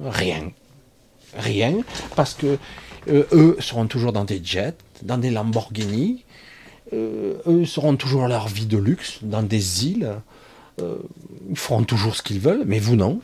rien. 0.00 0.52
Rien, 1.36 1.78
parce 2.14 2.34
que 2.34 2.56
euh, 3.08 3.24
eux 3.32 3.56
seront 3.58 3.88
toujours 3.88 4.12
dans 4.12 4.24
des 4.24 4.40
jets, 4.44 4.76
dans 5.02 5.18
des 5.18 5.30
Lamborghini, 5.30 6.24
euh, 6.92 7.34
eux 7.46 7.64
seront 7.64 7.96
toujours 7.96 8.26
leur 8.26 8.48
vie 8.48 8.66
de 8.66 8.76
luxe, 8.76 9.18
dans 9.22 9.42
des 9.42 9.86
îles, 9.86 10.14
euh, 10.80 10.98
ils 11.48 11.58
feront 11.58 11.84
toujours 11.84 12.16
ce 12.16 12.22
qu'ils 12.22 12.40
veulent, 12.40 12.64
mais 12.66 12.78
vous 12.78 12.96
non. 12.96 13.20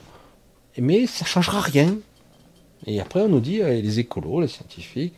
Mais 0.79 1.07
ça 1.07 1.25
ne 1.25 1.29
changera 1.29 1.61
rien. 1.61 1.97
Et 2.87 3.01
après, 3.01 3.23
on 3.23 3.29
nous 3.29 3.41
dit, 3.41 3.63
euh, 3.63 3.81
les 3.81 3.99
écolos, 3.99 4.41
les 4.41 4.49
scientifiques, 4.49 5.15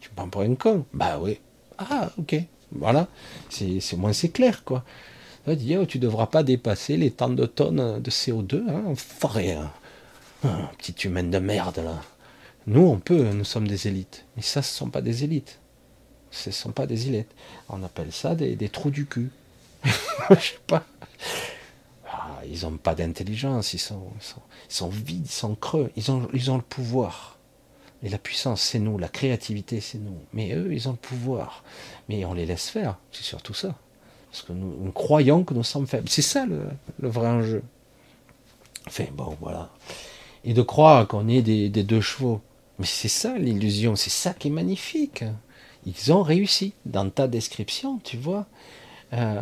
tu 0.00 0.10
prends 0.14 0.28
pour 0.28 0.42
un 0.42 0.54
con. 0.54 0.84
Bah 0.92 1.18
oui. 1.20 1.38
Ah, 1.76 2.10
ok. 2.18 2.36
Voilà. 2.72 3.08
C'est 3.50 3.96
moins 3.96 4.12
c'est 4.12 4.30
clair, 4.30 4.64
quoi. 4.64 4.84
Tu 5.46 5.54
ne 5.54 5.98
devras 5.98 6.26
pas 6.26 6.42
dépasser 6.42 6.96
les 6.96 7.10
tant 7.10 7.30
de 7.30 7.46
tonnes 7.46 8.00
de 8.02 8.10
CO2, 8.10 8.68
hein, 8.68 8.94
forêt. 8.96 9.52
Hein. 9.52 9.70
Ah, 10.44 10.70
petite 10.76 11.04
humaine 11.04 11.30
de 11.30 11.38
merde, 11.38 11.78
là. 11.78 12.00
Nous, 12.66 12.82
on 12.82 12.98
peut, 12.98 13.22
nous 13.32 13.44
sommes 13.44 13.66
des 13.66 13.88
élites. 13.88 14.26
Mais 14.36 14.42
ça, 14.42 14.60
ce 14.60 14.74
ne 14.74 14.76
sont 14.76 14.90
pas 14.90 15.00
des 15.00 15.24
élites. 15.24 15.58
Ce 16.30 16.50
ne 16.50 16.54
sont 16.54 16.72
pas 16.72 16.86
des 16.86 17.08
élites. 17.08 17.30
On 17.68 17.82
appelle 17.82 18.12
ça 18.12 18.34
des, 18.34 18.68
trous 18.68 18.90
du 18.90 19.06
cul. 19.06 19.30
Je 19.84 20.34
sais 20.34 20.58
pas. 20.66 20.84
Ah, 22.10 22.40
ils 22.46 22.62
n'ont 22.62 22.76
pas 22.76 22.94
d'intelligence, 22.94 23.74
ils 23.74 23.78
sont, 23.78 24.02
ils, 24.68 24.74
sont, 24.74 24.88
vides, 24.88 25.26
ils 25.26 25.30
sont 25.30 25.54
creux, 25.54 25.90
ils 25.96 26.10
ont, 26.10 26.28
ils 26.32 26.50
ont 26.50 26.56
le 26.56 26.62
pouvoir. 26.62 27.38
Et 28.02 28.08
la 28.08 28.18
puissance, 28.18 28.62
c'est 28.62 28.78
nous, 28.78 28.96
la 28.98 29.08
créativité, 29.08 29.80
c'est 29.80 29.98
nous. 29.98 30.16
Mais 30.32 30.52
eux, 30.54 30.72
ils 30.72 30.88
ont 30.88 30.92
le 30.92 30.98
pouvoir. 30.98 31.64
Mais 32.08 32.24
on 32.24 32.32
les 32.32 32.46
laisse 32.46 32.68
faire, 32.68 32.96
c'est 33.12 33.24
surtout 33.24 33.54
ça. 33.54 33.74
Parce 34.30 34.42
que 34.42 34.52
nous, 34.52 34.92
croyons 34.92 35.42
que 35.42 35.54
nous 35.54 35.64
sommes 35.64 35.86
faibles. 35.86 36.08
C'est 36.08 36.22
ça 36.22 36.46
le, 36.46 36.60
vrai 37.08 37.26
enjeu. 37.26 37.62
Enfin, 38.86 39.06
bon, 39.12 39.36
voilà. 39.40 39.70
Et 40.44 40.54
de 40.54 40.62
croire 40.62 41.08
qu'on 41.08 41.28
est 41.28 41.42
des, 41.42 41.68
deux 41.70 42.00
chevaux. 42.00 42.40
Mais 42.78 42.86
c'est 42.86 43.08
ça 43.08 43.36
l'illusion, 43.36 43.96
c'est 43.96 44.10
ça 44.10 44.32
qui 44.32 44.48
est 44.48 44.52
magnifique. 44.52 45.24
Ils 45.88 46.12
ont 46.12 46.22
réussi. 46.22 46.74
Dans 46.84 47.08
ta 47.08 47.28
description, 47.28 47.98
tu 48.04 48.16
vois, 48.16 48.46
euh, 49.14 49.40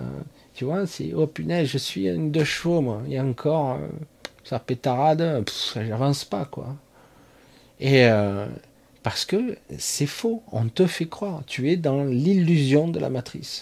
tu 0.55 0.65
vois, 0.65 0.87
c'est 0.87 1.13
oh 1.15 1.27
punaise, 1.27 1.69
je 1.69 1.79
suis 1.79 2.07
une 2.09 2.31
deux 2.31 2.45
chevaux, 2.45 2.81
moi. 2.81 3.03
Il 3.07 3.13
y 3.13 3.19
a 3.19 3.25
encore 3.25 3.73
euh, 3.73 3.89
ça 4.45 4.59
pétarade, 4.59 5.45
j'avance 5.75 6.25
pas, 6.25 6.45
quoi. 6.45 6.77
Et 7.81 8.07
euh, 8.07 8.47
parce 9.03 9.25
que 9.25 9.59
c'est 9.79 10.07
faux, 10.07 10.43
on 10.53 10.69
te 10.69 10.87
fait 10.87 11.07
croire. 11.07 11.43
Tu 11.47 11.71
es 11.71 11.77
dans 11.77 12.05
l'illusion 12.05 12.89
de 12.89 12.99
la 13.01 13.11
matrice. 13.11 13.61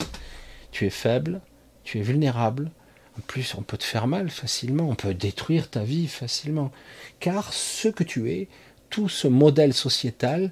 Tu 0.71 0.87
es 0.87 0.91
faible, 0.91 1.41
tu 1.85 1.99
es 1.99 2.03
vulnérable. 2.03 2.71
En 3.17 3.21
plus, 3.27 3.55
on 3.55 3.63
peut 3.63 3.77
te 3.77 3.85
faire 3.85 4.07
mal 4.07 4.29
facilement, 4.29 4.89
on 4.89 4.95
peut 4.95 5.15
détruire 5.15 5.71
ta 5.71 5.85
vie 5.85 6.09
facilement. 6.09 6.73
Car 7.21 7.53
ce 7.53 7.89
que 7.89 8.05
tu 8.05 8.31
es, 8.31 8.49
tout 8.91 9.09
ce 9.09 9.29
modèle 9.29 9.73
sociétal, 9.73 10.51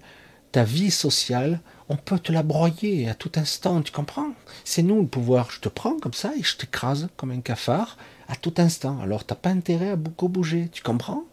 ta 0.53 0.65
vie 0.65 0.91
sociale, 0.91 1.61
on 1.93 1.97
peut 1.97 2.19
te 2.19 2.33
la 2.33 2.43
broyer 2.43 3.07
à 3.11 3.15
tout 3.15 3.33
instant, 3.37 3.83
tu 3.83 3.93
comprends? 3.93 4.31
C'est 4.65 4.83
nous 4.83 5.03
le 5.03 5.07
pouvoir. 5.07 5.51
Je 5.51 5.61
te 5.61 5.69
prends 5.69 5.99
comme 5.99 6.15
ça 6.15 6.33
et 6.35 6.43
je 6.43 6.57
t'écrase 6.57 7.11
comme 7.19 7.33
un 7.33 7.43
cafard 7.43 7.99
à 8.29 8.37
tout 8.37 8.55
instant. 8.57 8.99
Alors 9.03 9.25
t'as 9.25 9.35
pas 9.35 9.51
intérêt 9.51 9.91
à 9.91 9.97
beaucoup 9.97 10.29
bouger, 10.29 10.71
tu 10.73 10.83
comprends? 10.83 11.25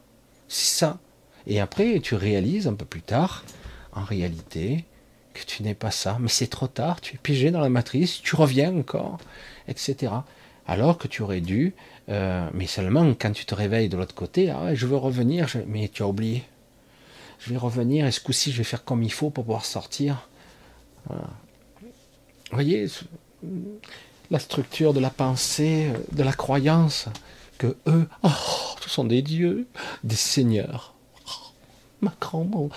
C'est 0.50 0.78
ça. 0.80 1.00
Et 1.48 1.62
après, 1.62 2.02
tu 2.02 2.16
réalises 2.16 2.68
un 2.68 2.74
peu 2.74 2.84
plus 2.84 3.02
tard, 3.02 3.46
en 3.94 4.04
réalité, 4.04 4.84
que 5.34 5.46
tu 5.46 5.64
n'es 5.64 5.76
pas 5.76 5.92
ça. 5.92 6.18
Mais 6.20 6.28
c'est 6.28 6.48
trop 6.48 6.68
tard, 6.68 7.00
tu 7.00 7.16
es 7.16 7.20
pigé 7.20 7.52
dans 7.52 7.62
la 7.62 7.70
matrice, 7.70 8.22
tu 8.22 8.36
reviens 8.36 8.76
encore, 8.78 9.18
etc. 9.70 10.12
Alors 10.68 10.98
que 10.98 11.08
tu 11.08 11.22
aurais 11.22 11.40
dû, 11.40 11.74
euh, 12.10 12.50
mais 12.54 12.68
seulement 12.68 13.14
quand 13.14 13.32
tu 13.32 13.46
te 13.46 13.56
réveilles 13.56 13.88
de 13.88 13.96
l'autre 13.96 14.14
côté, 14.14 14.50
ah 14.50 14.76
je 14.76 14.86
veux 14.88 14.98
revenir, 14.98 15.48
mais 15.68 15.88
tu 15.88 16.04
as 16.04 16.08
oublié. 16.08 16.44
Je 17.40 17.52
vais 17.52 17.58
revenir 17.58 18.06
et 18.06 18.12
ce 18.12 18.20
coup-ci, 18.20 18.52
je 18.52 18.58
vais 18.58 18.66
faire 18.66 18.84
comme 18.84 19.04
il 19.04 19.14
faut 19.14 19.30
pour 19.30 19.46
pouvoir 19.46 19.64
sortir? 19.64 20.29
Vous 21.08 21.16
voyez 22.52 22.88
la 24.32 24.40
structure 24.40 24.94
de 24.94 25.00
la 25.00 25.10
pensée, 25.10 25.92
de 26.12 26.24
la 26.24 26.34
croyance, 26.34 27.08
que 27.58 27.76
eux, 27.88 28.08
oh, 28.24 28.30
ce 28.82 28.90
sont 28.90 29.04
des 29.04 29.22
dieux, 29.22 29.68
des 30.04 30.16
seigneurs. 30.16 30.94
Oh, 31.28 31.48
Macron, 32.02 32.70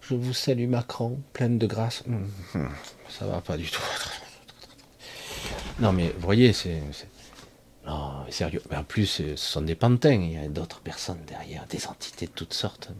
je 0.00 0.14
vous 0.14 0.34
salue 0.34 0.68
Macron, 0.68 1.20
pleine 1.32 1.58
de 1.58 1.66
grâce. 1.66 2.02
Hum, 2.06 2.28
hum, 2.54 2.70
ça 3.08 3.26
va 3.26 3.40
pas 3.40 3.56
du 3.56 3.70
tout. 3.70 3.82
Non 5.80 5.92
mais 5.92 6.12
voyez, 6.18 6.52
c'est... 6.52 6.82
Non, 7.86 8.24
sérieux. 8.30 8.62
Mais 8.68 8.76
en 8.76 8.82
plus, 8.84 9.06
ce 9.06 9.36
sont 9.36 9.62
des 9.62 9.76
pantins. 9.76 10.12
Il 10.12 10.32
y 10.32 10.36
a 10.36 10.48
d'autres 10.48 10.80
personnes 10.80 11.20
derrière, 11.26 11.64
des 11.70 11.86
entités 11.86 12.26
de 12.26 12.32
toutes 12.32 12.52
sortes. 12.52 12.90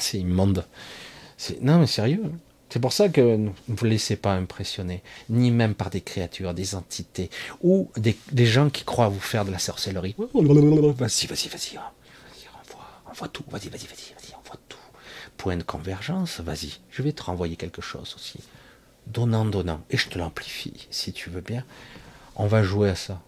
C'est 0.00 0.18
immonde. 0.18 0.66
Non, 1.60 1.78
mais 1.78 1.86
sérieux. 1.86 2.32
C'est 2.72 2.80
pour 2.80 2.94
ça 2.94 3.10
que 3.10 3.20
ne 3.20 3.50
vous 3.68 3.84
laissez 3.84 4.16
pas 4.16 4.32
impressionner, 4.32 5.02
ni 5.28 5.50
même 5.50 5.74
par 5.74 5.90
des 5.90 6.00
créatures, 6.00 6.54
des 6.54 6.74
entités, 6.74 7.28
ou 7.60 7.90
des, 7.98 8.46
gens 8.46 8.70
qui 8.70 8.82
croient 8.82 9.10
vous 9.10 9.20
faire 9.20 9.44
de 9.44 9.50
la 9.50 9.58
sorcellerie. 9.58 10.14
Vas-y, 10.16 11.26
vas-y, 11.26 11.48
vas-y, 11.48 11.76
envoie, 11.76 12.86
envoie 13.10 13.28
tout, 13.28 13.44
vas-y, 13.50 13.68
vas-y, 13.68 13.86
vas-y, 13.86 14.14
vas-y, 14.14 14.56
tout. 14.70 14.78
Point 15.36 15.58
de 15.58 15.62
convergence, 15.64 16.40
vas-y, 16.40 16.78
je 16.90 17.02
vais 17.02 17.12
te 17.12 17.22
renvoyer 17.24 17.56
quelque 17.56 17.82
chose 17.82 18.14
aussi. 18.16 18.38
Donnant, 19.06 19.44
donnant, 19.44 19.82
et 19.90 19.98
je 19.98 20.08
te 20.08 20.18
l'amplifie, 20.18 20.88
si 20.90 21.12
tu 21.12 21.28
veux 21.28 21.42
bien. 21.42 21.66
On 22.36 22.46
va 22.46 22.62
jouer 22.62 22.88
à 22.88 22.94
ça. 22.94 23.20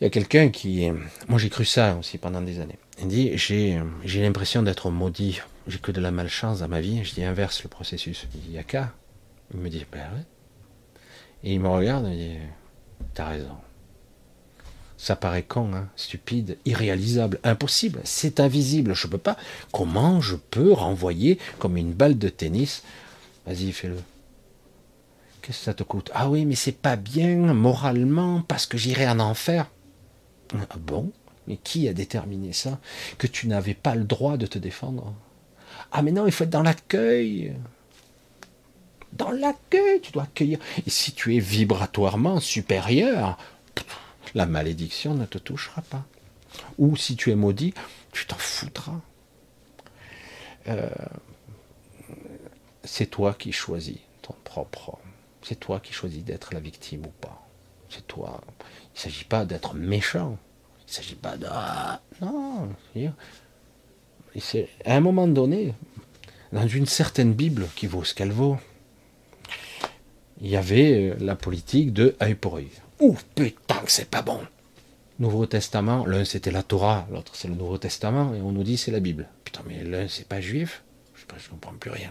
Il 0.00 0.04
y 0.04 0.06
a 0.06 0.10
quelqu'un 0.10 0.48
qui... 0.48 0.90
Moi 1.28 1.38
j'ai 1.38 1.50
cru 1.50 1.66
ça 1.66 1.96
aussi 1.96 2.16
pendant 2.16 2.40
des 2.40 2.60
années. 2.60 2.78
Il 3.00 3.08
dit, 3.08 3.36
j'ai 3.36 3.82
l'impression 4.22 4.62
d'être 4.62 4.90
maudit 4.90 5.40
j'ai 5.66 5.78
que 5.78 5.92
de 5.92 6.00
la 6.00 6.10
malchance 6.10 6.60
dans 6.60 6.68
ma 6.68 6.80
vie. 6.80 7.02
Je 7.04 7.14
dis 7.14 7.24
inverse 7.24 7.62
le 7.62 7.68
processus. 7.68 8.26
Il 8.34 8.40
dit, 8.40 8.46
il 8.48 8.52
n'y 8.52 8.58
a 8.58 8.62
qu'à. 8.62 8.92
Il 9.52 9.60
me 9.60 9.68
dit, 9.68 9.84
ben 9.90 10.00
ouais. 10.14 10.24
Et 11.42 11.54
il 11.54 11.60
me 11.60 11.68
regarde 11.68 12.06
et 12.06 12.12
il 12.12 12.18
dit, 12.18 12.38
t'as 13.14 13.28
raison. 13.28 13.56
Ça 14.96 15.16
paraît 15.16 15.42
con, 15.42 15.74
hein, 15.74 15.88
stupide, 15.96 16.56
irréalisable, 16.64 17.38
impossible, 17.44 18.00
c'est 18.04 18.40
invisible, 18.40 18.94
je 18.94 19.06
peux 19.06 19.18
pas. 19.18 19.36
Comment 19.70 20.20
je 20.20 20.36
peux 20.36 20.72
renvoyer 20.72 21.38
comme 21.58 21.76
une 21.76 21.92
balle 21.92 22.16
de 22.16 22.28
tennis? 22.30 22.84
Vas-y, 23.46 23.72
fais-le. 23.72 23.98
Qu'est-ce 25.42 25.58
que 25.58 25.64
ça 25.64 25.74
te 25.74 25.82
coûte? 25.82 26.10
Ah 26.14 26.30
oui, 26.30 26.46
mais 26.46 26.54
c'est 26.54 26.72
pas 26.72 26.96
bien 26.96 27.36
moralement 27.52 28.40
parce 28.48 28.64
que 28.64 28.78
j'irai 28.78 29.06
en 29.06 29.20
enfer. 29.20 29.66
Ah 30.54 30.76
bon? 30.78 31.12
Mais 31.46 31.56
qui 31.56 31.88
a 31.88 31.92
déterminé 31.92 32.52
ça 32.52 32.78
Que 33.18 33.26
tu 33.26 33.48
n'avais 33.48 33.74
pas 33.74 33.94
le 33.94 34.04
droit 34.04 34.36
de 34.36 34.46
te 34.46 34.58
défendre? 34.58 35.14
Ah 35.92 36.02
mais 36.02 36.12
non, 36.12 36.26
il 36.26 36.32
faut 36.32 36.44
être 36.44 36.50
dans 36.50 36.62
l'accueil. 36.62 37.54
Dans 39.12 39.30
l'accueil, 39.30 40.00
tu 40.00 40.12
dois 40.12 40.24
accueillir. 40.24 40.58
Et 40.86 40.90
si 40.90 41.12
tu 41.12 41.36
es 41.36 41.38
vibratoirement 41.38 42.40
supérieur, 42.40 43.38
la 44.34 44.46
malédiction 44.46 45.14
ne 45.14 45.26
te 45.26 45.38
touchera 45.38 45.82
pas. 45.82 46.04
Ou 46.78 46.96
si 46.96 47.16
tu 47.16 47.30
es 47.30 47.36
maudit, 47.36 47.74
tu 48.12 48.26
t'en 48.26 48.36
foutras. 48.36 49.00
Euh, 50.68 50.88
c'est 52.82 53.06
toi 53.06 53.34
qui 53.34 53.52
choisis 53.52 53.98
ton 54.22 54.34
propre. 54.44 54.98
C'est 55.42 55.60
toi 55.60 55.80
qui 55.80 55.92
choisis 55.92 56.24
d'être 56.24 56.54
la 56.54 56.60
victime 56.60 57.06
ou 57.06 57.12
pas. 57.20 57.46
C'est 57.88 58.06
toi. 58.06 58.40
Il 58.58 58.98
ne 58.98 58.98
s'agit 59.00 59.24
pas 59.24 59.44
d'être 59.44 59.74
méchant. 59.74 60.38
Il 60.94 61.00
ne 61.00 61.02
s'agit 61.02 61.16
pas 61.16 61.36
de. 61.36 61.46
Ah, 61.50 62.00
non 62.22 62.68
à 64.84 64.94
un 64.94 65.00
moment 65.00 65.26
donné, 65.26 65.74
dans 66.52 66.68
une 66.68 66.86
certaine 66.86 67.32
Bible 67.32 67.66
qui 67.74 67.88
vaut 67.88 68.04
ce 68.04 68.14
qu'elle 68.14 68.30
vaut, 68.30 68.58
il 70.40 70.48
y 70.48 70.56
avait 70.56 71.10
euh, 71.10 71.16
la 71.18 71.34
politique 71.34 71.92
de 71.92 72.14
œil 72.22 72.36
pour 72.36 72.58
œil. 72.58 72.68
Ouh, 73.00 73.16
putain 73.34 73.78
que 73.84 73.90
c'est 73.90 74.08
pas 74.08 74.22
bon 74.22 74.40
Nouveau 75.18 75.46
Testament, 75.46 76.06
l'un 76.06 76.24
c'était 76.24 76.52
la 76.52 76.62
Torah, 76.62 77.08
l'autre 77.10 77.32
c'est 77.34 77.48
le 77.48 77.54
Nouveau 77.54 77.78
Testament, 77.78 78.32
et 78.34 78.40
on 78.40 78.52
nous 78.52 78.62
dit 78.62 78.76
c'est 78.76 78.92
la 78.92 79.00
Bible. 79.00 79.28
Putain, 79.44 79.62
mais 79.66 79.82
l'un 79.82 80.06
c'est 80.06 80.28
pas 80.28 80.40
juif? 80.40 80.84
Je 81.16 81.22
je 81.38 81.48
comprends 81.48 81.74
plus 81.74 81.90
rien. 81.90 82.10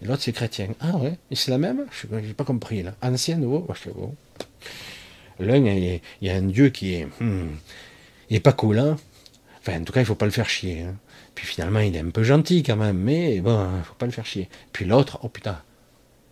Et 0.00 0.06
l'autre 0.06 0.22
c'est 0.22 0.32
chrétien. 0.32 0.68
Ah 0.80 0.96
ouais 0.96 1.18
Et 1.30 1.36
c'est 1.36 1.50
la 1.50 1.58
même? 1.58 1.84
Je 1.90 2.06
n'ai 2.06 2.32
pas 2.32 2.44
compris 2.44 2.82
là. 2.82 2.94
Ancien, 3.02 3.36
nouveau? 3.36 3.66
L'un, 5.40 5.56
il 5.56 6.00
y 6.22 6.30
a 6.30 6.34
un 6.36 6.42
Dieu 6.42 6.70
qui 6.70 6.94
est. 6.94 7.08
Hmm, 7.20 7.48
il 8.30 8.36
est 8.36 8.40
pas 8.40 8.52
cool, 8.52 8.78
hein 8.78 8.96
Enfin, 9.60 9.80
en 9.80 9.84
tout 9.84 9.94
cas, 9.94 10.00
il 10.00 10.06
faut 10.06 10.14
pas 10.14 10.26
le 10.26 10.30
faire 10.30 10.48
chier. 10.48 10.82
Hein. 10.82 10.94
Puis 11.34 11.46
finalement, 11.46 11.80
il 11.80 11.96
est 11.96 12.00
un 12.00 12.10
peu 12.10 12.22
gentil 12.22 12.62
quand 12.62 12.76
même, 12.76 12.98
mais 12.98 13.40
bon, 13.40 13.78
il 13.78 13.84
faut 13.84 13.94
pas 13.94 14.06
le 14.06 14.12
faire 14.12 14.26
chier. 14.26 14.48
Puis 14.72 14.84
l'autre, 14.84 15.18
oh 15.22 15.28
putain, 15.28 15.58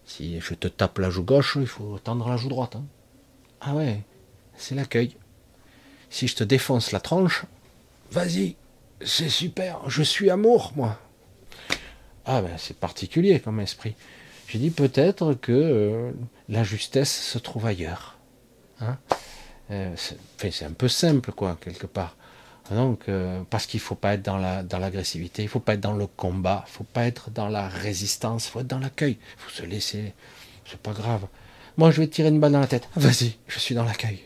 si 0.04 0.38
je 0.40 0.54
te 0.54 0.68
tape 0.68 0.98
la 0.98 1.08
joue 1.08 1.24
gauche, 1.24 1.56
il 1.58 1.66
faut 1.66 1.98
tendre 1.98 2.28
la 2.28 2.36
joue 2.36 2.50
droite. 2.50 2.76
Hein. 2.76 2.84
Ah 3.62 3.74
ouais, 3.74 4.02
c'est 4.56 4.74
l'accueil. 4.74 5.16
Si 6.10 6.28
je 6.28 6.36
te 6.36 6.44
défonce 6.44 6.92
la 6.92 7.00
tranche, 7.00 7.44
vas-y, 8.10 8.56
c'est 9.00 9.30
super, 9.30 9.88
je 9.88 10.02
suis 10.02 10.28
amour, 10.28 10.72
moi. 10.76 11.00
Ah 12.26 12.42
ben 12.42 12.56
c'est 12.58 12.76
particulier 12.76 13.40
comme 13.40 13.60
esprit. 13.60 13.94
J'ai 14.46 14.58
dit 14.58 14.70
peut-être 14.70 15.34
que 15.34 15.52
euh, 15.52 16.12
la 16.48 16.62
justesse 16.62 17.10
se 17.10 17.38
trouve 17.38 17.64
ailleurs. 17.64 18.18
Hein 18.80 18.98
euh, 19.70 19.94
c'est 19.96 20.64
un 20.64 20.72
peu 20.72 20.88
simple, 20.88 21.32
quoi, 21.32 21.58
quelque 21.60 21.86
part. 21.86 22.16
Donc, 22.70 23.08
euh, 23.08 23.42
parce 23.50 23.66
qu'il 23.66 23.78
ne 23.78 23.82
faut 23.82 23.94
pas 23.94 24.14
être 24.14 24.22
dans, 24.22 24.38
la, 24.38 24.62
dans 24.62 24.78
l'agressivité, 24.78 25.42
il 25.42 25.46
ne 25.46 25.50
faut 25.50 25.60
pas 25.60 25.74
être 25.74 25.80
dans 25.80 25.94
le 25.94 26.06
combat, 26.06 26.64
il 26.66 26.70
ne 26.70 26.76
faut 26.76 26.84
pas 26.84 27.06
être 27.06 27.30
dans 27.30 27.48
la 27.48 27.68
résistance, 27.68 28.46
il 28.46 28.50
faut 28.50 28.60
être 28.60 28.68
dans 28.68 28.78
l'accueil. 28.78 29.18
Il 29.20 29.42
faut 29.42 29.50
se 29.50 29.66
laisser 29.66 30.14
c'est 30.72 30.80
pas 30.80 30.92
grave. 30.92 31.26
Moi, 31.76 31.90
je 31.90 32.00
vais 32.00 32.06
te 32.06 32.14
tirer 32.14 32.28
une 32.28 32.40
balle 32.40 32.52
dans 32.52 32.60
la 32.60 32.66
tête. 32.66 32.88
Vas-y, 32.96 33.36
je 33.48 33.58
suis 33.58 33.74
dans 33.74 33.84
l'accueil. 33.84 34.20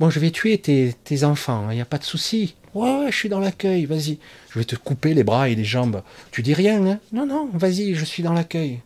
Moi, 0.00 0.10
je 0.10 0.20
vais 0.20 0.30
tuer 0.30 0.58
tes, 0.58 1.24
enfants, 1.24 1.66
il 1.66 1.72
hein, 1.72 1.74
n'y 1.74 1.80
a 1.80 1.86
pas 1.86 1.98
de 1.98 2.04
souci. 2.04 2.54
Ouais, 2.74 3.00
ouais, 3.00 3.10
je 3.10 3.16
suis 3.16 3.28
dans 3.28 3.40
l'accueil, 3.40 3.84
vas-y. 3.86 4.18
Je 4.50 4.58
vais 4.58 4.64
te 4.64 4.76
couper 4.76 5.14
les 5.14 5.24
bras 5.24 5.48
et 5.48 5.54
les 5.54 5.64
jambes. 5.64 6.02
Tu 6.30 6.42
dis 6.42 6.54
rien, 6.54 6.84
hein? 6.86 7.00
Non, 7.12 7.26
non, 7.26 7.50
vas-y, 7.52 7.94
je 7.94 8.04
suis 8.04 8.22
dans 8.22 8.32
l'accueil. 8.32 8.80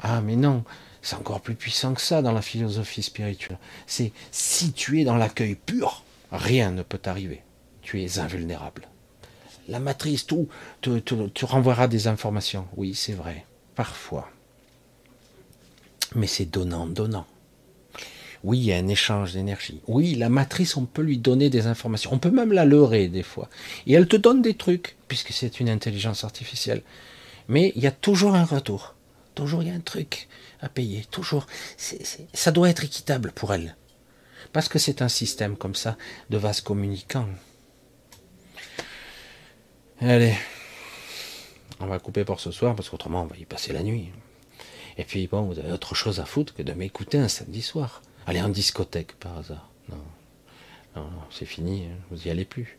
Ah, 0.00 0.20
mais 0.20 0.36
non, 0.36 0.64
c'est 1.02 1.16
encore 1.16 1.40
plus 1.40 1.54
puissant 1.54 1.94
que 1.94 2.00
ça 2.00 2.22
dans 2.22 2.32
la 2.32 2.42
philosophie 2.42 3.02
spirituelle. 3.02 3.58
C'est 3.86 4.12
si 4.30 4.72
tu 4.72 5.00
es 5.00 5.04
dans 5.04 5.16
l'accueil 5.16 5.54
pur, 5.54 6.04
rien 6.32 6.70
ne 6.70 6.82
peut 6.82 6.98
t'arriver. 6.98 7.42
Tu 7.82 8.02
es 8.02 8.18
invulnérable. 8.18 8.88
La 9.68 9.80
matrice, 9.80 10.26
tout, 10.26 10.48
tu 10.82 11.44
renvoiera 11.44 11.88
des 11.88 12.06
informations. 12.08 12.66
Oui, 12.76 12.94
c'est 12.94 13.12
vrai, 13.12 13.44
parfois. 13.74 14.30
Mais 16.14 16.26
c'est 16.26 16.46
donnant, 16.46 16.86
donnant. 16.86 17.26
Oui, 18.44 18.58
il 18.58 18.64
y 18.64 18.72
a 18.72 18.76
un 18.76 18.88
échange 18.88 19.32
d'énergie. 19.32 19.80
Oui, 19.88 20.14
la 20.14 20.28
matrice, 20.28 20.76
on 20.76 20.86
peut 20.86 21.02
lui 21.02 21.18
donner 21.18 21.50
des 21.50 21.66
informations. 21.66 22.12
On 22.12 22.18
peut 22.18 22.30
même 22.30 22.52
la 22.52 22.64
leurrer 22.64 23.08
des 23.08 23.22
fois. 23.22 23.50
Et 23.86 23.92
elle 23.94 24.08
te 24.08 24.16
donne 24.16 24.42
des 24.42 24.54
trucs, 24.54 24.96
puisque 25.08 25.32
c'est 25.32 25.60
une 25.60 25.68
intelligence 25.68 26.24
artificielle. 26.24 26.82
Mais 27.48 27.72
il 27.74 27.82
y 27.82 27.86
a 27.86 27.92
toujours 27.92 28.34
un 28.34 28.44
retour. 28.44 28.94
Toujours 29.34 29.62
il 29.62 29.68
y 29.68 29.72
a 29.72 29.74
un 29.74 29.80
truc 29.80 30.28
à 30.60 30.68
payer. 30.68 31.04
Toujours. 31.10 31.46
Ça 32.32 32.52
doit 32.52 32.70
être 32.70 32.84
équitable 32.84 33.32
pour 33.32 33.52
elle. 33.54 33.76
Parce 34.52 34.68
que 34.68 34.78
c'est 34.78 35.02
un 35.02 35.08
système 35.08 35.56
comme 35.56 35.74
ça 35.74 35.96
de 36.30 36.38
vase 36.38 36.60
communicant. 36.60 37.28
Allez. 40.00 40.34
On 41.80 41.86
va 41.86 41.98
couper 41.98 42.24
pour 42.24 42.40
ce 42.40 42.50
soir, 42.50 42.74
parce 42.74 42.88
qu'autrement 42.88 43.22
on 43.22 43.26
va 43.26 43.36
y 43.36 43.44
passer 43.44 43.72
la 43.72 43.82
nuit. 43.82 44.10
Et 44.96 45.04
puis 45.04 45.26
bon, 45.28 45.42
vous 45.42 45.58
avez 45.58 45.72
autre 45.72 45.94
chose 45.94 46.18
à 46.18 46.24
foutre 46.24 46.54
que 46.54 46.62
de 46.62 46.72
m'écouter 46.72 47.18
un 47.18 47.28
samedi 47.28 47.62
soir. 47.62 48.02
Aller 48.26 48.40
en 48.40 48.48
discothèque 48.48 49.14
par 49.14 49.38
hasard. 49.38 49.70
Non, 49.88 50.02
non, 50.96 51.08
c'est 51.30 51.46
fini, 51.46 51.86
hein. 51.86 51.96
vous 52.10 52.26
y 52.26 52.30
allez 52.30 52.44
plus. 52.44 52.78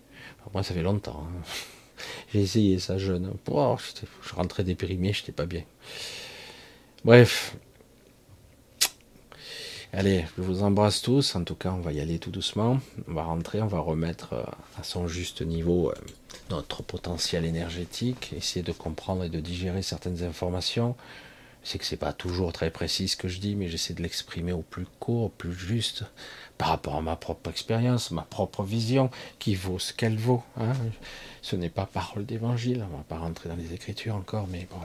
moi, 0.53 0.63
ça 0.63 0.73
fait 0.73 0.81
longtemps. 0.81 1.27
Hein. 1.27 1.41
J'ai 2.33 2.41
essayé 2.41 2.79
ça 2.79 2.97
jeune. 2.97 3.33
Oh, 3.49 3.77
je 4.21 4.33
rentrais 4.33 4.63
déprimé, 4.63 5.13
j'étais 5.13 5.31
pas 5.31 5.45
bien. 5.45 5.63
Bref. 7.03 7.55
Allez, 9.91 10.25
je 10.37 10.43
vous 10.43 10.61
embrasse 10.61 11.01
tous. 11.01 11.35
En 11.35 11.43
tout 11.43 11.55
cas, 11.55 11.71
on 11.71 11.81
va 11.81 11.91
y 11.91 11.99
aller 11.99 12.19
tout 12.19 12.31
doucement. 12.31 12.79
On 13.07 13.13
va 13.13 13.23
rentrer, 13.23 13.61
on 13.61 13.67
va 13.67 13.79
remettre 13.79 14.33
euh, 14.33 14.43
à 14.79 14.83
son 14.83 15.07
juste 15.07 15.41
niveau 15.41 15.89
euh, 15.89 15.95
notre 16.51 16.83
potentiel 16.83 17.45
énergétique, 17.45 18.33
essayer 18.35 18.63
de 18.63 18.71
comprendre 18.71 19.23
et 19.23 19.29
de 19.29 19.39
digérer 19.39 19.81
certaines 19.81 20.23
informations 20.23 20.95
sais 21.69 21.77
que 21.77 21.85
c'est 21.85 21.97
pas 21.97 22.13
toujours 22.13 22.51
très 22.51 22.71
précis 22.71 23.07
ce 23.07 23.17
que 23.17 23.27
je 23.27 23.39
dis, 23.39 23.55
mais 23.55 23.67
j'essaie 23.67 23.93
de 23.93 24.01
l'exprimer 24.01 24.51
au 24.51 24.61
plus 24.61 24.87
court, 24.99 25.25
au 25.25 25.29
plus 25.29 25.53
juste, 25.53 26.03
par 26.57 26.69
rapport 26.69 26.95
à 26.95 27.01
ma 27.01 27.15
propre 27.15 27.49
expérience, 27.49 28.11
ma 28.11 28.23
propre 28.23 28.63
vision, 28.63 29.09
qui 29.37 29.55
vaut 29.55 29.77
ce 29.79 29.93
qu'elle 29.93 30.17
vaut. 30.17 30.43
Hein. 30.57 30.73
Ce 31.41 31.55
n'est 31.55 31.69
pas 31.69 31.85
parole 31.85 32.25
d'évangile, 32.25 32.85
on 32.91 32.97
va 32.97 33.03
pas 33.03 33.17
rentrer 33.17 33.49
dans 33.49 33.55
les 33.55 33.73
écritures 33.73 34.15
encore, 34.15 34.47
mais 34.47 34.67
bon. 34.71 34.79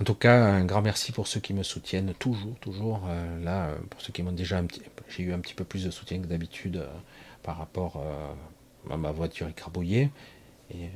En 0.00 0.04
tout 0.04 0.14
cas, 0.14 0.44
un 0.44 0.64
grand 0.64 0.80
merci 0.80 1.12
pour 1.12 1.26
ceux 1.26 1.40
qui 1.40 1.52
me 1.52 1.62
soutiennent 1.62 2.14
toujours, 2.14 2.54
toujours. 2.60 3.02
Euh, 3.06 3.44
là, 3.44 3.66
euh, 3.66 3.78
pour 3.90 4.00
ceux 4.00 4.14
qui 4.14 4.22
m'ont 4.22 4.32
déjà 4.32 4.56
un 4.56 4.64
petit, 4.64 4.80
j'ai 5.10 5.24
eu 5.24 5.34
un 5.34 5.40
petit 5.40 5.52
peu 5.52 5.64
plus 5.64 5.84
de 5.84 5.90
soutien 5.90 6.20
que 6.20 6.26
d'habitude 6.26 6.76
euh, 6.78 6.88
par 7.42 7.58
rapport 7.58 8.02
à 8.90 8.96
ma 8.96 9.12
voiture 9.12 9.48
écrabouillée 9.48 10.10
et, 10.70 10.90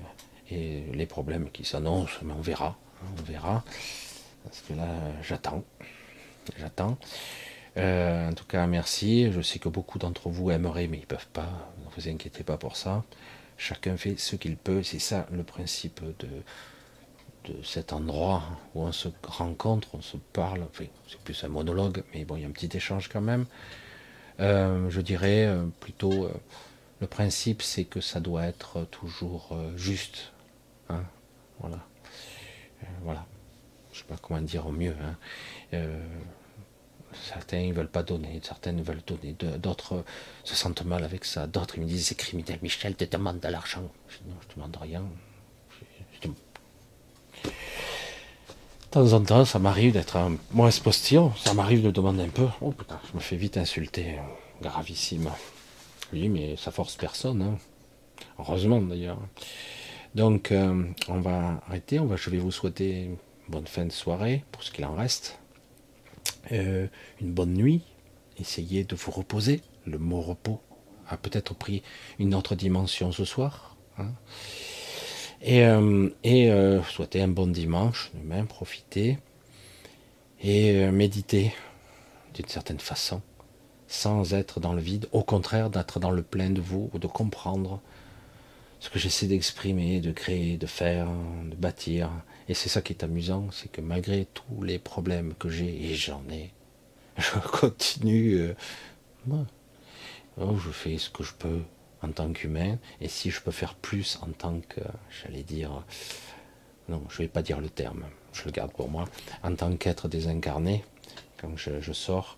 les 0.51 1.07
problèmes 1.07 1.51
qui 1.51 1.65
s'annoncent, 1.65 2.19
mais 2.23 2.33
on 2.33 2.41
verra, 2.41 2.79
hein, 3.03 3.07
on 3.19 3.23
verra. 3.23 3.65
Parce 4.45 4.61
que 4.61 4.75
là, 4.75 4.87
j'attends. 5.23 5.65
J'attends. 6.59 6.99
En 7.77 8.33
tout 8.35 8.45
cas, 8.45 8.67
merci. 8.67 9.33
Je 9.33 9.41
sais 9.41 9.59
que 9.59 9.69
beaucoup 9.69 9.99
d'entre 9.99 10.29
vous 10.29 10.51
aimeraient, 10.51 10.87
mais 10.87 10.99
ils 10.99 11.03
ne 11.03 11.07
peuvent 11.07 11.29
pas. 11.33 11.73
Ne 11.79 11.91
vous 11.97 12.09
inquiétez 12.09 12.45
pas 12.45 12.59
pour 12.59 12.77
ça. 12.77 13.05
Chacun 13.57 13.97
fait 13.97 14.19
ce 14.19 14.37
qu'il 14.37 14.57
peut. 14.57 14.83
C'est 14.83 14.99
ça 14.99 15.27
le 15.33 15.43
principe 15.43 16.03
de, 16.19 16.29
de 17.45 17.63
cet 17.63 17.93
endroit 17.93 18.43
où 18.75 18.83
on 18.83 18.93
se 18.93 19.09
rencontre, 19.27 19.89
on 19.95 20.03
se 20.03 20.17
parle. 20.33 20.63
Enfin, 20.63 20.85
c'est 21.09 21.21
plus 21.21 21.45
un 21.45 21.49
monologue, 21.49 22.03
mais 22.13 22.25
bon, 22.25 22.37
il 22.37 22.43
y 22.43 22.45
a 22.45 22.49
un 22.49 22.53
petit 22.53 22.77
échange 22.77 23.09
quand 23.09 23.21
même. 23.21 23.47
Euh, 24.41 24.91
je 24.91 25.01
dirais 25.01 25.47
euh, 25.47 25.67
plutôt, 25.81 26.29
le 27.01 27.07
principe, 27.07 27.63
c'est 27.63 27.85
que 27.85 28.01
ça 28.01 28.21
doit 28.21 28.45
être 28.45 28.85
toujours 28.91 29.57
juste. 29.77 30.33
Hein 30.89 31.03
voilà. 31.61 31.79
voilà 33.03 33.27
je 33.95 34.01
sais 34.01 34.05
pas 34.05 34.17
comment 34.21 34.41
dire 34.41 34.67
au 34.67 34.73
mieux. 34.73 34.97
Hein. 35.01 35.17
Euh, 35.73 36.05
certains 37.13 37.69
ne 37.69 37.73
veulent 37.73 37.89
pas 37.89 38.03
donner, 38.03 38.41
certains 38.43 38.73
veulent 38.73 39.05
donner, 39.07 39.35
d'autres 39.59 40.05
se 40.43 40.57
sentent 40.57 40.85
mal 40.85 41.05
avec 41.05 41.25
ça, 41.25 41.47
d'autres 41.47 41.79
me 41.79 41.85
disent 41.85 42.09
c'est 42.09 42.17
criminel, 42.17 42.59
Michel 42.61 42.97
te 42.97 43.05
demande 43.05 43.39
de 43.39 43.49
l'argent. 43.49 43.89
Je 44.09 44.19
dis 44.19 44.29
non, 44.29 44.37
je 44.43 44.49
ne 44.49 44.55
demande 44.55 44.77
rien. 44.81 45.05
De 46.23 46.31
temps 48.95 49.13
en 49.13 49.21
temps, 49.25 49.45
ça 49.45 49.59
m'arrive 49.59 49.93
d'être 49.93 50.17
un 50.17 50.37
mauvaise 50.53 50.79
posture, 50.79 51.37
ça 51.37 51.53
m'arrive 51.53 51.83
de 51.83 51.91
demander 51.91 52.23
un 52.23 52.29
peu. 52.29 52.47
Oh 52.61 52.71
putain, 52.71 53.01
je 53.11 53.17
me 53.17 53.21
fais 53.21 53.35
vite 53.35 53.57
insulter, 53.57 54.21
gravissime. 54.63 55.31
Oui, 56.13 56.29
mais 56.29 56.55
ça 56.57 56.71
force 56.71 56.95
personne. 56.95 57.43
Hein. 57.43 57.59
Heureusement 58.39 58.81
d'ailleurs. 58.81 59.19
Donc, 60.15 60.53
euh, 60.53 60.85
on 61.09 61.19
va 61.19 61.61
arrêter. 61.67 61.99
On 61.99 62.07
va, 62.07 62.15
je 62.15 62.31
vais 62.31 62.39
vous 62.39 62.53
souhaiter 62.53 63.11
bonne 63.49 63.67
fin 63.67 63.85
de 63.85 63.91
soirée 63.91 64.45
pour 64.53 64.63
ce 64.63 64.71
qu'il 64.71 64.85
en 64.85 64.95
reste. 64.95 65.41
Euh, 66.53 66.87
une 67.21 67.33
bonne 67.33 67.55
nuit. 67.55 67.83
Essayez 68.39 68.85
de 68.85 68.95
vous 68.95 69.11
reposer. 69.11 69.61
Le 69.87 69.99
mot 69.99 70.21
repos 70.21 70.61
a 71.09 71.17
peut-être 71.17 71.53
pris 71.53 71.83
une 72.21 72.33
autre 72.33 72.55
dimension 72.55 73.11
ce 73.11 73.25
soir. 73.25 73.77
Hein. 73.99 74.13
Et, 75.45 75.65
euh, 75.67 76.09
et 76.25 76.51
euh, 76.51 76.83
souhaitez 76.83 77.21
un 77.21 77.29
bon 77.29 77.47
dimanche, 77.47 78.11
demain, 78.15 78.47
profitez. 78.47 79.19
Et 80.43 80.87
méditez 80.91 81.55
d'une 82.35 82.49
certaine 82.49 82.81
façon, 82.81 83.23
sans 83.87 84.35
être 84.35 84.59
dans 84.59 84.73
le 84.73 84.81
vide, 84.81 85.09
au 85.13 85.23
contraire 85.23 85.71
d'être 85.71 86.01
dans 86.01 86.11
le 86.11 86.23
plein 86.23 86.51
de 86.51 86.61
vous, 86.61 86.91
de 86.95 87.07
comprendre 87.07 87.81
ce 88.81 88.91
que 88.91 88.99
j'essaie 88.99 89.27
d'exprimer, 89.27 90.01
de 90.01 90.13
créer, 90.13 90.59
de 90.59 90.67
faire, 90.67 91.07
de 91.51 91.55
bâtir, 91.57 92.11
et 92.49 92.55
c'est 92.55 92.69
ça 92.69 92.83
qui 92.83 92.93
est 92.93 93.03
amusant, 93.05 93.49
c'est 93.51 93.71
que 93.71 93.81
malgré 93.81 94.27
tous 94.27 94.63
les 94.63 94.79
problèmes 94.79 95.33
que 95.35 95.49
j'ai, 95.49 95.91
et 95.91 95.95
j'en 95.95 96.23
ai, 96.31 96.51
je 97.17 97.39
continue. 97.39 98.35
Euh, 98.41 98.55
moi, 99.27 99.47
oh, 100.39 100.57
je 100.57 100.71
fais 100.71 100.99
ce 100.99 101.09
que 101.09 101.23
je 101.23 101.33
peux 101.33 101.61
en 102.05 102.13
tant 102.13 102.33
qu'humain, 102.33 102.79
et 103.01 103.09
si 103.09 103.31
je 103.31 103.41
peux 103.41 103.51
faire 103.51 103.75
plus 103.75 104.19
en 104.23 104.31
tant 104.31 104.61
que, 104.61 104.81
j'allais 105.11 105.43
dire, 105.43 105.85
non, 106.89 107.03
je 107.09 107.19
vais 107.19 107.29
pas 107.29 107.43
dire 107.43 107.61
le 107.61 107.69
terme, 107.69 108.05
je 108.33 108.45
le 108.45 108.51
garde 108.51 108.73
pour 108.73 108.89
moi, 108.89 109.07
en 109.43 109.55
tant 109.55 109.75
qu'être 109.77 110.09
désincarné, 110.09 110.85
quand 111.41 111.57
je, 111.57 111.93
sors, 111.93 112.37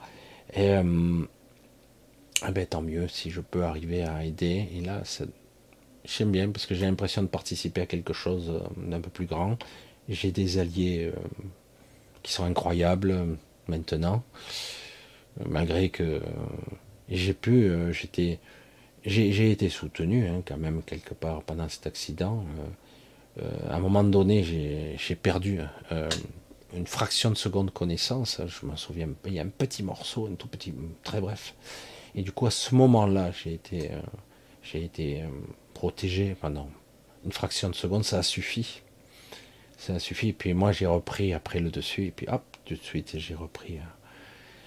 et 0.54 0.80
eh 2.46 2.52
ben, 2.52 2.66
tant 2.66 2.82
mieux 2.82 3.08
si 3.08 3.30
je 3.30 3.40
peux 3.40 3.64
arriver 3.64 4.02
à 4.02 4.24
aider. 4.24 4.68
Et 4.74 4.80
là, 4.80 5.02
j'aime 6.04 6.30
bien 6.30 6.50
parce 6.50 6.66
que 6.66 6.74
j'ai 6.74 6.86
l'impression 6.86 7.22
de 7.22 7.28
participer 7.28 7.82
à 7.82 7.86
quelque 7.86 8.12
chose 8.12 8.50
euh, 8.50 8.88
d'un 8.88 9.00
peu 9.00 9.10
plus 9.10 9.26
grand. 9.26 9.58
J'ai 10.08 10.30
des 10.30 10.58
alliés 10.58 11.12
euh, 11.14 11.20
qui 12.22 12.32
sont 12.32 12.44
incroyables 12.44 13.10
euh, 13.10 13.34
maintenant, 13.68 14.22
malgré 15.44 15.88
que 15.88 16.22
j'ai 17.08 17.34
pu, 17.34 17.68
j'étais, 17.92 18.38
j'ai 19.06 19.50
été 19.50 19.68
soutenu 19.68 20.26
hein, 20.26 20.42
quand 20.44 20.56
même 20.56 20.82
quelque 20.82 21.14
part 21.14 21.42
pendant 21.42 21.68
cet 21.68 21.86
accident. 21.86 22.44
à 23.68 23.76
un 23.76 23.80
moment 23.80 24.04
donné, 24.04 24.42
j'ai 24.98 25.14
perdu 25.14 25.60
une 26.74 26.86
fraction 26.86 27.30
de 27.30 27.36
seconde 27.36 27.70
connaissance. 27.72 28.40
Je 28.46 28.66
m'en 28.66 28.76
souviens, 28.76 29.08
il 29.26 29.34
y 29.34 29.38
a 29.38 29.42
un 29.42 29.48
petit 29.48 29.82
morceau, 29.82 30.26
un 30.26 30.34
tout 30.34 30.48
petit, 30.48 30.74
très 31.04 31.20
bref. 31.20 31.54
Et 32.14 32.22
du 32.22 32.32
coup, 32.32 32.46
à 32.46 32.50
ce 32.50 32.74
moment-là, 32.74 33.30
j'ai 33.30 33.54
été, 33.54 33.90
j'ai 34.62 34.84
été 34.84 35.22
protégé 35.74 36.34
pendant 36.40 36.68
une 37.26 37.32
fraction 37.32 37.68
de 37.68 37.74
seconde, 37.74 38.04
ça 38.04 38.18
a 38.18 38.22
suffi. 38.22 38.82
Ça 39.76 39.94
a 39.94 39.98
suffi. 39.98 40.28
Et 40.28 40.32
puis 40.32 40.54
moi, 40.54 40.72
j'ai 40.72 40.86
repris 40.86 41.34
après 41.34 41.60
le 41.60 41.70
dessus, 41.70 42.06
et 42.06 42.10
puis 42.10 42.26
hop, 42.28 42.42
tout 42.64 42.74
de 42.74 42.82
suite, 42.82 43.18
j'ai 43.18 43.34
repris. 43.34 43.78
Hein. 43.78 43.88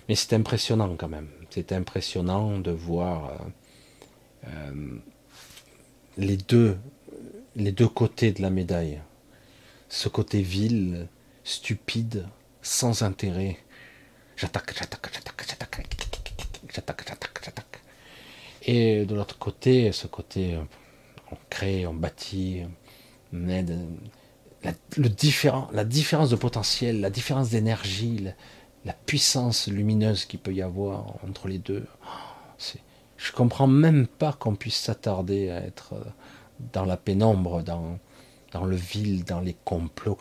Mais 0.08 0.16
c'est 0.16 0.34
impressionnant 0.34 0.96
quand 0.98 1.08
même. 1.08 1.30
C'est 1.50 1.72
impressionnant 1.72 2.60
de 2.60 2.72
voir 2.72 3.26
euh, 3.26 3.36
euh, 3.36 3.50
les, 6.18 6.38
deux, 6.38 6.78
les 7.56 7.72
deux 7.72 7.88
côtés 7.88 8.32
de 8.32 8.42
la 8.42 8.50
médaille. 8.50 9.02
Ce 9.90 10.10
côté 10.10 10.42
vil, 10.42 11.08
stupide, 11.44 12.28
sans 12.62 13.02
intérêt. 13.02 13.58
J'attaque, 14.38 14.74
j'attaque, 14.78 15.10
j'attaque, 15.14 15.46
j'attaque, 15.48 15.86
j'attaque, 16.74 17.04
j'attaque, 17.08 17.42
j'attaque. 17.44 17.82
Et 18.64 19.06
de 19.06 19.16
l'autre 19.16 19.38
côté, 19.38 19.92
ce 19.92 20.08
côté 20.08 20.56
euh, 20.56 20.62
on 21.32 21.38
crée, 21.50 21.88
on 21.88 21.94
bâtit, 21.94 22.62
on 23.34 23.50
aide. 23.50 23.78
La, 24.64 24.74
le 24.98 25.10
différent, 25.10 25.70
la 25.72 25.86
différence 25.86 26.30
de 26.30 26.36
potentiel, 26.36 27.00
la 27.00 27.10
différence 27.10 27.50
d'énergie, 27.50 28.28
la 28.86 28.94
puissance 28.94 29.68
lumineuse 29.68 30.26
qu'il 30.26 30.40
peut 30.40 30.54
y 30.54 30.62
avoir 30.62 31.16
entre 31.24 31.48
les 31.48 31.60
deux. 31.60 31.86
Je 33.20 33.34
comprends 33.34 33.68
même 33.68 34.08
pas 34.08 34.32
qu'on 34.32 34.56
puisse 34.56 34.78
s'attarder 34.78 35.50
à 35.50 35.58
être 35.58 35.94
dans 36.74 36.86
la 36.86 36.96
pénombre, 36.96 37.62
dans, 37.62 38.00
dans 38.54 38.64
le 38.64 38.78
vil, 38.78 39.26
dans 39.26 39.42
les 39.42 39.58
complots. 39.66 40.18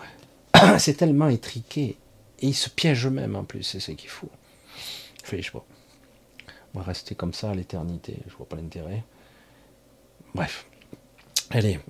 C'est 0.78 0.94
tellement 0.94 1.28
étriqué. 1.28 1.96
Et 2.40 2.48
ils 2.48 2.54
se 2.54 2.68
piègent 2.68 3.06
eux-mêmes 3.06 3.36
en 3.36 3.44
plus, 3.44 3.62
c'est 3.64 3.80
ce 3.80 3.90
qu'il 3.90 4.10
faut. 4.10 4.30
Je 5.24 5.50
pas. 5.50 5.64
On 6.74 6.78
va 6.78 6.84
rester 6.84 7.16
comme 7.16 7.34
ça 7.34 7.50
à 7.50 7.54
l'éternité, 7.54 8.16
je 8.28 8.36
vois 8.36 8.48
pas 8.48 8.54
l'intérêt. 8.56 9.02
Bref. 10.34 10.66
Allez, 11.50 11.80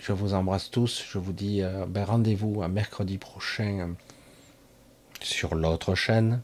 je 0.00 0.12
vous 0.12 0.32
embrasse 0.32 0.70
tous. 0.70 1.04
Je 1.10 1.18
vous 1.18 1.34
dis 1.34 1.62
euh, 1.62 1.84
ben, 1.86 2.04
rendez-vous 2.04 2.62
à 2.62 2.68
mercredi 2.68 3.18
prochain 3.18 3.80
euh, 3.80 3.92
sur 5.20 5.54
l'autre 5.54 5.94
chaîne. 5.94 6.40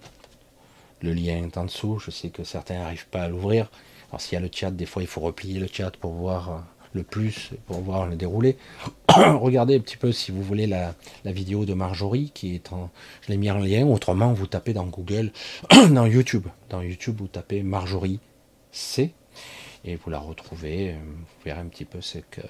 Le 1.01 1.15
lien 1.15 1.43
est 1.45 1.57
en 1.57 1.65
dessous. 1.65 1.99
Je 1.99 2.11
sais 2.11 2.29
que 2.29 2.45
certains 2.45 2.81
n'arrivent 2.81 3.09
pas 3.09 3.23
à 3.23 3.29
l'ouvrir. 3.29 3.71
S'il 4.19 4.35
y 4.35 4.37
a 4.37 4.41
le 4.41 4.51
chat, 4.53 4.71
des 4.71 4.87
fois 4.87 5.03
il 5.03 5.09
faut 5.09 5.21
replier 5.21 5.59
le 5.59 5.69
chat 5.71 5.91
pour 5.97 6.13
voir 6.13 6.51
euh, 6.51 6.59
le 6.93 7.03
plus, 7.03 7.51
pour 7.67 7.81
voir 7.81 8.07
le 8.07 8.17
déroulé. 8.17 8.57
Regardez 9.09 9.77
un 9.77 9.81
petit 9.81 9.97
peu 9.97 10.13
si 10.13 10.33
vous 10.33 10.43
voulez 10.43 10.67
la, 10.67 10.95
vidéo 11.25 11.65
de 11.65 11.75
Marjorie 11.75 12.31
qui 12.35 12.55
est 12.55 12.73
en. 12.73 12.91
Je 13.23 13.33
l'ai 13.33 13.37
mis 13.37 13.51
en 13.51 13.59
lien. 13.59 13.87
Autrement, 13.87 14.33
vous 14.33 14.47
tapez 14.47 14.73
dans 14.73 14.87
Google, 14.87 15.33
dans 15.91 16.07
YouTube. 16.07 16.47
Dans 16.71 16.83
YouTube, 16.83 17.17
vous 17.19 17.29
tapez 17.29 17.63
Marjorie 17.63 18.21
C 18.73 19.13
et 19.85 19.97
vous 19.97 20.11
la 20.11 20.19
retrouvez. 20.19 20.93
Vous 20.95 21.45
verrez 21.45 21.61
un 21.61 21.67
petit 21.67 21.85
peu 21.85 22.01
ce 22.01 22.19
que, 22.19 22.43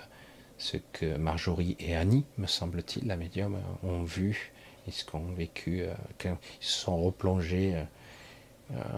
ce 0.58 0.76
que 0.92 1.16
Marjorie 1.16 1.76
et 1.80 1.96
Annie, 1.96 2.24
me 2.38 2.46
semble-t-il, 2.46 3.06
la 3.06 3.16
médium, 3.16 3.56
ont 3.82 4.02
vu 4.02 4.52
et 4.86 4.90
ce 4.90 5.04
qu'ont 5.04 5.32
vécu, 5.32 5.82
euh, 5.82 5.94
quand 6.18 6.36
ils 6.60 6.66
se 6.66 6.80
sont 6.80 7.02
replongés 7.02 7.74
euh, 7.74 7.84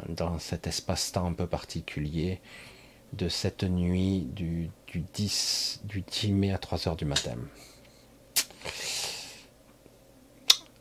dans 0.08 0.38
cet 0.38 0.66
espace-temps 0.66 1.26
un 1.26 1.32
peu 1.32 1.46
particulier 1.46 2.40
de 3.12 3.28
cette 3.28 3.64
nuit 3.64 4.20
du, 4.32 4.70
10, 4.94 5.82
du 5.84 6.02
10 6.02 6.32
mai 6.32 6.52
à 6.52 6.58
3 6.58 6.88
heures 6.88 6.96
du 6.96 7.04
matin. 7.04 7.36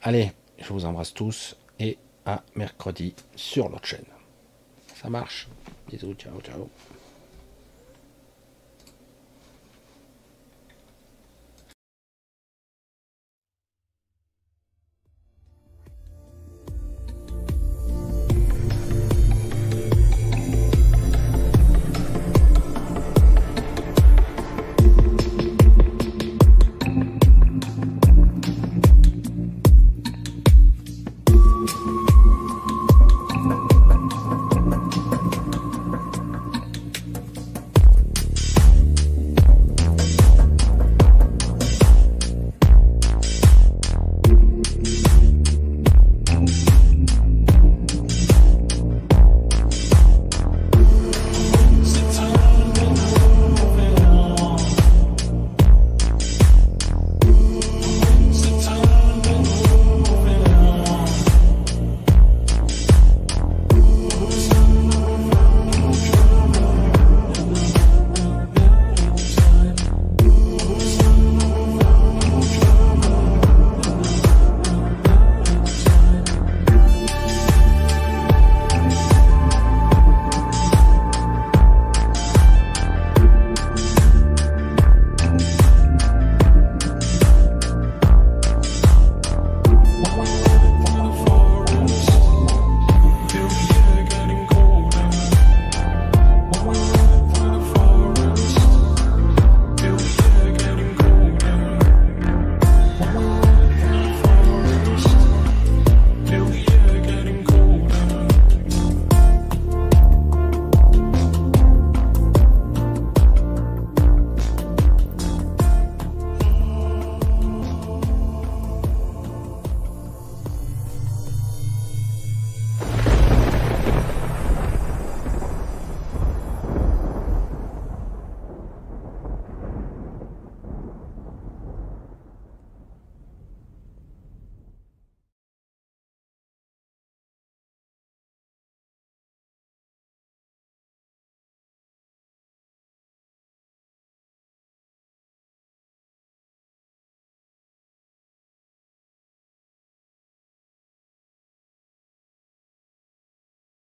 Allez, 0.01 0.31
je 0.59 0.71
vous 0.71 0.85
embrasse 0.85 1.13
tous 1.13 1.55
et 1.79 1.97
à 2.25 2.43
mercredi 2.55 3.15
sur 3.35 3.69
l'autre 3.69 3.87
chaîne. 3.87 4.05
Ça 4.95 5.09
marche. 5.09 5.47
Bisous, 5.87 6.13
ciao, 6.15 6.39
ciao. 6.41 6.69